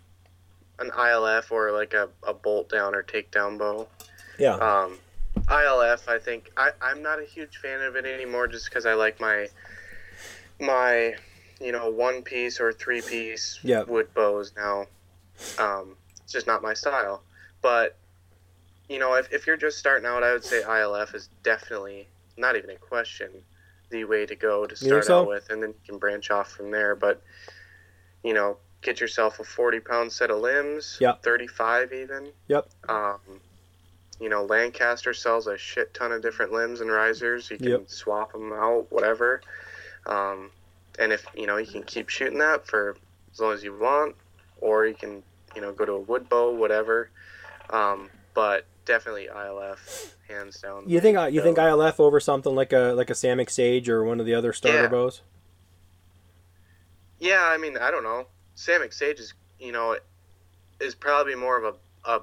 an 0.79 0.91
ILF 0.91 1.51
or 1.53 1.71
like 1.71 1.93
a, 1.93 2.09
a 2.27 2.33
bolt 2.33 2.71
down 2.71 2.95
or 2.95 3.03
takedown 3.03 3.59
bow. 3.59 3.87
yeah 4.39 4.55
Um, 4.55 4.99
ILF, 5.49 6.09
I 6.09 6.19
think 6.19 6.51
I, 6.57 6.71
I'm 6.81 7.03
not 7.03 7.21
a 7.21 7.25
huge 7.25 7.59
fan 7.59 7.83
of 7.83 7.95
it 7.97 8.07
anymore, 8.07 8.49
just 8.49 8.65
because 8.65 8.87
I 8.87 8.95
like 8.95 9.21
my 9.21 9.49
my 10.61 11.15
you 11.61 11.73
know 11.73 11.91
one 11.91 12.23
piece 12.23 12.61
or 12.61 12.73
three 12.73 13.03
piece 13.03 13.59
Yeah. 13.63 13.83
wood 13.83 14.13
bows 14.15 14.53
now. 14.57 14.87
Um, 15.59 15.97
it's 16.23 16.33
just 16.33 16.47
not 16.47 16.63
my 16.63 16.75
style. 16.75 17.23
But 17.63 17.97
you 18.89 18.99
know, 18.99 19.15
if, 19.15 19.31
if 19.33 19.47
you're 19.47 19.57
just 19.59 19.79
starting 19.79 20.07
out, 20.07 20.23
I 20.25 20.33
would 20.33 20.45
say 20.45 20.63
ILF 20.63 21.15
is 21.15 21.29
definitely 21.43 22.09
not 22.41 22.57
even 22.57 22.71
a 22.71 22.77
question 22.77 23.31
the 23.91 24.05
way 24.05 24.25
to 24.27 24.35
go 24.35 24.67
to 24.67 24.77
start 24.77 25.05
so? 25.05 25.23
out 25.23 25.29
with, 25.29 25.51
and 25.51 25.63
then 25.63 25.71
you 25.71 25.81
can 25.87 25.99
branch 25.99 26.31
off 26.31 26.51
from 26.51 26.71
there. 26.71 26.95
But 26.95 27.23
you 28.23 28.35
know, 28.35 28.57
get 28.83 29.01
yourself 29.01 29.41
a 29.41 29.45
40 29.45 29.81
pound 29.81 30.13
set 30.13 30.31
of 30.31 30.41
limbs, 30.41 30.99
Yep. 31.01 31.23
35 31.23 31.93
even. 31.93 32.33
Yep. 32.49 32.69
Um, 32.89 33.19
you 34.19 34.29
know, 34.29 34.45
Lancaster 34.45 35.15
sells 35.15 35.47
a 35.47 35.57
shit 35.57 35.95
ton 35.95 36.13
of 36.13 36.21
different 36.23 36.53
limbs 36.53 36.81
and 36.81 36.91
risers. 36.91 37.51
You 37.51 37.57
can 37.57 37.69
Yep. 37.69 37.89
swap 37.89 38.33
them 38.33 38.53
out, 38.53 38.91
whatever. 38.91 39.41
Um, 40.07 40.51
and 40.99 41.13
if 41.13 41.27
you 41.35 41.47
know, 41.47 41.57
you 41.57 41.71
can 41.71 41.83
keep 41.83 42.09
shooting 42.09 42.39
that 42.39 42.67
for 42.67 42.97
as 43.33 43.41
long 43.41 43.55
as 43.55 43.65
you 43.65 43.77
want, 43.77 44.17
or 44.61 44.87
you 44.87 44.95
can, 44.95 45.23
you 45.55 45.63
know, 45.63 45.73
go 45.73 45.85
to 45.87 45.93
a 45.93 46.01
wood 46.01 46.29
bow, 46.29 46.51
whatever. 46.53 47.11
Um, 47.71 48.11
but 48.35 48.67
definitely 48.91 49.29
ILF, 49.33 50.15
hands 50.29 50.61
down. 50.61 50.83
You 50.89 51.01
think 51.01 51.17
you 51.33 51.41
think 51.43 51.59
ILF 51.59 52.01
over 52.01 52.19
something 52.19 52.55
like 52.55 52.73
a 52.73 52.93
like 52.97 53.09
a 53.09 53.13
Samick 53.13 53.49
Sage 53.49 53.89
or 53.89 54.03
one 54.05 54.19
of 54.19 54.27
the 54.27 54.35
other 54.35 54.53
starter 54.53 54.83
Yeah. 54.83 54.89
bows? 54.89 55.23
Yeah, 57.21 57.43
I 57.45 57.57
mean, 57.59 57.77
I 57.79 57.91
don't 57.91 58.03
know. 58.03 58.27
Samick 58.57 58.93
Sage 58.93 59.21
is, 59.21 59.35
you 59.61 59.71
know, 59.73 59.97
is 60.81 60.95
probably 60.95 61.35
more 61.37 61.57
of 61.63 61.75
a, 62.05 62.11
a 62.17 62.23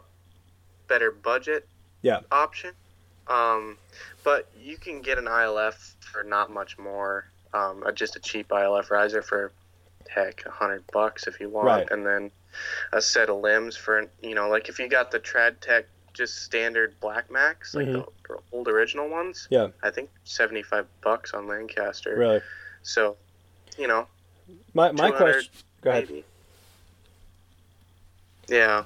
better 0.88 1.12
budget 1.12 1.68
Yeah. 2.02 2.20
option. 2.32 2.72
Um, 3.28 3.78
but 4.24 4.50
you 4.60 4.78
can 4.78 5.02
get 5.02 5.18
an 5.18 5.26
ILF 5.28 5.96
for 6.02 6.24
not 6.24 6.52
much 6.52 6.78
more. 6.78 7.30
Um, 7.54 7.84
uh, 7.86 7.92
just 7.92 8.16
a 8.16 8.20
cheap 8.20 8.50
ILF 8.50 8.90
riser 8.92 9.22
for 9.22 9.52
heck, 10.10 10.46
a 10.46 10.52
hundred 10.52 10.84
bucks 10.92 11.28
if 11.28 11.40
you 11.40 11.50
want, 11.50 11.68
Right. 11.68 11.88
and 11.92 12.06
then 12.06 12.32
a 12.92 13.02
set 13.02 13.30
of 13.30 13.38
limbs 13.42 13.78
for 13.78 14.06
you 14.22 14.36
know, 14.36 14.50
like 14.50 14.68
if 14.68 14.80
you 14.80 14.90
got 14.90 15.12
the 15.12 15.20
Trad 15.20 15.60
Tech 15.62 15.86
just 16.18 16.44
standard 16.44 17.00
Black 17.00 17.30
Max, 17.32 17.74
like 17.76 17.88
Mhm. 17.88 18.06
the 18.28 18.38
old 18.52 18.68
original 18.68 19.08
ones. 19.08 19.48
Yeah. 19.50 19.68
I 19.84 19.92
think 19.92 20.10
seventy 20.26 20.64
five 20.64 20.86
bucks 21.02 21.34
on 21.34 21.48
Lancaster. 21.48 22.16
Really? 22.16 22.42
So, 22.84 23.16
you 23.78 23.88
know, 23.88 24.08
My 24.74 24.92
my 24.92 25.12
question. 25.12 25.52
Go 25.82 25.92
ahead. 25.92 26.10
Maybe. 26.10 26.26
Yeah. 28.48 28.84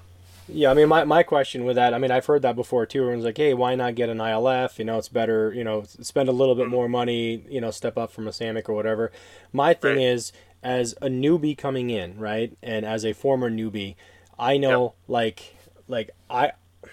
Yeah, 0.48 0.72
I 0.72 0.74
mean, 0.74 0.90
my, 0.90 1.06
my 1.06 1.24
question 1.24 1.64
with 1.64 1.76
that, 1.78 1.94
I 1.94 1.98
mean, 1.98 2.12
I've 2.12 2.26
heard 2.26 2.42
that 2.42 2.56
before 2.56 2.86
too. 2.86 3.02
Everyone's 3.04 3.24
like, 3.24 3.38
hey, 3.38 3.54
why 3.54 3.76
not 3.76 3.96
get 3.96 4.10
an 4.10 4.18
ILF? 4.18 4.80
You 4.80 4.86
know, 4.86 4.98
it's 4.98 5.08
better, 5.08 5.54
you 5.54 5.64
know, 5.64 5.84
spend 6.02 6.28
a 6.28 6.34
little 6.34 6.56
bit 6.56 6.68
more 6.68 6.90
money, 6.90 7.46
you 7.48 7.62
know, 7.62 7.72
step 7.72 7.98
up 7.98 8.12
from 8.12 8.28
a 8.28 8.32
Samick 8.32 8.68
or 8.68 8.74
whatever. 8.74 9.12
My 9.54 9.74
thing 9.74 9.96
Right. 9.98 10.04
is, 10.06 10.34
as 10.64 10.94
a 11.02 11.08
newbie 11.08 11.58
coming 11.58 11.90
in, 11.90 12.20
right, 12.20 12.52
and 12.62 12.86
as 12.86 13.06
a 13.06 13.14
former 13.14 13.50
newbie, 13.50 13.96
I 14.38 14.58
know, 14.58 14.94
like, 15.08 15.56
like 15.88 16.10
I, 16.30 16.52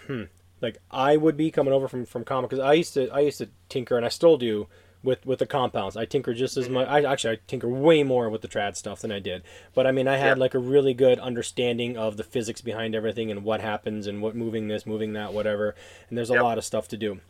hmm, 0.09 0.24
like 0.61 0.78
I 0.90 1.16
would 1.16 1.36
be 1.36 1.52
coming 1.52 1.72
over 1.72 1.86
from 1.86 2.04
from 2.04 2.24
comic 2.24 2.50
because 2.50 2.64
I 2.64 2.72
used 2.72 2.94
to 2.94 3.09
I 3.11 3.20
used 3.20 3.38
to 3.38 3.48
tinker 3.68 3.96
and 3.96 4.04
I 4.04 4.09
still 4.09 4.36
do 4.36 4.66
with 5.04 5.24
with 5.24 5.38
the 5.38 5.46
compounds. 5.46 5.96
I 5.96 6.04
tinker 6.06 6.34
just 6.34 6.56
as 6.56 6.68
much. 6.68 6.88
I 6.88 7.04
actually 7.04 7.34
I 7.34 7.38
tinker 7.46 7.68
way 7.68 8.02
more 8.02 8.28
with 8.28 8.42
the 8.42 8.48
trad 8.48 8.74
stuff 8.74 9.00
than 9.00 9.12
I 9.12 9.20
did. 9.20 9.42
But 9.74 9.86
I 9.86 9.92
mean, 9.92 10.09
I 10.09 10.16
had 10.16 10.36
Yeah. 10.36 10.40
like 10.40 10.54
a 10.54 10.59
really 10.59 10.94
good 10.94 11.20
understanding 11.20 11.96
of 11.96 12.16
the 12.16 12.24
physics 12.24 12.61
behind 12.61 12.96
everything 12.96 13.30
and 13.30 13.44
what 13.44 13.61
happens 13.61 14.09
and 14.09 14.20
what 14.20 14.34
moving 14.34 14.66
this, 14.66 14.84
moving 14.86 15.12
that, 15.12 15.32
whatever. 15.32 15.76
And 16.09 16.18
there's 16.18 16.30
a 16.30 16.34
Yep. 16.34 16.42
lot 16.42 16.59
of 16.59 16.64
stuff 16.64 16.88
to 16.88 16.96
do. 16.96 17.20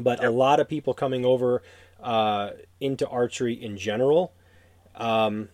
But 0.00 0.24
a 0.24 0.30
lot 0.30 0.58
of 0.60 0.68
people 0.68 0.94
coming 0.94 1.24
over 1.26 1.62
uh, 2.02 2.50
into 2.80 3.06
archery 3.08 3.54
in 3.54 3.76
general, 3.76 4.32
um, 4.96 5.48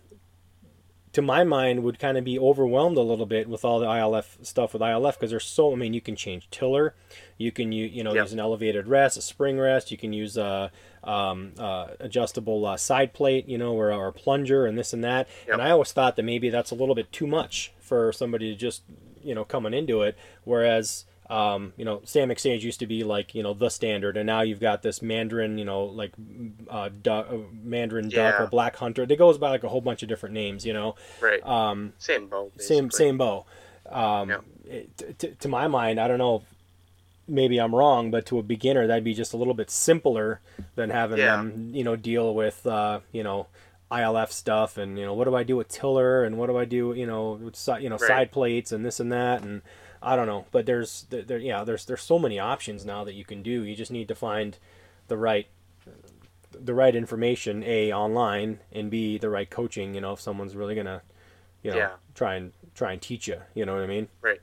to 1.13 1.21
my 1.21 1.43
mind, 1.43 1.83
would 1.83 1.99
kind 1.99 2.17
of 2.17 2.23
be 2.23 2.39
overwhelmed 2.39 2.97
a 2.97 3.01
little 3.01 3.25
bit 3.25 3.49
with 3.49 3.65
all 3.65 3.79
the 3.79 3.85
ILF 3.85 4.45
stuff 4.45 4.73
with 4.73 4.81
ILF 4.81 5.13
because 5.13 5.29
there's 5.29 5.45
so. 5.45 5.73
I 5.73 5.75
mean, 5.75 5.93
you 5.93 6.01
can 6.01 6.15
change 6.15 6.49
tiller, 6.49 6.95
you 7.37 7.51
can 7.51 7.71
you 7.71 7.85
you 7.85 8.03
know 8.03 8.13
Yep. 8.13 8.23
use 8.23 8.33
an 8.33 8.39
elevated 8.39 8.87
rest, 8.87 9.17
a 9.17 9.21
spring 9.21 9.59
rest, 9.59 9.91
you 9.91 9.97
can 9.97 10.13
use 10.13 10.37
a 10.37 10.71
um, 11.03 11.53
uh, 11.57 11.87
adjustable 11.99 12.65
uh, 12.65 12.77
side 12.77 13.13
plate, 13.13 13.47
you 13.49 13.57
know, 13.57 13.73
or, 13.73 13.91
or 13.91 14.07
a 14.07 14.13
plunger 14.13 14.65
and 14.65 14.77
this 14.77 14.93
and 14.93 15.03
that. 15.03 15.27
Yep. 15.47 15.53
And 15.53 15.61
I 15.61 15.71
always 15.71 15.91
thought 15.91 16.15
that 16.15 16.23
maybe 16.23 16.49
that's 16.49 16.71
a 16.71 16.75
little 16.75 16.95
bit 16.95 17.11
too 17.11 17.27
much 17.27 17.73
for 17.79 18.11
somebody 18.13 18.51
to 18.51 18.55
just 18.57 18.83
you 19.23 19.35
know 19.35 19.43
coming 19.45 19.73
into 19.73 20.01
it, 20.01 20.17
whereas. 20.43 21.05
Um, 21.31 21.71
you 21.77 21.85
know, 21.85 22.01
Sam 22.03 22.35
Sage 22.35 22.65
used 22.65 22.79
to 22.81 22.85
be 22.87 23.03
like 23.05 23.33
you 23.33 23.41
know 23.41 23.53
the 23.53 23.69
standard, 23.69 24.17
and 24.17 24.27
now 24.27 24.41
you've 24.41 24.59
got 24.59 24.81
this 24.81 25.01
Mandarin, 25.01 25.57
you 25.57 25.63
know, 25.65 25.85
like 25.85 26.11
uh, 26.69 26.89
duck, 27.01 27.27
uh, 27.31 27.37
Mandarin 27.63 28.09
duck 28.09 28.39
or 28.41 28.47
Black 28.47 28.75
Hunter. 28.75 29.03
It 29.03 29.15
goes 29.17 29.37
by 29.37 29.49
like 29.49 29.63
a 29.63 29.69
whole 29.69 29.79
bunch 29.81 30.03
of 30.03 30.09
different 30.09 30.33
names, 30.33 30.65
you 30.65 30.73
know. 30.73 30.95
Right. 31.21 31.41
Um, 31.45 31.93
Same 31.99 32.27
bow. 32.27 32.51
same 32.57 32.85
basically. 32.87 33.05
same 33.05 33.17
bow. 33.17 33.45
Um, 33.89 34.29
Yeah. 34.29 34.37
it, 34.65 35.17
to, 35.19 35.27
to 35.35 35.47
my 35.47 35.67
mind, 35.67 35.99
I 35.99 36.07
don't 36.09 36.17
know. 36.19 36.43
maybe 37.27 37.59
I'm 37.61 37.73
wrong, 37.73 38.11
but 38.11 38.25
to 38.25 38.39
a 38.39 38.43
beginner, 38.43 38.87
that'd 38.87 39.03
be 39.05 39.13
just 39.13 39.31
a 39.33 39.37
little 39.37 39.53
bit 39.53 39.69
simpler 39.71 40.41
than 40.75 40.89
having 40.89 41.19
Yeah. 41.19 41.37
them, 41.37 41.69
you 41.73 41.83
know, 41.85 41.95
deal 41.95 42.33
with, 42.35 42.67
uh, 42.67 42.99
you 43.13 43.23
know, 43.23 43.47
ILF 43.89 44.31
stuff 44.31 44.77
and 44.77 44.97
you 44.97 45.05
know 45.05 45.13
what 45.13 45.25
do 45.25 45.35
I 45.35 45.43
do 45.43 45.57
with 45.57 45.67
tiller 45.67 46.23
and 46.23 46.37
what 46.37 46.47
do 46.47 46.57
I 46.57 46.63
do, 46.65 46.93
you 46.93 47.05
know, 47.05 47.33
with 47.41 47.57
you 47.81 47.89
know 47.89 47.97
Right. 47.97 48.07
side 48.07 48.31
plates 48.31 48.71
and 48.71 48.85
this 48.85 48.99
and 49.01 49.11
that 49.11 49.43
and 49.43 49.61
I 50.01 50.15
don't 50.15 50.27
know, 50.27 50.45
but 50.51 50.65
there's 50.65 51.05
there, 51.09 51.21
there 51.21 51.37
yeah 51.37 51.63
there's 51.63 51.85
there's 51.85 52.01
so 52.01 52.17
many 52.17 52.39
options 52.39 52.85
now 52.85 53.03
that 53.03 53.13
you 53.13 53.25
can 53.25 53.43
do. 53.43 53.63
You 53.63 53.75
just 53.75 53.91
need 53.91 54.07
to 54.07 54.15
find 54.15 54.57
the 55.07 55.17
right 55.17 55.47
the 56.51 56.73
right 56.73 56.95
information 56.95 57.63
a 57.63 57.93
online 57.93 58.59
and 58.71 58.89
b 58.89 59.17
the 59.17 59.29
right 59.29 59.49
coaching. 59.49 59.93
You 59.95 60.01
know, 60.01 60.13
if 60.13 60.21
someone's 60.21 60.55
really 60.55 60.75
gonna 60.75 61.01
you 61.63 61.71
know 61.71 61.77
Yeah. 61.77 61.91
try 62.15 62.35
and 62.35 62.51
try 62.75 62.93
and 62.93 63.01
teach 63.01 63.27
you. 63.27 63.41
You 63.53 63.65
know 63.65 63.75
what 63.75 63.83
I 63.83 63.87
mean? 63.87 64.07
Right. 64.21 64.41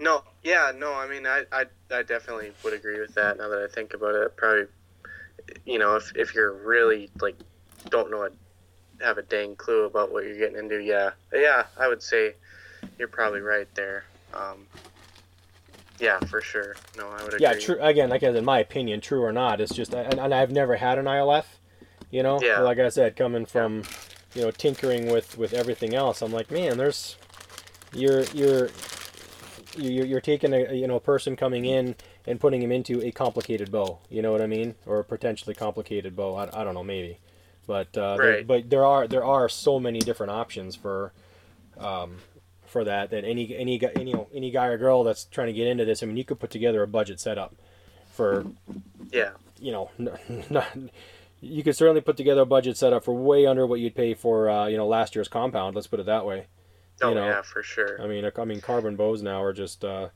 No, 0.00 0.22
yeah, 0.44 0.72
no. 0.76 0.94
I 0.94 1.08
mean, 1.08 1.26
I, 1.26 1.44
I, 1.50 1.64
I 1.90 2.02
definitely 2.02 2.52
would 2.62 2.72
agree 2.72 3.00
with 3.00 3.14
that. 3.14 3.36
Now 3.38 3.48
that 3.48 3.66
I 3.68 3.72
think 3.74 3.94
about 3.94 4.14
it, 4.14 4.36
probably, 4.36 4.66
you 5.64 5.78
know, 5.78 5.96
if 5.96 6.12
if 6.14 6.34
you're 6.34 6.52
really 6.52 7.10
like 7.20 7.36
don't 7.88 8.10
know 8.10 8.22
it, 8.24 8.32
have 9.00 9.18
a 9.18 9.22
dang 9.22 9.56
clue 9.56 9.84
about 9.86 10.12
what 10.12 10.24
you're 10.24 10.38
getting 10.38 10.56
into, 10.58 10.78
yeah, 10.82 11.10
yeah, 11.32 11.64
I 11.78 11.88
would 11.88 12.02
say 12.02 12.34
you're 12.98 13.08
probably 13.08 13.40
right 13.40 13.66
there. 13.74 14.04
Um, 14.34 14.66
yeah, 16.00 16.18
for 16.20 16.40
sure. 16.40 16.76
No, 16.96 17.08
I 17.08 17.22
would 17.24 17.34
agree. 17.34 17.38
Yeah, 17.40 17.54
true. 17.54 17.78
Again, 17.80 18.08
like 18.10 18.22
in 18.22 18.44
my 18.44 18.58
opinion, 18.60 19.00
true 19.00 19.22
or 19.22 19.32
not, 19.32 19.60
it's 19.60 19.74
just, 19.74 19.92
and, 19.94 20.18
and 20.18 20.34
I've 20.34 20.50
never 20.50 20.76
had 20.76 20.98
an 20.98 21.06
ILF. 21.06 21.44
You 22.10 22.22
know, 22.22 22.40
Yeah. 22.42 22.60
like 22.60 22.78
I 22.78 22.88
said, 22.88 23.16
coming 23.16 23.44
from, 23.46 23.82
you 24.34 24.42
know, 24.42 24.50
tinkering 24.50 25.10
with 25.10 25.36
with 25.36 25.52
everything 25.52 25.94
else, 25.94 26.22
I'm 26.22 26.32
like, 26.32 26.50
man, 26.50 26.78
there's, 26.78 27.16
you're 27.92 28.22
you're 28.34 28.70
you're, 29.76 30.06
you're 30.06 30.20
taking 30.20 30.52
a 30.54 30.72
you 30.72 30.86
know 30.86 30.96
a 30.96 31.00
person 31.00 31.36
coming 31.36 31.64
in 31.66 31.94
and 32.26 32.40
putting 32.40 32.62
him 32.62 32.72
into 32.72 33.00
a 33.06 33.10
complicated 33.10 33.70
bow. 33.70 33.98
You 34.08 34.22
know 34.22 34.32
what 34.32 34.40
I 34.40 34.46
mean, 34.46 34.74
or 34.86 35.00
a 35.00 35.04
potentially 35.04 35.54
complicated 35.54 36.16
bow. 36.16 36.34
I, 36.36 36.60
I 36.60 36.64
don't 36.64 36.74
know, 36.74 36.84
maybe, 36.84 37.18
but 37.66 37.96
uh, 37.96 38.16
there, 38.16 38.30
Right. 38.36 38.46
but 38.46 38.70
there 38.70 38.84
are 38.86 39.06
there 39.06 39.24
are 39.24 39.48
so 39.48 39.78
many 39.78 39.98
different 40.00 40.32
options 40.32 40.76
for. 40.76 41.12
Um, 41.78 42.16
for 42.68 42.84
that, 42.84 43.10
that 43.10 43.24
any 43.24 43.54
any 43.56 43.78
guy 43.78 43.90
any 43.96 44.14
any 44.34 44.50
guy 44.50 44.66
or 44.66 44.78
girl 44.78 45.04
that's 45.04 45.24
trying 45.24 45.48
to 45.48 45.52
get 45.52 45.66
into 45.66 45.84
this, 45.84 46.02
I 46.02 46.06
mean, 46.06 46.16
you 46.16 46.24
could 46.24 46.38
put 46.38 46.50
together 46.50 46.82
a 46.82 46.86
budget 46.86 47.20
setup 47.20 47.54
for 48.12 48.46
Yeah, 49.12 49.30
you 49.60 49.72
know, 49.72 49.90
n- 49.98 50.10
n- 50.50 50.90
you 51.40 51.62
could 51.62 51.76
certainly 51.76 52.00
put 52.00 52.16
together 52.16 52.40
a 52.42 52.46
budget 52.46 52.76
setup 52.76 53.04
for 53.04 53.14
way 53.14 53.46
under 53.46 53.66
what 53.66 53.80
you'd 53.80 53.94
pay 53.94 54.14
for, 54.14 54.50
uh, 54.50 54.66
you 54.66 54.76
know, 54.76 54.86
last 54.88 55.14
year's 55.14 55.28
compound. 55.28 55.74
Let's 55.76 55.86
put 55.86 56.00
it 56.00 56.06
that 56.06 56.26
way. 56.26 56.46
oh 57.00 57.10
You 57.10 57.14
know, 57.14 57.26
yeah, 57.26 57.42
for 57.42 57.62
sure. 57.62 58.02
I 58.02 58.06
mean, 58.08 58.28
I 58.36 58.44
mean, 58.44 58.60
carbon 58.60 58.96
bows 58.96 59.22
now 59.22 59.40
are 59.42 59.52
just, 59.52 59.84
uh, 59.84 60.08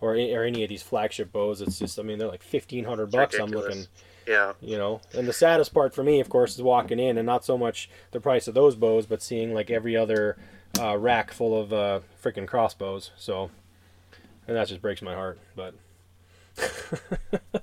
or 0.00 0.12
or 0.14 0.44
any 0.44 0.62
of 0.62 0.68
these 0.68 0.82
flagship 0.82 1.32
bows. 1.32 1.60
It's 1.60 1.78
just, 1.80 1.98
I 1.98 2.02
mean, 2.02 2.18
they're 2.18 2.28
like 2.28 2.42
fifteen 2.44 2.84
hundred 2.84 3.10
bucks. 3.10 3.34
I'm 3.36 3.50
looking, 3.50 3.86
Yeah, 4.28 4.52
you 4.60 4.78
know. 4.78 5.00
And 5.12 5.26
the 5.26 5.32
saddest 5.32 5.74
part 5.74 5.92
for 5.92 6.04
me, 6.04 6.20
of 6.20 6.28
course, 6.28 6.54
is 6.54 6.62
walking 6.62 7.00
in 7.00 7.18
and 7.18 7.26
not 7.26 7.44
so 7.44 7.58
much 7.58 7.90
the 8.12 8.20
price 8.20 8.46
of 8.46 8.54
those 8.54 8.76
bows, 8.76 9.06
but 9.06 9.20
seeing 9.20 9.52
like 9.52 9.70
every 9.72 9.96
other 9.96 10.36
uh, 10.78 10.96
rack 10.96 11.32
full 11.32 11.60
of 11.60 11.72
uh, 11.72 12.00
freaking 12.22 12.46
crossbows. 12.46 13.10
So, 13.16 13.50
and 14.46 14.56
that 14.56 14.68
just 14.68 14.82
breaks 14.82 15.02
my 15.02 15.14
heart. 15.14 15.38
But 15.56 15.74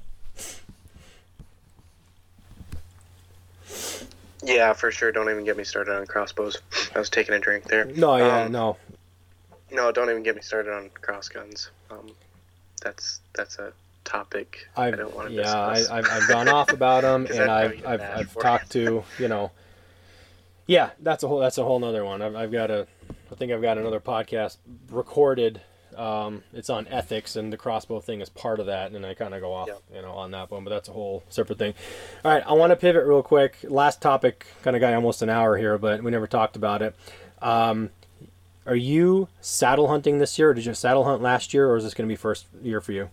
yeah, 4.43 4.73
for 4.73 4.91
sure. 4.91 5.11
Don't 5.11 5.29
even 5.29 5.43
get 5.45 5.57
me 5.57 5.63
started 5.63 5.95
on 5.97 6.05
crossbows. 6.05 6.57
I 6.93 6.99
was 6.99 7.09
taking 7.09 7.33
a 7.33 7.39
drink 7.39 7.65
there. 7.65 7.85
no, 7.85 8.15
yeah, 8.17 8.43
Um, 8.43 8.51
no, 8.51 8.77
No, 9.71 9.91
don't 9.91 10.09
even 10.09 10.23
get 10.23 10.35
me 10.35 10.41
started 10.41 10.73
on 10.73 10.89
cross 11.01 11.27
guns. 11.29 11.69
Um, 11.89 12.11
that's 12.81 13.21
that's 13.33 13.57
a 13.57 13.73
topic 14.03 14.67
I 14.77 14.87
I've, 14.87 14.97
don't 14.97 15.15
want 15.15 15.29
to 15.29 15.33
yeah, 15.33 15.59
I, 15.65 15.73
discuss. 15.75 15.91
I've, 15.91 16.05
I've 16.11 16.27
gone 16.29 16.47
off 16.47 16.71
about 16.71 17.01
them, 17.01 17.25
and 17.33 17.49
I've, 17.49 17.85
I've, 17.85 18.01
I've 18.01 18.33
talked 18.37 18.71
to, 18.73 19.03
you 19.17 19.27
know, 19.27 19.51
yeah, 20.67 20.91
that's 21.01 21.23
a 21.23 21.27
whole, 21.27 21.39
that's 21.39 21.57
a 21.57 21.63
whole 21.63 21.79
nother 21.79 22.05
one. 22.05 22.21
I've, 22.21 22.35
I've 22.35 22.51
got 22.51 22.69
a, 22.69 22.87
I 23.35 23.37
think 23.37 23.51
I've 23.51 23.61
got 23.61 23.77
another 23.77 23.99
podcast 23.99 24.57
recorded. 24.89 25.59
Um, 25.97 26.43
it's 26.53 26.69
on 26.69 26.87
ethics, 26.87 27.35
and 27.35 27.51
the 27.51 27.57
crossbow 27.57 27.99
thing 27.99 28.21
is 28.21 28.29
part 28.29 28.61
of 28.61 28.67
that, 28.67 28.91
and 28.93 29.05
I 29.05 29.13
kind 29.13 29.33
of 29.33 29.41
go 29.41 29.51
off, 29.51 29.67
Yep. 29.67 29.81
you 29.93 30.01
know, 30.01 30.11
on 30.13 30.31
that 30.31 30.49
one, 30.51 30.63
but 30.63 30.69
that's 30.69 30.87
a 30.87 30.93
whole 30.93 31.21
separate 31.27 31.59
thing. 31.59 31.73
All 32.23 32.31
right, 32.31 32.43
I 32.47 32.53
want 32.53 32.71
to 32.71 32.77
pivot 32.77 33.05
real 33.05 33.21
quick. 33.21 33.57
Last 33.63 34.01
topic, 34.01 34.45
kind 34.63 34.73
of 34.73 34.79
got 34.79 34.93
almost 34.93 35.21
an 35.21 35.29
hour 35.29 35.57
here, 35.57 35.77
but 35.77 36.01
we 36.01 36.11
never 36.11 36.27
talked 36.27 36.55
about 36.55 36.81
it. 36.81 36.95
Um, 37.41 37.89
are 38.65 38.75
you 38.75 39.27
saddle 39.41 39.89
hunting 39.89 40.19
this 40.19 40.39
year, 40.39 40.51
or 40.51 40.53
did 40.53 40.65
you 40.65 40.73
saddle 40.73 41.03
hunt 41.03 41.21
last 41.21 41.53
year, 41.53 41.69
or 41.69 41.75
is 41.75 41.83
this 41.83 41.93
going 41.93 42.07
to 42.07 42.11
be 42.11 42.15
first 42.17 42.45
year 42.63 42.79
for 42.79 42.93
you? 42.93 43.09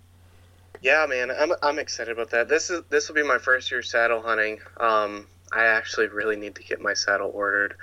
Yeah, 0.82 1.04
man, 1.08 1.32
I'm 1.32 1.52
I'm 1.64 1.80
excited 1.80 2.12
about 2.12 2.30
that. 2.30 2.48
This 2.48 2.70
is 2.70 2.82
this 2.90 3.08
will 3.08 3.16
be 3.16 3.24
my 3.24 3.38
first 3.38 3.72
year 3.72 3.82
saddle 3.82 4.22
hunting. 4.22 4.60
Um, 4.78 5.26
I 5.53 5.64
actually 5.66 6.09
really 6.09 6.36
need 6.36 6.55
to 6.57 6.62
get 6.62 6.80
my 6.80 6.94
saddle 6.94 7.30
ordered. 7.34 7.74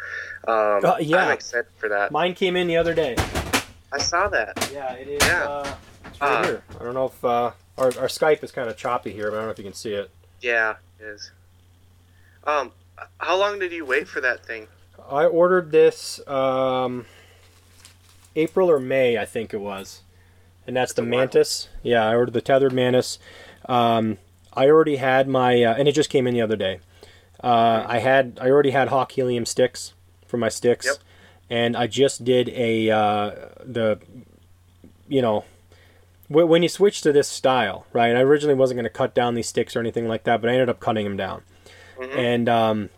Um, 0.47 0.83
Uh, 0.85 0.97
yeah. 0.99 1.25
I'm 1.25 1.31
excited 1.31 1.67
for 1.77 1.89
that. 1.89 2.11
Mine 2.11 2.33
came 2.33 2.55
in 2.55 2.67
the 2.67 2.77
other 2.77 2.93
day. 2.93 3.15
I 3.91 3.99
saw 3.99 4.27
that. 4.29 4.69
Yeah, 4.73 4.93
it 4.93 5.07
is. 5.07 5.27
Yeah. 5.27 5.43
Uh, 5.47 5.75
it's 6.05 6.21
right 6.21 6.31
Uh, 6.31 6.43
here. 6.43 6.63
I 6.79 6.83
don't 6.83 6.93
know 6.93 7.05
if 7.05 7.23
uh, 7.25 7.51
our, 7.77 7.87
our 7.87 8.07
Skype 8.07 8.43
is 8.43 8.51
kind 8.51 8.69
of 8.69 8.77
choppy 8.77 9.11
here, 9.11 9.29
but 9.29 9.35
I 9.35 9.37
don't 9.39 9.45
know 9.47 9.51
if 9.51 9.57
you 9.59 9.63
can 9.63 9.73
see 9.73 9.93
it. 9.93 10.09
Yeah, 10.41 10.75
it 10.99 11.03
is. 11.05 11.31
Um, 12.43 12.71
how 13.19 13.37
long 13.37 13.59
did 13.59 13.71
you 13.71 13.85
wait 13.85 14.07
for 14.07 14.21
that 14.21 14.45
thing? 14.45 14.67
I 15.09 15.25
ordered 15.25 15.71
this 15.71 16.25
um, 16.27 17.05
April 18.35 18.69
or 18.69 18.79
May, 18.79 19.17
I 19.17 19.25
think 19.25 19.53
it 19.53 19.57
was, 19.59 20.01
and 20.67 20.75
that's 20.75 20.93
the 20.93 21.01
That's 21.01 21.07
a 21.07 21.11
while. 21.11 21.19
Mantis. 21.19 21.67
Yeah, 21.83 22.05
I 22.07 22.15
ordered 22.15 22.33
the 22.33 22.41
Tethrd 22.41 22.71
Mantis. 22.71 23.17
Um, 23.67 24.17
I 24.53 24.67
already 24.69 24.97
had 24.97 25.27
my, 25.27 25.63
uh, 25.63 25.73
and 25.75 25.87
it 25.87 25.93
just 25.93 26.09
came 26.09 26.25
in 26.27 26.33
the 26.33 26.41
other 26.41 26.55
day. 26.55 26.79
Uh, 27.43 27.85
I 27.87 27.99
had, 27.99 28.37
I 28.41 28.49
already 28.49 28.71
had 28.71 28.89
Hawk 28.89 29.11
Helium 29.13 29.45
sticks 29.45 29.93
for 30.27 30.37
my 30.37 30.49
sticks, 30.49 30.85
Yep. 30.85 30.95
and 31.49 31.77
I 31.77 31.87
just 31.87 32.23
did 32.25 32.49
a 32.49 32.89
uh, 32.91 33.31
the, 33.63 33.99
you 35.07 35.21
know, 35.21 35.45
wh- 36.27 36.47
when 36.49 36.61
you 36.63 36.69
switch 36.69 37.01
to 37.01 37.11
this 37.13 37.27
style, 37.27 37.85
right? 37.93 38.15
I 38.15 38.21
originally 38.21 38.55
wasn't 38.55 38.77
going 38.77 38.83
to 38.83 38.89
cut 38.89 39.13
down 39.13 39.35
these 39.35 39.47
sticks 39.47 39.75
or 39.75 39.79
anything 39.79 40.07
like 40.07 40.23
that, 40.25 40.41
but 40.41 40.49
I 40.49 40.53
ended 40.53 40.69
up 40.69 40.79
cutting 40.79 41.05
them 41.05 41.17
down. 41.17 41.41
Mhm. 41.97 42.15
And 42.17 42.49
um, 42.49 42.89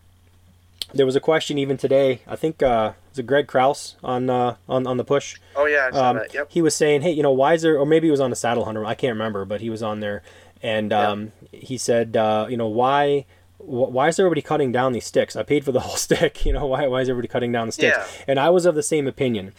there 0.94 1.06
was 1.06 1.16
a 1.16 1.20
question 1.22 1.58
even 1.58 1.78
today. 1.78 2.22
I 2.28 2.36
think 2.36 2.62
uh, 2.64 2.94
was 3.12 3.20
it 3.20 3.28
Greg 3.28 3.48
Kraus 3.48 3.96
on 4.04 4.30
uh, 4.30 4.56
on 4.68 4.86
on 4.88 4.98
the 4.98 5.04
push. 5.06 5.38
Oh 5.56 5.66
yeah, 5.66 5.88
I 5.88 5.92
saw 5.96 6.10
Um, 6.10 6.16
that. 6.18 6.34
Yep. 6.34 6.48
He 6.50 6.62
was 6.62 6.76
saying, 6.76 7.02
hey, 7.04 7.12
you 7.12 7.24
know, 7.24 7.32
why 7.32 7.54
is 7.54 7.62
there? 7.62 7.78
Or 7.80 7.86
maybe 7.86 8.08
he 8.08 8.12
was 8.12 8.20
on 8.20 8.30
the 8.32 8.36
Saddle 8.36 8.66
Hunter. 8.66 8.86
I 8.86 8.96
can't 8.96 9.14
remember, 9.14 9.46
but 9.46 9.62
he 9.62 9.70
was 9.70 9.82
on 9.84 10.00
there, 10.02 10.24
and 10.64 10.92
um, 10.92 11.32
he 11.52 11.78
said, 11.78 12.18
uh, 12.18 12.48
you 12.50 12.58
know, 12.58 12.68
why. 12.68 13.26
Wh- 13.62 13.92
Why 13.92 14.08
is 14.08 14.20
everybody 14.20 14.42
cutting 14.42 14.72
down 14.72 14.94
these 14.94 15.06
sticks? 15.06 15.36
I 15.36 15.44
paid 15.44 15.64
for 15.66 15.72
the 15.72 15.80
whole 15.86 15.96
stick. 15.96 16.46
You 16.46 16.54
know, 16.54 16.66
why, 16.66 16.88
why 16.88 17.02
is 17.02 17.10
everybody 17.10 17.28
cutting 17.28 17.52
down 17.52 17.68
the 17.68 17.72
sticks? 17.74 17.98
Yeah. 17.98 18.24
And 18.28 18.40
I 18.40 18.50
was 18.50 18.66
of 18.66 18.76
the 18.76 18.84
same 18.84 19.08
opinion. 19.08 19.54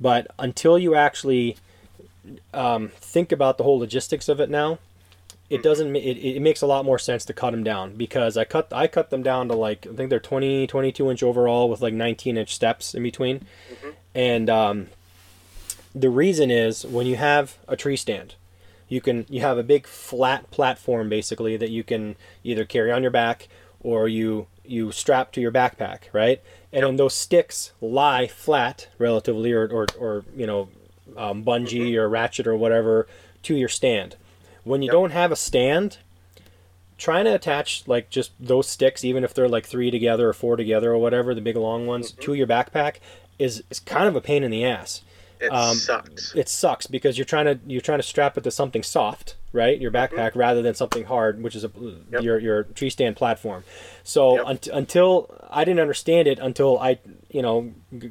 But 0.00 0.26
until 0.38 0.78
you 0.78 0.94
actually 0.94 1.56
um, 2.52 2.88
think 2.96 3.32
about 3.32 3.58
the 3.58 3.64
whole 3.64 3.78
logistics 3.78 4.28
of 4.28 4.40
it 4.40 4.50
now, 4.50 4.78
it 5.50 5.62
doesn't 5.62 5.92
ma- 5.92 5.98
it, 5.98 6.16
it 6.16 6.40
makes 6.40 6.62
a 6.62 6.66
lot 6.66 6.84
more 6.84 6.98
sense 6.98 7.24
to 7.26 7.32
cut 7.32 7.50
them 7.50 7.62
down 7.62 7.94
because 7.94 8.36
I 8.36 8.44
cut 8.44 8.72
I 8.72 8.86
cut 8.86 9.10
them 9.10 9.22
down 9.22 9.48
to 9.48 9.54
like 9.54 9.86
I 9.86 9.94
think 9.94 10.08
they're 10.10 10.18
20 10.18 10.66
22 10.66 11.10
inch 11.10 11.22
overall 11.22 11.68
with 11.68 11.80
like 11.82 11.92
19 11.94 12.36
inch 12.38 12.54
steps 12.54 12.94
in 12.94 13.02
between. 13.02 13.44
And 14.14 14.48
um, 14.48 14.86
the 15.94 16.08
reason 16.10 16.50
is 16.50 16.84
when 16.86 17.06
you 17.06 17.16
have 17.16 17.58
a 17.68 17.76
tree 17.76 17.96
stand, 17.96 18.34
you 18.94 19.00
can 19.00 19.26
you 19.28 19.40
have 19.40 19.58
a 19.58 19.62
big 19.64 19.86
flat 19.88 20.48
platform 20.52 21.08
basically 21.08 21.56
that 21.56 21.70
you 21.70 21.82
can 21.82 22.14
either 22.44 22.64
carry 22.64 22.92
on 22.92 23.02
your 23.02 23.10
back 23.10 23.48
or 23.80 24.06
you 24.08 24.46
you 24.64 24.92
strap 24.92 25.32
to 25.32 25.40
your 25.40 25.52
backpack, 25.52 26.02
right? 26.12 26.40
And 26.72 26.84
then 26.84 26.96
those 26.96 27.12
sticks 27.14 27.72
lie 27.80 28.26
flat 28.28 28.88
relatively, 28.98 29.52
or 29.52 29.66
or, 29.66 29.86
or 29.98 30.24
you 30.36 30.46
know, 30.46 30.68
um, 31.16 31.44
bungee 31.44 31.96
or 31.96 32.08
ratchet 32.08 32.46
or 32.46 32.56
whatever 32.56 33.06
to 33.42 33.54
your 33.56 33.68
stand. 33.68 34.16
When 34.62 34.80
you 34.80 34.86
Yep. 34.86 34.92
don't 34.92 35.10
have 35.10 35.32
a 35.32 35.36
stand, 35.36 35.98
trying 36.96 37.24
to 37.24 37.34
attach 37.34 37.82
like 37.86 38.08
just 38.10 38.30
those 38.40 38.68
sticks, 38.68 39.04
even 39.04 39.24
if 39.24 39.34
they're 39.34 39.48
like 39.48 39.66
three 39.66 39.90
together 39.90 40.28
or 40.28 40.32
four 40.32 40.56
together 40.56 40.92
or 40.92 40.98
whatever, 40.98 41.34
the 41.34 41.40
big 41.40 41.56
long 41.56 41.86
ones, 41.86 42.12
to 42.12 42.34
your 42.34 42.46
backpack 42.46 42.96
is 43.40 43.64
is 43.70 43.80
kind 43.80 44.06
of 44.06 44.14
a 44.14 44.20
pain 44.20 44.44
in 44.44 44.52
the 44.52 44.64
ass 44.64 45.02
It 45.40 45.48
um, 45.52 45.76
sucks. 45.76 46.34
it 46.34 46.48
sucks 46.48 46.86
because 46.86 47.18
you're 47.18 47.24
trying 47.24 47.46
to 47.46 47.58
you're 47.66 47.80
trying 47.80 47.98
to 47.98 48.02
strap 48.04 48.38
it 48.38 48.44
to 48.44 48.50
something 48.50 48.82
soft, 48.82 49.36
right? 49.52 49.78
Your 49.80 49.90
backpack 49.90 50.32
rather 50.34 50.62
than 50.62 50.74
something 50.74 51.04
hard, 51.04 51.42
which 51.42 51.54
is 51.56 51.64
a 51.64 51.70
Yep. 52.12 52.22
your 52.22 52.38
your 52.38 52.62
tree 52.64 52.90
stand 52.90 53.16
platform. 53.16 53.64
So 54.02 54.36
Yep. 54.36 54.44
unt- 54.46 54.68
until 54.72 55.30
I 55.50 55.64
didn't 55.64 55.80
understand 55.80 56.28
it 56.28 56.38
until 56.38 56.78
I 56.78 56.98
you 57.30 57.42
know 57.42 57.72
g- 57.98 58.10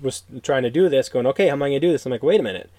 was 0.00 0.22
trying 0.42 0.62
to 0.62 0.70
do 0.70 0.88
this, 0.88 1.08
going 1.08 1.26
okay, 1.26 1.48
how 1.48 1.52
am 1.54 1.62
I 1.62 1.68
going 1.70 1.80
to 1.80 1.86
do 1.86 1.92
this? 1.92 2.06
I'm 2.06 2.12
like, 2.12 2.22
wait 2.22 2.40
a 2.40 2.42
minute. 2.44 2.70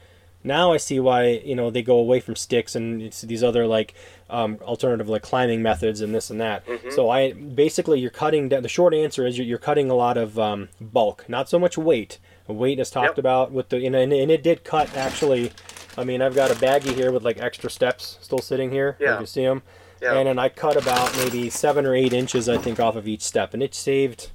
Now 0.43 0.73
I 0.73 0.77
see 0.77 0.99
why 0.99 1.27
you 1.45 1.53
know 1.53 1.69
they 1.69 1.83
go 1.83 1.97
away 1.97 2.19
from 2.19 2.35
sticks 2.35 2.75
and 2.75 3.01
it's 3.01 3.21
these 3.21 3.43
other 3.43 3.67
like 3.67 3.93
um, 4.29 4.57
alternative 4.63 5.07
like 5.09 5.21
climbing 5.21 5.61
methods 5.61 6.01
and 6.01 6.15
this 6.15 6.31
and 6.31 6.41
that. 6.41 6.63
So 6.91 7.09
I 7.11 7.33
basically 7.33 7.99
you're 7.99 8.09
cutting 8.09 8.49
down. 8.49 8.63
The 8.63 8.69
short 8.69 8.93
answer 8.95 9.27
is 9.27 9.37
you're, 9.37 9.45
you're 9.45 9.57
cutting 9.59 9.91
a 9.91 9.95
lot 9.95 10.17
of 10.17 10.39
um, 10.39 10.69
bulk, 10.79 11.25
not 11.27 11.47
so 11.49 11.59
much 11.59 11.77
weight. 11.77 12.17
Weight 12.53 12.79
is 12.79 12.89
talked 12.89 13.11
Yep. 13.11 13.17
about 13.17 13.51
with 13.51 13.69
the 13.69 13.85
and, 13.85 13.95
and, 13.95 14.11
and 14.13 14.31
it 14.31 14.43
did 14.43 14.63
cut 14.63 14.95
actually 14.95 15.51
I 15.97 16.03
mean, 16.03 16.21
I've 16.21 16.35
got 16.35 16.51
a 16.51 16.55
baggie 16.55 16.93
here 16.95 17.11
with 17.11 17.23
like 17.23 17.41
extra 17.41 17.69
steps 17.69 18.17
still 18.21 18.39
sitting 18.39 18.71
here. 18.71 18.95
Yeah. 18.99 19.19
You 19.19 19.25
see 19.25 19.43
them. 19.43 19.61
Yeah. 20.01 20.15
And 20.15 20.27
then 20.27 20.39
I 20.39 20.49
cut 20.49 20.77
about 20.77 21.15
maybe 21.17 21.49
seven 21.49 21.85
or 21.85 21.93
eight 21.93 22.13
inches, 22.13 22.49
I 22.49 22.57
think, 22.57 22.79
off 22.79 22.95
of 22.95 23.07
each 23.07 23.21
step, 23.21 23.53
and 23.53 23.61
it 23.61 23.75
saved, 23.75 24.29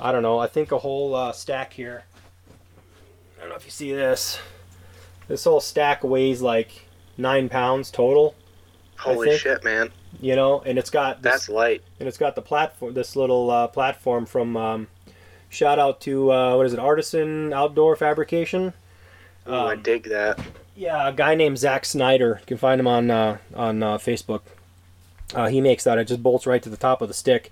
I 0.00 0.10
don't 0.10 0.22
know, 0.22 0.38
I 0.38 0.48
think 0.48 0.72
a 0.72 0.78
whole 0.78 1.14
uh, 1.14 1.30
stack 1.32 1.74
here. 1.74 2.04
I 3.36 3.40
don't 3.42 3.50
know 3.50 3.56
if 3.56 3.64
you 3.64 3.70
see 3.70 3.92
this. 3.92 4.40
This 5.28 5.44
whole 5.44 5.60
stack 5.60 6.02
weighs 6.02 6.42
like 6.42 6.86
nine 7.16 7.48
pounds 7.48 7.90
total. 7.90 8.34
Holy 8.98 9.36
shit, 9.36 9.62
man. 9.62 9.90
You 10.20 10.34
know, 10.34 10.60
and 10.66 10.78
it's 10.78 10.90
got 10.90 11.22
this, 11.22 11.32
That's 11.32 11.48
light. 11.48 11.82
and 12.00 12.08
it's 12.08 12.18
got 12.18 12.34
the 12.34 12.42
platform, 12.42 12.94
this 12.94 13.14
little 13.16 13.50
uh, 13.50 13.68
platform 13.68 14.26
from. 14.26 14.56
Um, 14.56 14.88
shout 15.52 15.78
out 15.78 16.00
to 16.02 16.32
uh, 16.32 16.56
what 16.56 16.66
is 16.66 16.72
it, 16.72 16.78
Artisan 16.78 17.52
Outdoor 17.52 17.94
Fabrication. 17.96 18.72
Ooh, 19.48 19.52
I 19.52 19.72
Um, 19.74 19.82
dig 19.82 20.04
that. 20.04 20.38
Yeah, 20.74 21.08
a 21.08 21.12
guy 21.12 21.34
named 21.34 21.58
Zach 21.58 21.84
Snyder. 21.84 22.38
You 22.40 22.46
can 22.46 22.56
find 22.56 22.80
him 22.80 22.86
on 22.86 23.10
uh, 23.10 23.38
on 23.54 23.82
uh, 23.82 23.98
Facebook. 23.98 24.40
Uh, 25.34 25.48
he 25.48 25.60
makes 25.60 25.84
that. 25.84 25.98
It 25.98 26.06
just 26.08 26.22
bolts 26.22 26.46
right 26.46 26.62
to 26.62 26.68
the 26.70 26.76
top 26.76 27.02
of 27.02 27.08
the 27.08 27.14
stick, 27.14 27.50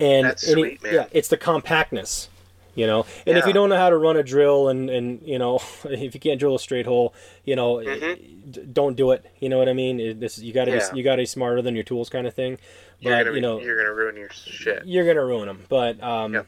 and, 0.00 0.26
That's 0.26 0.44
and 0.44 0.52
sweet, 0.54 0.82
man. 0.82 0.94
yeah, 0.94 1.06
it's 1.12 1.28
the 1.28 1.36
compactness. 1.36 2.28
You 2.76 2.88
know, 2.88 3.06
and 3.24 3.38
if 3.38 3.46
you 3.46 3.52
don't 3.52 3.68
know 3.68 3.76
how 3.76 3.88
to 3.90 3.96
run 3.96 4.16
a 4.16 4.22
drill, 4.24 4.68
and 4.68 4.90
and 4.90 5.22
you 5.22 5.38
know, 5.38 5.60
if 5.84 6.12
you 6.14 6.20
can't 6.20 6.40
drill 6.40 6.56
a 6.56 6.58
straight 6.58 6.86
hole, 6.86 7.14
you 7.44 7.54
know, 7.54 7.76
Mhm. 7.76 8.50
d- 8.50 8.62
don't 8.72 8.96
do 8.96 9.12
it. 9.12 9.24
You 9.38 9.48
know 9.48 9.58
what 9.58 9.68
I 9.68 9.74
mean? 9.74 10.00
It- 10.00 10.18
this 10.20 10.38
you 10.38 10.52
got 10.52 10.64
to 10.64 10.72
Yeah. 10.72 10.90
be 10.90 10.98
you 10.98 11.04
got 11.04 11.16
to 11.16 11.22
be 11.22 11.26
smarter 11.26 11.62
than 11.62 11.74
your 11.76 11.84
tools, 11.84 12.08
kind 12.08 12.26
of 12.26 12.34
thing. 12.34 12.58
But 13.02 13.08
You're 13.10 13.24
gonna, 13.24 13.36
you 13.36 13.40
know, 13.42 13.60
you're 13.60 13.76
gonna 13.76 13.94
ruin 13.94 14.16
your 14.16 14.30
shit. 14.30 14.82
you're 14.86 15.06
gonna 15.06 15.24
ruin 15.24 15.46
them. 15.46 15.62
But 15.68 16.02
um, 16.02 16.34
Yep. 16.34 16.46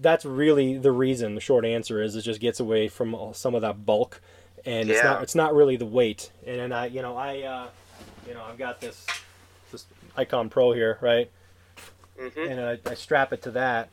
That's 0.00 0.24
really 0.24 0.76
the 0.78 0.92
reason. 0.92 1.34
The 1.34 1.40
short 1.40 1.64
answer 1.64 2.02
is 2.02 2.14
it 2.16 2.22
just 2.22 2.40
gets 2.40 2.60
away 2.60 2.88
from 2.88 3.16
some 3.32 3.54
of 3.54 3.62
that 3.62 3.84
bulk, 3.86 4.20
and 4.64 4.90
it's 4.90 4.98
not 5.04 5.22
it's 5.22 5.34
not 5.34 5.54
really 5.54 5.76
the 5.76 5.86
weight. 5.86 6.30
And 6.46 6.58
then 6.58 6.72
I 6.72 6.86
you 6.86 7.02
know 7.02 7.16
I 7.16 7.42
uh, 7.42 7.66
you 8.28 8.34
know 8.34 8.42
I've 8.44 8.58
got 8.58 8.80
this 8.80 9.06
this 9.72 9.86
Icon 10.16 10.48
Pro 10.50 10.72
here, 10.72 10.98
right? 11.00 11.30
hmm 12.18 12.38
And 12.48 12.60
I, 12.60 12.78
I 12.90 12.94
strap 12.94 13.32
it 13.32 13.42
to 13.42 13.50
that, 13.52 13.88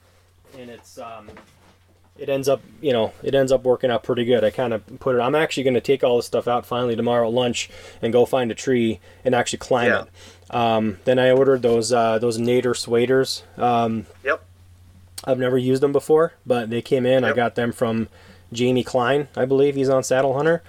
and 0.58 0.70
it's 0.70 0.98
um, 0.98 1.30
it 2.18 2.30
ends 2.30 2.48
up 2.48 2.62
you 2.82 2.94
know 2.94 3.14
it 3.24 3.34
ends 3.34 3.52
up 3.52 3.64
working 3.64 3.90
out 3.90 4.04
pretty 4.04 4.26
good. 4.26 4.44
I 4.44 4.50
kind 4.52 4.74
of 4.74 5.00
put 5.00 5.16
it. 5.16 5.20
I'm 5.20 5.34
actually 5.36 5.64
going 5.64 5.74
to 5.76 5.82
take 5.82 6.04
all 6.04 6.18
this 6.18 6.28
stuff 6.28 6.48
out 6.48 6.66
finally 6.66 6.96
tomorrow 6.96 7.28
at 7.28 7.34
lunch 7.34 7.70
and 8.02 8.14
go 8.14 8.26
find 8.26 8.52
a 8.52 8.56
tree 8.56 9.00
and 9.26 9.34
actually 9.34 9.60
climb 9.60 9.88
Yeah. 9.90 10.02
it. 10.04 10.10
Um, 10.54 11.00
then 11.06 11.18
I 11.18 11.32
ordered 11.32 11.62
those 11.62 11.92
uh, 11.94 12.20
those 12.20 12.38
Nader 12.38 12.76
swaders. 12.78 13.44
Um, 13.58 14.06
Yep. 14.24 14.41
I've 15.24 15.40
never 15.40 15.58
used 15.58 15.82
them 15.84 15.92
before, 15.92 16.34
but 16.46 16.70
they 16.70 16.82
came 16.82 17.06
in. 17.06 17.24
I 17.24 17.34
got 17.34 17.56
them 17.56 17.72
from 17.72 18.08
Jamie 18.52 18.84
Klein, 18.84 19.28
I 19.36 19.46
believe 19.46 19.76
he's 19.76 19.90
on 19.90 20.04
Saddle 20.04 20.36
Hunter. 20.36 20.62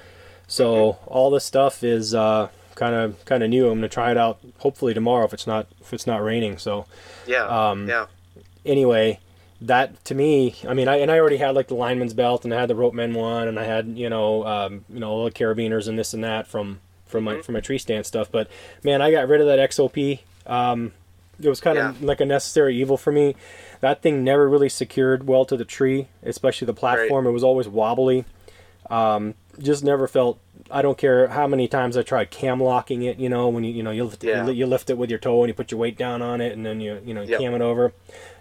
So 0.47 0.75
Mm-hmm. 0.93 1.05
all 1.09 1.31
this 1.31 1.45
stuff 1.45 1.83
is 1.83 2.13
kind 2.13 2.95
of 2.95 3.25
kind 3.25 3.43
of 3.43 3.51
new. 3.51 3.69
I'm 3.69 3.79
gonna 3.79 3.89
try 3.89 4.11
it 4.11 4.17
out 4.17 4.39
hopefully 4.59 4.95
tomorrow 4.95 5.25
if 5.25 5.33
it's 5.35 5.47
not 5.47 5.67
if 5.81 5.93
it's 5.95 6.07
not 6.07 6.23
raining. 6.23 6.59
So 6.59 6.87
Yeah. 7.27 7.45
Um, 7.71 7.89
yeah. 7.89 8.07
anyway, 8.65 9.19
that 9.61 10.05
to 10.07 10.15
me, 10.15 10.55
I 10.69 10.75
mean, 10.75 10.89
I 10.89 10.97
and 10.97 11.11
I 11.11 11.19
already 11.19 11.37
had 11.39 11.55
like 11.55 11.69
the 11.69 11.75
lineman's 11.75 12.15
belt, 12.15 12.45
and 12.45 12.53
I 12.53 12.61
had 12.61 12.69
the 12.69 12.75
rope 12.75 12.95
men 12.95 13.15
one, 13.15 13.49
and 13.49 13.59
I 13.59 13.65
had 13.65 13.87
you 13.97 14.09
know 14.11 14.45
um, 14.47 14.85
you 14.93 15.01
know 15.01 15.11
all 15.11 15.25
the 15.25 15.31
carabiners 15.31 15.89
and 15.89 15.99
this 15.99 16.13
and 16.15 16.25
that 16.25 16.47
from 16.47 16.81
from 17.07 17.25
my 17.25 17.35
Mhm. 17.35 17.45
from 17.45 17.53
my 17.55 17.61
tree 17.61 17.79
stand 17.79 18.05
stuff. 18.07 18.29
But 18.31 18.49
man, 18.83 19.01
I 19.03 19.11
got 19.11 19.29
rid 19.29 19.41
of 19.41 19.47
that 19.47 19.59
XOP. 19.59 20.21
Um, 20.47 20.93
it 21.43 21.49
was 21.49 21.61
kind 21.61 21.79
of 21.79 22.01
Yeah. 22.01 22.07
like 22.07 22.21
a 22.21 22.25
necessary 22.27 22.77
evil 22.77 22.97
for 22.97 23.13
me. 23.13 23.35
That 23.83 24.01
thing 24.01 24.25
never 24.25 24.49
really 24.49 24.69
secured 24.71 25.27
well 25.27 25.45
to 25.45 25.57
the 25.57 25.65
tree, 25.65 26.07
especially 26.23 26.67
the 26.67 26.73
platform. 26.73 27.27
It 27.27 27.33
was 27.33 27.43
always 27.45 27.67
wobbly. 27.69 28.25
Um, 28.89 29.35
just 29.59 29.83
never 29.85 30.07
felt. 30.07 30.39
I 30.71 30.81
don't 30.83 30.97
care 30.97 31.27
how 31.29 31.47
many 31.49 31.67
times 31.69 31.97
I 31.97 32.03
tried 32.03 32.31
cam 32.31 32.63
locking 32.63 33.03
it. 33.03 33.19
You 33.19 33.29
know, 33.29 33.49
when 33.49 33.65
you 33.65 33.73
you 33.73 33.83
know 33.83 33.91
you 33.91 34.05
lift, 34.05 34.23
Yeah. 34.25 34.47
you, 34.47 34.53
you 34.53 34.67
lift 34.67 34.89
it 34.89 34.97
with 34.97 35.11
your 35.11 35.19
toe 35.19 35.43
and 35.43 35.49
you 35.49 35.55
put 35.55 35.71
your 35.73 35.81
weight 35.81 35.99
down 35.99 36.23
on 36.23 36.41
it, 36.41 36.53
and 36.53 36.65
then 36.65 36.81
you 36.81 37.01
you 37.05 37.13
know 37.13 37.23
you 37.23 37.31
Yep. 37.31 37.41
cam 37.41 37.55
it 37.55 37.61
over. 37.61 37.93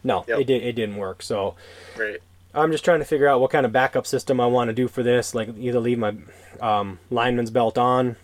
No, 0.03 0.23
Yep. 0.27 0.39
it 0.39 0.43
did 0.47 0.63
it 0.63 0.73
didn't 0.73 0.97
work. 0.97 1.21
So 1.23 1.55
Right. 1.97 2.19
I'm 2.53 2.71
just 2.71 2.85
trying 2.85 2.99
to 2.99 3.05
figure 3.05 3.27
out 3.27 3.41
what 3.41 3.49
kind 3.49 3.65
of 3.65 3.71
backup 3.71 4.05
system 4.05 4.39
I 4.39 4.45
want 4.45 4.67
to 4.69 4.73
do 4.73 4.87
for 4.87 5.01
this. 5.03 5.33
Like 5.33 5.49
either 5.57 5.79
leave 5.79 5.97
my 5.97 6.13
um, 6.61 6.99
lineman's 7.09 7.49
belt 7.49 7.77
on, 7.79 8.15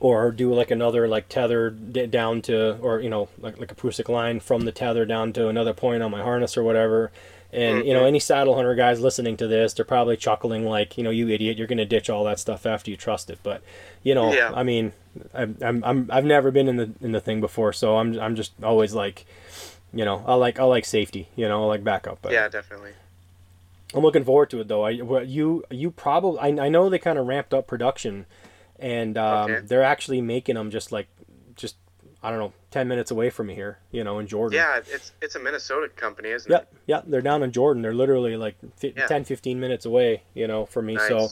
or 0.00 0.30
do 0.30 0.52
like 0.54 0.70
another 0.70 1.08
like 1.08 1.28
tether 1.28 1.70
down 1.70 2.42
to, 2.42 2.76
or 2.78 3.00
you 3.00 3.10
know 3.10 3.28
like 3.40 3.58
like 3.58 3.72
a 3.72 3.74
Prusik 3.74 4.08
line 4.08 4.40
from 4.40 4.62
the 4.62 4.72
tether 4.72 5.04
down 5.04 5.32
to 5.34 5.48
another 5.48 5.72
point 5.72 6.02
on 6.02 6.10
my 6.10 6.22
harness 6.22 6.56
or 6.56 6.62
whatever. 6.62 7.10
And 7.50 7.86
you 7.86 7.94
know 7.94 8.04
any 8.04 8.20
saddle 8.20 8.56
hunter 8.56 8.74
guys 8.74 9.00
listening 9.00 9.38
to 9.38 9.46
this, 9.46 9.72
they're 9.72 9.84
probably 9.84 10.18
chuckling 10.18 10.66
like, 10.66 10.98
you 10.98 11.04
know, 11.04 11.10
you 11.10 11.28
idiot, 11.30 11.56
you're 11.56 11.66
gonna 11.66 11.86
ditch 11.86 12.10
all 12.10 12.24
that 12.24 12.38
stuff 12.38 12.66
after 12.66 12.90
you 12.90 12.96
trust 12.96 13.30
it. 13.30 13.38
But 13.42 13.62
you 14.02 14.14
know, 14.14 14.32
Yeah. 14.34 14.52
I 14.54 14.62
mean, 14.62 14.92
I'm, 15.32 15.56
I'm, 15.62 15.82
I'm 15.82 16.10
I've 16.12 16.26
never 16.26 16.50
been 16.50 16.68
in 16.68 16.76
the 16.76 16.90
in 17.00 17.12
the 17.12 17.20
thing 17.20 17.40
before, 17.40 17.72
so 17.72 17.96
I'm 17.96 18.20
I'm 18.20 18.36
just 18.36 18.52
always 18.62 18.92
like, 18.92 19.24
you 19.94 20.04
know, 20.04 20.22
I 20.26 20.34
like 20.34 20.60
I 20.60 20.64
like 20.64 20.84
safety, 20.84 21.28
you 21.36 21.48
know, 21.48 21.64
I 21.64 21.66
like 21.66 21.82
backup. 21.82 22.18
But 22.20 22.32
Yeah, 22.32 22.48
definitely. 22.48 22.92
I'm 23.94 24.02
looking 24.02 24.24
forward 24.24 24.50
to 24.50 24.60
it 24.60 24.68
though. 24.68 24.82
I 24.82 24.90
you 24.90 25.64
you 25.70 25.90
probably 25.90 26.40
I, 26.40 26.66
I 26.66 26.68
know 26.68 26.90
they 26.90 26.98
kind 26.98 27.18
of 27.18 27.26
ramped 27.26 27.54
up 27.54 27.66
production, 27.66 28.26
and 28.78 29.16
um, 29.18 29.50
Okay. 29.50 29.66
they're 29.66 29.82
actually 29.82 30.20
making 30.20 30.54
them 30.56 30.70
just 30.70 30.92
like 30.92 31.08
just 31.56 31.76
I 32.22 32.30
don't 32.30 32.38
know 32.38 32.52
ten 32.70 32.88
minutes 32.88 33.10
away 33.10 33.30
from 33.30 33.46
me 33.48 33.54
here. 33.54 33.78
You 33.90 34.04
know, 34.04 34.18
in 34.18 34.26
Jordan. 34.26 34.56
Yeah, 34.56 34.78
it's 34.78 35.12
it's 35.22 35.34
a 35.34 35.38
Minnesota 35.38 35.88
company, 35.94 36.30
isn't 36.30 36.50
Yep. 36.50 36.62
it? 36.72 36.78
Yep. 36.86 37.04
They're 37.08 37.20
down 37.22 37.42
in 37.42 37.52
Jordan. 37.52 37.82
They're 37.82 37.94
literally 37.94 38.36
like 38.36 38.56
fi- 38.76 38.94
Yeah. 38.96 39.06
10, 39.06 39.24
15 39.24 39.60
minutes 39.60 39.84
away. 39.86 40.22
You 40.34 40.46
know, 40.46 40.66
from 40.66 40.86
me. 40.86 40.98
So, 41.08 41.28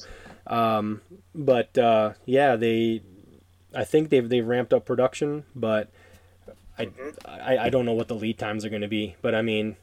um, 0.46 1.02
but 1.34 1.76
uh, 1.78 2.12
yeah, 2.24 2.56
they. 2.56 3.02
I 3.74 3.84
think 3.84 4.08
they've 4.10 4.28
they've 4.28 4.46
ramped 4.46 4.72
up 4.72 4.84
production, 4.86 5.44
but 5.54 5.90
I 6.78 6.86
Mhm. 6.86 7.18
I, 7.26 7.58
I 7.58 7.68
don't 7.70 7.84
know 7.84 7.92
what 7.92 8.08
the 8.08 8.14
lead 8.14 8.38
times 8.38 8.64
are 8.64 8.70
going 8.70 8.82
to 8.82 8.88
be. 8.88 9.16
But 9.22 9.34
I 9.34 9.42
mean. 9.42 9.76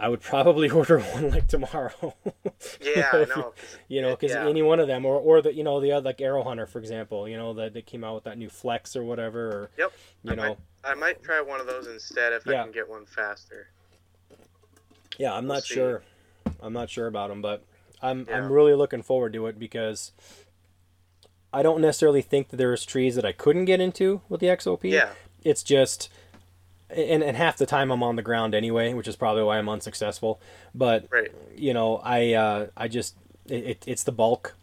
I 0.00 0.08
would 0.08 0.20
probably 0.20 0.70
order 0.80 0.98
one 1.00 1.30
like 1.30 1.46
tomorrow. 1.46 2.14
You 2.82 2.92
Yeah, 2.96 3.10
know, 3.12 3.22
I 3.22 3.24
know. 3.26 3.52
you 3.88 4.02
know 4.02 4.10
because 4.16 4.32
Yeah. 4.32 4.48
any 4.48 4.62
one 4.62 4.80
of 4.80 4.86
them 4.86 5.04
or, 5.06 5.16
or 5.20 5.40
the 5.42 5.52
you 5.54 5.62
know 5.64 5.80
the 5.80 5.92
other 5.92 6.04
like 6.10 6.18
Aerohunter 6.18 6.68
for 6.68 6.78
example 6.78 7.26
you 7.28 7.36
know 7.36 7.54
that 7.54 7.72
they 7.74 7.82
came 7.82 8.04
out 8.04 8.14
with 8.14 8.24
that 8.24 8.36
new 8.38 8.48
flex 8.50 8.94
or 8.96 9.02
whatever 9.04 9.48
or 9.48 9.70
Yep. 9.78 9.92
you 10.24 10.32
I 10.32 10.34
know 10.34 10.42
might, 10.48 10.58
I 10.84 10.94
might 10.94 11.22
try 11.22 11.40
one 11.40 11.60
of 11.60 11.66
those 11.66 11.86
instead 11.86 12.32
if 12.32 12.44
Yeah. 12.46 12.60
I 12.60 12.64
can 12.64 12.72
get 12.72 12.88
one 12.88 13.06
faster. 13.06 13.68
yeah 15.18 15.32
i'm 15.34 15.46
we'll 15.46 15.56
not 15.56 15.62
see. 15.64 15.74
sure 15.74 16.02
i'm 16.62 16.72
not 16.72 16.90
sure 16.90 17.06
about 17.06 17.28
them 17.30 17.40
but 17.42 17.64
i'm 18.02 18.26
i'm 18.32 18.50
really 18.52 18.74
looking 18.74 19.02
forward 19.02 19.32
to 19.32 19.46
it 19.46 19.58
because 19.58 20.12
i 21.52 21.62
don't 21.62 21.80
necessarily 21.80 22.22
think 22.22 22.48
that 22.48 22.56
there's 22.56 22.84
trees 22.84 23.14
that 23.16 23.24
i 23.24 23.32
couldn't 23.32 23.64
get 23.66 23.80
into 23.80 24.20
with 24.28 24.40
the 24.40 24.46
xop 24.48 24.80
Yeah. 24.84 25.10
it's 25.44 25.62
just 25.62 26.08
and, 26.94 27.22
and 27.22 27.36
half 27.36 27.56
the 27.56 27.66
time 27.66 27.90
i'm 27.90 28.02
on 28.02 28.16
the 28.16 28.22
ground 28.22 28.54
anyway 28.54 28.92
which 28.92 29.08
is 29.08 29.16
probably 29.16 29.42
why 29.42 29.58
i'm 29.58 29.68
unsuccessful. 29.68 30.40
But 30.74 31.06
Right. 31.10 31.30
you 31.56 31.72
know 31.74 31.98
i 32.04 32.32
uh 32.34 32.66
i 32.76 32.88
just 32.88 33.14
it, 33.48 33.64
it, 33.64 33.84
it's 33.86 34.04
the 34.04 34.12
bulk. 34.12 34.54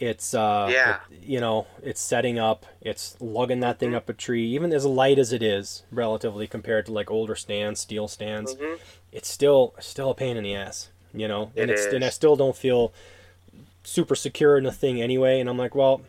It's 0.00 0.34
uh 0.34 0.68
Yeah. 0.70 0.96
it- 1.10 1.22
you 1.22 1.40
know 1.40 1.66
it's 1.82 2.00
setting 2.00 2.38
up. 2.38 2.66
It's 2.80 3.16
lugging 3.20 3.60
that 3.60 3.78
thing 3.78 3.90
Mhm. 3.92 3.96
up 3.96 4.08
a 4.08 4.12
tree 4.12 4.46
even 4.46 4.72
as 4.72 4.84
light 4.84 5.18
as 5.18 5.32
it 5.32 5.42
is 5.42 5.82
relatively 5.92 6.46
compared 6.46 6.86
to 6.86 6.92
like 6.92 7.10
older 7.10 7.34
stands 7.36 7.80
steel 7.80 8.08
stands. 8.08 8.54
Hmm 8.54 8.74
it's 9.12 9.28
still 9.28 9.74
still 9.78 10.10
a 10.10 10.14
pain 10.14 10.36
in 10.38 10.42
the 10.42 10.54
ass 10.54 10.88
you 11.14 11.28
know? 11.28 11.52
And 11.54 11.70
It 11.70 11.74
it's 11.78 11.86
and 11.94 12.02
i 12.04 12.08
still 12.08 12.34
don't 12.36 12.56
feel 12.56 12.92
super 13.84 14.14
secure 14.14 14.56
in 14.56 14.64
the 14.64 14.72
thing 14.72 15.02
anyway. 15.02 15.38
And 15.40 15.48
i'm 15.50 15.58
like 15.58 15.74
well 15.74 16.00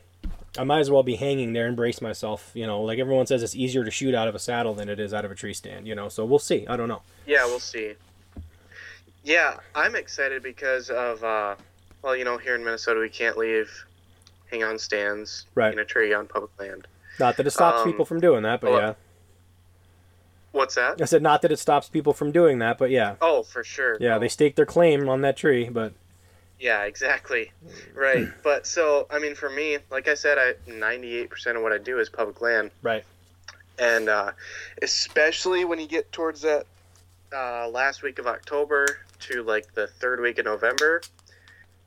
i 0.58 0.64
might 0.64 0.80
as 0.80 0.89
well 0.91 1.04
be 1.04 1.16
hanging 1.16 1.54
there 1.54 1.66
and 1.68 1.76
brace 1.76 2.01
myself 2.01 2.51
you 2.54 2.66
know 2.68 2.82
like 2.82 2.99
everyone 2.99 3.26
says 3.26 3.41
it's 3.43 3.56
easier 3.56 3.84
to 3.84 3.91
shoot 3.91 4.14
out 4.14 4.28
of 4.28 4.36
a 4.36 4.39
saddle 4.39 4.74
than 4.74 4.88
it 4.89 4.99
is 4.99 5.14
out 5.14 5.26
of 5.26 5.32
a 5.32 5.36
tree 5.36 5.54
stand 5.54 5.88
you 5.88 5.95
know 5.95 6.08
so 6.10 6.24
we'll 6.26 6.38
see 6.39 6.66
i 6.68 6.76
don't 6.78 6.88
know 6.88 7.01
Yeah, 7.26 7.45
we'll 7.45 7.60
see. 7.60 7.93
Yeah, 9.24 9.58
I'm 9.74 9.95
excited 9.95 10.43
because 10.43 10.89
of 10.89 11.24
uh, 11.24 11.56
well, 12.01 12.14
you 12.16 12.26
know, 12.26 12.38
here 12.38 12.56
in 12.56 12.64
Minnesota 12.66 12.99
we 12.99 13.08
can't 13.10 13.38
leave 13.38 13.72
hang 14.51 14.64
on 14.64 14.78
stands 14.78 15.45
Right. 15.56 15.72
in 15.72 15.80
a 15.80 15.86
tree 15.86 16.14
on 16.14 16.28
public 16.28 16.51
land. 16.60 16.86
not 17.20 17.38
that 17.38 17.47
it 17.47 17.51
stops 17.51 17.80
Um, 17.82 17.86
people 17.91 18.06
from 18.06 18.20
doing 18.20 18.43
that 18.43 18.60
but 18.62 18.72
well, 18.72 18.80
yeah 18.82 18.93
What's 20.51 20.76
that? 20.76 21.01
i 21.01 21.06
said 21.06 21.22
not 21.24 21.41
that 21.41 21.51
it 21.51 21.58
stops 21.58 21.89
people 21.89 22.14
from 22.14 22.32
doing 22.32 22.60
that 22.60 22.78
but 22.78 22.91
yeah 22.91 23.16
Oh, 23.22 23.41
for 23.43 23.64
sure. 23.64 23.97
yeah 23.99 24.10
No. 24.16 24.20
they 24.20 24.28
stake 24.28 24.56
their 24.56 24.66
claim 24.68 25.08
on 25.10 25.22
that 25.22 25.36
tree 25.38 25.70
but 25.70 25.93
Yeah, 26.60 26.84
exactly. 26.84 27.51
Right. 27.93 28.28
But 28.43 28.66
so, 28.66 29.08
I 29.10 29.20
mean, 29.20 29.36
for 29.36 29.49
me, 29.49 29.80
like 29.91 30.08
I 30.08 30.14
said, 30.14 30.38
I 30.38 30.54
98% 30.70 31.56
of 31.56 31.62
what 31.62 31.74
I 31.74 31.78
do 31.78 31.99
is 31.99 32.10
public 32.10 32.41
land. 32.41 32.72
right 32.82 33.04
And 33.78 34.08
uh, 34.10 34.32
especially 34.82 35.66
when 35.66 35.80
you 35.80 35.88
get 35.88 36.12
towards 36.12 36.41
that 36.41 36.66
uh, 37.36 37.68
last 37.68 38.04
week 38.04 38.20
of 38.20 38.28
October 38.28 38.86
to 39.22 39.43
like 39.43 39.74
the 39.74 39.88
third 39.88 40.20
week 40.22 40.38
of 40.39 40.45
November, 40.45 41.01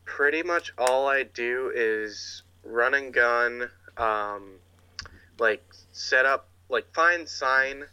pretty 0.05 0.43
much 0.43 0.73
all 0.79 1.07
I 1.07 1.23
do 1.23 1.73
is 1.75 2.43
run 2.65 2.95
and 2.95 3.13
gun, 3.13 3.71
um, 3.97 4.55
like 5.39 5.65
set 5.93 6.27
up, 6.27 6.49
like 6.69 6.93
find 6.95 7.29
sign, 7.29 7.85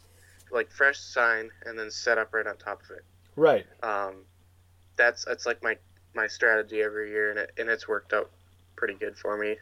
like 0.50 0.70
fresh 0.70 0.98
sign, 0.98 1.50
and 1.64 1.78
then 1.78 1.90
set 1.90 2.18
up 2.18 2.32
right 2.34 2.46
on 2.46 2.56
top 2.56 2.82
of 2.82 2.90
it. 2.90 3.04
right 3.36 3.66
Um, 3.82 4.24
that's 4.96 5.24
that's 5.24 5.46
like 5.46 5.62
my 5.62 5.76
my 6.14 6.26
strategy 6.26 6.82
every 6.82 7.10
year, 7.10 7.30
and 7.30 7.38
it 7.38 7.52
and 7.58 7.68
it's 7.68 7.88
worked 7.88 8.12
out 8.12 8.30
pretty 8.76 8.94
good 8.94 9.16
for 9.16 9.36
me. 9.36 9.56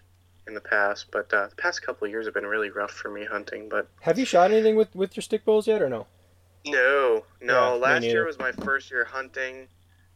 in 0.49 0.55
the 0.55 0.61
past, 0.61 1.07
but 1.13 1.33
uh, 1.33 1.47
the 1.47 1.55
past 1.57 1.83
couple 1.83 2.05
of 2.05 2.11
years 2.11 2.27
have 2.27 2.35
been 2.35 2.47
really 2.47 2.71
rough 2.71 2.91
for 2.91 3.09
me 3.11 3.25
hunting. 3.25 3.69
But 3.69 3.87
Have 4.01 4.19
you 4.19 4.25
shot 4.25 4.51
anything 4.51 4.75
with 4.77 4.95
with 4.95 5.17
your 5.17 5.23
stick 5.23 5.45
bows 5.45 5.67
yet, 5.69 5.81
or 5.83 5.89
no? 5.89 6.07
no, 6.65 7.25
no. 7.41 7.75
me 7.75 7.81
last 7.81 8.03
year 8.05 8.27
was 8.27 8.39
my 8.39 8.53
first 8.53 8.91
year 8.91 9.05
hunting. 9.05 9.69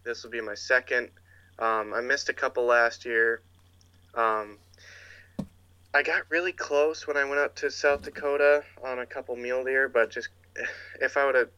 This 0.05 0.23
will 0.23 0.31
be 0.31 0.41
my 0.41 0.55
second. 0.55 1.11
Um, 1.59 1.95
I 1.95 2.01
missed 2.01 2.29
a 2.29 2.33
couple 2.33 2.65
last 2.65 3.05
year. 3.05 3.41
Um, 4.15 4.59
I 5.95 6.03
got 6.03 6.23
really 6.29 6.53
close 6.53 7.07
when 7.07 7.17
I 7.17 7.25
went 7.25 7.39
up 7.39 7.55
to 7.57 7.71
South 7.71 8.03
Dakota 8.03 8.63
on 8.85 8.99
a 8.99 9.07
couple 9.07 9.35
mule 9.37 9.65
deer, 9.65 9.89
but 9.89 10.11
just 10.11 10.29
if 11.01 11.17
I 11.17 11.25
would 11.27 11.35
have, 11.35 11.51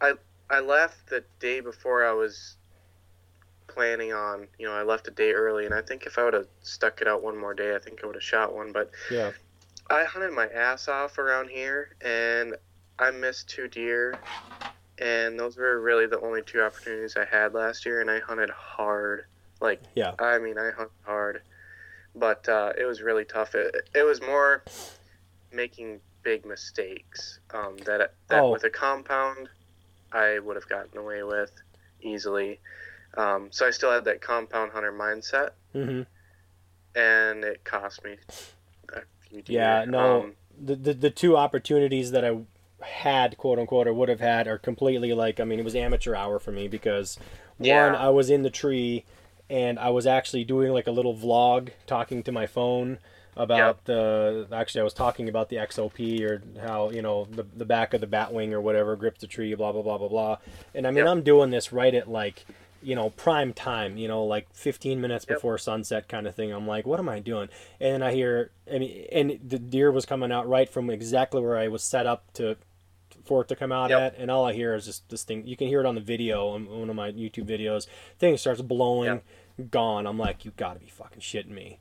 I 0.00 0.12
I 0.50 0.60
left 0.60 1.08
the 1.08 1.24
day 1.40 1.60
before 1.60 2.04
I 2.04 2.12
was 2.12 2.55
planning 3.68 4.12
on. 4.12 4.48
You 4.58 4.66
know, 4.66 4.74
I 4.74 4.82
left 4.82 5.08
a 5.08 5.10
day 5.10 5.32
early, 5.32 5.64
and 5.66 5.74
I 5.74 5.82
think 5.82 6.06
if 6.06 6.18
I 6.18 6.24
would 6.24 6.34
have 6.34 6.46
stuck 6.62 7.00
it 7.00 7.08
out 7.08 7.22
one 7.22 7.36
more 7.38 7.54
day, 7.54 7.74
I 7.74 7.78
think 7.78 8.00
I 8.02 8.06
would 8.06 8.16
have 8.16 8.22
shot 8.22 8.54
one. 8.54 8.72
But 8.72 8.90
Yeah. 9.10 9.32
I 9.88 10.04
hunted 10.04 10.32
my 10.32 10.48
ass 10.48 10.88
off 10.88 11.18
around 11.18 11.48
here, 11.48 11.94
and 12.00 12.56
I 12.98 13.10
missed 13.10 13.48
two 13.48 13.68
deer, 13.68 14.18
and 14.98 15.38
those 15.38 15.56
were 15.56 15.80
really 15.80 16.06
the 16.06 16.20
only 16.20 16.42
two 16.42 16.62
opportunities 16.62 17.16
I 17.16 17.24
had 17.24 17.54
last 17.54 17.84
year, 17.86 18.00
and 18.00 18.10
I 18.10 18.18
hunted 18.20 18.50
hard. 18.50 19.26
Like, 19.60 19.82
Yeah. 19.94 20.14
I 20.18 20.38
mean, 20.38 20.58
I 20.58 20.70
hunted 20.70 20.90
hard, 21.04 21.42
but 22.14 22.48
uh, 22.48 22.72
it 22.76 22.84
was 22.84 23.00
really 23.02 23.24
tough. 23.24 23.54
It, 23.54 23.88
it 23.94 24.02
was 24.02 24.20
more 24.20 24.64
making 25.52 26.00
big 26.22 26.44
mistakes 26.44 27.38
um, 27.54 27.76
that 27.84 28.12
that 28.28 28.42
Oh. 28.42 28.50
with 28.50 28.64
a 28.64 28.70
compound 28.70 29.48
I 30.12 30.40
would 30.40 30.56
have 30.56 30.68
gotten 30.68 30.98
away 30.98 31.22
with 31.22 31.52
easily. 32.00 32.58
Um, 33.16 33.48
so 33.50 33.66
I 33.66 33.70
still 33.70 33.90
had 33.90 34.04
that 34.04 34.20
compound 34.20 34.72
hunter 34.72 34.92
mindset, 34.92 35.50
Mm-hmm. 35.74 36.02
and 36.94 37.44
it 37.44 37.64
cost 37.64 38.04
me 38.04 38.16
a 38.92 39.00
few. 39.28 39.42
Yeah, 39.46 39.84
no. 39.86 40.22
Um, 40.22 40.32
the, 40.58 40.76
the 40.76 40.94
the 40.94 41.10
two 41.10 41.36
opportunities 41.36 42.10
that 42.12 42.24
I 42.24 42.38
had, 42.82 43.36
quote 43.36 43.58
unquote, 43.58 43.86
or 43.86 43.94
would 43.94 44.08
have 44.08 44.20
had, 44.20 44.46
are 44.48 44.58
completely 44.58 45.12
like 45.12 45.40
I 45.40 45.44
mean, 45.44 45.58
it 45.58 45.64
was 45.64 45.74
amateur 45.74 46.14
hour 46.14 46.38
for 46.38 46.52
me 46.52 46.68
because 46.68 47.18
Yeah. 47.58 47.86
one, 47.86 47.94
I 47.94 48.08
was 48.10 48.30
in 48.30 48.42
the 48.42 48.50
tree, 48.50 49.04
and 49.50 49.78
I 49.78 49.90
was 49.90 50.06
actually 50.06 50.44
doing 50.44 50.72
like 50.72 50.86
a 50.86 50.90
little 50.92 51.14
vlog, 51.14 51.70
talking 51.86 52.22
to 52.22 52.32
my 52.32 52.46
phone 52.46 52.98
about 53.36 53.84
the. 53.84 54.46
Actually, 54.50 54.80
I 54.80 54.84
was 54.84 54.94
talking 54.94 55.28
about 55.28 55.50
the 55.50 55.56
XOP 55.56 56.22
or 56.22 56.42
how 56.66 56.90
you 56.90 57.02
know 57.02 57.26
the 57.30 57.42
the 57.42 57.66
back 57.66 57.92
of 57.92 58.00
the 58.00 58.06
batwing 58.06 58.52
or 58.52 58.60
whatever 58.60 58.96
grips 58.96 59.20
the 59.20 59.26
tree, 59.26 59.54
blah 59.54 59.72
blah 59.72 59.82
blah 59.82 59.98
blah 59.98 60.08
blah. 60.08 60.38
And 60.74 60.86
I 60.86 60.90
mean, 60.90 61.04
Yep. 61.04 61.08
I'm 61.08 61.22
doing 61.22 61.50
this 61.50 61.72
right 61.72 61.94
at 61.94 62.08
like 62.08 62.46
you 62.82 62.94
know 62.94 63.10
prime 63.10 63.52
time 63.52 63.96
you 63.96 64.06
know 64.08 64.24
like 64.24 64.46
15 64.52 65.00
minutes 65.00 65.24
Yep. 65.28 65.36
before 65.38 65.58
sunset 65.58 66.08
kind 66.08 66.26
of 66.26 66.34
thing 66.34 66.52
i'm 66.52 66.66
like 66.66 66.86
what 66.86 66.98
am 67.00 67.08
i 67.08 67.18
doing 67.20 67.48
and 67.80 68.04
i 68.04 68.12
hear 68.12 68.50
i 68.72 68.78
mean 68.78 69.06
and 69.10 69.38
the 69.46 69.58
deer 69.58 69.90
was 69.90 70.04
coming 70.06 70.30
out 70.30 70.48
right 70.48 70.68
from 70.68 70.90
exactly 70.90 71.40
where 71.40 71.56
i 71.56 71.68
was 71.68 71.82
set 71.82 72.06
up 72.06 72.32
to 72.34 72.56
for 73.24 73.42
it 73.42 73.48
to 73.48 73.56
come 73.56 73.72
out 73.72 73.90
Yep. 73.90 74.00
at 74.14 74.18
and 74.20 74.30
all 74.30 74.44
i 74.44 74.52
hear 74.52 74.74
is 74.74 74.84
just 74.84 75.08
this 75.08 75.24
thing 75.24 75.46
you 75.46 75.56
can 75.56 75.68
hear 75.68 75.80
it 75.80 75.86
on 75.86 75.94
the 75.94 76.00
video 76.00 76.48
on 76.48 76.66
one 76.66 76.90
of 76.90 76.96
my 76.96 77.10
youtube 77.12 77.46
videos 77.48 77.86
thing 78.18 78.36
starts 78.36 78.60
blowing 78.60 79.06
gone 79.70 80.06
i'm 80.06 80.18
like 80.18 80.44
you 80.44 80.52
gotta 80.56 80.78
be 80.78 80.86
fucking 80.88 81.20
shitting 81.20 81.50
me 81.50 81.78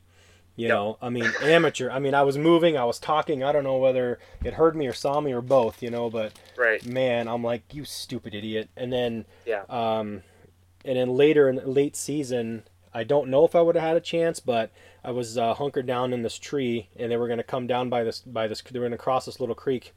you 0.55 0.67
Yep. 0.69 0.75
know 0.77 0.97
i 1.01 1.09
mean 1.09 1.29
amateur 1.41 1.89
i 1.89 1.99
mean 1.99 2.13
i 2.13 2.23
was 2.23 2.37
moving 2.37 2.77
i 2.77 2.85
was 2.85 2.97
talking 2.99 3.43
i 3.43 3.51
don't 3.51 3.65
know 3.65 3.77
whether 3.77 4.17
it 4.45 4.53
heard 4.53 4.75
me 4.77 4.87
or 4.87 4.93
saw 4.93 5.19
me 5.19 5.33
or 5.33 5.41
both 5.41 5.83
you 5.83 5.89
know 5.91 6.09
but 6.09 6.31
right. 6.57 6.83
man 6.85 7.27
i'm 7.27 7.43
like 7.43 7.63
you 7.73 7.83
stupid 7.83 8.33
idiot 8.33 8.69
and 8.77 8.93
then 8.93 9.25
Yeah. 9.45 9.63
um, 9.69 10.23
and 10.85 10.97
then 10.97 11.09
later 11.09 11.49
in 11.49 11.55
the 11.55 11.67
late 11.67 11.95
season, 11.95 12.63
I 12.93 13.03
don't 13.03 13.29
know 13.29 13.43
if 13.43 13.55
I 13.55 13.61
would 13.61 13.75
have 13.75 13.83
had 13.83 13.97
a 13.97 14.01
chance, 14.01 14.39
but 14.39 14.71
I 15.03 15.11
was 15.11 15.37
uh, 15.37 15.53
hunkered 15.53 15.85
down 15.85 16.13
in 16.13 16.21
this 16.21 16.37
tree, 16.39 16.87
and 16.95 17.11
they 17.11 17.17
were 17.17 17.27
going 17.27 17.37
to 17.39 17.43
come 17.43 17.67
down 17.67 17.89
by 17.89 18.03
this 18.03 18.19
by 18.21 18.47
this. 18.47 18.61
They 18.61 18.79
were 18.79 18.83
going 18.85 18.91
to 18.91 18.97
cross 18.97 19.25
this 19.25 19.39
little 19.39 19.55
creek, 19.55 19.93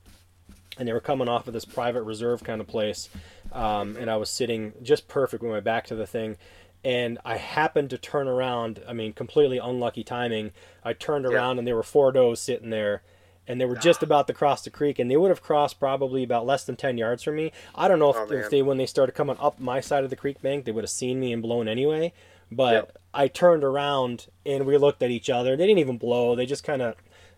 and 0.78 0.88
they 0.88 0.92
were 0.92 1.00
coming 1.00 1.28
off 1.28 1.46
of 1.46 1.52
this 1.54 1.64
private 1.64 2.02
reserve 2.02 2.42
kind 2.42 2.60
of 2.60 2.66
place. 2.66 3.08
Um, 3.52 3.96
and 3.96 4.10
I 4.10 4.16
was 4.16 4.30
sitting 4.30 4.72
just 4.82 5.08
perfect 5.08 5.42
with 5.42 5.52
my 5.52 5.60
back 5.60 5.86
to 5.86 5.94
the 5.94 6.06
thing, 6.06 6.36
and 6.84 7.18
I 7.24 7.36
happened 7.36 7.90
to 7.90 7.98
turn 7.98 8.26
around. 8.28 8.82
I 8.88 8.92
mean, 8.92 9.12
completely 9.12 9.58
unlucky 9.58 10.04
timing. 10.04 10.50
I 10.84 10.92
turned 10.92 11.24
Yeah. 11.24 11.36
around, 11.36 11.58
and 11.58 11.66
there 11.66 11.76
were 11.76 11.82
four 11.82 12.10
does 12.12 12.40
sitting 12.40 12.70
there. 12.70 13.02
And 13.48 13.60
they 13.60 13.64
were 13.64 13.74
just 13.76 14.02
about 14.02 14.26
to 14.28 14.34
cross 14.34 14.62
the 14.62 14.70
creek, 14.70 14.98
and 14.98 15.10
they 15.10 15.16
would 15.16 15.30
have 15.30 15.42
crossed 15.42 15.80
probably 15.80 16.22
about 16.22 16.44
less 16.46 16.64
than 16.64 16.76
ten 16.76 16.98
yards 16.98 17.22
from 17.24 17.36
me. 17.36 17.50
I 17.74 17.88
don't 17.88 17.98
know 17.98 18.10
if, 18.10 18.16
Oh, 18.16 18.30
if 18.30 18.50
they, 18.50 18.60
when 18.62 18.76
they 18.76 18.86
started 18.86 19.12
coming 19.12 19.36
up 19.40 19.58
my 19.58 19.80
side 19.80 20.04
of 20.04 20.10
the 20.10 20.16
creek 20.16 20.40
bank, 20.42 20.66
they 20.66 20.72
would 20.72 20.84
have 20.84 20.90
seen 20.90 21.18
me 21.18 21.32
and 21.32 21.42
blown 21.42 21.66
anyway. 21.66 22.12
But 22.52 22.72
Yep. 22.74 22.98
I 23.14 23.28
turned 23.28 23.64
around 23.64 24.26
and 24.46 24.66
we 24.66 24.76
looked 24.76 25.02
at 25.02 25.10
each 25.10 25.28
other. 25.30 25.56
They 25.56 25.66
didn't 25.66 25.80
even 25.80 25.98
blow. 25.98 26.34
They 26.36 26.46
just 26.46 26.62
kind 26.64 26.80
of, 26.82 26.94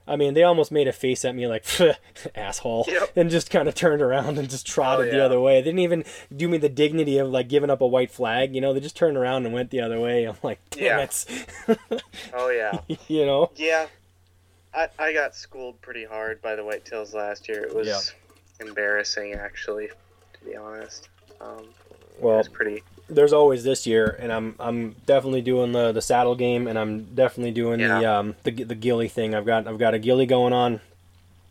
I 0.06 0.16
mean, 0.16 0.34
they 0.34 0.42
almost 0.44 0.70
made 0.72 0.86
a 0.88 0.92
face 0.92 1.24
at 1.24 1.34
me 1.34 1.46
like, 1.46 1.64
asshole, 2.34 2.84
Yep. 2.88 3.12
and 3.16 3.30
just 3.30 3.50
kind 3.50 3.68
of 3.68 3.74
turned 3.74 4.02
around 4.02 4.38
and 4.38 4.48
just 4.50 4.66
trotted 4.66 5.08
oh, 5.08 5.11
the 5.11 5.16
yeah. 5.18 5.24
other 5.24 5.40
way. 5.40 5.61
They 5.61 5.64
didn't 5.70 5.80
even 5.80 6.04
do 6.34 6.48
me 6.48 6.58
the 6.58 6.68
dignity 6.68 7.18
of 7.18 7.28
like 7.28 7.48
giving 7.48 7.70
up 7.70 7.80
a 7.80 7.86
white 7.86 8.11
flag. 8.11 8.54
You 8.54 8.61
know, 8.61 8.72
they 8.72 8.80
just 8.80 8.96
turned 8.96 9.16
around 9.16 9.46
and 9.46 9.54
went 9.54 9.70
the 9.70 9.80
other 9.80 10.00
way. 10.00 10.24
I'm 10.24 10.36
like, 10.42 10.58
damn 10.70 10.82
Yeah. 10.82 11.00
it. 11.68 11.78
Oh 12.34 12.48
yeah. 12.50 12.80
you 13.08 13.26
know? 13.26 13.50
Yeah, 13.56 13.86
I, 14.74 14.88
I 14.98 15.12
got 15.12 15.34
schooled 15.34 15.80
pretty 15.80 16.04
hard 16.04 16.40
by 16.42 16.54
the 16.54 16.62
whitetails 16.62 17.12
last 17.14 17.48
year. 17.48 17.62
It 17.64 17.74
was 17.74 17.86
Yeah. 17.86 18.66
embarrassing, 18.66 19.34
actually, 19.34 19.88
to 19.88 20.44
be 20.44 20.56
honest. 20.56 21.08
Um, 21.40 21.64
Well, 22.20 22.36
was 22.38 22.48
pretty. 22.48 22.82
there's 23.08 23.32
always 23.32 23.64
this 23.64 23.86
year, 23.86 24.16
and 24.20 24.30
I'm 24.32 24.54
I'm 24.60 24.92
definitely 25.06 25.40
doing 25.42 25.72
the 25.72 25.90
the 25.90 26.02
saddle 26.02 26.34
game, 26.34 26.66
and 26.68 26.78
I'm 26.78 27.04
definitely 27.14 27.50
doing 27.52 27.78
the 27.80 27.86
Yeah. 28.02 28.18
um 28.18 28.36
the 28.44 28.50
the 28.52 28.74
ghillie 28.74 29.08
thing. 29.08 29.34
I've 29.34 29.46
got 29.46 29.66
I've 29.66 29.78
got 29.78 29.94
a 29.94 29.98
ghillie 29.98 30.26
going 30.26 30.52
on, 30.52 30.80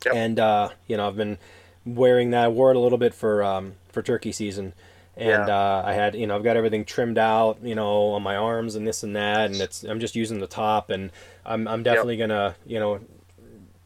Yep. 0.05 0.15
and 0.15 0.39
uh, 0.39 0.69
you 0.87 0.95
know 0.95 1.07
I've 1.07 1.17
been 1.17 1.37
wearing 1.85 2.29
that. 2.31 2.45
I 2.45 2.47
wore 2.49 2.69
it 2.71 2.75
a 2.77 2.79
little 2.79 2.97
bit 2.99 3.13
for 3.15 3.43
um 3.43 3.73
for 3.91 4.01
turkey 4.03 4.31
season, 4.31 4.73
and 5.19 5.47
Yeah. 5.47 5.55
uh, 5.55 5.83
I 5.85 5.93
had 5.93 6.15
you 6.15 6.25
know 6.27 6.35
I've 6.35 6.43
got 6.43 6.57
everything 6.57 6.85
trimmed 6.85 7.17
out, 7.17 7.59
you 7.63 7.75
know, 7.75 8.11
on 8.13 8.23
my 8.23 8.35
arms 8.35 8.75
and 8.75 8.87
this 8.87 9.03
and 9.03 9.15
that, 9.15 9.51
and 9.51 9.61
it's 9.61 9.83
I'm 9.83 9.99
just 9.99 10.15
using 10.15 10.39
the 10.39 10.47
top, 10.47 10.89
and 10.89 11.11
I'm 11.45 11.67
I'm 11.67 11.83
definitely 11.83 12.17
gonna 12.17 12.55
you 12.65 12.79
know 12.79 12.99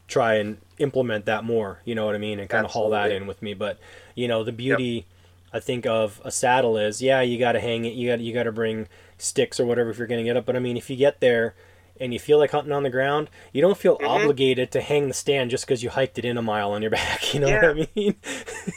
try 0.08 0.34
and 0.34 0.58
implement 0.78 1.24
that 1.26 1.44
more. 1.44 1.80
You 1.84 1.94
know 1.94 2.06
what 2.06 2.14
I 2.14 2.18
mean, 2.18 2.38
and 2.38 2.48
kind 2.48 2.64
of 2.64 2.72
haul 2.72 2.90
that 2.90 3.10
in 3.12 3.26
with 3.26 3.42
me. 3.42 3.54
But 3.54 3.78
you 4.14 4.28
know 4.28 4.44
the 4.44 4.52
beauty. 4.52 5.06
I 5.52 5.60
think 5.60 5.86
of 5.86 6.20
a 6.24 6.32
saddle 6.32 6.76
is 6.76 7.00
yeah 7.00 7.20
you 7.20 7.38
got 7.38 7.52
to 7.52 7.60
hang 7.60 7.84
it 7.84 7.92
you 7.94 8.08
got 8.08 8.18
you 8.18 8.34
got 8.34 8.42
to 8.42 8.50
bring 8.50 8.88
sticks 9.18 9.60
or 9.60 9.66
whatever 9.66 9.90
if 9.90 9.98
you're 9.98 10.08
gonna 10.08 10.24
get 10.24 10.36
up 10.36 10.44
but 10.46 10.56
I 10.56 10.58
mean 10.58 10.76
if 10.76 10.90
you 10.90 10.96
get 10.96 11.20
there 11.20 11.54
and 12.00 12.12
you 12.12 12.18
feel 12.18 12.38
like 12.38 12.50
hunting 12.50 12.72
on 12.72 12.82
the 12.82 12.90
ground 12.90 13.28
you 13.52 13.62
don't 13.62 13.78
feel 13.78 13.96
Mhm. 13.98 14.08
obligated 14.08 14.70
to 14.72 14.80
hang 14.80 15.08
the 15.08 15.14
stand 15.14 15.50
just 15.50 15.64
because 15.66 15.82
you 15.82 15.90
hiked 15.90 16.18
it 16.18 16.24
in 16.24 16.36
a 16.36 16.42
mile 16.42 16.72
on 16.72 16.82
your 16.82 16.90
back 17.00 17.32
you 17.34 17.40
know 17.40 17.46
what 17.54 17.64
I 17.64 17.88
mean 17.94 18.14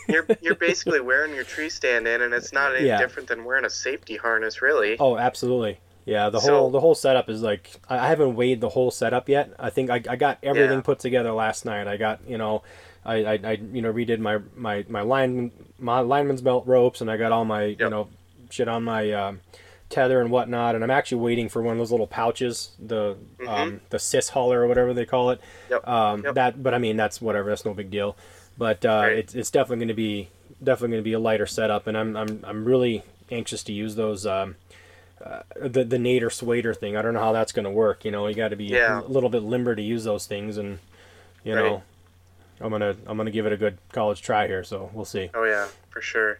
You're 0.07 0.25
you're 0.41 0.55
basically 0.69 0.99
wearing 0.99 1.33
your 1.33 1.43
tree 1.43 1.69
stand 1.69 2.07
in, 2.07 2.21
and 2.21 2.33
it's 2.33 2.53
not 2.53 2.75
any 2.75 2.87
Yeah. 2.87 2.99
different 2.99 3.27
than 3.29 3.43
wearing 3.43 3.65
a 3.65 3.69
safety 3.69 4.17
harness, 4.17 4.61
really. 4.61 4.97
oh 4.99 5.17
absolutely 5.17 5.79
yeah 6.05 6.29
the 6.29 6.39
So- 6.39 6.51
whole 6.57 6.69
the 6.71 6.79
whole 6.79 6.95
setup 6.95 7.29
is 7.29 7.41
like 7.41 7.71
I 7.89 8.07
haven't 8.07 8.35
weighed 8.35 8.61
the 8.61 8.69
whole 8.69 8.91
setup 8.91 9.27
yet 9.29 9.51
I 9.59 9.69
think 9.71 9.89
I, 9.89 9.95
I 10.09 10.15
got 10.15 10.37
everything 10.43 10.77
Yeah. 10.79 10.81
put 10.81 10.99
together 10.99 11.31
last 11.31 11.65
night 11.65 11.87
I 11.87 11.97
got 11.97 12.19
you 12.27 12.37
know 12.37 12.61
I, 13.05 13.15
I, 13.23 13.39
I 13.43 13.51
you 13.73 13.81
know 13.81 13.91
redid 13.93 14.19
my 14.19 14.39
my 14.55 14.85
my 14.89 15.01
line 15.01 15.51
my 15.79 15.99
lineman's 16.01 16.41
belt 16.41 16.65
ropes 16.67 17.01
and 17.01 17.09
I 17.09 17.17
got 17.17 17.31
all 17.31 17.45
my 17.45 17.63
you 17.65 17.89
know 17.89 18.09
shit 18.49 18.67
on 18.67 18.83
my 18.83 19.11
um, 19.11 19.41
tether 19.89 20.19
and 20.19 20.29
whatnot 20.31 20.75
and 20.75 20.83
I'm 20.83 20.91
actually 20.91 21.21
waiting 21.21 21.47
for 21.49 21.61
one 21.61 21.73
of 21.73 21.77
those 21.79 21.91
little 21.91 22.07
pouches 22.07 22.71
the 22.77 23.15
um, 23.47 23.79
the 23.89 23.99
cis 23.99 24.29
hauler 24.29 24.61
or 24.63 24.67
whatever 24.67 24.93
they 24.93 25.05
call 25.05 25.29
it 25.29 25.39
Mm-hmm. 25.39 25.71
Yep. 25.73 25.87
um, 25.87 26.23
Yep. 26.25 26.35
that 26.35 26.63
but 26.63 26.73
I 26.73 26.77
mean 26.77 26.97
that's 26.97 27.21
whatever 27.21 27.49
that's 27.49 27.63
no 27.65 27.73
big 27.73 27.89
deal 27.89 28.17
but 28.57 28.83
uh, 28.85 29.01
Right. 29.03 29.17
it's, 29.19 29.35
it's 29.35 29.51
definitely 29.51 29.77
going 29.85 29.87
to 29.89 29.93
be 29.93 30.29
definitely 30.63 30.89
going 30.95 31.03
to 31.03 31.09
be 31.09 31.13
a 31.13 31.19
lighter 31.19 31.45
setup 31.45 31.87
and 31.87 31.97
I'm, 31.97 32.17
I'm, 32.17 32.43
I'm 32.43 32.65
really 32.65 33.03
anxious 33.31 33.63
to 33.63 33.73
use 33.73 33.95
those 33.95 34.25
um, 34.25 34.55
uh, 35.23 35.41
the 35.59 35.83
the 35.83 35.97
Nader 35.97 36.31
Swader 36.31 36.73
thing 36.75 36.97
I 36.97 37.01
don't 37.01 37.13
know 37.13 37.19
how 37.21 37.31
that's 37.31 37.51
going 37.51 37.65
to 37.65 37.71
work 37.71 38.03
you 38.03 38.11
know 38.11 38.27
you 38.27 38.35
got 38.35 38.49
to 38.49 38.55
be 38.57 38.65
Yeah. 38.65 38.99
a 39.01 39.07
little 39.07 39.29
bit 39.29 39.43
limber 39.43 39.75
to 39.75 39.81
use 39.81 40.03
those 40.03 40.25
things 40.25 40.57
and 40.57 40.79
you 41.43 41.53
Right. 41.55 41.63
know 41.63 41.83
I'm 42.59 42.71
gonna 42.71 42.95
I'm 43.05 43.15
gonna 43.17 43.31
give 43.31 43.45
it 43.45 43.53
a 43.53 43.57
good 43.57 43.77
college 43.93 44.21
try 44.21 44.47
here 44.47 44.63
so 44.63 44.89
we'll 44.93 45.05
see 45.05 45.29
Oh 45.33 45.43
yeah, 45.45 45.67
for 45.91 46.01
sure. 46.01 46.39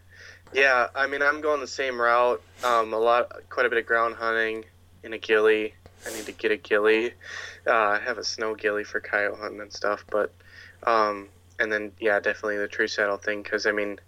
Yeah, 0.52 0.88
I 0.94 1.06
mean 1.06 1.22
I'm 1.22 1.40
going 1.40 1.60
the 1.60 1.66
same 1.66 2.00
route. 2.00 2.42
Um, 2.64 2.92
a 2.92 2.98
lot, 2.98 3.30
quite 3.50 3.66
a 3.66 3.68
bit 3.68 3.78
of 3.78 3.86
ground 3.86 4.16
hunting 4.16 4.64
in 5.02 5.12
a 5.12 5.18
ghillie. 5.18 5.74
I 6.06 6.14
need 6.14 6.26
to 6.26 6.32
get 6.32 6.50
a 6.50 6.56
ghillie. 6.56 7.12
Uh, 7.66 7.72
I 7.72 7.98
have 7.98 8.18
a 8.18 8.24
snow 8.24 8.54
ghillie 8.54 8.84
for 8.84 9.00
coyote 9.00 9.38
hunting 9.38 9.60
and 9.60 9.72
stuff, 9.72 10.04
but 10.10 10.32
um, 10.84 11.28
and 11.58 11.70
then 11.70 11.92
yeah, 12.00 12.20
definitely 12.20 12.56
the 12.58 12.68
tree 12.68 12.88
saddle 12.88 13.16
thing 13.18 13.42
because 13.42 13.66
I 13.66 13.72
mean, 13.72 13.98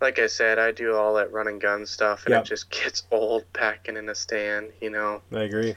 like 0.00 0.18
I 0.18 0.26
said, 0.26 0.58
I 0.58 0.72
do 0.72 0.94
all 0.94 1.14
that 1.14 1.32
run 1.32 1.48
and 1.48 1.60
gun 1.60 1.86
stuff, 1.86 2.26
and 2.26 2.32
Yep. 2.32 2.44
it 2.44 2.48
just 2.48 2.70
gets 2.82 3.04
old 3.10 3.50
packing 3.52 3.96
in 3.96 4.08
a 4.08 4.14
stand, 4.14 4.70
you 4.80 4.90
know. 4.90 5.22
I 5.32 5.42
agree 5.42 5.74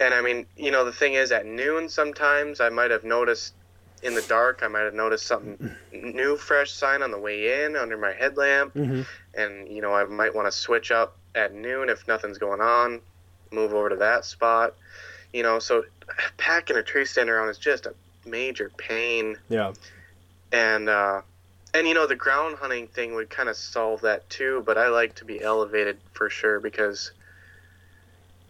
And 0.00 0.14
I 0.14 0.22
mean, 0.22 0.46
you 0.56 0.70
know, 0.70 0.84
the 0.84 0.92
thing 0.92 1.14
is, 1.14 1.30
at 1.30 1.46
noon 1.46 1.88
sometimes 1.88 2.60
I 2.60 2.70
might 2.70 2.90
have 2.90 3.04
noticed 3.04 3.54
in 4.02 4.14
the 4.14 4.22
dark, 4.22 4.60
I 4.62 4.68
might 4.68 4.80
have 4.82 4.94
noticed 4.94 5.26
something 5.26 5.70
new, 5.92 6.36
fresh 6.36 6.72
sign 6.72 7.02
on 7.02 7.10
the 7.10 7.18
way 7.18 7.64
in 7.64 7.76
under 7.76 7.96
my 7.98 8.12
headlamp, 8.12 8.72
hmm 8.72 9.02
and 9.34 9.68
you 9.68 9.80
know, 9.80 9.94
I 9.94 10.04
might 10.04 10.34
want 10.34 10.46
to 10.48 10.52
switch 10.52 10.90
up 10.90 11.16
at 11.34 11.54
noon 11.54 11.88
if 11.88 12.08
nothing's 12.08 12.38
going 12.38 12.60
on, 12.60 13.00
move 13.52 13.72
over 13.74 13.88
to 13.90 13.96
that 13.96 14.24
spot. 14.24 14.74
you 15.32 15.42
know, 15.42 15.58
so 15.60 15.84
packing 16.36 16.76
a 16.76 16.82
tree 16.82 17.04
stand 17.04 17.30
around 17.30 17.48
is 17.48 17.58
just 17.58 17.86
a 17.86 17.94
major 18.26 18.70
pain. 18.76 19.36
Yeah. 19.48 19.72
And 20.52 20.88
uh, 20.88 21.22
and 21.74 21.86
you 21.86 21.94
know 21.94 22.06
the 22.08 22.16
ground 22.16 22.56
hunting 22.56 22.88
thing 22.88 23.14
would 23.14 23.30
kind 23.30 23.48
of 23.48 23.56
solve 23.56 24.00
that 24.00 24.28
too. 24.28 24.62
But 24.66 24.76
I 24.78 24.88
like 24.88 25.14
to 25.16 25.24
be 25.24 25.40
elevated 25.40 25.98
for 26.12 26.28
sure 26.28 26.58
because, 26.58 27.12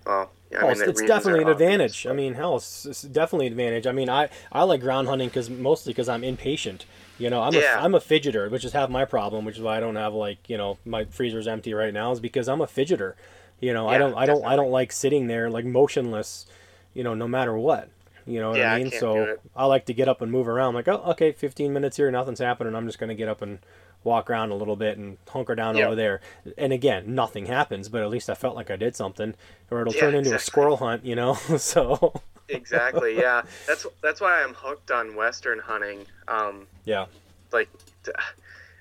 well, 0.07 0.31
yeah, 0.51 0.63
I 0.63 0.65
oh, 0.65 0.69
mean, 0.69 0.81
it's, 0.83 0.83
it's 0.83 1.03
definitely 1.03 1.43
an 1.43 1.49
obvious, 1.49 1.49
advantage. 1.49 2.07
I 2.07 2.13
mean, 2.13 2.35
hell, 2.35 2.57
it's, 2.57 2.85
it's 2.85 3.03
definitely 3.03 3.47
an 3.47 3.53
advantage. 3.55 3.87
I 3.87 3.93
mean, 3.93 4.11
I, 4.11 4.29
I 4.53 4.63
like 4.65 4.81
ground 4.81 5.09
hunting 5.09 5.29
because 5.29 5.49
mostly 5.49 5.93
because 5.93 6.09
I'm 6.09 6.23
impatient. 6.25 6.85
You 7.19 7.31
know, 7.31 7.43
I'm 7.43 7.57
Yeah. 7.57 7.59
a 7.59 7.65
I'm 7.75 7.95
a 7.95 8.01
fidgeter, 8.01 8.51
which 8.51 8.65
is 8.65 8.73
half 8.73 8.91
my 8.91 9.05
problem, 9.05 9.45
which 9.45 9.57
is 9.57 9.63
why 9.63 9.77
I 9.77 9.81
don't 9.81 9.97
have 9.97 10.15
like 10.15 10.49
you 10.49 10.57
know 10.59 10.79
my 10.85 11.05
freezer's 11.05 11.47
empty 11.47 11.73
right 11.75 11.93
now 11.95 12.13
is 12.13 12.21
because 12.21 12.49
I'm 12.49 12.61
a 12.61 12.67
fidgeter. 12.67 13.15
You 13.61 13.73
know, 13.75 13.89
I 13.89 13.99
don't 13.99 14.15
I 14.17 14.27
don't 14.27 14.45
I 14.45 14.57
don't 14.57 14.71
like 14.71 14.93
sitting 14.93 15.27
there 15.27 15.51
like 15.51 15.65
motionless. 15.65 16.47
You 16.95 17.05
know, 17.05 17.15
no 17.15 17.29
matter 17.29 17.57
what. 17.57 17.91
You 18.27 18.41
know 18.41 18.51
what 18.51 18.61
Yeah, 18.61 18.63
I 18.63 18.67
I 18.75 18.79
mean? 18.79 18.91
can't 18.91 19.01
so. 19.01 19.31
I 19.57 19.65
like 19.67 19.87
to 19.87 19.95
get 19.95 20.09
up 20.09 20.21
and 20.23 20.31
move 20.31 20.47
around. 20.49 20.75
Like, 20.75 20.89
oh, 20.89 21.03
okay, 21.09 21.33
15 21.33 21.73
minutes 21.73 21.97
here, 21.97 22.11
nothing's 22.11 22.39
happening. 22.39 22.75
I'm 22.75 22.87
just 22.87 22.99
gonna 22.99 23.15
get 23.15 23.29
up 23.29 23.43
and 23.43 23.59
walk 24.05 24.31
around 24.31 24.51
a 24.51 24.55
little 24.55 24.77
bit 24.77 24.99
and 24.99 25.19
hunker 25.29 25.55
down 25.55 25.77
Yep. 25.77 25.87
over 25.87 25.95
there. 25.95 26.21
And 26.59 26.73
again, 26.73 27.15
nothing 27.15 27.47
happens, 27.47 27.89
but 27.89 28.03
at 28.03 28.11
least 28.11 28.31
I 28.31 28.35
felt 28.35 28.57
like 28.57 28.71
I 28.71 28.77
did 28.77 28.97
something. 28.97 29.35
Or 29.71 29.81
it'll 29.83 29.95
Yeah, 29.95 30.01
turn 30.01 30.15
into 30.15 30.35
a 30.35 30.39
squirrel 30.39 30.79
hunt, 30.79 31.05
you 31.05 31.15
know. 31.15 31.35
so 31.59 32.13
exactly 32.49 33.17
yeah 33.19 33.43
that's 33.67 33.87
that's 34.03 34.21
why 34.21 34.43
i'm 34.43 34.55
hooked 34.55 34.91
on 34.91 35.15
western 35.15 35.59
hunting 35.61 36.05
um 36.29 36.67
yeah, 36.85 37.07
like 37.53 37.71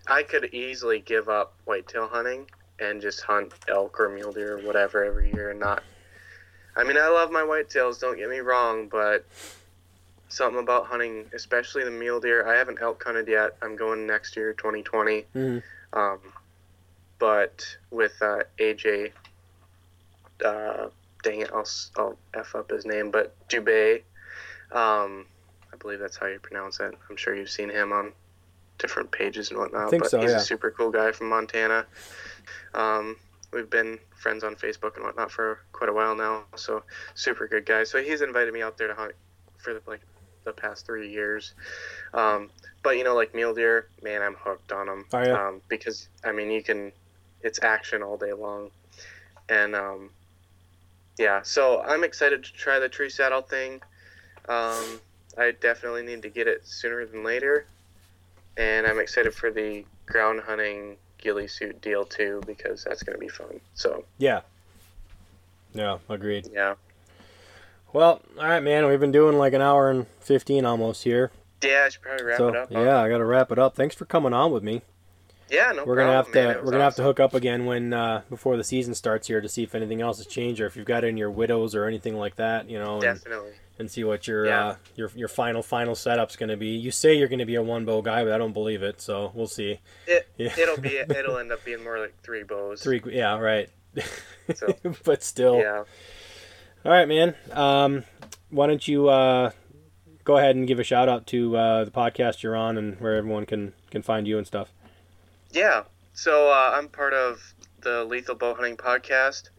I 0.07 0.23
could 0.23 0.53
easily 0.53 0.99
give 0.99 1.29
up 1.29 1.55
whitetail 1.65 2.07
hunting 2.07 2.47
and 2.79 3.01
just 3.01 3.21
hunt 3.21 3.53
elk 3.67 3.99
or 3.99 4.09
mule 4.09 4.33
deer 4.33 4.55
or 4.55 4.59
whatever 4.59 5.03
every 5.03 5.29
year 5.31 5.51
and 5.51 5.59
not 5.59 5.83
i 6.75 6.83
mean 6.83 6.97
i 6.97 7.07
love 7.07 7.31
my 7.31 7.41
whitetails 7.41 7.99
don't 7.99 8.17
get 8.17 8.29
me 8.29 8.39
wrong 8.39 8.87
but 8.89 9.25
something 10.30 10.60
about 10.61 10.85
hunting 10.85 11.26
especially 11.34 11.84
the 11.84 11.91
mule 11.91 12.19
deer 12.19 12.47
i 12.47 12.56
haven't 12.56 12.77
elk 12.81 13.03
hunted 13.03 13.27
yet 13.27 13.57
i'm 13.61 13.76
going 13.76 14.06
next 14.07 14.35
year 14.38 14.53
2020 14.53 15.26
Mhm. 15.35 15.64
um 15.93 16.19
but 17.19 17.65
with 17.91 18.14
uh 18.22 18.39
aj 18.60 19.11
uh 20.45 20.88
dang 21.22 21.41
it, 21.41 21.49
I'll, 21.53 21.68
I'll 21.97 22.18
F 22.34 22.56
up 22.56 22.69
his 22.72 22.85
name, 22.85 23.11
but 23.11 23.35
Dubé, 23.49 24.03
um, 24.72 25.26
I 25.73 25.76
believe 25.77 25.99
that's 25.99 26.15
how 26.15 26.27
you 26.27 26.39
pronounce 26.39 26.80
it. 26.80 26.95
I'm 27.10 27.18
sure 27.18 27.35
you've 27.35 27.49
seen 27.49 27.69
him 27.69 27.91
on 27.91 28.14
different 28.77 29.11
pages 29.11 29.49
and 29.49 29.60
whatnot. 29.60 29.89
think 29.89 30.03
but 30.03 30.11
so, 30.11 30.22
he's 30.22 30.31
yeah. 30.31 30.38
a 30.38 30.39
super 30.39 30.72
cool 30.72 30.91
guy 30.91 31.11
from 31.11 31.27
Montana. 31.27 31.85
Um, 32.73 33.18
we've 33.51 33.69
been 33.69 33.99
friends 34.15 34.45
on 34.45 34.56
Facebook 34.56 34.95
and 34.95 35.03
whatnot 35.03 35.30
for 35.30 35.60
quite 35.73 35.89
a 35.89 35.93
while 35.93 36.15
now, 36.15 36.43
so 36.56 36.84
super 37.15 37.47
good 37.49 37.65
guy. 37.65 37.84
So 37.84 38.01
he's 38.01 38.22
invited 38.22 38.53
me 38.53 38.61
out 38.61 38.77
there 38.77 38.88
to 38.88 38.93
hunt 38.95 39.11
for 39.57 39.73
the, 39.73 39.81
like 39.88 39.99
the 40.43 40.51
past 40.51 40.85
three 40.85 41.11
years. 41.11 41.53
Um, 42.13 42.49
but 42.83 42.97
you 42.97 43.03
know, 43.03 43.15
like 43.15 43.35
mule 43.35 43.53
deer, 43.53 43.87
man, 44.01 44.21
I'm 44.21 44.35
hooked 44.35 44.71
on 44.71 44.87
them. 44.87 45.05
Are 45.13 45.27
ya? 45.27 45.47
Um, 45.47 45.61
because 45.67 46.07
I 46.23 46.31
mean, 46.31 46.49
you 46.51 46.63
can, 46.63 46.91
it's 47.41 47.61
action 47.61 48.03
all 48.03 48.17
day 48.17 48.33
long, 48.33 48.71
and 49.49 49.75
um, 49.75 50.09
yeah. 51.17 51.41
So 51.43 51.81
I'm 51.81 52.03
excited 52.03 52.43
to 52.43 52.53
try 52.53 52.79
the 52.79 52.89
tree 52.89 53.09
saddle 53.09 53.41
thing. 53.41 53.81
Um, 54.47 54.99
I 55.37 55.51
definitely 55.61 56.03
need 56.03 56.21
to 56.23 56.29
get 56.29 56.47
it 56.47 56.67
sooner 56.67 57.05
than 57.05 57.23
later, 57.23 57.65
and 58.57 58.87
I'm 58.87 58.99
excited 58.99 59.33
for 59.33 59.51
the 59.51 59.85
ground 60.05 60.41
hunting 60.41 60.97
ghillie 61.19 61.47
suit 61.47 61.81
deal 61.81 62.05
too 62.05 62.41
because 62.45 62.83
that's 62.83 63.03
gonna 63.03 63.17
be 63.17 63.27
fun. 63.27 63.59
So 63.73 64.05
yeah, 64.17 64.41
yeah, 65.73 65.97
agreed. 66.09 66.47
yeah, 66.51 66.75
Well, 67.93 68.21
all 68.39 68.45
right, 68.47 68.61
man. 68.61 68.85
We've 68.87 68.99
been 68.99 69.11
doing 69.11 69.37
like 69.37 69.53
an 69.53 69.61
hour 69.61 69.89
and 69.89 70.05
15 70.21 70.65
almost 70.65 71.03
here. 71.03 71.31
yeah. 71.63 71.83
I 71.85 71.89
should 71.89 72.01
probably 72.01 72.25
wrap 72.25 72.37
so 72.37 72.49
it 72.49 72.55
up. 72.55 72.71
huh? 72.73 72.81
yeah, 72.81 72.99
I 73.01 73.09
got 73.09 73.17
to 73.17 73.25
wrap 73.25 73.51
it 73.51 73.59
up. 73.59 73.75
Thanks 73.75 73.95
for 73.95 74.05
coming 74.05 74.33
on 74.33 74.51
with 74.51 74.63
me. 74.63 74.81
yeah. 75.49 75.71
No 75.71 75.83
we're 75.85 75.95
gonna 75.95 76.11
have 76.13 76.31
to 76.31 76.33
man. 76.33 76.57
We're 76.63 76.71
gonna 76.71 76.83
have 76.83 76.95
to 76.97 77.03
hook 77.03 77.19
up 77.19 77.33
again 77.33 77.65
when 77.65 77.91
uh, 77.93 78.21
before 78.29 78.57
the 78.57 78.63
season 78.63 78.93
starts 78.93 79.27
here 79.27 79.41
to 79.41 79.49
see 79.49 79.63
if 79.63 79.73
anything 79.73 80.01
else 80.01 80.17
has 80.17 80.27
changed 80.27 80.61
or 80.61 80.67
if 80.67 80.75
you've 80.75 80.85
got 80.85 81.03
any 81.03 81.17
your 81.19 81.31
widows 81.31 81.73
or 81.73 81.85
anything 81.85 82.15
like 82.15 82.35
that. 82.35 82.69
You 82.69 82.77
know, 82.77 82.93
and, 82.95 83.01
Definitely. 83.01 83.53
and 83.79 83.89
see 83.89 84.03
what 84.03 84.27
your 84.27 84.45
Yeah. 84.45 84.67
uh, 84.67 84.75
your 84.95 85.09
your 85.15 85.27
final 85.27 85.63
final 85.63 85.95
setup's 85.95 86.35
gonna 86.35 86.57
be. 86.57 86.67
You 86.67 86.91
say 86.91 87.15
you're 87.15 87.27
gonna 87.27 87.47
be 87.47 87.55
a 87.55 87.63
one 87.63 87.83
bow 87.85 88.03
guy, 88.03 88.23
but 88.23 88.31
I 88.33 88.37
don't 88.37 88.53
believe 88.53 88.83
it. 88.83 89.01
So 89.01 89.31
we'll 89.33 89.47
see. 89.47 89.79
It 90.05 90.27
Yeah. 90.37 90.53
it'll 90.55 90.79
be 90.79 90.97
it'll 90.97 91.39
end 91.39 91.51
up 91.51 91.65
being 91.65 91.83
more 91.83 91.97
like 91.99 92.13
three 92.21 92.43
bows. 92.43 92.83
Three, 92.83 93.01
yeah, 93.07 93.39
right. 93.39 93.69
So, 94.53 94.75
but 95.03 95.23
still, 95.23 95.57
Yeah. 95.57 95.83
All 96.85 96.91
right, 96.91 97.07
man. 97.07 97.35
Um, 97.51 98.03
why 98.49 98.68
don't 98.68 98.88
you 98.88 99.10
uh, 99.10 99.51
go 100.23 100.38
ahead 100.38 100.56
and 100.56 100.68
give 100.68 100.80
a 100.80 100.84
shout 100.84 101.10
out 101.10 101.27
to 101.27 101.56
uh, 101.57 101.84
the 101.85 101.91
podcast 101.91 102.43
you're 102.43 102.56
on 102.56 102.77
and 102.77 102.99
where 102.99 103.15
everyone 103.15 103.45
can 103.45 103.73
can 103.91 104.01
find 104.01 104.27
you 104.27 104.38
and 104.38 104.47
stuff. 104.47 104.72
Yeah. 105.51 105.84
So 106.14 106.49
uh, 106.49 106.72
I'm 106.76 106.89
part 106.89 107.14
of 107.14 107.53
the 107.81 108.03
Lethal 108.03 108.35
Bow 108.35 108.53
Hunting 108.53 108.77
podcast. 108.77 109.49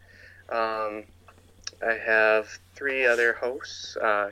Um, 0.51 1.05
I 1.87 1.95
have 1.95 2.59
three 2.75 3.07
other 3.07 3.35
hosts: 3.35 3.97
uh, 3.97 4.31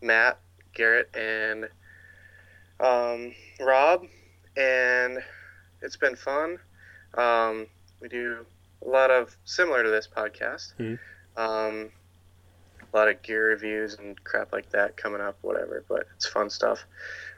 Matt, 0.00 0.38
Garrett, 0.74 1.14
and 1.14 1.68
um, 2.80 3.34
Rob, 3.60 4.06
and 4.56 5.18
it's 5.82 5.96
been 5.96 6.16
fun. 6.16 6.58
Um, 7.14 7.66
we 8.00 8.08
do 8.08 8.44
a 8.84 8.88
lot 8.88 9.10
of 9.10 9.36
similar 9.44 9.82
to 9.82 9.90
this 9.90 10.08
podcast. 10.08 10.74
Mhm. 10.78 10.98
Um, 11.36 11.90
a 12.96 12.98
lot 12.98 13.08
of 13.08 13.20
gear 13.22 13.48
reviews 13.48 13.94
and 13.98 14.22
crap 14.24 14.52
like 14.52 14.70
that 14.70 14.96
coming 14.96 15.20
up, 15.20 15.36
whatever. 15.42 15.84
But 15.86 16.04
it's 16.16 16.26
fun 16.26 16.48
stuff. 16.48 16.86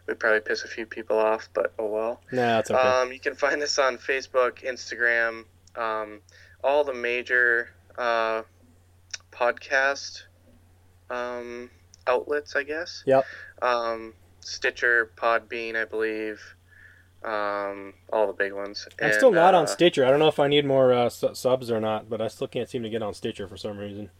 We 0.06 0.14
probably 0.14 0.40
piss 0.40 0.64
a 0.64 0.68
few 0.68 0.86
people 0.86 1.18
off, 1.18 1.48
but 1.52 1.72
oh 1.78 1.86
well. 1.86 2.20
Nah, 2.32 2.62
that's 2.62 2.70
okay. 2.70 2.80
Um, 2.80 3.12
you 3.12 3.18
can 3.18 3.35
find 3.35 3.60
this 3.60 3.78
on 3.78 3.98
Facebook, 3.98 4.64
Instagram, 4.64 5.44
um, 5.76 6.20
all 6.62 6.85
the 6.85 6.94
major 6.94 7.70
uh, 7.97 8.43
podcast 9.32 10.22
um, 11.10 11.70
outlets, 12.06 12.55
I 12.56 12.62
guess. 12.62 13.02
Yep. 13.06 13.26
Um, 13.60 14.14
Stitcher, 14.40 15.10
Podbean, 15.16 15.76
I 15.76 15.85
believe. 15.85 16.40
Um, 17.24 17.94
all 18.12 18.28
the 18.28 18.32
big 18.32 18.52
ones. 18.52 18.86
I'm 19.01 19.06
And, 19.06 19.14
still 19.14 19.32
not 19.32 19.55
uh, 19.55 19.59
on 19.59 19.66
Stitcher. 19.66 20.06
I 20.06 20.10
don't 20.10 20.20
know 20.20 20.28
if 20.28 20.39
I 20.39 20.47
need 20.47 20.64
more 20.64 20.93
uh, 20.93 21.09
su- 21.09 21.35
subs 21.35 21.68
or 21.68 21.80
not, 21.80 22.09
but 22.09 22.20
I 22.20 22.28
still 22.28 22.47
can't 22.47 22.68
seem 22.68 22.85
to 22.85 22.89
get 22.89 23.02
on 23.02 23.12
Stitcher 23.12 23.48
for 23.48 23.56
some 23.56 23.76
reason. 23.76 24.10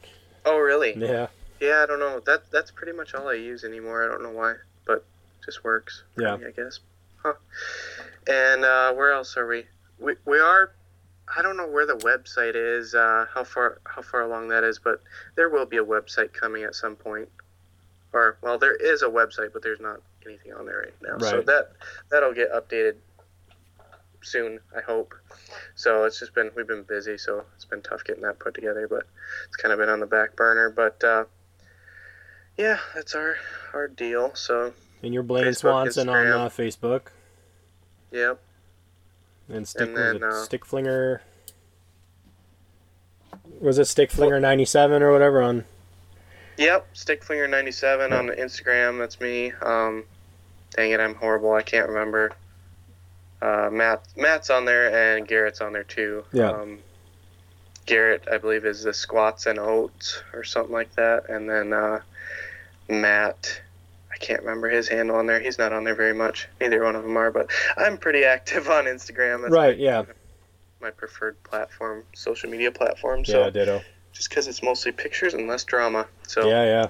Oh, 0.49 0.59
really? 0.59 0.97
Yeah, 0.97 1.27
Yeah, 1.61 1.83
I 1.83 1.87
don't 1.87 2.01
know. 2.01 2.21
That 2.21 2.51
that's 2.51 2.71
pretty 2.71 2.93
much 2.93 3.15
all 3.15 3.29
I 3.29 3.35
use 3.35 3.65
anymore. 3.65 4.05
I 4.05 4.09
don't 4.09 4.23
know 4.23 4.31
why, 4.31 4.55
but 4.87 4.99
it 4.99 5.45
just 5.45 5.63
works. 5.63 6.05
Yeah. 6.17 6.37
me, 6.37 6.47
I 6.47 6.51
guess. 6.51 6.81
Huh. 7.23 7.35
And 8.27 8.65
uh, 8.65 8.93
where 8.95 9.13
else 9.13 9.37
are 9.37 9.47
we? 9.47 9.65
We 9.99 10.15
we 10.25 10.39
are. 10.39 10.73
I 11.37 11.43
don't 11.43 11.59
know 11.59 11.67
where 11.67 11.87
the 11.87 11.97
website 11.97 12.55
is. 12.55 12.95
Uh, 12.95 13.27
how 13.33 13.45
far 13.45 13.81
how 13.85 14.01
far 14.01 14.23
along 14.23 14.49
that 14.49 14.65
is, 14.65 14.79
but 14.79 15.03
there 15.35 15.51
will 15.51 15.67
be 15.67 15.77
a 15.77 15.85
website 15.85 16.33
coming 16.33 16.63
at 16.63 16.75
some 16.75 16.97
point. 16.97 17.29
Or 18.15 18.39
well, 18.41 18.59
there 18.59 18.75
is 18.75 19.03
a 19.03 19.09
website, 19.09 19.53
but 19.53 19.63
there's 19.63 19.81
not 19.81 20.01
anything 20.25 20.55
on 20.55 20.65
there 20.65 20.79
right 20.79 20.95
now. 21.03 21.17
Right. 21.17 21.31
So 21.31 21.43
that 21.43 21.73
that'll 22.11 22.33
get 22.33 22.53
updated 22.53 22.95
soon. 24.23 24.61
I 24.75 24.81
hope. 24.81 25.15
So 25.75 26.05
it's 26.05 26.19
just 26.19 26.35
been 26.35 26.51
we've 26.57 26.67
been 26.67 26.83
busy, 26.83 27.19
so 27.19 27.45
it's 27.55 27.65
been 27.65 27.83
tough 27.83 28.05
getting 28.05 28.23
that 28.23 28.39
put 28.39 28.55
together, 28.55 28.89
but 28.89 29.05
it's 29.47 29.57
kind 29.57 29.73
of 29.73 29.79
been 29.79 29.89
on 29.89 30.01
the 30.01 30.07
back 30.07 30.37
burner. 30.37 30.71
But 30.71 31.03
uh, 31.05 31.25
yeah, 32.57 32.79
that's 32.95 33.15
our 33.15 33.37
our 33.75 33.89
deal. 33.89 34.35
So 34.35 34.73
and 35.03 35.15
you're 35.15 35.23
Blaine 35.23 35.47
Facebook, 35.47 35.59
Swanson 35.59 36.09
on 36.09 36.27
uh, 36.27 36.49
Facebook 36.49 37.09
yep, 38.11 38.41
and 39.49 39.67
Stick 39.67 39.89
And 39.89 39.97
then, 39.97 40.23
uh, 40.23 40.45
Stick 40.45 40.65
Flinger. 40.65 41.23
Was 43.61 43.79
it 43.79 43.87
Stick 43.87 44.11
Flinger 44.11 44.41
ninety 44.41 44.65
seven 44.65 45.03
or 45.03 45.13
whatever 45.13 45.43
on? 45.43 45.65
yep. 46.59 46.87
stick 46.93 47.23
flinger 47.25 47.49
ninety 47.49 47.73
seven 47.73 48.13
on 48.13 48.29
Instagram. 48.29 48.99
That's 48.99 49.21
me. 49.21 49.53
Um, 49.63 50.05
dang 50.71 50.91
it, 50.91 51.01
I'm 51.01 51.15
horrible. 51.15 51.53
I 51.53 51.63
can't 51.63 51.89
remember. 51.89 52.33
Uh, 53.41 53.69
Matt 53.71 54.03
Matt's 54.17 54.51
on 54.51 54.65
there 54.65 55.17
and 55.17 55.27
Garrett's 55.29 55.61
on 55.61 55.73
there 55.73 55.85
too. 55.85 56.25
Yeah. 56.33 56.51
Um, 56.51 56.79
Garrett, 57.87 58.25
I 58.31 58.37
believe, 58.39 58.65
is 58.67 58.83
the 58.83 58.93
squats 58.93 59.47
and 59.47 59.59
oats 59.59 60.23
or 60.35 60.45
something 60.45 60.73
like 60.73 60.95
that, 60.97 61.29
and 61.31 61.49
then 61.49 61.73
uh, 61.73 62.01
Matt. 62.89 63.61
I 64.11 64.17
can't 64.17 64.41
remember 64.41 64.69
his 64.69 64.89
handle 64.89 65.15
on 65.17 65.27
there. 65.27 65.39
He's 65.39 65.59
not 65.59 65.73
on 65.73 65.85
there 65.85 65.95
very 65.95 66.15
much. 66.15 66.49
Neither 66.61 66.83
one 66.83 66.97
of 66.97 67.05
them 67.05 67.17
are, 67.17 67.31
but 67.31 67.51
I'm 67.77 67.97
pretty 67.99 68.25
active 68.37 68.69
on 68.69 68.87
Instagram. 68.87 69.43
That's 69.43 69.53
right. 69.53 69.79
Yeah. 69.79 70.05
my 70.81 70.91
preferred 70.91 71.41
platform, 71.45 72.03
social 72.15 72.51
media 72.51 72.73
platform. 72.73 73.25
So 73.25 73.45
Yeah. 73.45 73.51
Ditto. 73.51 73.81
just 74.13 74.29
because 74.31 74.49
it's 74.49 74.61
mostly 74.63 74.91
pictures 74.93 75.35
and 75.35 75.47
less 75.47 75.63
drama. 75.63 76.07
So 76.27 76.49
Yeah. 76.49 76.65
Yeah. 76.65 76.89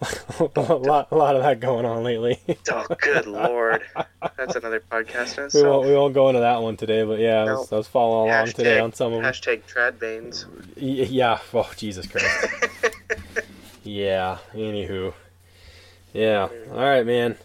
A 0.00 0.62
lot, 0.74 1.08
a 1.10 1.16
lot 1.16 1.36
of 1.36 1.42
that 1.42 1.60
going 1.60 1.84
on 1.84 2.02
lately. 2.02 2.40
oh, 2.70 2.86
good 3.00 3.26
lord, 3.26 3.82
that's 4.36 4.56
another 4.56 4.80
podcast. 4.80 5.54
we 5.54 5.62
won't, 5.62 5.86
we 5.86 5.94
won't 5.94 6.14
go 6.14 6.28
into 6.28 6.40
that 6.40 6.62
one 6.62 6.76
today, 6.76 7.04
but 7.04 7.18
yeah, 7.18 7.42
I 7.42 7.52
was, 7.52 7.72
I 7.72 7.76
was 7.76 7.88
following 7.88 8.30
along 8.30 8.46
today 8.48 8.80
on 8.80 8.92
some 8.92 9.12
of 9.12 9.22
them. 9.22 9.32
Hashtag 9.32 9.62
trad 9.62 9.94
veins. 9.94 10.46
Yeah. 10.76 11.38
Oh, 11.52 11.70
Jesus 11.76 12.06
Christ. 12.06 12.48
Yeah. 13.84 14.38
Anywho. 14.54 15.12
Yeah. 16.12 16.48
All 16.70 16.78
right, 16.78 17.04
man. 17.04 17.36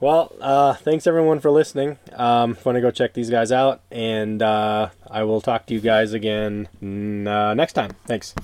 Well, 0.00 0.32
uh, 0.40 0.74
thanks 0.74 1.06
everyone 1.06 1.40
for 1.40 1.50
listening. 1.50 1.98
Um, 2.14 2.56
want 2.64 2.76
to 2.76 2.80
go 2.80 2.90
check 2.90 3.12
these 3.12 3.28
guys 3.28 3.52
out, 3.52 3.82
and 3.90 4.40
uh, 4.40 4.90
I 5.10 5.24
will 5.24 5.42
talk 5.42 5.66
to 5.66 5.74
you 5.74 5.80
guys 5.80 6.14
again 6.14 6.68
uh, 7.26 7.54
next 7.54 7.74
time. 7.74 7.90
Thanks. 8.06 8.34